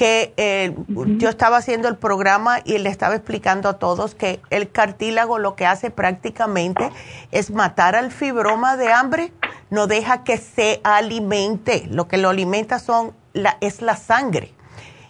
que 0.00 0.32
eh, 0.38 0.74
yo 1.18 1.28
estaba 1.28 1.58
haciendo 1.58 1.86
el 1.86 1.98
programa 1.98 2.60
y 2.64 2.78
le 2.78 2.88
estaba 2.88 3.14
explicando 3.14 3.68
a 3.68 3.74
todos 3.74 4.14
que 4.14 4.40
el 4.48 4.70
cartílago 4.70 5.38
lo 5.38 5.56
que 5.56 5.66
hace 5.66 5.90
prácticamente 5.90 6.88
es 7.32 7.50
matar 7.50 7.94
al 7.94 8.10
fibroma 8.10 8.78
de 8.78 8.90
hambre, 8.94 9.30
no 9.68 9.86
deja 9.86 10.24
que 10.24 10.38
se 10.38 10.80
alimente, 10.84 11.86
lo 11.90 12.08
que 12.08 12.16
lo 12.16 12.30
alimenta 12.30 12.78
son 12.78 13.12
la, 13.34 13.58
es 13.60 13.82
la 13.82 13.94
sangre 13.94 14.54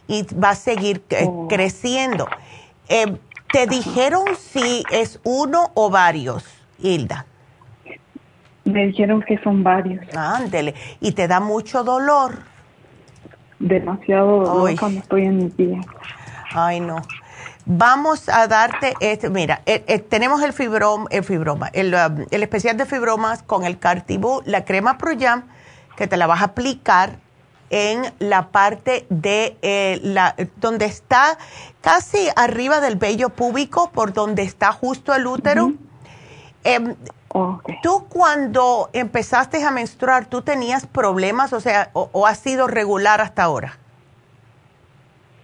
y 0.08 0.26
va 0.34 0.50
a 0.50 0.54
seguir 0.56 1.04
eh, 1.10 1.24
oh. 1.24 1.46
creciendo. 1.46 2.26
Eh, 2.88 3.16
¿Te 3.52 3.68
dijeron 3.68 4.24
si 4.36 4.82
es 4.90 5.20
uno 5.22 5.70
o 5.74 5.88
varios, 5.88 6.44
Hilda? 6.80 7.26
Me 8.64 8.88
dijeron 8.88 9.22
que 9.22 9.38
son 9.38 9.62
varios. 9.62 10.04
Ándele. 10.16 10.74
¿Y 11.00 11.12
te 11.12 11.28
da 11.28 11.38
mucho 11.38 11.84
dolor? 11.84 12.49
Demasiado 13.60 14.40
dolor 14.40 14.78
cuando 14.78 15.00
estoy 15.00 15.26
en 15.26 15.36
mis 15.36 15.56
días. 15.56 15.86
Ay, 16.52 16.80
no. 16.80 16.96
Vamos 17.66 18.28
a 18.28 18.48
darte, 18.48 18.94
este, 19.00 19.30
mira, 19.30 19.60
eh, 19.66 19.84
eh, 19.86 19.98
tenemos 20.00 20.42
el, 20.42 20.52
fibrom, 20.52 21.06
el 21.10 21.22
fibroma, 21.22 21.68
el, 21.72 21.94
um, 21.94 22.24
el, 22.30 22.42
especial 22.42 22.76
de 22.76 22.86
fibromas 22.86 23.42
con 23.44 23.64
el 23.64 23.78
Cartibú, 23.78 24.42
la 24.46 24.64
crema 24.64 24.98
Proyam, 24.98 25.44
que 25.96 26.08
te 26.08 26.16
la 26.16 26.26
vas 26.26 26.40
a 26.40 26.46
aplicar 26.46 27.18
en 27.68 28.02
la 28.18 28.48
parte 28.48 29.06
de 29.10 29.56
eh, 29.62 30.00
la, 30.02 30.34
donde 30.56 30.86
está 30.86 31.38
casi 31.80 32.28
arriba 32.34 32.80
del 32.80 32.96
vello 32.96 33.28
púbico, 33.28 33.90
por 33.92 34.12
donde 34.12 34.42
está 34.42 34.72
justo 34.72 35.14
el 35.14 35.26
útero. 35.26 35.74
Tú 37.82 38.06
cuando 38.08 38.90
empezaste 38.92 39.62
a 39.62 39.70
menstruar, 39.70 40.26
¿tú 40.26 40.42
tenías 40.42 40.86
problemas, 40.86 41.52
o 41.52 41.60
sea, 41.60 41.90
o, 41.92 42.10
o 42.12 42.26
has 42.26 42.38
sido 42.38 42.66
regular 42.66 43.20
hasta 43.20 43.44
ahora? 43.44 43.78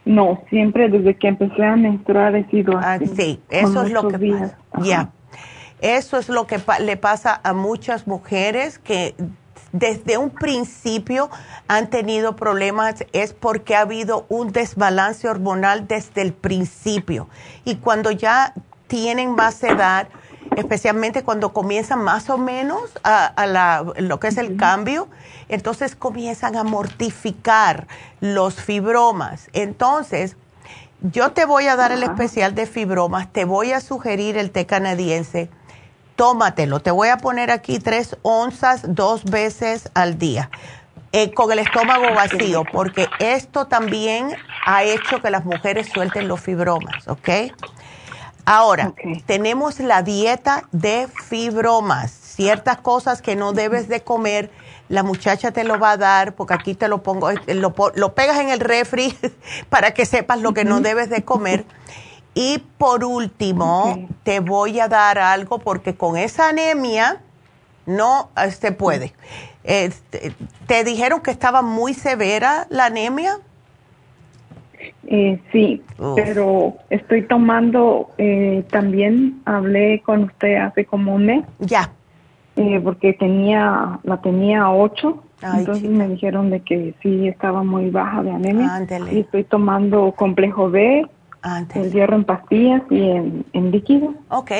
No, 0.06 0.40
siempre 0.50 0.88
desde 0.88 1.16
que 1.16 1.26
empecé 1.26 1.64
a 1.64 1.74
menstruar 1.74 2.36
he 2.36 2.48
sido 2.48 2.78
ah, 2.78 2.94
así. 2.94 3.08
sí, 3.08 3.40
eso 3.50 3.82
es 3.82 3.90
lo 3.90 4.08
que 4.08 4.18
pasa. 4.18 4.56
Ya. 4.80 5.10
Eso 5.80 6.16
es 6.16 6.28
lo 6.28 6.46
que 6.46 6.58
le 6.80 6.96
pasa 6.96 7.40
a 7.42 7.52
muchas 7.52 8.06
mujeres 8.06 8.78
que 8.78 9.14
desde 9.72 10.16
un 10.16 10.30
principio 10.30 11.28
han 11.66 11.90
tenido 11.90 12.36
problemas 12.36 13.04
es 13.12 13.34
porque 13.34 13.74
ha 13.74 13.80
habido 13.80 14.26
un 14.28 14.52
desbalance 14.52 15.28
hormonal 15.28 15.88
desde 15.88 16.22
el 16.22 16.32
principio. 16.32 17.28
Y 17.64 17.76
cuando 17.76 18.12
ya 18.12 18.54
tienen 18.86 19.34
más 19.34 19.62
edad, 19.64 20.08
especialmente 20.56 21.22
cuando 21.22 21.52
comienzan 21.52 22.02
más 22.02 22.28
o 22.30 22.38
menos 22.38 22.80
a, 23.04 23.84
lo 23.98 24.18
que 24.18 24.28
es 24.28 24.38
el 24.38 24.56
cambio, 24.56 25.08
entonces 25.48 25.94
comienzan 25.94 26.56
a 26.56 26.64
mortificar 26.64 27.86
los 28.20 28.54
fibromas. 28.54 29.48
Entonces, 29.52 30.36
yo 31.00 31.32
te 31.32 31.44
voy 31.44 31.66
a 31.66 31.76
dar 31.76 31.92
el 31.92 32.02
especial 32.02 32.54
de 32.54 32.66
fibromas, 32.66 33.30
te 33.32 33.44
voy 33.44 33.72
a 33.72 33.80
sugerir 33.80 34.38
el 34.38 34.50
té 34.50 34.66
canadiense, 34.66 35.50
tómatelo, 36.16 36.80
te 36.80 36.90
voy 36.90 37.08
a 37.08 37.18
poner 37.18 37.50
aquí 37.50 37.78
tres 37.78 38.16
onzas 38.22 38.82
dos 38.88 39.24
veces 39.24 39.90
al 39.94 40.18
día. 40.18 40.50
Eh, 41.12 41.32
con 41.32 41.50
el 41.52 41.60
estómago 41.60 42.12
vacío, 42.14 42.64
porque 42.70 43.08
esto 43.20 43.66
también 43.68 44.36
ha 44.66 44.82
hecho 44.82 45.22
que 45.22 45.30
las 45.30 45.44
mujeres 45.44 45.88
suelten 45.88 46.28
los 46.28 46.40
fibromas, 46.40 47.08
¿ok? 47.08 47.28
Ahora, 48.46 48.94
tenemos 49.26 49.80
la 49.80 50.02
dieta 50.02 50.68
de 50.70 51.08
fibromas, 51.28 52.12
ciertas 52.12 52.78
cosas 52.78 53.20
que 53.20 53.34
no 53.34 53.52
debes 53.52 53.88
de 53.88 54.02
comer, 54.02 54.52
la 54.88 55.02
muchacha 55.02 55.50
te 55.50 55.64
lo 55.64 55.80
va 55.80 55.90
a 55.90 55.96
dar, 55.96 56.34
porque 56.36 56.54
aquí 56.54 56.74
te 56.74 56.86
lo 56.86 57.02
pongo, 57.02 57.30
eh, 57.30 57.40
lo, 57.54 57.74
lo 57.96 58.14
pegas 58.14 58.38
en 58.38 58.50
el 58.50 58.60
refri 58.60 59.18
para 59.68 59.94
que 59.94 60.06
sepas 60.06 60.40
lo 60.40 60.54
que 60.54 60.64
no 60.64 60.80
debes 60.80 61.10
de 61.10 61.24
comer. 61.24 61.64
Y 62.34 62.58
por 62.78 63.02
último, 63.02 64.08
te 64.22 64.38
voy 64.38 64.78
a 64.78 64.86
dar 64.86 65.18
algo 65.18 65.58
porque 65.58 65.96
con 65.96 66.16
esa 66.16 66.50
anemia 66.50 67.22
no 67.84 68.30
se 68.60 68.70
puede. 68.70 69.12
Este, 69.64 70.36
¿Te 70.68 70.84
dijeron 70.84 71.20
que 71.20 71.32
estaba 71.32 71.62
muy 71.62 71.94
severa 71.94 72.68
la 72.70 72.84
anemia? 72.84 73.40
Eh, 75.06 75.40
sí, 75.52 75.82
pero 76.14 76.74
estoy 76.90 77.22
tomando, 77.22 78.10
eh, 78.18 78.64
también 78.70 79.40
hablé 79.44 80.02
con 80.04 80.24
usted 80.24 80.56
hace 80.56 80.84
como 80.84 81.14
un 81.14 81.26
mes. 81.26 81.44
Ya. 81.60 81.92
Eh, 82.56 82.80
porque 82.82 83.12
tenía, 83.12 83.98
la 84.02 84.20
tenía 84.20 84.62
a 84.62 84.72
8, 84.72 85.22
entonces 85.58 85.90
me 85.90 86.08
dijeron 86.08 86.50
de 86.50 86.60
que 86.60 86.94
sí 87.02 87.28
estaba 87.28 87.62
muy 87.62 87.90
baja 87.90 88.22
de 88.22 88.30
anemia. 88.30 88.86
Y 89.12 89.20
estoy 89.20 89.44
tomando 89.44 90.12
complejo 90.12 90.70
B, 90.70 91.06
el 91.74 91.92
hierro 91.92 92.16
en 92.16 92.24
pastillas 92.24 92.82
y 92.90 93.02
en, 93.10 93.44
en 93.52 93.70
líquido. 93.70 94.14
Ok. 94.30 94.52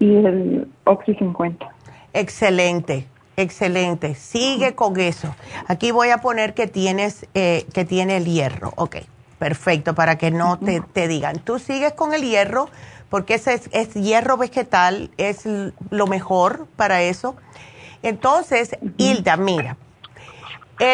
Y 0.00 0.14
el 0.14 0.68
Oxy 0.84 1.14
50. 1.14 1.66
Excelente. 2.14 3.06
Excelente, 3.36 4.14
sigue 4.14 4.76
con 4.76 4.98
eso. 5.00 5.34
Aquí 5.66 5.90
voy 5.90 6.10
a 6.10 6.18
poner 6.18 6.54
que 6.54 6.68
tienes 6.68 7.26
que 7.34 7.84
tiene 7.88 8.16
el 8.16 8.26
hierro, 8.26 8.72
ok. 8.76 8.98
Perfecto, 9.44 9.94
para 9.94 10.16
que 10.16 10.30
no 10.30 10.58
te, 10.58 10.80
te, 10.80 11.06
digan. 11.06 11.38
Tú 11.38 11.58
sigues 11.58 11.92
con 11.92 12.14
el 12.14 12.22
hierro, 12.22 12.70
porque 13.10 13.34
ese 13.34 13.60
es, 13.72 13.92
hierro 13.92 14.38
vegetal, 14.38 15.10
es 15.18 15.42
lo 15.90 16.06
mejor 16.06 16.66
para 16.76 17.02
eso. 17.02 17.36
Entonces, 18.02 18.70
Hilda, 18.96 19.36
mira, 19.36 19.76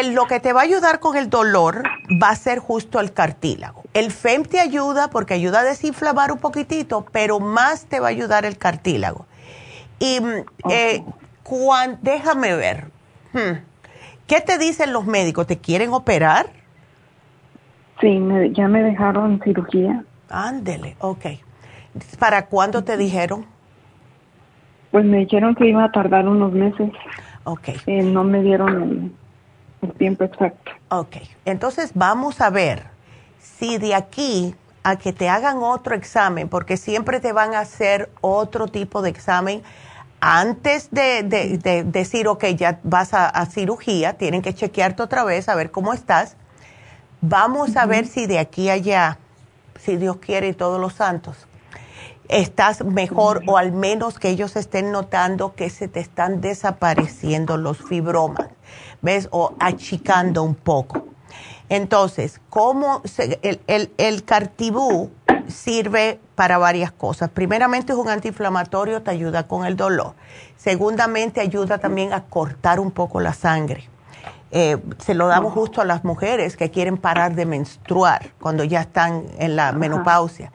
lo 0.03 0.27
que 0.27 0.41
te 0.41 0.51
va 0.51 0.59
a 0.59 0.63
ayudar 0.65 0.99
con 0.99 1.15
el 1.15 1.29
dolor 1.29 1.83
va 2.21 2.31
a 2.31 2.35
ser 2.35 2.59
justo 2.59 2.99
el 2.99 3.13
cartílago. 3.13 3.83
El 3.93 4.11
FEM 4.11 4.43
te 4.43 4.59
ayuda 4.59 5.09
porque 5.09 5.33
ayuda 5.33 5.61
a 5.61 5.63
desinflamar 5.63 6.33
un 6.33 6.39
poquitito, 6.39 7.05
pero 7.09 7.39
más 7.39 7.85
te 7.85 8.01
va 8.01 8.07
a 8.07 8.09
ayudar 8.09 8.43
el 8.43 8.57
cartílago. 8.57 9.27
Y 9.97 10.19
mm, 10.19 10.43
eh, 10.69 11.05
déjame 12.01 12.53
ver, 12.57 12.91
hmm, 13.31 13.63
¿qué 14.27 14.41
te 14.41 14.57
dicen 14.57 14.91
los 14.91 15.05
médicos? 15.05 15.47
¿Te 15.47 15.57
quieren 15.57 15.93
operar? 15.93 16.59
Sí, 18.01 18.19
ya 18.53 18.67
me 18.67 18.81
dejaron 18.81 19.39
cirugía. 19.43 20.03
Ándele, 20.29 20.95
ok. 20.99 21.25
¿Para 22.17 22.47
cuándo 22.47 22.83
te 22.83 22.97
dijeron? 22.97 23.45
Pues 24.89 25.05
me 25.05 25.19
dijeron 25.19 25.55
que 25.55 25.67
iba 25.67 25.83
a 25.83 25.91
tardar 25.91 26.27
unos 26.27 26.51
meses. 26.51 26.91
Ok. 27.43 27.69
Eh, 27.85 28.03
no 28.03 28.23
me 28.23 28.41
dieron 28.41 29.13
el, 29.81 29.93
tiempo 29.93 30.23
exacto. 30.23 30.71
Ok, 30.89 31.17
entonces 31.45 31.91
vamos 31.95 32.41
a 32.41 32.49
ver 32.49 32.83
si 33.39 33.77
de 33.77 33.95
aquí 33.95 34.55
a 34.83 34.95
que 34.95 35.13
te 35.13 35.29
hagan 35.29 35.57
otro 35.57 35.95
examen, 35.95 36.49
porque 36.49 36.77
siempre 36.77 37.19
te 37.19 37.33
van 37.33 37.53
a 37.53 37.59
hacer 37.59 38.09
otro 38.21 38.67
tipo 38.67 39.01
de 39.01 39.09
examen 39.09 39.61
antes 40.19 40.89
de, 40.91 41.83
decir, 41.85 42.27
ok, 42.27 42.45
ya 42.55 42.79
vas 42.83 43.13
a, 43.13 43.27
a, 43.27 43.45
cirugía, 43.47 44.13
tienen 44.13 44.41
que 44.41 44.53
chequearte 44.53 45.01
otra 45.01 45.23
vez 45.23 45.49
a 45.49 45.55
ver 45.55 45.71
cómo 45.71 45.93
estás. 45.93 46.35
Vamos 47.23 47.77
a 47.77 47.85
ver 47.85 48.07
si 48.07 48.25
de 48.25 48.39
aquí 48.39 48.69
a 48.69 48.73
allá, 48.73 49.19
si 49.79 49.95
Dios 49.95 50.17
quiere 50.17 50.47
y 50.47 50.53
todos 50.53 50.81
los 50.81 50.93
santos, 50.93 51.37
estás 52.29 52.83
mejor 52.83 53.43
o 53.45 53.59
al 53.59 53.73
menos 53.73 54.17
que 54.17 54.29
ellos 54.29 54.55
estén 54.55 54.91
notando 54.91 55.53
que 55.53 55.69
se 55.69 55.87
te 55.87 55.99
están 55.99 56.41
desapareciendo 56.41 57.57
los 57.57 57.77
fibromas, 57.77 58.47
¿ves? 59.03 59.27
O 59.29 59.53
achicando 59.59 60.41
un 60.41 60.55
poco. 60.55 61.09
Entonces, 61.69 62.41
¿cómo 62.49 63.03
el, 63.43 63.61
el, 63.67 63.93
el 63.99 64.23
cartibú 64.25 65.11
sirve 65.47 66.19
para 66.33 66.57
varias 66.57 66.91
cosas? 66.91 67.29
Primeramente 67.29 67.93
es 67.93 67.99
un 67.99 68.09
antiinflamatorio, 68.09 69.03
te 69.03 69.11
ayuda 69.11 69.47
con 69.47 69.63
el 69.67 69.75
dolor. 69.75 70.15
Segundamente 70.57 71.39
ayuda 71.39 71.77
también 71.77 72.13
a 72.13 72.23
cortar 72.23 72.79
un 72.79 72.89
poco 72.89 73.21
la 73.21 73.33
sangre. 73.33 73.90
Eh, 74.53 74.77
se 74.99 75.13
lo 75.13 75.27
damos 75.27 75.53
justo 75.53 75.79
a 75.79 75.85
las 75.85 76.03
mujeres 76.03 76.57
que 76.57 76.69
quieren 76.71 76.97
parar 76.97 77.35
de 77.35 77.45
menstruar 77.45 78.31
cuando 78.41 78.65
ya 78.65 78.81
están 78.81 79.23
en 79.37 79.55
la 79.55 79.71
menopausia. 79.71 80.51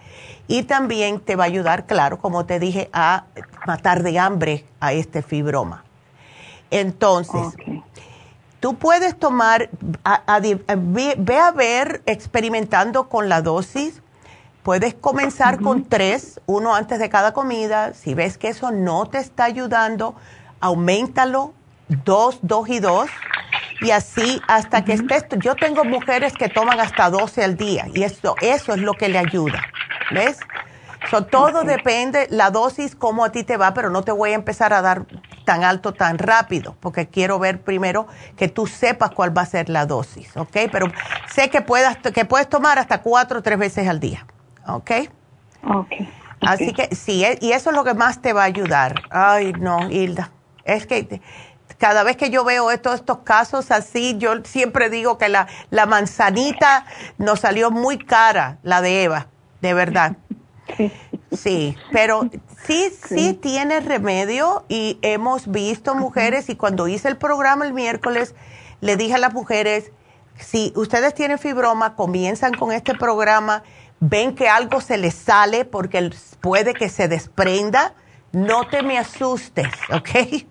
Y 0.48 0.64
también 0.64 1.18
te 1.18 1.34
va 1.34 1.44
a 1.44 1.46
ayudar, 1.46 1.86
claro, 1.86 2.18
como 2.18 2.44
te 2.44 2.60
dije, 2.60 2.90
a 2.92 3.24
matar 3.66 4.02
de 4.02 4.18
hambre 4.18 4.66
a 4.80 4.92
este 4.92 5.22
fibroma. 5.22 5.84
Entonces, 6.70 7.56
tú 8.60 8.76
puedes 8.76 9.18
tomar, 9.18 9.70
ve, 10.76 11.38
a 11.38 11.50
ver 11.52 12.02
experimentando 12.04 13.08
con 13.08 13.30
la 13.30 13.40
dosis. 13.40 14.02
Puedes 14.62 14.94
comenzar 14.94 15.60
con 15.60 15.84
tres, 15.84 16.40
uno 16.44 16.74
antes 16.74 16.98
de 16.98 17.08
cada 17.08 17.32
comida. 17.32 17.94
Si 17.94 18.14
ves 18.14 18.36
que 18.36 18.48
eso 18.48 18.72
no 18.72 19.06
te 19.06 19.18
está 19.18 19.44
ayudando, 19.44 20.14
aumentalo, 20.60 21.54
dos, 22.04 22.40
dos 22.42 22.68
y 22.68 22.80
dos 22.80 23.08
y 23.80 23.90
así 23.90 24.40
hasta 24.48 24.84
que 24.84 24.94
estés, 24.94 25.24
yo 25.38 25.54
tengo 25.54 25.84
mujeres 25.84 26.32
que 26.34 26.48
toman 26.48 26.80
hasta 26.80 27.10
12 27.10 27.44
al 27.44 27.56
día 27.56 27.86
y 27.94 28.02
eso, 28.02 28.34
eso 28.40 28.74
es 28.74 28.80
lo 28.80 28.94
que 28.94 29.08
le 29.08 29.18
ayuda, 29.18 29.62
¿ves? 30.10 30.38
todo 31.30 31.62
depende, 31.62 32.26
la 32.30 32.50
dosis, 32.50 32.96
cómo 32.96 33.24
a 33.24 33.30
ti 33.30 33.44
te 33.44 33.56
va, 33.56 33.74
pero 33.74 33.90
no 33.90 34.02
te 34.02 34.12
voy 34.12 34.32
a 34.32 34.34
empezar 34.34 34.72
a 34.72 34.82
dar 34.82 35.06
tan 35.44 35.62
alto 35.62 35.92
tan 35.92 36.18
rápido, 36.18 36.76
porque 36.80 37.06
quiero 37.08 37.38
ver 37.38 37.62
primero 37.62 38.06
que 38.36 38.48
tú 38.48 38.66
sepas 38.66 39.12
cuál 39.12 39.36
va 39.36 39.42
a 39.42 39.46
ser 39.46 39.68
la 39.68 39.86
dosis, 39.86 40.36
¿ok? 40.36 40.56
Pero 40.72 40.88
sé 41.28 41.48
que, 41.50 41.62
puedas, 41.62 41.96
que 41.98 42.24
puedes 42.24 42.48
tomar 42.48 42.78
hasta 42.78 43.02
cuatro 43.02 43.38
o 43.38 43.42
tres 43.42 43.58
veces 43.58 43.88
al 43.88 44.00
día, 44.00 44.26
¿ok? 44.66 44.90
Ok. 45.68 45.92
Así 46.40 46.72
que 46.72 46.94
sí, 46.94 47.24
e, 47.24 47.38
y 47.40 47.52
eso 47.52 47.70
es 47.70 47.76
lo 47.76 47.84
que 47.84 47.94
más 47.94 48.20
te 48.20 48.32
va 48.32 48.42
a 48.42 48.46
ayudar. 48.46 49.02
Ay, 49.10 49.52
no, 49.52 49.88
Hilda. 49.90 50.30
Es 50.64 50.86
que 50.86 51.20
cada 51.78 52.02
vez 52.02 52.16
que 52.16 52.30
yo 52.30 52.44
veo 52.44 52.70
estos, 52.70 52.96
estos 52.96 53.18
casos 53.18 53.70
así, 53.70 54.16
yo 54.18 54.32
siempre 54.44 54.90
digo 54.90 55.18
que 55.18 55.28
la, 55.28 55.46
la 55.70 55.86
manzanita 55.86 56.86
nos 57.18 57.40
salió 57.40 57.70
muy 57.70 57.98
cara, 57.98 58.58
la 58.62 58.80
de 58.80 59.04
Eva, 59.04 59.26
de 59.60 59.74
verdad. 59.74 60.16
Sí. 61.32 61.76
pero 61.92 62.30
sí, 62.64 62.90
sí, 63.06 63.34
tiene 63.34 63.80
remedio 63.80 64.64
y 64.68 64.98
hemos 65.02 65.50
visto 65.50 65.94
mujeres 65.94 66.48
y 66.48 66.56
cuando 66.56 66.88
hice 66.88 67.08
el 67.08 67.16
programa 67.16 67.66
el 67.66 67.74
miércoles, 67.74 68.34
le 68.80 68.96
dije 68.96 69.14
a 69.14 69.18
las 69.18 69.34
mujeres, 69.34 69.92
Si 70.38 70.72
ustedes 70.76 71.14
tienen 71.14 71.38
fibroma, 71.38 71.94
comienzan 71.94 72.54
con 72.54 72.72
este 72.72 72.94
programa, 72.94 73.62
ven 74.00 74.34
que 74.34 74.48
algo 74.48 74.80
se 74.80 74.98
les 74.98 75.14
sale 75.14 75.64
porque 75.64 76.10
puede 76.40 76.74
que 76.74 76.88
se 76.88 77.08
desprenda, 77.08 77.94
no 78.32 78.68
te 78.68 78.82
me 78.82 78.98
asustes, 78.98 79.72
¿ok? 79.92 80.46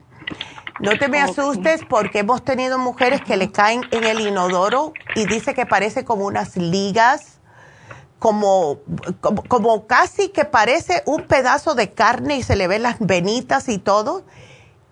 No 0.79 0.97
te 0.97 1.07
me 1.07 1.21
asustes 1.21 1.81
porque 1.87 2.19
hemos 2.19 2.43
tenido 2.43 2.77
mujeres 2.77 3.21
que 3.21 3.37
le 3.37 3.51
caen 3.51 3.81
en 3.91 4.03
el 4.03 4.19
inodoro 4.19 4.93
y 5.15 5.25
dice 5.25 5.53
que 5.53 5.65
parece 5.65 6.03
como 6.03 6.25
unas 6.25 6.57
ligas, 6.57 7.39
como, 8.19 8.79
como, 9.47 9.87
casi 9.87 10.29
que 10.29 10.43
parece 10.43 11.01
un 11.05 11.23
pedazo 11.23 11.75
de 11.75 11.91
carne 11.91 12.37
y 12.37 12.43
se 12.43 12.55
le 12.55 12.67
ven 12.67 12.83
las 12.83 12.97
venitas 12.99 13.69
y 13.69 13.77
todo. 13.77 14.23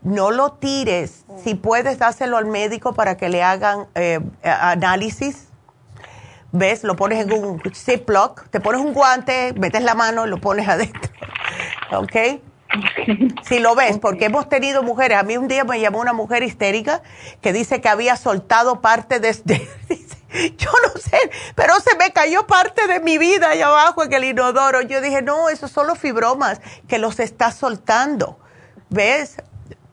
No 0.01 0.31
lo 0.31 0.53
tires. 0.53 1.25
Si 1.43 1.55
puedes, 1.55 1.97
dáselo 1.99 2.37
al 2.37 2.45
médico 2.45 2.93
para 2.93 3.17
que 3.17 3.29
le 3.29 3.43
hagan 3.43 3.87
eh, 3.95 4.19
análisis. 4.43 5.47
¿Ves? 6.51 6.83
Lo 6.83 6.95
pones 6.95 7.25
en 7.25 7.33
un 7.33 7.61
Ziploc, 7.73 8.47
te 8.49 8.59
pones 8.59 8.79
un 8.79 8.93
guante, 8.93 9.53
metes 9.57 9.81
la 9.83 9.95
mano 9.95 10.27
y 10.27 10.29
lo 10.29 10.39
pones 10.39 10.67
adentro. 10.67 11.11
¿Ok? 11.91 12.15
Si 13.43 13.59
lo 13.59 13.75
ves, 13.75 13.99
porque 13.99 14.25
hemos 14.25 14.49
tenido 14.49 14.83
mujeres. 14.83 15.17
A 15.17 15.23
mí 15.23 15.37
un 15.37 15.47
día 15.47 15.63
me 15.63 15.79
llamó 15.79 15.99
una 15.99 16.13
mujer 16.13 16.43
histérica 16.43 17.01
que 17.41 17.53
dice 17.53 17.81
que 17.81 17.89
había 17.89 18.15
soltado 18.15 18.81
parte 18.81 19.19
de... 19.19 19.29
este 19.29 19.67
yo 20.57 20.71
no 20.83 20.99
sé, 20.99 21.17
pero 21.55 21.79
se 21.79 21.95
me 21.95 22.11
cayó 22.11 22.47
parte 22.47 22.87
de 22.87 22.99
mi 22.99 23.17
vida 23.17 23.51
allá 23.51 23.67
abajo 23.67 24.03
en 24.03 24.13
el 24.13 24.23
inodoro. 24.23 24.81
Yo 24.81 25.01
dije, 25.01 25.21
no, 25.21 25.49
esos 25.49 25.71
son 25.71 25.87
los 25.87 25.99
fibromas 25.99 26.59
que 26.87 26.97
los 26.97 27.19
está 27.19 27.51
soltando. 27.51 28.39
¿Ves? 28.89 29.37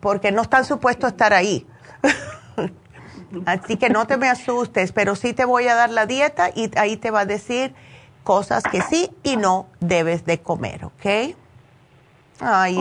Porque 0.01 0.33
no 0.33 0.43
están 0.43 0.65
supuestos 0.65 1.05
a 1.05 1.11
estar 1.11 1.35
ahí. 1.35 1.67
Así 3.47 3.77
que 3.77 3.91
no 3.91 4.07
te 4.07 4.17
me 4.17 4.29
asustes, 4.29 4.93
pero 4.93 5.15
sí 5.15 5.35
te 5.35 5.45
voy 5.45 5.69
a 5.69 5.75
dar 5.75 5.91
la 5.91 6.07
dieta 6.07 6.51
y 6.55 6.71
ahí 6.77 6.97
te 6.97 7.11
va 7.11 7.21
a 7.21 7.27
decir 7.27 7.75
cosas 8.25 8.65
que 8.65 8.83
sí 8.83 9.11
y 9.23 9.37
no 9.37 9.69
debes 9.79 10.25
de 10.25 10.41
comer, 10.41 10.85
¿ok? 10.85 11.37
Ay, 12.41 12.75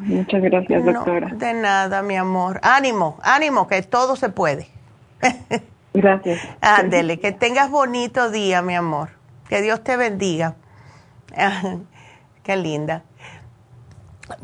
Muchas 0.00 0.42
gracias, 0.42 0.84
doctora. 0.84 1.28
de 1.34 1.52
nada, 1.52 2.02
mi 2.02 2.16
amor. 2.16 2.60
Ánimo, 2.62 3.18
ánimo, 3.22 3.66
que 3.68 3.82
todo 3.82 4.16
se 4.16 4.30
puede. 4.30 4.68
gracias. 5.94 6.40
Ándele, 6.60 7.20
que 7.20 7.32
tengas 7.32 7.70
bonito 7.70 8.30
día, 8.30 8.62
mi 8.62 8.74
amor. 8.74 9.10
Que 9.48 9.60
Dios 9.60 9.84
te 9.84 9.96
bendiga. 9.96 10.54
Qué 12.42 12.56
linda. 12.56 13.02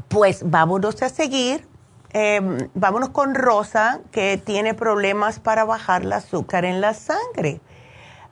Pues 0.08 0.48
vámonos 0.48 1.02
a 1.02 1.08
seguir. 1.08 1.66
Em, 2.12 2.68
vámonos 2.74 3.10
con 3.10 3.34
Rosa, 3.34 4.00
que 4.12 4.38
tiene 4.38 4.74
problemas 4.74 5.38
para 5.40 5.64
bajar 5.64 6.02
el 6.02 6.12
azúcar 6.12 6.64
en 6.64 6.80
la 6.80 6.94
sangre. 6.94 7.60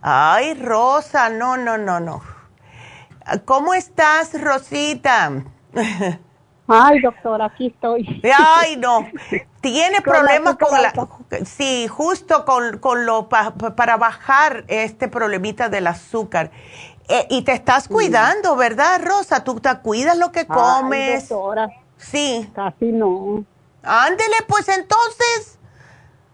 Ay, 0.03 0.55
Rosa, 0.55 1.31
no, 1.31 1.57
no, 1.57 1.79
no, 1.79 2.01
no. 2.01 2.23
¿Cómo 3.45 3.75
estás, 3.75 4.41
Rosita? 4.41 5.33
Ay, 6.69 7.01
doctor, 7.01 7.41
aquí 7.43 7.69
estoy. 7.69 8.21
Ay, 8.37 8.77
no. 8.77 9.09
Tiene 9.61 10.01
problemas 10.01 10.57
con 10.57 10.81
la... 10.81 10.93
Sí, 11.45 11.87
justo 11.89 12.45
con, 12.45 12.79
con 12.79 13.07
lo 13.07 13.29
para 13.29 13.97
bajar 13.97 14.65
este 14.69 15.09
problemita 15.09 15.69
del 15.69 15.87
azúcar. 15.87 16.51
Eh, 17.09 17.27
y 17.31 17.43
te 17.43 17.53
estás 17.53 17.89
cuidando, 17.89 18.57
¿verdad, 18.57 19.01
Rosa? 19.03 19.45
¿Tú 19.45 19.61
te 19.61 19.77
cuidas 19.79 20.17
lo 20.19 20.33
que 20.33 20.47
comes? 20.47 21.29
Doctora. 21.29 21.69
Sí. 21.97 22.51
Casi 22.55 22.87
no. 22.93 23.45
Ándele, 23.83 24.37
pues 24.49 24.69
entonces. 24.69 25.59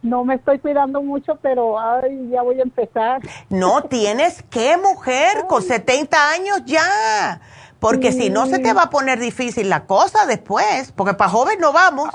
No 0.02 0.24
me 0.24 0.34
estoy 0.34 0.58
cuidando 0.58 1.02
mucho, 1.02 1.36
pero 1.40 1.78
ay, 1.78 2.28
ya 2.30 2.42
voy 2.42 2.58
a 2.58 2.62
empezar. 2.62 3.20
No, 3.50 3.82
tienes 3.84 4.42
que, 4.44 4.76
mujer, 4.76 5.46
con 5.46 5.62
70 5.62 6.30
años 6.30 6.62
ya 6.64 7.40
porque 7.82 8.12
si 8.12 8.30
no 8.30 8.46
se 8.46 8.60
te 8.60 8.72
va 8.72 8.84
a 8.84 8.90
poner 8.90 9.18
difícil 9.18 9.68
la 9.68 9.86
cosa 9.86 10.24
después, 10.24 10.92
porque 10.92 11.14
para 11.14 11.30
joven 11.30 11.58
no 11.58 11.72
vamos. 11.72 12.10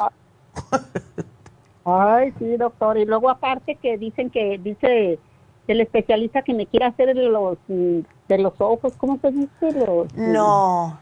Ay, 1.83 2.33
sí, 2.39 2.55
doctor. 2.55 2.97
Y 2.97 3.05
luego 3.05 3.29
aparte 3.29 3.75
que 3.75 3.97
dicen 3.97 4.29
que 4.29 4.57
dice 4.63 5.19
el 5.67 5.81
especialista 5.81 6.41
que 6.41 6.53
me 6.53 6.67
quiere 6.67 6.85
hacer 6.85 7.13
de 7.13 7.23
los 7.23 7.57
de 7.67 8.37
los 8.37 8.53
ojos, 8.59 8.93
¿cómo 8.97 9.19
se 9.21 9.31
dice? 9.31 9.73
Los, 9.73 10.13
no. 10.15 10.97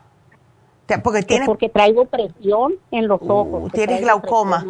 Porque 1.04 1.42
porque 1.46 1.70
traigo 1.70 2.06
presión 2.06 2.74
en 2.90 3.08
los 3.08 3.22
ojos. 3.22 3.72
tienes 3.72 4.02
glaucoma. 4.02 4.66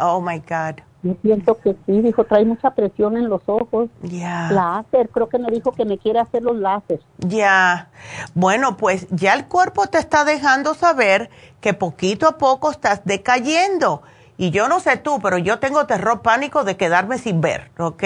Oh 0.00 0.20
my 0.20 0.40
God. 0.40 0.80
Yo 1.02 1.14
siento 1.22 1.56
que 1.60 1.76
sí, 1.86 2.00
dijo, 2.00 2.24
trae 2.24 2.44
mucha 2.44 2.70
presión 2.70 3.16
en 3.16 3.28
los 3.28 3.42
ojos. 3.46 3.88
Ya. 4.02 4.50
Láser, 4.50 5.08
creo 5.10 5.28
que 5.28 5.38
me 5.38 5.50
dijo 5.50 5.70
que 5.72 5.84
me 5.84 5.96
quiere 5.96 6.18
hacer 6.18 6.42
los 6.42 6.56
láser. 6.56 7.00
Ya. 7.18 7.90
Bueno, 8.34 8.76
pues 8.76 9.06
ya 9.10 9.34
el 9.34 9.46
cuerpo 9.46 9.86
te 9.86 9.98
está 9.98 10.24
dejando 10.24 10.74
saber 10.74 11.30
que 11.60 11.72
poquito 11.72 12.26
a 12.26 12.36
poco 12.36 12.70
estás 12.70 13.02
decayendo. 13.04 14.02
Y 14.38 14.50
yo 14.50 14.68
no 14.68 14.80
sé 14.80 14.96
tú, 14.96 15.20
pero 15.22 15.38
yo 15.38 15.60
tengo 15.60 15.86
terror 15.86 16.22
pánico 16.22 16.64
de 16.64 16.76
quedarme 16.76 17.18
sin 17.18 17.40
ver, 17.40 17.70
¿ok? 17.78 18.04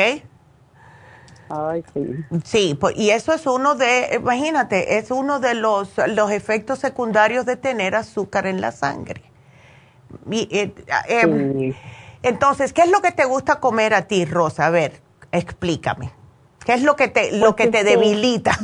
Ay, 1.48 1.84
sí. 1.92 2.24
Sí, 2.44 2.74
pues, 2.78 2.96
y 2.96 3.10
eso 3.10 3.34
es 3.34 3.46
uno 3.46 3.74
de, 3.74 4.18
imagínate, 4.18 4.96
es 4.96 5.10
uno 5.10 5.40
de 5.40 5.54
los, 5.54 5.90
los 6.08 6.30
efectos 6.30 6.78
secundarios 6.78 7.44
de 7.44 7.56
tener 7.56 7.94
azúcar 7.94 8.46
en 8.46 8.62
la 8.62 8.72
sangre. 8.72 9.22
Y, 10.30 10.48
eh, 10.50 10.74
em, 11.08 11.74
entonces, 12.22 12.72
¿qué 12.72 12.82
es 12.82 12.90
lo 12.90 13.00
que 13.00 13.12
te 13.12 13.24
gusta 13.24 13.60
comer 13.60 13.94
a 13.94 14.02
ti, 14.02 14.24
Rosa? 14.24 14.66
A 14.66 14.70
ver, 14.70 15.00
explícame. 15.32 16.12
¿Qué 16.64 16.74
es 16.74 16.82
lo 16.82 16.96
que 16.96 17.08
te, 17.08 17.32
lo 17.32 17.56
que 17.56 17.66
te 17.68 17.80
este, 17.80 17.90
debilita? 17.90 18.58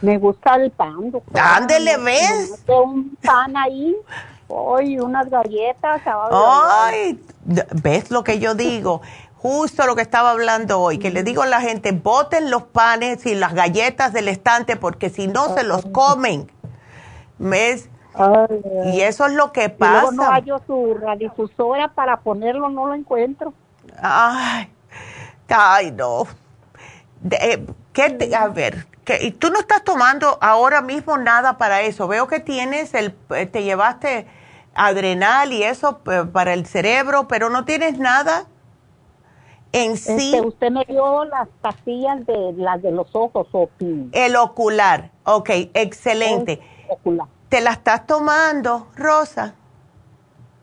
Me 0.00 0.18
gusta 0.18 0.54
el 0.56 0.70
pan. 0.70 1.12
Ándele, 1.34 1.96
¿ves? 1.96 2.62
Un 2.68 3.16
pan 3.22 3.56
ahí, 3.56 3.96
hoy 4.48 4.98
unas 5.00 5.28
galletas. 5.30 6.02
Ay, 6.30 7.20
¿ves 7.82 8.10
lo 8.10 8.22
que 8.22 8.38
yo 8.38 8.54
digo? 8.54 9.00
Justo 9.36 9.86
lo 9.86 9.96
que 9.96 10.02
estaba 10.02 10.30
hablando 10.30 10.80
hoy, 10.80 10.98
que 10.98 11.10
le 11.10 11.22
digo 11.22 11.42
a 11.42 11.46
la 11.46 11.60
gente, 11.60 11.92
boten 11.92 12.50
los 12.50 12.64
panes 12.64 13.26
y 13.26 13.34
las 13.34 13.54
galletas 13.54 14.12
del 14.12 14.28
estante 14.28 14.76
porque 14.76 15.10
si 15.10 15.26
no 15.26 15.54
se 15.54 15.64
los 15.64 15.84
comen. 15.86 16.50
¿Ves? 17.38 17.88
Y 18.92 19.00
eso 19.00 19.26
es 19.26 19.32
lo 19.32 19.52
que 19.52 19.68
pasa. 19.68 20.10
no 20.12 20.24
hallo 20.24 20.60
su 20.66 20.94
radiodifusora 20.94 21.88
para 21.88 22.20
ponerlo, 22.20 22.68
no 22.68 22.86
lo 22.86 22.94
encuentro. 22.94 23.52
Ay, 24.00 24.68
ay 25.48 25.90
no. 25.90 26.26
Eh, 27.30 27.66
¿qué 27.92 28.30
a 28.36 28.48
ver, 28.48 28.86
¿y 29.20 29.32
tú 29.32 29.50
no 29.50 29.58
estás 29.58 29.82
tomando 29.82 30.38
ahora 30.40 30.82
mismo 30.82 31.16
nada 31.16 31.56
para 31.56 31.80
eso? 31.82 32.06
Veo 32.06 32.26
que 32.28 32.40
tienes 32.40 32.94
el, 32.94 33.14
eh, 33.30 33.46
te 33.46 33.62
llevaste 33.62 34.26
adrenal 34.74 35.52
y 35.52 35.62
eso 35.62 36.00
eh, 36.10 36.24
para 36.30 36.52
el 36.52 36.66
cerebro, 36.66 37.26
pero 37.28 37.50
no 37.50 37.64
tienes 37.64 37.98
nada 37.98 38.46
en 39.74 39.92
este, 39.92 40.18
sí. 40.18 40.40
usted 40.40 40.70
me 40.70 40.84
dio 40.84 41.24
las 41.24 41.48
pastillas 41.60 42.24
de 42.26 42.52
las 42.56 42.80
de 42.80 42.92
los 42.92 43.08
ojos, 43.12 43.48
El 44.12 44.36
ocular, 44.36 45.10
ok, 45.24 45.50
excelente. 45.74 46.60
ocular. 46.88 47.26
¿Te 47.54 47.60
la 47.60 47.70
estás 47.70 48.04
tomando, 48.04 48.88
Rosa? 48.96 49.54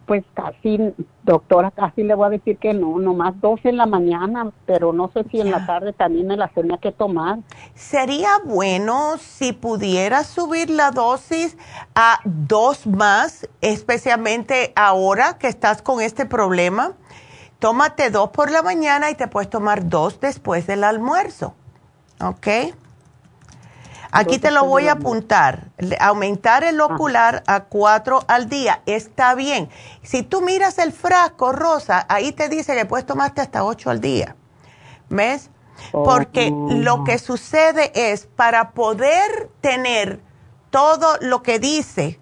Pues 0.06 0.26
casi, 0.34 0.94
doctora, 1.24 1.72
casi 1.72 2.04
le 2.04 2.16
voy 2.16 2.26
a 2.26 2.30
decir 2.32 2.58
que 2.58 2.74
no, 2.74 3.00
nomás 3.00 3.40
dos 3.40 3.62
en 3.64 3.78
la 3.78 3.86
mañana, 3.86 4.52
pero 4.66 4.92
no 4.92 5.10
sé 5.14 5.24
si 5.32 5.40
en 5.40 5.52
la 5.52 5.66
tarde 5.66 5.94
también 5.94 6.28
me 6.28 6.36
las 6.36 6.54
tenía 6.54 6.80
que 6.80 6.92
tomar. 6.92 7.40
Sería 7.76 8.32
bueno 8.44 9.16
si 9.20 9.54
pudieras 9.54 10.28
subir 10.28 10.70
la 10.70 10.92
dosis 10.92 11.58
a 11.96 12.20
dos 12.26 12.86
más, 12.86 13.48
especialmente 13.62 14.74
ahora 14.76 15.38
que 15.38 15.48
estás 15.48 15.82
con 15.82 16.02
este 16.02 16.26
problema. 16.26 16.92
Tómate 17.60 18.10
dos 18.10 18.32
por 18.32 18.52
la 18.52 18.64
mañana 18.64 19.10
y 19.10 19.16
te 19.16 19.30
puedes 19.30 19.50
tomar 19.50 19.88
dos 19.88 20.20
después 20.20 20.68
del 20.68 20.84
almuerzo. 20.84 21.56
¿Ok? 22.20 22.48
Aquí 24.12 24.40
te 24.40 24.52
lo 24.52 24.66
voy 24.66 24.88
a 24.88 24.94
apuntar. 24.94 25.70
Aumentar 26.00 26.64
el 26.64 26.82
ocular 26.82 27.44
a 27.48 27.64
cuatro 27.64 28.24
al 28.28 28.50
día. 28.50 28.82
Está 28.86 29.36
bien. 29.36 29.70
Si 30.04 30.22
tú 30.24 30.42
miras 30.42 30.78
el 30.80 30.92
frasco 30.92 31.54
rosa, 31.54 32.06
ahí 32.10 32.34
te 32.34 32.50
dice 32.50 32.76
que 32.76 32.86
puedes 32.86 33.06
tomarte 33.06 33.42
hasta 33.42 33.64
ocho 33.64 33.90
al 33.90 34.02
día. 34.02 34.36
¿Ves? 35.10 35.50
Porque 35.92 36.54
lo 36.70 37.04
que 37.04 37.18
sucede 37.18 37.92
es, 37.96 38.28
para 38.28 38.72
poder 38.72 39.50
tener 39.62 40.22
todo 40.70 41.18
lo 41.22 41.42
que 41.42 41.60
dice, 41.60 42.20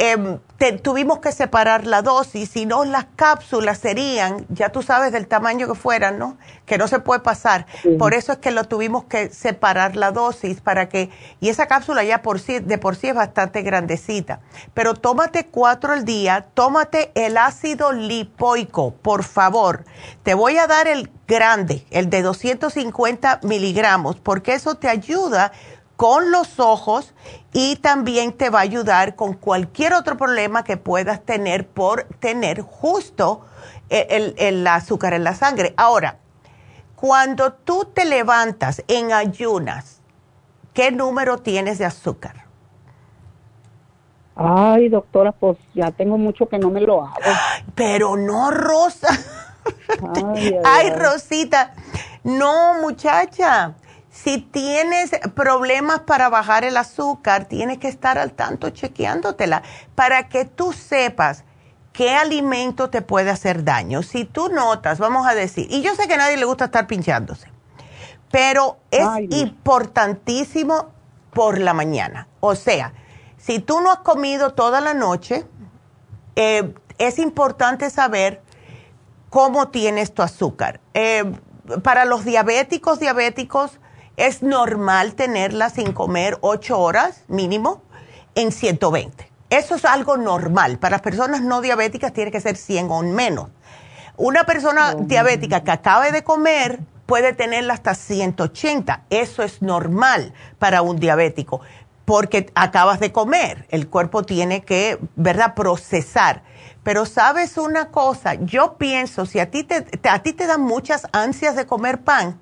Em, 0.00 0.38
tuvimos 0.80 1.18
que 1.18 1.32
separar 1.32 1.84
la 1.84 2.02
dosis, 2.02 2.50
si 2.50 2.66
no 2.66 2.84
las 2.84 3.06
cápsulas 3.16 3.78
serían, 3.78 4.46
ya 4.48 4.68
tú 4.68 4.80
sabes 4.80 5.10
del 5.10 5.26
tamaño 5.26 5.66
que 5.66 5.74
fueran, 5.74 6.20
¿no? 6.20 6.38
Que 6.66 6.78
no 6.78 6.86
se 6.86 7.00
puede 7.00 7.18
pasar. 7.18 7.66
Por 7.98 8.14
eso 8.14 8.30
es 8.30 8.38
que 8.38 8.52
lo 8.52 8.62
tuvimos 8.62 9.06
que 9.06 9.28
separar 9.30 9.96
la 9.96 10.12
dosis 10.12 10.60
para 10.60 10.88
que, 10.88 11.10
y 11.40 11.48
esa 11.48 11.66
cápsula 11.66 12.04
ya 12.04 12.22
por 12.22 12.38
sí, 12.38 12.60
de 12.60 12.78
por 12.78 12.94
sí 12.94 13.08
es 13.08 13.14
bastante 13.16 13.62
grandecita. 13.62 14.38
Pero 14.72 14.94
tómate 14.94 15.46
cuatro 15.46 15.92
al 15.92 16.04
día, 16.04 16.46
tómate 16.54 17.10
el 17.16 17.36
ácido 17.36 17.90
lipoico, 17.90 18.94
por 18.94 19.24
favor. 19.24 19.84
Te 20.22 20.34
voy 20.34 20.58
a 20.58 20.68
dar 20.68 20.86
el 20.86 21.10
grande, 21.26 21.84
el 21.90 22.08
de 22.08 22.22
250 22.22 23.40
miligramos, 23.42 24.16
porque 24.20 24.54
eso 24.54 24.76
te 24.76 24.88
ayuda 24.88 25.50
con 25.98 26.30
los 26.30 26.60
ojos 26.60 27.12
y 27.52 27.74
también 27.74 28.32
te 28.32 28.50
va 28.50 28.60
a 28.60 28.62
ayudar 28.62 29.16
con 29.16 29.34
cualquier 29.34 29.94
otro 29.94 30.16
problema 30.16 30.62
que 30.62 30.76
puedas 30.76 31.22
tener 31.24 31.66
por 31.66 32.04
tener 32.20 32.60
justo 32.60 33.44
el, 33.88 34.64
azúcar 34.68 35.12
en 35.14 35.24
la 35.24 35.34
sangre. 35.34 35.74
Ahora, 35.76 36.18
cuando 36.94 37.52
tú 37.52 37.84
te 37.92 38.04
levantas 38.04 38.84
en 38.86 39.12
ayunas, 39.12 40.00
¿qué 40.72 40.92
número 40.92 41.38
tienes 41.38 41.78
de 41.78 41.86
azúcar? 41.86 42.44
Ay, 44.36 44.88
doctora, 44.90 45.32
pues 45.32 45.58
ya 45.74 45.90
tengo 45.90 46.16
mucho 46.16 46.48
que 46.48 46.60
no 46.60 46.70
me 46.70 46.80
lo 46.80 47.02
hago. 47.02 47.16
Pero 47.74 48.16
no, 48.16 48.52
Rosa. 48.52 49.08
ay, 50.62 50.90
Rosita. 50.96 51.74
No, 52.22 52.74
muchacha 52.82 53.74
si 54.24 54.38
tienes 54.38 55.10
problemas 55.34 56.00
para 56.00 56.28
bajar 56.28 56.64
el 56.64 56.76
azúcar, 56.76 57.44
tienes 57.44 57.78
que 57.78 57.86
estar 57.88 58.18
al 58.18 58.32
tanto 58.32 58.70
chequeándotela 58.70 59.62
para 59.94 60.28
que 60.28 60.44
tú 60.44 60.72
sepas 60.72 61.44
qué 61.92 62.16
alimento 62.16 62.90
te 62.90 63.00
puede 63.00 63.30
hacer 63.30 63.62
daño. 63.62 64.02
Si 64.02 64.24
tú 64.24 64.48
notas, 64.48 64.98
vamos 64.98 65.26
a 65.26 65.34
decir, 65.34 65.68
y 65.70 65.82
yo 65.82 65.94
sé 65.94 66.08
que 66.08 66.14
a 66.14 66.18
nadie 66.18 66.36
le 66.36 66.46
gusta 66.46 66.64
estar 66.64 66.88
pinchándose, 66.88 67.48
pero 68.30 68.78
es 68.90 69.06
importantísimo 69.30 70.88
por 71.32 71.58
la 71.58 71.72
mañana. 71.72 72.26
O 72.40 72.56
sea, 72.56 72.94
si 73.36 73.60
tú 73.60 73.80
no 73.80 73.92
has 73.92 73.98
comido 73.98 74.52
toda 74.52 74.80
la 74.80 74.94
noche, 74.94 75.46
eh, 76.34 76.74
es 76.98 77.20
importante 77.20 77.88
saber 77.88 78.42
cómo 79.30 79.68
tienes 79.68 80.12
tu 80.12 80.22
azúcar. 80.22 80.80
Eh, 80.94 81.24
para 81.84 82.04
los 82.04 82.24
diabéticos, 82.24 82.98
diabéticos, 82.98 83.78
es 84.18 84.42
normal 84.42 85.14
tenerla 85.14 85.70
sin 85.70 85.92
comer 85.92 86.36
8 86.40 86.78
horas 86.78 87.24
mínimo 87.28 87.82
en 88.34 88.52
120. 88.52 89.30
Eso 89.48 89.76
es 89.76 89.84
algo 89.84 90.16
normal. 90.16 90.78
Para 90.78 90.96
las 90.96 91.02
personas 91.02 91.40
no 91.40 91.60
diabéticas 91.60 92.12
tiene 92.12 92.30
que 92.30 92.40
ser 92.40 92.56
100 92.56 92.90
o 92.90 93.02
menos. 93.02 93.48
Una 94.16 94.44
persona 94.44 94.94
diabética 94.94 95.62
que 95.62 95.70
acabe 95.70 96.10
de 96.10 96.24
comer 96.24 96.80
puede 97.06 97.32
tenerla 97.32 97.74
hasta 97.74 97.94
180. 97.94 99.04
Eso 99.08 99.42
es 99.44 99.62
normal 99.62 100.34
para 100.58 100.82
un 100.82 100.98
diabético 100.98 101.60
porque 102.04 102.50
acabas 102.56 102.98
de 103.00 103.12
comer. 103.12 103.66
El 103.70 103.88
cuerpo 103.88 104.24
tiene 104.24 104.62
que, 104.62 104.98
¿verdad?, 105.14 105.54
procesar. 105.54 106.42
Pero 106.82 107.06
sabes 107.06 107.56
una 107.56 107.90
cosa, 107.90 108.34
yo 108.34 108.78
pienso, 108.78 109.26
si 109.26 109.38
a 109.38 109.50
ti 109.50 109.62
te, 109.62 109.86
a 110.08 110.18
ti 110.20 110.32
te 110.32 110.46
dan 110.46 110.62
muchas 110.62 111.06
ansias 111.12 111.54
de 111.54 111.66
comer 111.66 112.00
pan, 112.00 112.40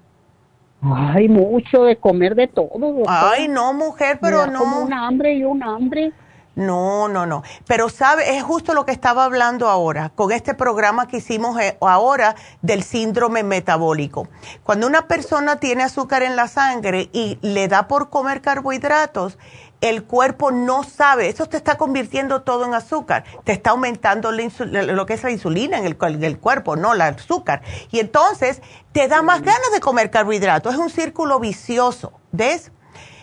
Ay, 0.83 1.29
mucho 1.29 1.85
de 1.85 1.97
comer 1.97 2.35
de 2.35 2.49
todo. 2.49 3.03
Ay, 3.07 3.49
no, 3.49 3.73
mujer, 3.73 4.19
pero 4.21 4.47
no. 4.47 4.61
Como 4.61 4.81
un 4.83 4.93
hambre 4.93 5.35
y 5.35 5.45
un 5.45 5.63
hambre. 5.63 6.13
No, 6.57 7.07
no, 7.09 7.27
no. 7.27 7.43
Pero 7.67 7.91
sabe, 7.91 8.39
es 8.39 8.43
justo 8.43 8.73
lo 8.73 8.87
que 8.87 8.93
estaba 8.93 9.25
hablando 9.25 9.69
ahora, 9.69 10.09
con 10.15 10.33
este 10.33 10.55
programa 10.55 11.07
que 11.07 11.19
hicimos 11.19 11.61
eh, 11.61 11.77
ahora 11.83 12.35
del 12.63 12.83
síndrome 12.83 13.43
metabólico. 13.43 14.27
Cuando 14.65 14.87
una 14.87 15.07
persona 15.07 15.57
tiene 15.57 15.83
azúcar 15.83 16.23
en 16.23 16.35
la 16.35 16.49
sangre 16.49 17.11
y 17.13 17.39
le 17.43 17.69
da 17.69 17.89
por 17.89 18.09
comer 18.09 18.41
carbohidratos, 18.41 19.39
el 19.89 20.05
cuerpo 20.05 20.51
no 20.51 20.85
sabe, 20.85 21.29
eso 21.29 21.47
te 21.47 21.57
está 21.57 21.77
convirtiendo 21.77 22.43
todo 22.43 22.65
en 22.65 22.75
azúcar, 22.75 23.25
te 23.45 23.53
está 23.53 23.71
aumentando 23.71 24.33
lo 24.33 25.07
que 25.07 25.15
es 25.15 25.23
la 25.23 25.31
insulina 25.31 25.79
en 25.79 25.87
el, 25.87 25.97
en 26.01 26.25
el, 26.25 26.39
cuerpo, 26.39 26.77
no 26.77 26.95
el 26.95 27.01
azúcar. 27.01 27.63
Y 27.91 28.01
entonces 28.01 28.63
te 28.93 29.09
da 29.09 29.23
más 29.23 29.43
ganas 29.43 29.71
de 29.73 29.81
comer 29.81 30.11
carbohidratos, 30.11 30.75
es 30.75 30.79
un 30.79 30.91
círculo 30.91 31.41
vicioso, 31.41 32.13
¿ves? 32.33 32.73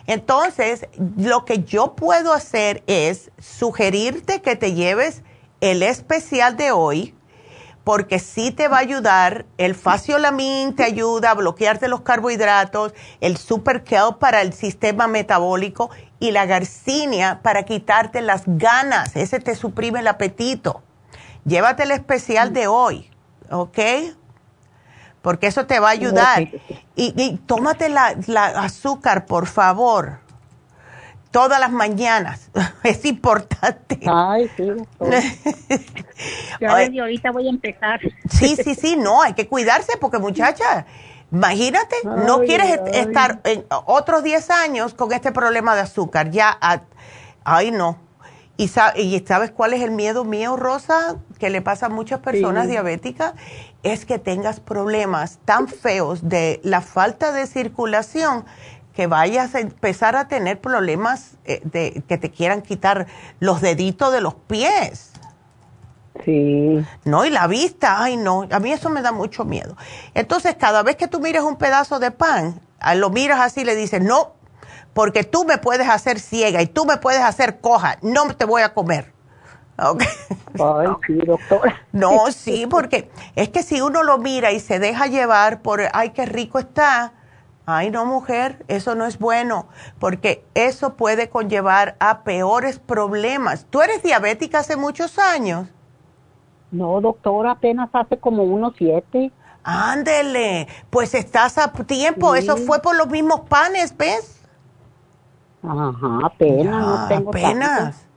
Entonces, 0.06 0.88
lo 1.18 1.46
que 1.46 1.64
yo 1.64 1.96
puedo 1.96 2.34
hacer 2.34 2.84
es 2.88 3.32
sugerirte 3.40 4.42
que 4.42 4.56
te 4.56 4.74
lleves 4.74 5.24
el 5.62 5.82
especial 5.82 6.58
de 6.58 6.72
hoy, 6.72 7.16
porque 7.84 8.20
sí 8.20 8.52
te 8.52 8.68
va 8.68 8.78
a 8.78 8.82
ayudar, 8.82 9.46
el 9.58 9.76
faciolamin 9.76 10.76
te 10.76 10.84
ayuda 10.84 11.32
a 11.32 11.34
bloquearte 11.36 11.88
los 11.88 12.02
carbohidratos, 12.02 12.94
el 13.20 13.38
super 13.38 13.84
kelp 13.84 14.20
para 14.20 14.42
el 14.42 14.54
sistema 14.54 15.08
metabólico 15.08 15.90
y 16.24 16.32
la 16.32 16.46
garcinia 16.46 17.42
para 17.44 17.64
quitarte 17.64 18.22
las 18.22 18.44
ganas, 18.46 19.18
ese 19.18 19.42
te 19.42 19.56
suprime 19.56 20.00
el 20.00 20.08
apetito. 20.08 20.82
Llévate 21.44 21.84
el 21.84 21.92
especial 21.92 22.54
de 22.54 22.68
hoy, 22.68 23.12
¿ok? 23.52 23.78
Porque 25.22 25.48
eso 25.48 25.66
te 25.66 25.82
va 25.82 25.90
a 25.90 25.92
ayudar. 25.92 26.48
Y, 26.96 27.40
tómate 27.46 27.90
la, 27.90 28.16
azúcar, 28.56 29.26
por 29.26 29.48
favor 29.48 30.20
todas 31.32 31.60
las 31.60 31.72
mañanas. 31.72 32.52
Es 32.84 33.04
importante. 33.04 34.00
Ay, 34.06 34.50
sí. 34.56 34.68
ya 36.62 36.76
desde 36.76 37.02
ahorita 37.02 37.32
voy 37.32 37.48
a 37.48 37.50
empezar. 37.50 38.00
Sí, 38.30 38.56
sí, 38.56 38.76
sí, 38.76 38.96
no, 38.96 39.24
hay 39.24 39.34
que 39.34 39.48
cuidarse 39.48 39.98
porque 40.00 40.20
muchacha, 40.20 40.86
Imagínate, 41.34 41.96
no 42.04 42.42
quieres 42.42 42.80
estar 42.94 43.42
en 43.44 43.66
otros 43.86 44.22
10 44.22 44.52
años 44.52 44.94
con 44.94 45.12
este 45.12 45.32
problema 45.32 45.74
de 45.74 45.82
azúcar. 45.82 46.30
Ya, 46.30 46.60
ay 47.44 47.72
no. 47.72 47.98
¿Y, 48.56 48.68
sabes 48.68 49.50
cuál 49.50 49.74
es 49.74 49.82
el 49.82 49.90
miedo 49.90 50.26
mío, 50.26 50.56
Rosa, 50.58 51.16
que 51.40 51.50
le 51.50 51.64
pasa 51.64 51.88
a 51.88 51.90
muchas 51.90 52.20
personas 52.20 52.68
diabéticas? 52.68 53.34
Es 53.82 54.06
que 54.06 54.20
tengas 54.20 54.60
problemas 54.60 55.40
tan 55.44 55.68
feos 55.68 56.30
de 56.30 56.62
la 56.64 56.82
falta 56.82 57.32
de 57.32 57.48
circulación 57.48 58.46
que 58.94 59.08
vayas 59.08 59.56
a 59.56 59.60
empezar 59.60 60.16
a 60.16 60.28
tener 60.28 60.62
problemas 60.62 61.32
eh, 61.46 61.62
de 61.64 62.04
que 62.08 62.20
te 62.20 62.30
quieran 62.30 62.62
quitar 62.62 63.08
los 63.40 63.60
deditos 63.60 64.14
de 64.14 64.22
los 64.22 64.36
pies. 64.36 65.13
Sí. 66.24 66.86
No, 67.06 67.26
y 67.26 67.30
la 67.32 67.48
vista, 67.48 68.02
ay 68.02 68.18
no, 68.18 68.48
a 68.52 68.60
mí 68.60 68.72
eso 68.72 68.90
me 68.90 69.02
da 69.02 69.12
mucho 69.12 69.46
miedo. 69.46 69.76
Entonces, 70.14 70.56
cada 70.56 70.84
vez 70.84 70.96
que 70.96 71.08
tú 71.08 71.20
mires 71.20 71.42
un 71.42 71.58
pedazo 71.58 72.00
de 72.00 72.12
pan, 72.12 72.62
lo 72.96 73.10
miras 73.10 73.40
así 73.40 73.62
y 73.62 73.66
le 73.66 73.76
dices, 73.76 74.02
no, 74.02 74.34
porque 74.94 75.24
tú 75.24 75.44
me 75.46 75.58
puedes 75.58 75.90
hacer 75.90 76.20
ciega 76.20 76.62
y 76.62 76.68
tú 76.68 76.86
me 76.86 76.98
puedes 76.98 77.22
hacer 77.22 77.60
coja, 77.60 77.98
no 78.02 78.28
te 78.36 78.46
voy 78.46 78.62
a 78.62 78.74
comer. 78.74 79.12
Okay. 79.76 80.08
Ay, 80.60 80.88
sí, 81.08 81.16
doctora. 81.26 81.82
No, 81.92 82.32
sí, 82.32 82.68
porque 82.70 83.10
es 83.36 83.50
que 83.50 83.64
si 83.64 83.82
uno 83.82 84.04
lo 84.04 84.20
mira 84.20 84.52
y 84.52 84.60
se 84.60 84.78
deja 84.78 85.08
llevar 85.08 85.62
por, 85.62 85.82
ay, 85.94 86.12
qué 86.12 86.28
rico 86.28 86.60
está, 86.60 87.14
ay, 87.66 87.90
no, 87.90 88.06
mujer, 88.06 88.64
eso 88.68 88.94
no 88.94 89.06
es 89.06 89.18
bueno, 89.18 89.68
porque 90.00 90.46
eso 90.54 90.94
puede 90.94 91.30
conllevar 91.30 91.96
a 92.00 92.24
peores 92.24 92.78
problemas. 92.78 93.66
¿Tú 93.70 93.82
eres 93.82 94.04
diabética 94.04 94.60
hace 94.60 94.76
muchos 94.76 95.18
años? 95.18 95.68
No, 96.74 97.00
doctor, 97.02 97.46
apenas 97.46 97.90
hace 97.94 98.18
como 98.18 98.44
unos 98.44 98.74
siete. 98.76 99.32
Ándele, 99.64 100.68
pues 100.90 101.14
estás 101.14 101.60
a 101.60 101.72
tiempo. 101.72 102.34
Eso 102.34 102.58
fue 102.58 102.82
por 102.82 102.96
los 102.96 103.08
mismos 103.08 103.42
panes, 103.42 103.96
¿ves? 103.96 104.42
Ajá, 105.62 106.20
apenas, 106.24 106.86
no 106.86 107.08
tengo 107.08 107.30
Apenas. 107.30 108.08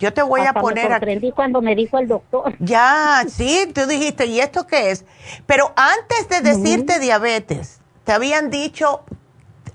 Yo 0.00 0.12
te 0.12 0.20
voy 0.20 0.40
a 0.40 0.52
poner. 0.52 1.00
Me 1.06 1.32
cuando 1.32 1.62
me 1.62 1.76
dijo 1.76 1.96
el 1.96 2.08
doctor. 2.08 2.56
Ya, 2.58 3.24
sí, 3.28 3.70
tú 3.72 3.86
dijiste, 3.86 4.26
¿y 4.26 4.40
esto 4.40 4.66
qué 4.66 4.90
es? 4.90 5.04
Pero 5.46 5.72
antes 5.76 6.28
de 6.28 6.40
decirte 6.40 6.98
diabetes, 6.98 7.80
te 8.02 8.10
habían 8.10 8.50
dicho, 8.50 9.04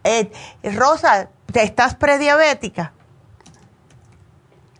eh, 0.04 0.30
Rosa, 0.64 1.30
¿te 1.52 1.64
estás 1.64 1.96
prediabética? 1.96 2.92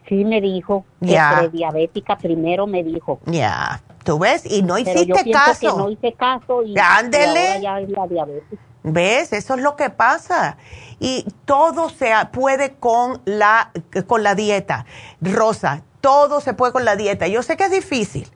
Sí, 0.08 0.24
me 0.24 0.40
dijo 0.40 0.86
que 1.02 1.18
prediabética 1.38 2.18
primero 2.18 2.66
me 2.66 2.84
dijo. 2.84 3.20
Ya, 3.26 3.82
tú 4.04 4.20
ves, 4.20 4.46
y 4.46 4.64
no 4.64 4.78
hiciste 4.78 5.06
Pero 5.06 5.24
yo 5.24 5.32
caso. 5.32 5.60
Que 5.60 5.68
no 5.68 5.90
hice 5.90 6.14
caso 6.14 6.64
y, 6.64 6.76
Ándele. 6.78 7.62
ya 7.62 7.80
es 7.82 7.90
la 7.90 8.08
diabetes. 8.08 8.60
¿Ves? 8.84 9.34
Eso 9.34 9.56
es 9.56 9.62
lo 9.62 9.76
que 9.76 9.90
pasa. 9.90 10.58
Y 11.00 11.26
todo 11.44 11.90
se 11.90 12.12
puede 12.32 12.76
con 12.76 13.22
la, 13.26 13.72
con 14.08 14.24
la 14.24 14.34
dieta. 14.34 14.86
Rosa, 15.20 15.84
todo 16.00 16.40
se 16.40 16.54
puede 16.54 16.72
con 16.72 16.86
la 16.86 16.96
dieta. 16.96 17.28
Yo 17.28 17.44
sé 17.44 17.58
que 17.58 17.66
es 17.66 17.72
difícil, 17.72 18.30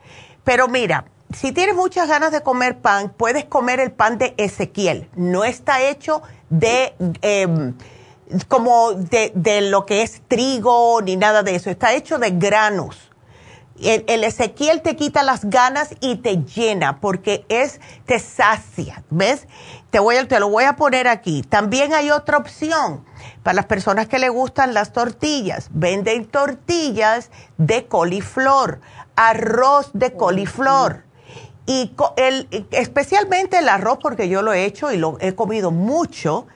pero 0.44 0.68
mira, 0.68 1.06
si 1.34 1.54
tienes 1.54 1.76
muchas 1.76 2.10
ganas 2.10 2.34
de 2.34 2.42
comer 2.42 2.80
pan, 2.80 3.14
puedes 3.16 3.46
comer 3.46 3.80
el 3.80 3.92
pan 3.92 4.18
de 4.18 4.34
Ezequiel. 4.38 5.10
No 5.16 5.46
está 5.46 5.82
hecho 5.82 6.22
de... 6.50 6.94
Em, 7.22 7.76
como 8.48 8.94
de, 8.94 9.32
de 9.36 9.62
lo 9.62 9.86
que 9.86 10.02
es 10.02 10.22
trigo 10.28 11.02
ni 11.02 11.16
nada 11.16 11.44
de 11.44 11.56
eso, 11.56 11.70
está 11.70 11.94
hecho 11.94 12.18
de 12.18 12.32
granos 12.32 13.12
el, 13.82 14.24
Ezequiel 14.24 14.82
te 14.82 14.96
quita 14.96 15.24
las 15.24 15.46
ganas 15.46 15.96
y 16.02 16.18
te 16.18 16.44
llena 16.44 17.00
porque 17.00 17.46
es, 17.50 17.80
te 18.06 18.20
sacia, 18.20 19.04
¿ves? 19.10 19.48
Te, 19.90 20.00
voy 20.00 20.18
a, 20.18 20.28
te 20.28 20.40
lo 20.40 20.50
voy 20.50 20.66
a 20.66 20.76
poner 20.76 21.08
aquí. 21.08 21.42
También 21.42 21.94
hay 21.94 22.12
otra 22.12 22.38
opción 22.38 23.06
para 23.44 23.56
las 23.56 23.66
personas 23.66 24.08
que 24.08 24.20
le 24.20 24.30
gustan 24.30 24.74
las 24.74 24.94
tortillas. 24.94 25.70
Venden 25.72 26.26
tortillas 26.26 27.32
de 27.58 27.88
coliflor, 27.88 28.82
arroz 29.16 29.90
de 29.94 30.14
coliflor. 30.14 31.04
Y 31.66 31.94
el, 32.18 32.68
especialmente 32.72 33.60
el 33.60 33.70
arroz, 33.70 34.00
porque 34.02 34.30
yo 34.30 34.42
lo 34.42 34.54
he 34.54 34.66
hecho 34.66 34.92
y 34.92 34.98
lo 34.98 35.18
he 35.22 35.36
comido 35.36 35.72
mucho, 35.72 36.48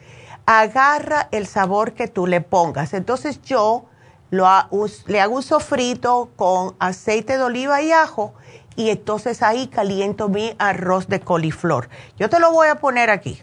agarra 0.46 1.28
el 1.32 1.48
sabor 1.48 1.94
que 1.94 2.08
tú 2.08 2.28
le 2.28 2.42
pongas. 2.42 2.94
Entonces 2.94 3.42
yo 3.42 3.86
le 4.32 5.22
hago 5.22 5.36
un 5.36 5.44
sofrito 5.44 6.30
con 6.36 6.76
aceite 6.80 7.38
de 7.38 7.44
oliva 7.44 7.82
y 7.82 7.92
ajo 7.92 8.34
y 8.76 8.90
entonces 8.90 9.42
ahí 9.42 9.68
caliento 9.68 10.30
mi 10.30 10.56
arroz 10.60 11.08
de 11.08 11.22
coliflor. 11.22 11.90
Yo 12.18 12.30
te 12.30 12.40
lo 12.40 12.52
voy 12.52 12.68
a 12.68 12.76
poner 12.76 13.10
aquí, 13.10 13.42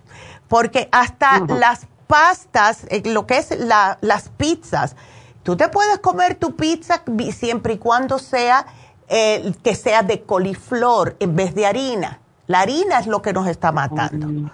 porque 0.49 0.89
hasta 0.93 1.41
las 1.41 1.87
pastas, 2.07 2.85
eh, 2.91 3.03
lo 3.07 3.27
que 3.27 3.39
es 3.39 3.57
las 3.59 4.29
pizzas, 4.37 4.97
tú 5.43 5.57
te 5.57 5.69
puedes 5.69 5.99
comer 5.99 6.35
tu 6.35 6.57
pizza 6.57 7.03
siempre 7.33 7.75
y 7.75 7.79
cuando 7.79 8.19
sea 8.19 8.67
eh, 9.09 9.53
que 9.63 9.75
sea 9.75 10.03
de 10.03 10.23
coliflor 10.23 11.17
en 11.21 11.35
vez 11.35 11.55
de 11.55 11.67
harina. 11.67 12.21
La 12.47 12.61
harina 12.61 12.99
es 12.99 13.07
lo 13.07 13.23
que 13.23 13.33
nos 13.33 13.47
está 13.47 13.73
matando. 13.73 14.51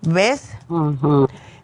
¿Ves? 0.00 0.50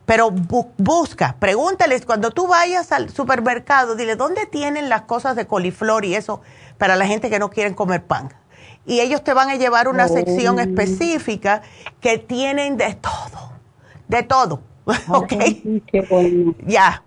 Pero 0.08 0.30
busca, 0.30 1.36
pregúntales, 1.38 2.06
cuando 2.06 2.30
tú 2.30 2.46
vayas 2.46 2.92
al 2.92 3.10
supermercado, 3.10 3.94
dile, 3.94 4.16
¿dónde 4.16 4.46
tienen 4.46 4.88
las 4.88 5.02
cosas 5.02 5.36
de 5.36 5.46
coliflor 5.46 6.06
y 6.06 6.14
eso 6.14 6.40
para 6.78 6.96
la 6.96 7.06
gente 7.06 7.28
que 7.28 7.38
no 7.38 7.50
quieren 7.50 7.74
comer 7.74 8.02
pan? 8.02 8.32
Y 8.86 9.00
ellos 9.00 9.22
te 9.22 9.34
van 9.34 9.50
a 9.50 9.56
llevar 9.56 9.86
una 9.86 10.06
oh. 10.06 10.08
sección 10.08 10.60
específica 10.60 11.60
que 12.00 12.16
tienen 12.16 12.78
de 12.78 12.94
todo, 12.94 13.52
de 14.08 14.22
todo, 14.22 14.62
¿ok? 15.08 15.32
Ya. 16.66 17.02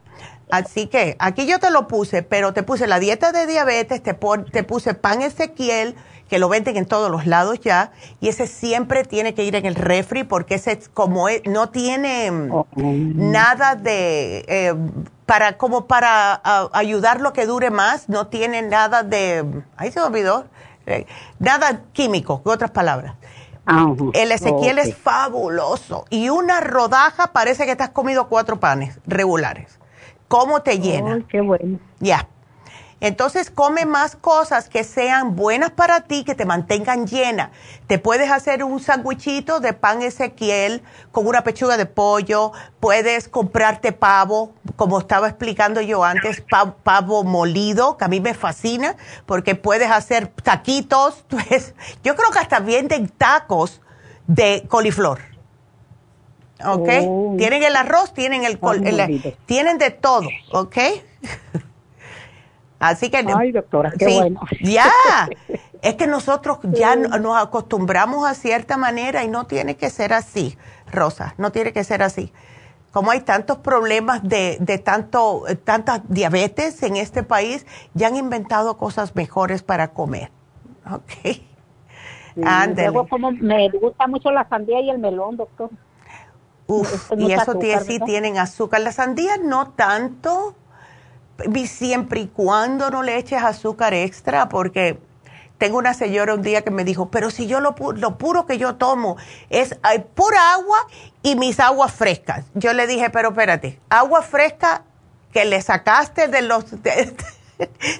Así 0.51 0.85
que 0.85 1.15
aquí 1.17 1.47
yo 1.47 1.57
te 1.57 1.71
lo 1.71 1.87
puse, 1.87 2.21
pero 2.21 2.53
te 2.53 2.61
puse 2.61 2.85
la 2.85 2.99
dieta 2.99 3.31
de 3.31 3.47
diabetes, 3.47 4.03
te, 4.03 4.13
te 4.13 4.63
puse 4.63 4.93
pan 4.93 5.23
Ezequiel, 5.23 5.95
que 6.31 6.39
lo 6.39 6.47
venden 6.47 6.77
en 6.77 6.85
todos 6.85 7.11
los 7.11 7.27
lados 7.27 7.59
ya, 7.59 7.91
y 8.21 8.29
ese 8.29 8.47
siempre 8.47 9.03
tiene 9.03 9.33
que 9.33 9.43
ir 9.43 9.53
en 9.57 9.65
el 9.65 9.75
refri 9.75 10.23
porque 10.23 10.55
ese 10.55 10.79
como 10.93 11.27
no 11.45 11.67
tiene 11.67 12.31
mm, 12.31 12.51
oh, 12.53 12.65
nada 12.73 13.75
de, 13.75 14.45
eh, 14.47 14.73
para 15.25 15.57
como 15.57 15.87
para 15.87 16.41
ayudarlo 16.71 17.29
a 17.29 17.33
que 17.33 17.45
dure 17.45 17.69
más, 17.69 18.07
no 18.07 18.27
tiene 18.27 18.61
nada 18.61 19.03
de, 19.03 19.45
ahí 19.75 19.91
se 19.91 19.99
me 19.99 20.05
olvidó, 20.05 20.45
eh, 20.85 21.05
nada 21.39 21.81
químico, 21.91 22.41
en 22.45 22.51
otras 22.53 22.71
palabras. 22.71 23.15
Ah, 23.65 23.93
el 24.13 24.31
Ezequiel 24.31 24.79
es 24.79 24.95
fabuloso 24.95 26.05
y 26.09 26.29
una 26.29 26.61
rodaja 26.61 27.33
parece 27.33 27.65
que 27.65 27.75
te 27.75 27.83
has 27.83 27.89
comido 27.89 28.29
cuatro 28.29 28.57
panes 28.57 29.01
regulares. 29.05 29.79
¿Cómo 30.29 30.61
te 30.61 30.79
llena? 30.79 31.25
qué 31.27 31.41
bueno. 31.41 31.77
Ya. 31.99 32.25
Entonces 33.01 33.49
come 33.49 33.87
más 33.87 34.15
cosas 34.15 34.69
que 34.69 34.83
sean 34.83 35.35
buenas 35.35 35.71
para 35.71 36.01
ti, 36.01 36.23
que 36.23 36.35
te 36.35 36.45
mantengan 36.45 37.07
llena. 37.07 37.51
Te 37.87 37.97
puedes 37.97 38.29
hacer 38.29 38.63
un 38.63 38.79
sandwichito 38.79 39.59
de 39.59 39.73
pan 39.73 40.03
Ezequiel 40.03 40.83
con 41.11 41.25
una 41.25 41.43
pechuga 41.43 41.77
de 41.77 41.87
pollo, 41.87 42.51
puedes 42.79 43.27
comprarte 43.27 43.91
pavo, 43.91 44.53
como 44.75 44.99
estaba 44.99 45.27
explicando 45.27 45.81
yo 45.81 46.03
antes, 46.03 46.43
pavo, 46.83 47.23
molido, 47.23 47.97
que 47.97 48.05
a 48.05 48.07
mí 48.07 48.19
me 48.19 48.35
fascina, 48.35 48.95
porque 49.25 49.55
puedes 49.55 49.89
hacer 49.89 50.27
taquitos. 50.27 51.25
Pues, 51.41 51.73
yo 52.03 52.15
creo 52.15 52.29
que 52.29 52.37
hasta 52.39 52.59
venden 52.59 53.09
tacos 53.09 53.81
de 54.27 54.63
coliflor. 54.67 55.19
¿Ok? 56.63 56.89
Oh. 57.03 57.35
Tienen 57.37 57.63
el 57.63 57.75
arroz, 57.75 58.13
tienen 58.13 58.43
el, 58.43 58.59
el 58.85 59.35
tienen 59.47 59.79
de 59.79 59.89
todo, 59.89 60.29
¿ok? 60.51 60.77
Así 62.81 63.11
que... 63.11 63.23
Ay, 63.37 63.51
doctora, 63.51 63.93
qué 63.97 64.05
bueno. 64.07 64.41
Ya, 64.59 64.91
es 65.81 65.95
que 65.95 66.07
nosotros 66.07 66.57
ya 66.63 66.95
nos 66.95 67.37
acostumbramos 67.37 68.27
a 68.27 68.33
cierta 68.33 68.75
manera 68.75 69.23
y 69.23 69.27
no 69.27 69.45
tiene 69.45 69.77
que 69.77 69.89
ser 69.91 70.13
así, 70.13 70.57
Rosa, 70.91 71.35
no 71.37 71.51
tiene 71.51 71.73
que 71.73 71.83
ser 71.83 72.01
así. 72.01 72.33
Como 72.91 73.11
hay 73.11 73.21
tantos 73.21 73.59
problemas 73.59 74.23
de, 74.23 74.57
de 74.59 74.79
tanto, 74.79 75.43
tanta 75.63 76.03
diabetes 76.09 76.81
en 76.83 76.97
este 76.97 77.21
país, 77.23 77.65
ya 77.93 78.07
han 78.07 78.15
inventado 78.15 78.77
cosas 78.77 79.15
mejores 79.15 79.63
para 79.63 79.89
comer. 79.89 80.31
Ok. 80.91 81.37
luego 82.35 83.07
como 83.07 83.31
me 83.31 83.69
gusta 83.69 84.07
mucho 84.07 84.31
la 84.31 84.47
sandía 84.49 84.81
y 84.81 84.89
el 84.89 84.97
melón, 84.97 85.37
doctor. 85.37 85.69
Uf, 86.65 87.11
y 87.17 87.33
eso 87.33 87.53
sí 87.85 87.99
tienen 87.99 88.37
azúcar. 88.37 88.81
La 88.81 88.91
sandía 88.91 89.37
no 89.37 89.71
tanto, 89.71 90.55
siempre 91.67 92.21
y 92.21 92.27
cuando 92.27 92.89
no 92.89 93.03
le 93.03 93.17
eches 93.17 93.41
azúcar 93.43 93.93
extra, 93.93 94.49
porque 94.49 94.99
tengo 95.57 95.77
una 95.77 95.93
señora 95.93 96.33
un 96.33 96.41
día 96.41 96.63
que 96.63 96.71
me 96.71 96.83
dijo, 96.83 97.09
pero 97.11 97.29
si 97.29 97.45
yo 97.45 97.59
lo, 97.59 97.75
lo 97.95 98.17
puro 98.17 98.47
que 98.47 98.57
yo 98.57 98.75
tomo 98.75 99.17
es 99.49 99.77
pura 100.15 100.53
agua 100.53 100.87
y 101.21 101.35
mis 101.35 101.59
aguas 101.59 101.93
frescas. 101.93 102.45
Yo 102.55 102.73
le 102.73 102.87
dije, 102.87 103.11
pero 103.11 103.29
espérate, 103.29 103.79
agua 103.89 104.23
fresca 104.23 104.83
que 105.31 105.45
le 105.45 105.61
sacaste 105.61 106.27
de 106.27 106.41
los... 106.41 106.65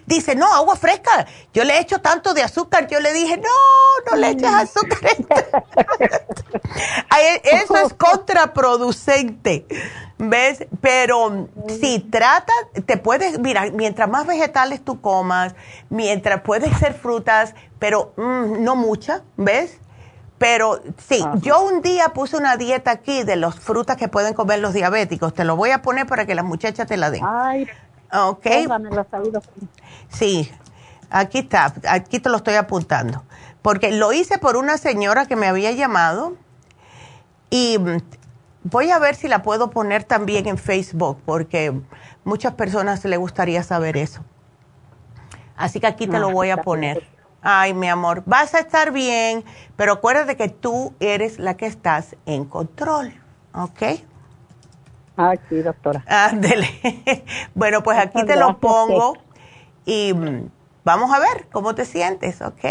Dice, 0.07 0.35
no, 0.35 0.51
agua 0.51 0.76
fresca. 0.76 1.27
Yo 1.53 1.63
le 1.63 1.80
echo 1.80 2.01
tanto 2.01 2.34
de 2.34 2.41
azúcar. 2.41 2.88
Yo 2.88 2.99
le 2.99 3.13
dije, 3.13 3.38
no, 3.38 4.09
no 4.09 4.18
le 4.18 4.30
eches 4.30 4.49
azúcar. 4.49 4.99
Eso 7.43 7.77
es 7.77 7.93
contraproducente. 7.93 9.68
¿Ves? 10.23 10.68
Pero 10.81 11.48
si 11.68 11.98
trata, 11.99 12.53
te 12.85 12.98
puedes, 12.98 13.39
mira, 13.39 13.72
mientras 13.73 14.07
más 14.07 14.27
vegetales 14.27 14.85
tú 14.85 15.02
comas, 15.02 15.56
mientras 15.89 16.41
puedes 16.41 16.77
ser 16.77 16.93
frutas, 16.93 17.56
pero 17.80 18.14
mm, 18.18 18.64
no 18.64 18.76
muchas, 18.76 19.23
¿ves? 19.35 19.80
Pero 20.38 20.80
sí, 21.07 21.26
yo 21.41 21.64
un 21.64 21.81
día 21.81 22.10
puse 22.10 22.38
una 22.38 22.56
dieta 22.56 22.91
aquí 22.91 23.23
de 23.23 23.35
las 23.35 23.56
frutas 23.56 23.98
que 23.98 24.07
pueden 24.10 24.35
comer 24.35 24.60
los 24.60 24.73
diabéticos. 24.73 25.34
Te 25.34 25.43
lo 25.43 25.56
voy 25.56 25.72
a 25.72 25.81
poner 25.81 26.06
para 26.06 26.27
que 26.27 26.35
las 26.35 26.45
muchachas 26.45 26.85
te 26.85 26.98
la 26.98 27.10
den. 27.10 27.23
Ay, 27.26 27.68
ok. 28.14 28.45
Sí, 30.10 30.52
aquí 31.10 31.39
está, 31.39 31.73
aquí 31.88 32.19
te 32.19 32.30
lo 32.30 32.38
estoy 32.38 32.56
apuntando. 32.56 33.23
Porque 33.64 33.91
lo 33.91 34.14
hice 34.14 34.38
por 34.38 34.56
una 34.56 34.77
señora 34.77 35.26
que 35.26 35.35
me 35.35 35.48
había 35.48 35.72
llamado 35.72 36.35
y 37.49 37.80
mm, 37.80 37.98
Voy 38.63 38.91
a 38.91 38.99
ver 38.99 39.15
si 39.15 39.27
la 39.27 39.41
puedo 39.41 39.71
poner 39.71 40.03
también 40.03 40.47
en 40.47 40.57
Facebook, 40.57 41.19
porque 41.25 41.73
muchas 42.23 42.53
personas 42.53 43.03
le 43.05 43.17
gustaría 43.17 43.63
saber 43.63 43.97
eso. 43.97 44.23
Así 45.55 45.79
que 45.79 45.88
aquí 45.88 46.07
te 46.07 46.19
lo 46.19 46.29
ah, 46.29 46.33
voy 46.33 46.49
a 46.51 46.57
poner. 46.57 47.07
Ay, 47.41 47.73
mi 47.73 47.88
amor, 47.88 48.21
vas 48.25 48.53
a 48.53 48.59
estar 48.59 48.91
bien, 48.91 49.43
pero 49.75 49.93
acuérdate 49.93 50.38
que 50.38 50.47
tú 50.49 50.93
eres 50.99 51.39
la 51.39 51.57
que 51.57 51.65
estás 51.65 52.15
en 52.27 52.45
control, 52.45 53.13
¿ok? 53.53 53.81
Ah, 55.17 55.33
sí, 55.49 55.61
doctora. 55.61 56.03
Ándele. 56.07 56.69
bueno, 57.55 57.81
pues 57.81 57.97
aquí 57.97 58.23
te 58.25 58.35
lo 58.35 58.59
pongo 58.59 59.17
y 59.85 60.13
mm, 60.13 60.49
vamos 60.83 61.11
a 61.11 61.19
ver 61.19 61.47
cómo 61.51 61.73
te 61.73 61.85
sientes, 61.85 62.41
¿ok? 62.41 62.65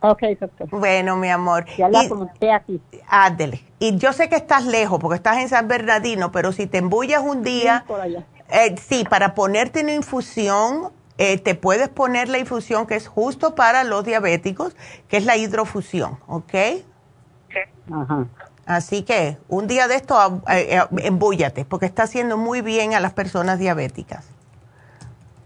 Ok, 0.00 0.22
doctor. 0.40 0.68
Bueno, 0.70 1.16
mi 1.16 1.28
amor. 1.28 1.66
Ya 1.76 1.88
la 1.88 2.00
apunté 2.00 2.52
aquí. 2.52 2.80
Ándele. 3.08 3.62
Y 3.78 3.96
yo 3.98 4.12
sé 4.12 4.28
que 4.28 4.36
estás 4.36 4.64
lejos 4.64 4.98
porque 4.98 5.16
estás 5.16 5.38
en 5.38 5.48
San 5.48 5.68
Bernardino, 5.68 6.32
pero 6.32 6.52
si 6.52 6.66
te 6.66 6.78
embullas 6.78 7.22
un 7.22 7.42
día, 7.42 7.84
sí, 7.86 8.16
eh, 8.50 8.74
sí 8.78 9.04
para 9.08 9.34
ponerte 9.34 9.82
una 9.82 9.92
infusión, 9.92 10.92
eh, 11.18 11.38
te 11.38 11.54
puedes 11.54 11.90
poner 11.90 12.28
la 12.28 12.38
infusión 12.38 12.86
que 12.86 12.96
es 12.96 13.08
justo 13.08 13.54
para 13.54 13.84
los 13.84 14.04
diabéticos, 14.04 14.74
que 15.08 15.18
es 15.18 15.26
la 15.26 15.36
hidrofusión, 15.36 16.18
¿ok? 16.26 16.54
Ajá. 17.92 18.26
Así 18.64 19.02
que 19.02 19.36
un 19.48 19.66
día 19.66 19.88
de 19.88 19.96
esto, 19.96 20.42
eh, 20.48 20.80
embúllate, 20.98 21.64
porque 21.64 21.86
está 21.86 22.04
haciendo 22.04 22.36
muy 22.36 22.62
bien 22.62 22.94
a 22.94 23.00
las 23.00 23.12
personas 23.12 23.58
diabéticas. 23.58 24.24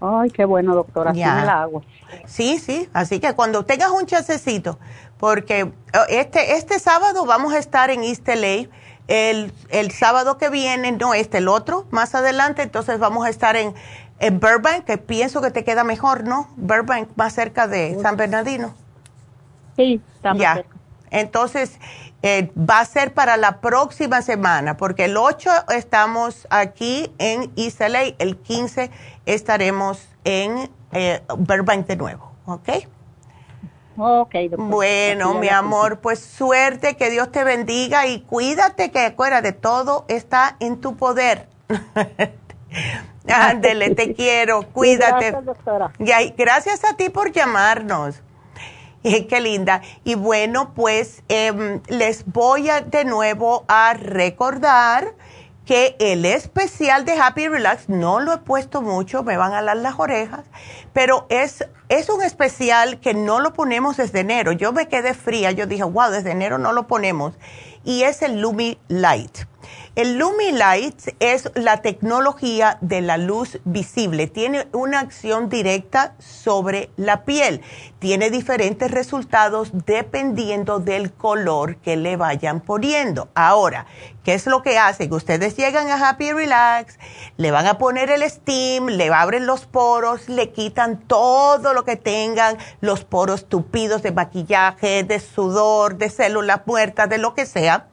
Ay, 0.05 0.31
qué 0.31 0.45
bueno, 0.45 0.75
doctora. 0.75 1.13
Ya. 1.15 1.45
la 1.45 1.63
agua. 1.63 1.83
Sí, 2.27 2.59
sí. 2.59 2.89
Así 2.93 3.21
que 3.21 3.33
cuando 3.33 3.65
tengas 3.65 3.91
un 3.91 4.07
chancecito, 4.07 4.79
porque 5.19 5.65
oh, 5.65 6.05
este, 6.09 6.57
este 6.57 6.79
sábado 6.79 7.25
vamos 7.25 7.55
a 7.55 7.59
estar 7.59 7.91
en 7.91 8.03
East 8.05 8.29
LA. 8.29 8.69
El, 9.07 9.53
el 9.69 9.91
sábado 9.91 10.39
que 10.39 10.49
viene, 10.49 10.93
no 10.93 11.13
este, 11.13 11.39
el 11.39 11.49
otro, 11.49 11.87
más 11.91 12.15
adelante, 12.15 12.63
entonces 12.63 12.99
vamos 12.99 13.27
a 13.27 13.29
estar 13.29 13.55
en, 13.55 13.75
en 14.19 14.41
Burbank, 14.41 14.85
que 14.85 14.97
pienso 14.97 15.43
que 15.43 15.51
te 15.51 15.63
queda 15.63 15.85
mejor, 15.85 16.25
¿no? 16.25 16.49
Burbank, 16.57 17.11
más 17.15 17.35
cerca 17.35 17.67
de 17.67 17.99
San 18.01 18.17
Bernardino. 18.17 18.75
Sí, 19.77 20.01
Ya. 20.37 20.65
Entonces, 21.11 21.79
Eh, 22.27 22.51
va 22.57 22.81
a 22.81 22.85
ser 22.87 23.13
para 23.13 23.37
la 23.37 23.61
próxima 23.61 24.23
semana, 24.23 24.79
porque 24.79 25.05
el 25.05 25.19
8 25.19 25.51
estamos 25.77 26.47
aquí 26.49 27.13
en 27.19 27.53
Isla, 27.55 28.01
el 28.19 28.39
15 28.39 28.91
estaremos 29.27 30.09
en 30.25 30.71
eh, 30.93 31.23
Burbank 31.37 31.87
de 31.87 31.97
nuevo, 31.97 32.33
¿ok? 32.47 32.69
Ok, 33.97 34.35
Bueno, 34.57 35.35
mi 35.35 35.49
amor, 35.49 36.01
pues 36.01 36.19
suerte, 36.19 36.97
que 36.97 37.11
Dios 37.11 37.31
te 37.31 37.45
bendiga 37.45 38.07
y 38.07 38.23
cuídate, 38.23 38.91
que 38.91 39.15
de 39.41 39.53
todo 39.53 40.05
está 40.09 40.57
en 40.59 40.81
tu 40.81 40.97
poder. 40.97 41.49
Ándele, 43.29 43.95
te 43.95 44.15
quiero, 44.17 44.63
cuídate. 44.73 45.31
Gracias, 45.31 45.45
doctora. 45.45 45.93
gracias 46.37 46.85
a 46.85 46.97
ti 46.97 47.09
por 47.09 47.31
llamarnos. 47.31 48.21
qué 49.29 49.41
linda. 49.41 49.83
Y 50.03 50.15
bueno, 50.15 50.73
pues 50.75 51.23
em, 51.29 51.81
les 51.89 52.25
voy 52.27 52.71
a 52.71 52.81
de 52.81 53.05
nuevo 53.05 53.65
a 53.69 53.95
recordar 53.95 55.15
que 55.66 55.97
el 55.99 56.24
especial 56.24 57.05
de 57.05 57.12
Happy 57.12 57.49
Relax 57.49 57.89
no 57.89 58.20
lo 58.20 58.32
he 58.32 58.39
puesto 58.39 58.82
mucho, 58.82 59.23
me 59.23 59.36
van 59.36 59.55
a 59.55 59.62
dar 59.62 59.77
las 59.77 59.99
orejas, 59.99 60.45
pero 60.93 61.27
es, 61.31 61.65
es 61.99 62.09
un 62.09 62.23
especial 62.23 62.99
que 62.99 63.15
no 63.15 63.41
lo 63.41 63.53
ponemos 63.53 63.97
desde 63.97 64.21
enero. 64.21 64.53
Yo 64.53 64.73
me 64.73 64.89
quedé 64.89 65.15
fría, 65.15 65.53
yo 65.53 65.66
dije, 65.66 65.85
wow, 65.85 66.11
desde 66.11 66.33
enero 66.33 66.59
no 66.59 66.73
lo 66.73 66.87
ponemos. 66.87 67.35
Y 67.85 68.03
es 68.03 68.23
el 68.23 68.41
Lumi 68.41 68.79
Light. 68.89 69.39
El 69.95 70.19
Lumi 70.19 70.51
Light 70.51 71.15
es 71.21 71.51
la 71.55 71.81
tecnología 71.81 72.79
de 72.81 73.01
la 73.01 73.16
luz 73.16 73.61
visible. 73.65 74.27
Tiene 74.27 74.66
una 74.73 74.99
acción 74.99 75.49
directa 75.49 76.15
sobre 76.19 76.91
la 76.97 77.25
piel. 77.25 77.61
Tiene 78.01 78.31
diferentes 78.31 78.91
resultados 78.91 79.71
dependiendo 79.87 80.81
del 80.81 81.12
color 81.12 81.77
que 81.77 81.97
le 81.97 82.16
vayan 82.16 82.61
poniendo. 82.61 83.29
Ahora, 83.37 83.87
¿qué 84.25 84.35
es 84.35 84.47
lo 84.47 84.62
que 84.62 84.79
hace? 84.79 85.09
Que 85.09 85.15
ustedes 85.15 85.57
llegan 85.57 85.89
a 85.89 86.09
Happy 86.09 86.33
Relax, 86.33 86.99
le 87.37 87.53
van 87.53 87.66
a 87.69 87.79
poner 87.79 88.11
el 88.11 88.29
steam, 88.29 88.87
le 88.87 89.12
abren 89.12 89.47
los 89.47 89.65
poros, 89.66 90.29
le 90.29 90.51
quitan 90.51 90.99
todo 91.07 91.73
lo 91.73 91.84
que 91.85 91.97
tengan, 91.97 92.59
los 92.81 93.05
poros 93.05 93.48
tupidos 93.48 94.02
de 94.02 94.12
maquillaje, 94.12 95.05
de 95.05 95.20
sudor, 95.20 95.97
de 95.97 96.11
células 96.11 96.62
muertas, 96.66 97.09
de 97.09 97.19
lo 97.19 97.35
que 97.35 97.47
sea 97.47 97.89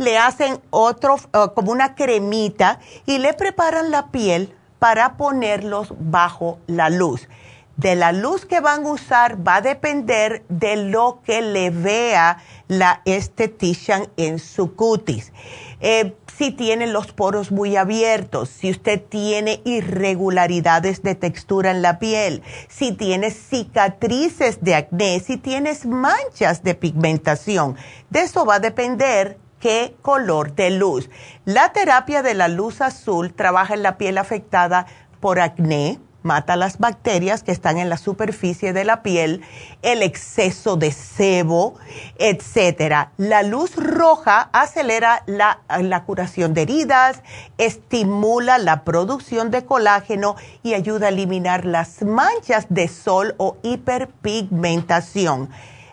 le 0.00 0.16
hacen 0.16 0.60
otro, 0.70 1.16
eh, 1.16 1.46
como 1.54 1.72
una 1.72 1.94
cremita 1.94 2.80
y 3.04 3.18
le 3.18 3.34
preparan 3.34 3.90
la 3.90 4.10
piel 4.10 4.54
para 4.78 5.18
ponerlos 5.18 5.92
bajo 5.98 6.58
la 6.66 6.88
luz. 6.88 7.28
De 7.76 7.96
la 7.96 8.12
luz 8.12 8.46
que 8.46 8.60
van 8.60 8.86
a 8.86 8.92
usar 8.92 9.46
va 9.46 9.56
a 9.56 9.60
depender 9.60 10.42
de 10.48 10.76
lo 10.76 11.20
que 11.22 11.42
le 11.42 11.68
vea 11.68 12.38
la 12.66 13.02
estetician 13.04 14.08
en 14.16 14.38
su 14.38 14.74
cutis. 14.74 15.32
Eh, 15.80 16.14
si 16.36 16.50
tiene 16.52 16.86
los 16.86 17.12
poros 17.12 17.52
muy 17.52 17.76
abiertos, 17.76 18.48
si 18.48 18.70
usted 18.70 19.02
tiene 19.02 19.62
irregularidades 19.64 21.02
de 21.02 21.14
textura 21.14 21.70
en 21.70 21.82
la 21.82 21.98
piel, 21.98 22.42
si 22.68 22.92
tiene 22.92 23.30
cicatrices 23.30 24.62
de 24.62 24.74
acné, 24.74 25.20
si 25.20 25.36
tienes 25.36 25.86
manchas 25.86 26.62
de 26.62 26.74
pigmentación, 26.74 27.76
de 28.10 28.22
eso 28.22 28.44
va 28.44 28.56
a 28.56 28.60
depender 28.60 29.38
qué 29.58 29.94
color 30.02 30.54
de 30.54 30.70
luz. 30.70 31.10
La 31.44 31.72
terapia 31.72 32.22
de 32.22 32.34
la 32.34 32.48
luz 32.48 32.80
azul 32.80 33.32
trabaja 33.34 33.74
en 33.74 33.82
la 33.82 33.98
piel 33.98 34.18
afectada 34.18 34.86
por 35.20 35.40
acné, 35.40 35.98
mata 36.22 36.56
las 36.56 36.78
bacterias 36.78 37.42
que 37.42 37.52
están 37.52 37.78
en 37.78 37.88
la 37.88 37.96
superficie 37.96 38.72
de 38.72 38.84
la 38.84 39.02
piel, 39.02 39.42
el 39.82 40.02
exceso 40.02 40.76
de 40.76 40.92
sebo, 40.92 41.74
etcétera. 42.18 43.12
La 43.16 43.42
luz 43.42 43.76
roja 43.76 44.50
acelera 44.52 45.22
la, 45.26 45.60
la, 45.80 46.04
curación 46.04 46.54
de 46.54 46.62
heridas, 46.62 47.22
estimula 47.58 48.58
la 48.58 48.84
producción 48.84 49.50
de 49.50 49.64
colágeno 49.64 50.36
y 50.62 50.74
ayuda 50.74 51.06
a 51.06 51.10
eliminar 51.10 51.64
las 51.64 52.02
manchas 52.02 52.66
de 52.68 52.88
sol 52.88 53.34
o 53.38 53.56
hiperpigmentación. 53.62 55.50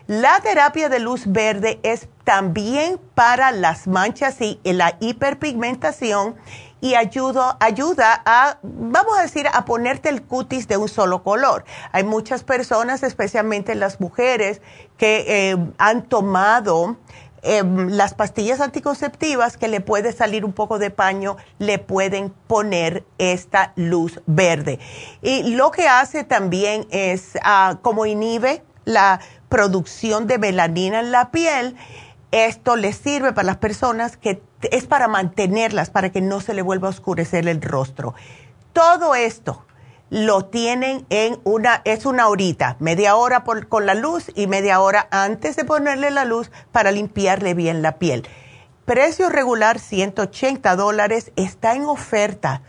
La 0.08 0.40
terapia 0.40 0.88
de 0.88 1.00
luz 1.00 1.24
verde 1.26 1.80
es 1.82 2.08
también 2.24 2.98
para 3.14 3.52
las 3.52 3.86
manchas 3.86 4.40
y 4.40 4.58
la 4.64 4.96
hiperpigmentación 5.00 6.34
y 6.80 6.94
ayuda, 6.94 7.56
ayuda 7.60 8.22
a, 8.24 8.58
vamos 8.62 9.18
a 9.18 9.22
decir, 9.22 9.46
a 9.52 9.64
ponerte 9.64 10.08
el 10.08 10.22
cutis 10.22 10.68
de 10.68 10.76
un 10.76 10.88
solo 10.88 11.22
color. 11.22 11.64
Hay 11.92 12.04
muchas 12.04 12.44
personas, 12.44 13.02
especialmente 13.02 13.74
las 13.74 14.00
mujeres, 14.00 14.60
que 14.96 15.24
eh, 15.50 15.56
han 15.78 16.02
tomado 16.02 16.96
em, 17.42 17.88
las 17.88 18.14
pastillas 18.14 18.60
anticonceptivas 18.60 19.56
que 19.56 19.68
le 19.68 19.80
puede 19.80 20.12
salir 20.12 20.44
un 20.44 20.52
poco 20.52 20.78
de 20.78 20.90
paño, 20.90 21.36
le 21.58 21.78
pueden 21.78 22.30
poner 22.46 23.04
esta 23.18 23.72
luz 23.76 24.20
verde. 24.26 24.78
Y 25.22 25.54
lo 25.54 25.70
que 25.70 25.88
hace 25.88 26.24
también 26.24 26.86
es 26.90 27.38
ah, 27.42 27.78
como 27.82 28.06
inhibe 28.06 28.62
la 28.84 29.20
producción 29.48 30.26
de 30.26 30.38
melanina 30.38 31.00
en 31.00 31.12
la 31.12 31.30
piel. 31.30 31.76
Esto 32.30 32.76
les 32.76 32.96
sirve 32.96 33.32
para 33.32 33.46
las 33.46 33.56
personas 33.56 34.16
que 34.16 34.42
es 34.62 34.86
para 34.86 35.08
mantenerlas, 35.08 35.90
para 35.90 36.10
que 36.10 36.20
no 36.20 36.40
se 36.40 36.54
le 36.54 36.62
vuelva 36.62 36.88
a 36.88 36.90
oscurecer 36.90 37.46
el 37.48 37.62
rostro. 37.62 38.14
Todo 38.72 39.14
esto 39.14 39.64
lo 40.10 40.46
tienen 40.46 41.04
en 41.10 41.38
una, 41.44 41.82
es 41.84 42.06
una 42.06 42.28
horita, 42.28 42.76
media 42.78 43.16
hora 43.16 43.44
con 43.44 43.86
la 43.86 43.94
luz 43.94 44.30
y 44.34 44.46
media 44.46 44.80
hora 44.80 45.06
antes 45.10 45.56
de 45.56 45.64
ponerle 45.64 46.10
la 46.10 46.24
luz 46.24 46.50
para 46.72 46.90
limpiarle 46.90 47.54
bien 47.54 47.82
la 47.82 47.98
piel. 47.98 48.26
Precio 48.84 49.28
regular 49.28 49.78
180 49.78 50.74
dólares, 50.74 51.30
está 51.36 51.74
en 51.74 51.84
oferta 51.84 52.62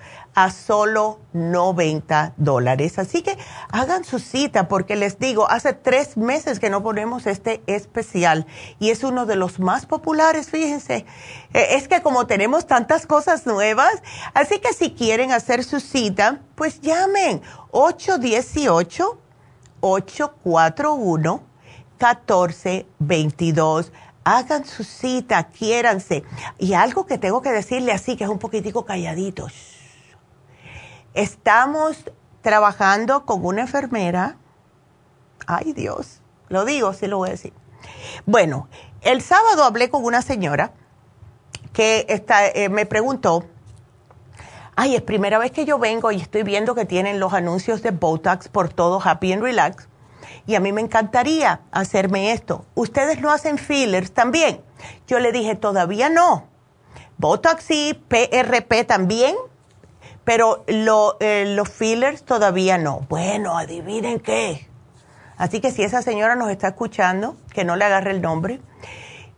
a 0.44 0.52
solo 0.52 1.20
90 1.34 2.34
dólares. 2.38 2.98
Así 2.98 3.22
que 3.22 3.38
hagan 3.72 4.06
su 4.06 4.20
cita 4.20 4.70
porque 4.70 4.95
les 4.95 5.20
digo, 5.20 5.49
hace 5.49 5.74
tres 5.74 6.16
meses 6.16 6.61
que 6.61 6.70
no 6.70 6.82
ponemos 6.82 7.28
este 7.28 7.61
especial 7.68 8.48
y 8.80 8.91
es 8.91 9.03
uno 9.03 9.26
de 9.26 9.36
los 9.36 9.60
más 9.60 9.86
populares, 9.86 10.49
fíjense. 10.49 11.06
Eh, 11.53 11.68
es 11.72 11.90
que 11.90 12.02
como 12.02 12.26
tenemos 12.26 12.68
tantas 12.68 13.06
cosas 13.06 13.45
nuevas, 13.45 13.91
así 14.34 14.60
que 14.60 14.72
si 14.72 14.91
quieren 14.91 15.34
hacer 15.34 15.66
su 15.66 15.82
cita, 15.82 16.40
pues 16.56 16.80
llamen 16.80 17.41
818 17.72 19.20
841 19.82 21.44
1422 21.99 23.91
hagan 24.24 24.64
su 24.64 24.84
cita, 24.84 25.49
quiéranse. 25.49 26.24
Y 26.60 26.74
algo 26.74 27.06
que 27.06 27.18
tengo 27.18 27.41
que 27.41 27.52
decirle 27.52 27.91
así, 27.91 28.16
que 28.16 28.26
es 28.26 28.30
un 28.30 28.40
poquitico 28.40 28.86
calladito. 28.86 29.48
Estamos 31.14 31.98
trabajando 32.41 33.26
con 33.26 33.45
una 33.45 33.61
enfermera. 33.61 34.38
Ay 35.48 35.73
Dios, 35.73 36.22
lo 36.49 36.65
digo, 36.65 36.94
sí 36.94 37.07
lo 37.07 37.18
voy 37.18 37.30
a 37.30 37.31
decir. 37.31 37.53
Bueno, 38.26 38.68
el 39.02 39.22
sábado 39.22 39.64
hablé 39.64 39.90
con 39.90 40.03
una 40.03 40.22
señora 40.22 40.73
que 41.73 42.06
está, 42.10 42.48
eh, 42.48 42.69
me 42.69 42.86
preguntó, 42.86 43.45
ay, 44.76 44.95
es 44.95 45.02
primera 45.02 45.40
vez 45.40 45.52
que 45.52 45.65
yo 45.65 45.80
vengo 45.80 46.11
y 46.11 46.18
estoy 46.18 46.44
viendo 46.44 46.76
que 46.76 46.86
tienen 46.86 47.19
los 47.19 47.34
anuncios 47.34 47.81
de 47.81 47.91
Botox 47.91 48.48
por 48.48 48.69
todo 48.69 49.02
Happy 49.03 49.34
and 49.34 49.41
Relax. 49.41 49.88
Y 50.45 50.56
a 50.56 50.60
mí 50.60 50.72
me 50.72 50.81
encantaría 50.81 51.61
hacerme 51.72 52.31
esto. 52.31 52.65
¿Ustedes 52.76 53.19
no 53.22 53.31
hacen 53.31 53.57
fillers 53.57 54.11
también? 54.11 54.61
Yo 55.07 55.19
le 55.19 55.31
dije, 55.31 55.56
todavía 55.56 56.10
no. 56.10 56.48
Botox 57.18 57.65
y 57.69 57.94
PRP 57.94 58.86
también 58.86 59.36
pero 60.30 60.64
eh, 60.68 61.56
los 61.56 61.69
fillers 61.69 62.22
todavía 62.22 62.77
no. 62.77 62.99
Bueno, 63.10 63.57
adivinen 63.57 64.19
qué. 64.19 64.69
Así 65.38 65.60
que 65.60 65.72
si 65.72 65.81
esa 65.81 66.03
señora 66.03 66.35
nos 66.35 66.51
está 66.51 66.68
escuchando, 66.68 67.35
que 67.51 67.64
no 67.64 67.76
le 67.76 67.85
agarre 67.85 68.11
el 68.11 68.22
nombre, 68.22 68.61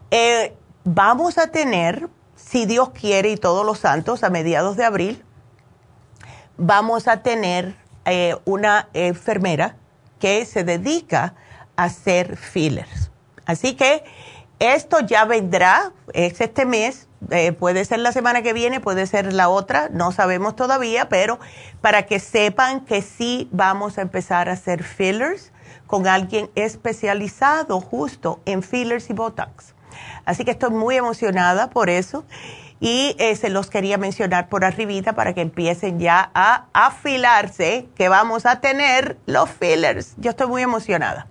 eh, 0.10 0.54
vamos 0.84 1.38
a 1.38 1.48
tener, 1.48 2.10
si 2.36 2.66
Dios 2.66 2.90
quiere 2.90 3.30
y 3.30 3.38
todos 3.38 3.66
los 3.66 3.80
santos, 3.80 4.26
a 4.26 4.30
mediados 4.30 4.76
de 4.76 4.84
abril, 4.84 5.24
vamos 6.58 7.08
a 7.08 7.24
tener 7.24 7.78
eh, 8.04 8.36
una 8.44 8.90
enfermera 8.92 9.78
que 10.20 10.46
se 10.46 10.66
dedica 10.66 11.36
a 11.78 11.86
hacer 11.86 12.36
fillers. 12.36 13.12
Así 13.46 13.78
que 13.78 14.04
esto 14.60 15.00
ya 15.00 15.24
vendrá, 15.24 15.94
es 16.12 16.42
este 16.42 16.66
mes, 16.66 17.08
eh, 17.30 17.52
puede 17.52 17.86
ser 17.86 18.00
la 18.00 18.12
semana 18.12 18.42
que 18.42 18.54
viene, 18.54 18.80
puede 18.80 19.06
ser 19.06 19.32
la 19.32 19.50
otra, 19.50 19.90
no 19.90 20.12
sabemos 20.12 20.56
todavía, 20.56 21.08
pero 21.08 21.40
para 21.80 22.04
que 22.04 22.20
sepan 22.20 22.84
que 22.86 23.02
sí 23.02 23.48
vamos 23.52 23.98
a 23.98 24.02
empezar 24.02 24.50
a 24.50 24.54
hacer 24.54 24.84
fillers 24.84 25.52
con 25.86 26.08
alguien 26.08 26.50
especializado 26.56 27.80
justo 27.80 28.40
en 28.46 28.64
fillers 28.64 29.10
y 29.10 29.14
Botox. 29.14 29.76
Así 30.26 30.46
que 30.46 30.52
estoy 30.52 30.72
muy 30.72 30.96
emocionada 30.96 31.70
por 31.70 31.90
eso 31.90 32.26
y 32.80 33.16
eh, 33.20 33.36
se 33.36 33.50
los 33.50 33.70
quería 33.70 33.98
mencionar 34.00 34.50
por 34.50 34.66
arribita 34.66 35.14
para 35.14 35.34
que 35.34 35.42
empiecen 35.42 36.00
ya 36.00 36.32
a 36.34 36.66
afilarse 36.74 37.88
que 37.96 38.10
vamos 38.10 38.48
a 38.48 38.60
tener 38.60 39.18
los 39.28 39.50
fillers. 39.50 40.16
Yo 40.18 40.32
estoy 40.32 40.48
muy 40.48 40.64
emocionada. 40.64 41.28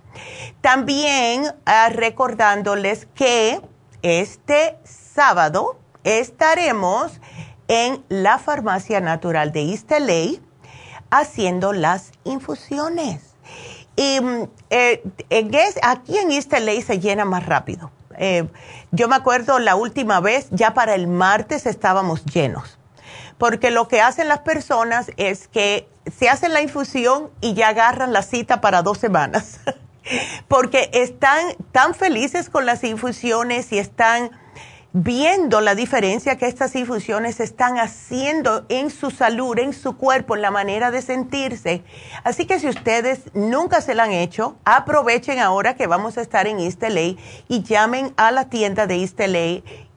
También 0.61 1.53
ah, 1.65 1.89
recordándoles 1.89 3.07
que 3.13 3.59
este 4.01 4.77
sábado 4.83 5.80
estaremos 6.03 7.19
en 7.67 8.03
la 8.09 8.37
Farmacia 8.37 8.99
Natural 8.99 9.51
de 9.51 9.71
East 9.71 9.91
haciendo 11.09 11.73
las 11.73 12.11
infusiones. 12.23 13.35
Y 13.95 14.19
mm, 14.21 14.49
eh, 14.69 15.03
aquí 15.83 16.17
en 16.17 16.31
East 16.31 16.53
se 16.53 16.99
llena 16.99 17.25
más 17.25 17.45
rápido. 17.45 17.91
Eh, 18.17 18.47
yo 18.91 19.07
me 19.07 19.15
acuerdo 19.15 19.59
la 19.59 19.75
última 19.75 20.19
vez, 20.19 20.47
ya 20.51 20.73
para 20.73 20.95
el 20.95 21.07
martes 21.07 21.65
estábamos 21.65 22.25
llenos. 22.25 22.77
Porque 23.37 23.71
lo 23.71 23.87
que 23.87 24.01
hacen 24.01 24.27
las 24.27 24.39
personas 24.39 25.11
es 25.17 25.47
que 25.47 25.87
se 26.11 26.29
hacen 26.29 26.53
la 26.53 26.61
infusión 26.61 27.31
y 27.41 27.53
ya 27.53 27.69
agarran 27.69 28.13
la 28.13 28.21
cita 28.21 28.61
para 28.61 28.81
dos 28.81 28.97
semanas. 28.97 29.59
Porque 30.47 30.89
están 30.93 31.45
tan 31.71 31.93
felices 31.93 32.49
con 32.49 32.65
las 32.65 32.83
infusiones 32.83 33.71
y 33.71 33.79
están 33.79 34.31
viendo 34.93 35.61
la 35.61 35.73
diferencia 35.73 36.37
que 36.37 36.47
estas 36.47 36.75
infusiones 36.75 37.39
están 37.39 37.77
haciendo 37.77 38.65
en 38.67 38.89
su 38.89 39.09
salud, 39.09 39.57
en 39.57 39.71
su 39.73 39.95
cuerpo, 39.95 40.35
en 40.35 40.41
la 40.41 40.51
manera 40.51 40.91
de 40.91 41.01
sentirse. 41.01 41.83
Así 42.23 42.45
que 42.45 42.59
si 42.59 42.67
ustedes 42.67 43.21
nunca 43.33 43.79
se 43.81 43.95
la 43.95 44.03
han 44.03 44.11
hecho, 44.11 44.57
aprovechen 44.65 45.39
ahora 45.39 45.75
que 45.75 45.87
vamos 45.87 46.17
a 46.17 46.21
estar 46.21 46.45
en 46.47 46.59
East 46.59 46.83
y 47.47 47.63
llamen 47.63 48.13
a 48.17 48.31
la 48.31 48.49
tienda 48.49 48.85
de 48.85 48.95
East 48.95 49.19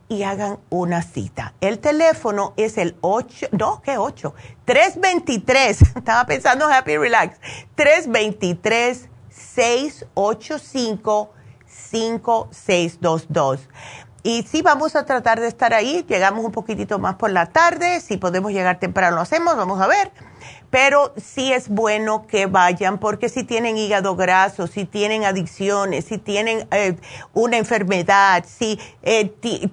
y 0.09 0.23
hagan 0.23 0.61
una 0.71 1.03
cita. 1.03 1.55
El 1.61 1.81
teléfono 1.81 2.55
es 2.57 2.79
el 2.79 2.97
8, 3.01 3.49
no, 3.53 3.83
¿qué 3.83 3.99
8? 3.99 4.33
323, 4.65 5.83
estaba 5.97 6.25
pensando 6.27 6.69
Happy 6.69 6.97
Relax, 6.97 7.41
323 7.75 9.09
685 9.31 11.33
5622 11.67 13.69
y 14.27 14.43
sí, 14.45 14.63
vamos 14.63 14.97
a 14.97 15.05
tratar 15.05 15.39
de 15.39 15.49
estar 15.49 15.75
ahí. 15.75 16.03
Llegamos 16.09 16.43
un 16.47 16.51
poquitito 16.51 16.99
más 16.99 17.17
por 17.17 17.31
la 17.31 17.45
tarde. 17.45 18.01
Si 18.01 18.17
podemos 18.17 18.53
llegar 18.53 18.79
temprano, 18.81 19.17
lo 19.17 19.23
hacemos. 19.23 19.55
Vamos 19.55 19.79
a 19.83 19.87
ver. 19.87 20.13
Pero 20.71 21.13
sí 21.23 21.53
es 21.53 21.69
bueno 21.69 22.27
que 22.27 22.47
vayan 22.47 22.97
porque 22.99 23.29
si 23.29 23.45
tienen 23.45 23.77
hígado 23.77 24.17
graso, 24.17 24.67
si 24.67 24.87
tienen 24.87 25.25
adicciones, 25.25 26.07
si 26.07 26.17
tienen 26.17 26.67
eh, 26.71 26.97
una 27.35 27.59
enfermedad, 27.59 28.47
si 28.49 28.81
eh, 29.03 29.27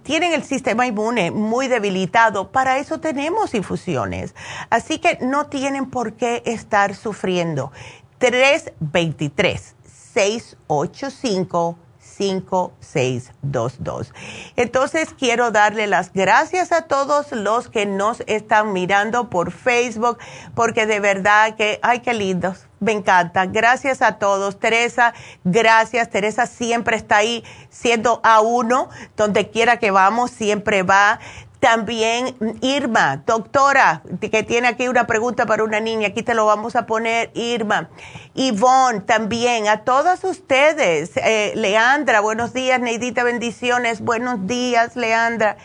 tienen 0.04 0.34
el 0.34 0.44
sistema 0.44 0.86
inmune 0.86 1.32
muy 1.32 1.70
debilitado, 1.70 2.52
para 2.52 2.78
eso 2.78 3.00
tenemos 3.00 3.54
infusiones. 3.54 4.36
Así 4.70 5.00
que 5.00 5.18
no 5.22 5.48
tienen 5.48 5.90
por 5.90 6.16
qué 6.18 6.44
estar 6.46 6.94
sufriendo. 6.94 7.72
323 8.18 9.76
685 10.14 11.78
5622. 12.22 14.14
Entonces 14.56 15.10
quiero 15.18 15.50
darle 15.50 15.88
las 15.88 16.14
gracias 16.14 16.72
a 16.72 16.84
todos 16.84 17.32
los 17.32 17.68
que 17.68 17.88
nos 17.88 18.22
están 18.28 18.74
mirando 18.74 19.32
por 19.32 19.52
Facebook, 19.52 20.20
porque 20.54 20.86
de 20.86 21.00
verdad 21.00 21.56
que, 21.56 21.80
ay, 21.82 22.02
qué 22.02 22.14
lindos. 22.14 22.68
Me 22.80 22.92
encanta. 22.92 23.48
Gracias 23.48 24.02
a 24.02 24.18
todos. 24.20 24.60
Teresa, 24.60 25.14
gracias. 25.44 26.10
Teresa 26.10 26.46
siempre 26.48 26.96
está 26.96 27.18
ahí 27.18 27.44
siendo 27.70 28.22
a 28.24 28.42
uno, 28.42 28.90
donde 29.16 29.50
quiera 29.52 29.78
que 29.78 29.92
vamos, 29.92 30.32
siempre 30.32 30.82
va. 30.84 31.20
También 31.62 32.36
Irma, 32.62 33.18
doctora, 33.18 34.02
que 34.20 34.42
tiene 34.42 34.68
aquí 34.68 34.88
una 34.88 35.06
pregunta 35.06 35.46
para 35.46 35.64
una 35.64 35.80
niña, 35.80 36.08
aquí 36.08 36.24
te 36.24 36.34
lo 36.34 36.48
vamos 36.48 36.76
a 36.76 36.88
poner, 36.88 37.30
Irma. 37.36 37.92
Ivonne, 38.34 39.02
también, 39.02 39.68
a 39.68 39.84
todas 39.84 40.24
ustedes. 40.24 41.12
Eh, 41.18 41.54
Leandra, 41.56 42.20
buenos 42.20 42.54
días, 42.54 42.82
Neidita, 42.82 43.24
bendiciones. 43.24 44.02
Buenos 44.02 44.48
días, 44.48 44.96
Leandra. 44.96 45.58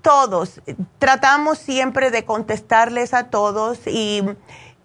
Todos, 0.00 0.62
tratamos 0.98 1.58
siempre 1.58 2.10
de 2.10 2.24
contestarles 2.24 3.12
a 3.12 3.24
todos 3.24 3.86
y 3.86 4.22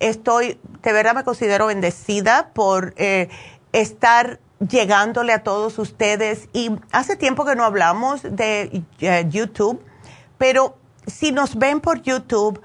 estoy, 0.02 0.60
de 0.84 0.92
verdad 0.92 1.16
me 1.16 1.24
considero 1.24 1.68
bendecida 1.68 2.50
por 2.54 2.94
eh, 2.98 3.30
estar 3.72 4.42
llegándole 4.60 5.32
a 5.32 5.42
todos 5.42 5.80
ustedes. 5.80 6.50
Y 6.52 6.72
hace 6.92 7.16
tiempo 7.16 7.46
que 7.46 7.56
no 7.56 7.64
hablamos 7.64 8.24
de 8.24 8.84
eh, 9.00 9.26
YouTube 9.30 9.82
pero 10.40 10.76
si 11.06 11.32
nos 11.32 11.56
ven 11.56 11.82
por 11.82 12.02
YouTube, 12.02 12.60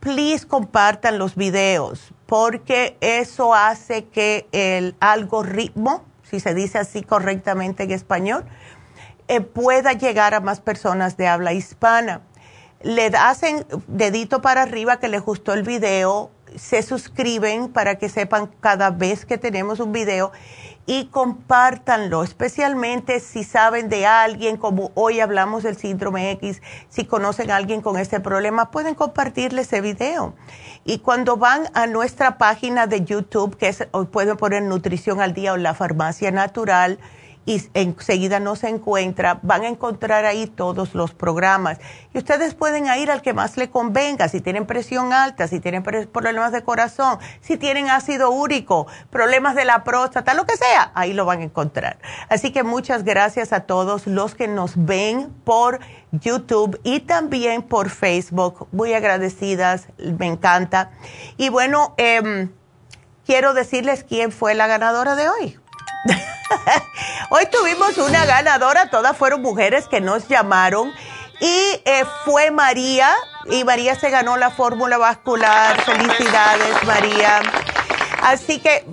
please 0.00 0.46
compartan 0.46 1.18
los 1.18 1.34
videos 1.34 2.12
porque 2.26 2.96
eso 3.00 3.54
hace 3.54 4.06
que 4.06 4.48
el 4.52 4.96
algoritmo, 5.00 6.04
si 6.22 6.40
se 6.40 6.54
dice 6.54 6.78
así 6.78 7.02
correctamente 7.02 7.84
en 7.84 7.90
español, 7.90 8.44
eh, 9.28 9.40
pueda 9.40 9.92
llegar 9.92 10.34
a 10.34 10.40
más 10.40 10.60
personas 10.60 11.16
de 11.16 11.28
habla 11.28 11.52
hispana. 11.52 12.22
Le 12.82 13.06
hacen 13.16 13.64
dedito 13.86 14.42
para 14.42 14.62
arriba 14.62 14.98
que 14.98 15.08
les 15.08 15.22
gustó 15.22 15.54
el 15.54 15.62
video, 15.62 16.30
se 16.56 16.82
suscriben 16.82 17.72
para 17.72 17.96
que 17.96 18.08
sepan 18.08 18.48
cada 18.60 18.90
vez 18.90 19.24
que 19.24 19.38
tenemos 19.38 19.80
un 19.80 19.92
video 19.92 20.32
y 20.86 21.06
compártanlo, 21.06 22.22
especialmente 22.22 23.20
si 23.20 23.42
saben 23.42 23.88
de 23.88 24.06
alguien, 24.06 24.56
como 24.56 24.90
hoy 24.94 25.20
hablamos 25.20 25.62
del 25.62 25.76
síndrome 25.76 26.30
X, 26.32 26.60
si 26.88 27.06
conocen 27.06 27.50
a 27.50 27.56
alguien 27.56 27.80
con 27.80 27.98
este 27.98 28.20
problema, 28.20 28.70
pueden 28.70 28.94
compartirle 28.94 29.62
ese 29.62 29.80
video. 29.80 30.34
Y 30.84 30.98
cuando 30.98 31.36
van 31.36 31.68
a 31.72 31.86
nuestra 31.86 32.36
página 32.36 32.86
de 32.86 33.04
YouTube, 33.04 33.56
que 33.56 33.68
es, 33.68 33.86
pueden 34.10 34.36
poner 34.36 34.62
Nutrición 34.62 35.20
al 35.22 35.32
Día 35.32 35.54
o 35.54 35.56
la 35.56 35.72
Farmacia 35.72 36.30
Natural, 36.30 36.98
y 37.46 37.62
enseguida 37.74 38.40
no 38.40 38.56
se 38.56 38.68
encuentra, 38.68 39.38
van 39.42 39.62
a 39.62 39.68
encontrar 39.68 40.24
ahí 40.24 40.46
todos 40.46 40.94
los 40.94 41.12
programas. 41.12 41.78
Y 42.12 42.18
ustedes 42.18 42.54
pueden 42.54 42.86
ir 42.98 43.10
al 43.10 43.22
que 43.22 43.32
más 43.32 43.56
le 43.56 43.70
convenga, 43.70 44.28
si 44.28 44.40
tienen 44.40 44.66
presión 44.66 45.12
alta, 45.12 45.48
si 45.48 45.60
tienen 45.60 45.82
problemas 45.82 46.52
de 46.52 46.62
corazón, 46.62 47.18
si 47.40 47.56
tienen 47.56 47.90
ácido 47.90 48.30
úrico, 48.30 48.86
problemas 49.10 49.54
de 49.54 49.64
la 49.64 49.84
próstata, 49.84 50.34
lo 50.34 50.46
que 50.46 50.56
sea, 50.56 50.92
ahí 50.94 51.12
lo 51.12 51.26
van 51.26 51.40
a 51.40 51.44
encontrar. 51.44 51.98
Así 52.28 52.52
que 52.52 52.62
muchas 52.62 53.04
gracias 53.04 53.52
a 53.52 53.60
todos 53.60 54.06
los 54.06 54.34
que 54.34 54.48
nos 54.48 54.72
ven 54.76 55.32
por 55.44 55.80
YouTube 56.12 56.80
y 56.82 57.00
también 57.00 57.62
por 57.62 57.90
Facebook. 57.90 58.68
Muy 58.72 58.94
agradecidas, 58.94 59.88
me 60.18 60.26
encanta. 60.26 60.90
Y 61.36 61.48
bueno, 61.48 61.94
eh, 61.98 62.48
quiero 63.26 63.54
decirles 63.54 64.04
quién 64.04 64.32
fue 64.32 64.54
la 64.54 64.66
ganadora 64.66 65.16
de 65.16 65.28
hoy. 65.28 65.58
Hoy 67.30 67.46
tuvimos 67.46 67.96
una 67.98 68.26
ganadora, 68.26 68.90
todas 68.90 69.16
fueron 69.16 69.42
mujeres 69.42 69.88
que 69.88 70.00
nos 70.00 70.28
llamaron 70.28 70.92
y 71.40 71.80
eh, 71.84 72.04
fue 72.24 72.50
María 72.50 73.10
y 73.46 73.64
María 73.64 73.94
se 73.94 74.10
ganó 74.10 74.36
la 74.36 74.50
fórmula 74.50 74.98
vascular. 74.98 75.80
Felicidades 75.82 76.84
María. 76.84 77.42
Así 78.22 78.60
que 78.60 78.86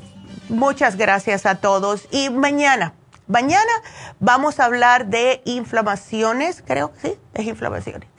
muchas 0.50 0.98
gracias 0.98 1.46
a 1.46 1.56
todos 1.56 2.08
y 2.12 2.30
mañana. 2.30 2.94
Mañana 3.28 3.72
vamos 4.20 4.60
a 4.60 4.66
hablar 4.66 5.06
de 5.06 5.42
inflamaciones, 5.46 6.62
creo 6.68 6.92
que 6.92 7.00
sí, 7.00 7.20
es 7.34 7.46
inflamaciones. 7.48 8.10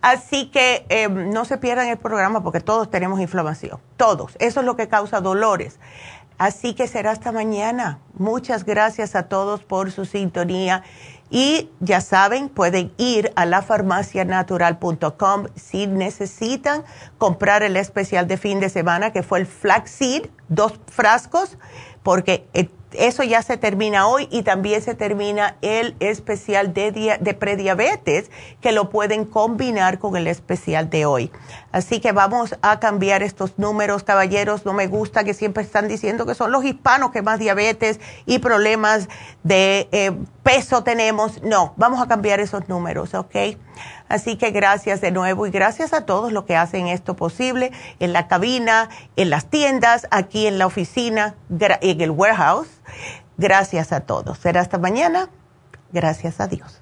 Así 0.00 0.46
que 0.50 0.86
eh, 0.88 1.10
no 1.10 1.44
se 1.44 1.58
pierdan 1.58 1.88
el 1.88 1.98
programa 1.98 2.42
porque 2.42 2.60
todos 2.60 2.90
tenemos 2.90 3.20
inflamación, 3.20 3.80
todos. 3.98 4.32
Eso 4.38 4.60
es 4.60 4.66
lo 4.66 4.76
que 4.76 4.88
causa 4.88 5.20
dolores. 5.20 5.78
Así 6.38 6.74
que 6.74 6.88
será 6.88 7.12
hasta 7.12 7.32
mañana. 7.32 8.00
Muchas 8.14 8.64
gracias 8.64 9.14
a 9.14 9.24
todos 9.24 9.62
por 9.62 9.92
su 9.92 10.04
sintonía. 10.04 10.82
Y 11.30 11.70
ya 11.80 12.02
saben, 12.02 12.50
pueden 12.50 12.92
ir 12.98 13.32
a 13.36 13.46
lafarmacianatural.com 13.46 15.46
si 15.56 15.86
necesitan 15.86 16.84
comprar 17.16 17.62
el 17.62 17.78
especial 17.78 18.28
de 18.28 18.36
fin 18.36 18.60
de 18.60 18.68
semana 18.68 19.12
que 19.12 19.22
fue 19.22 19.38
el 19.38 19.46
flaxseed, 19.46 20.26
dos 20.48 20.78
frascos, 20.88 21.56
porque 22.02 22.46
eso 22.94 23.22
ya 23.22 23.42
se 23.42 23.56
termina 23.56 24.06
hoy 24.06 24.28
y 24.30 24.42
también 24.42 24.82
se 24.82 24.94
termina 24.94 25.56
el 25.62 25.96
especial 26.00 26.74
de, 26.74 27.18
de 27.20 27.34
prediabetes 27.34 28.30
que 28.60 28.72
lo 28.72 28.90
pueden 28.90 29.24
combinar 29.24 29.98
con 29.98 30.16
el 30.16 30.26
especial 30.26 30.90
de 30.90 31.06
hoy. 31.06 31.30
Así 31.72 32.00
que 32.00 32.12
vamos 32.12 32.56
a 32.62 32.80
cambiar 32.80 33.22
estos 33.22 33.58
números, 33.58 34.02
caballeros. 34.02 34.64
No 34.64 34.72
me 34.72 34.86
gusta 34.86 35.24
que 35.24 35.34
siempre 35.34 35.62
están 35.62 35.88
diciendo 35.88 36.26
que 36.26 36.34
son 36.34 36.52
los 36.52 36.64
hispanos 36.64 37.10
que 37.10 37.22
más 37.22 37.38
diabetes 37.38 38.00
y 38.26 38.38
problemas 38.38 39.08
de 39.42 39.88
eh, 39.92 40.12
peso 40.42 40.84
tenemos. 40.84 41.42
No, 41.42 41.72
vamos 41.76 42.02
a 42.02 42.08
cambiar 42.08 42.40
esos 42.40 42.68
números, 42.68 43.14
¿ok? 43.14 43.36
Así 44.12 44.36
que 44.36 44.50
gracias 44.50 45.00
de 45.00 45.10
nuevo 45.10 45.46
y 45.46 45.50
gracias 45.50 45.94
a 45.94 46.04
todos 46.04 46.32
los 46.32 46.44
que 46.44 46.54
hacen 46.54 46.86
esto 46.86 47.16
posible 47.16 47.72
en 47.98 48.12
la 48.12 48.28
cabina, 48.28 48.90
en 49.16 49.30
las 49.30 49.46
tiendas, 49.46 50.06
aquí 50.10 50.46
en 50.46 50.58
la 50.58 50.66
oficina, 50.66 51.34
en 51.48 52.00
el 52.02 52.10
warehouse. 52.10 52.68
Gracias 53.38 53.90
a 53.90 54.00
todos. 54.00 54.36
Será 54.36 54.60
hasta 54.60 54.76
mañana. 54.76 55.30
Gracias 55.92 56.40
a 56.40 56.46
Dios. 56.46 56.81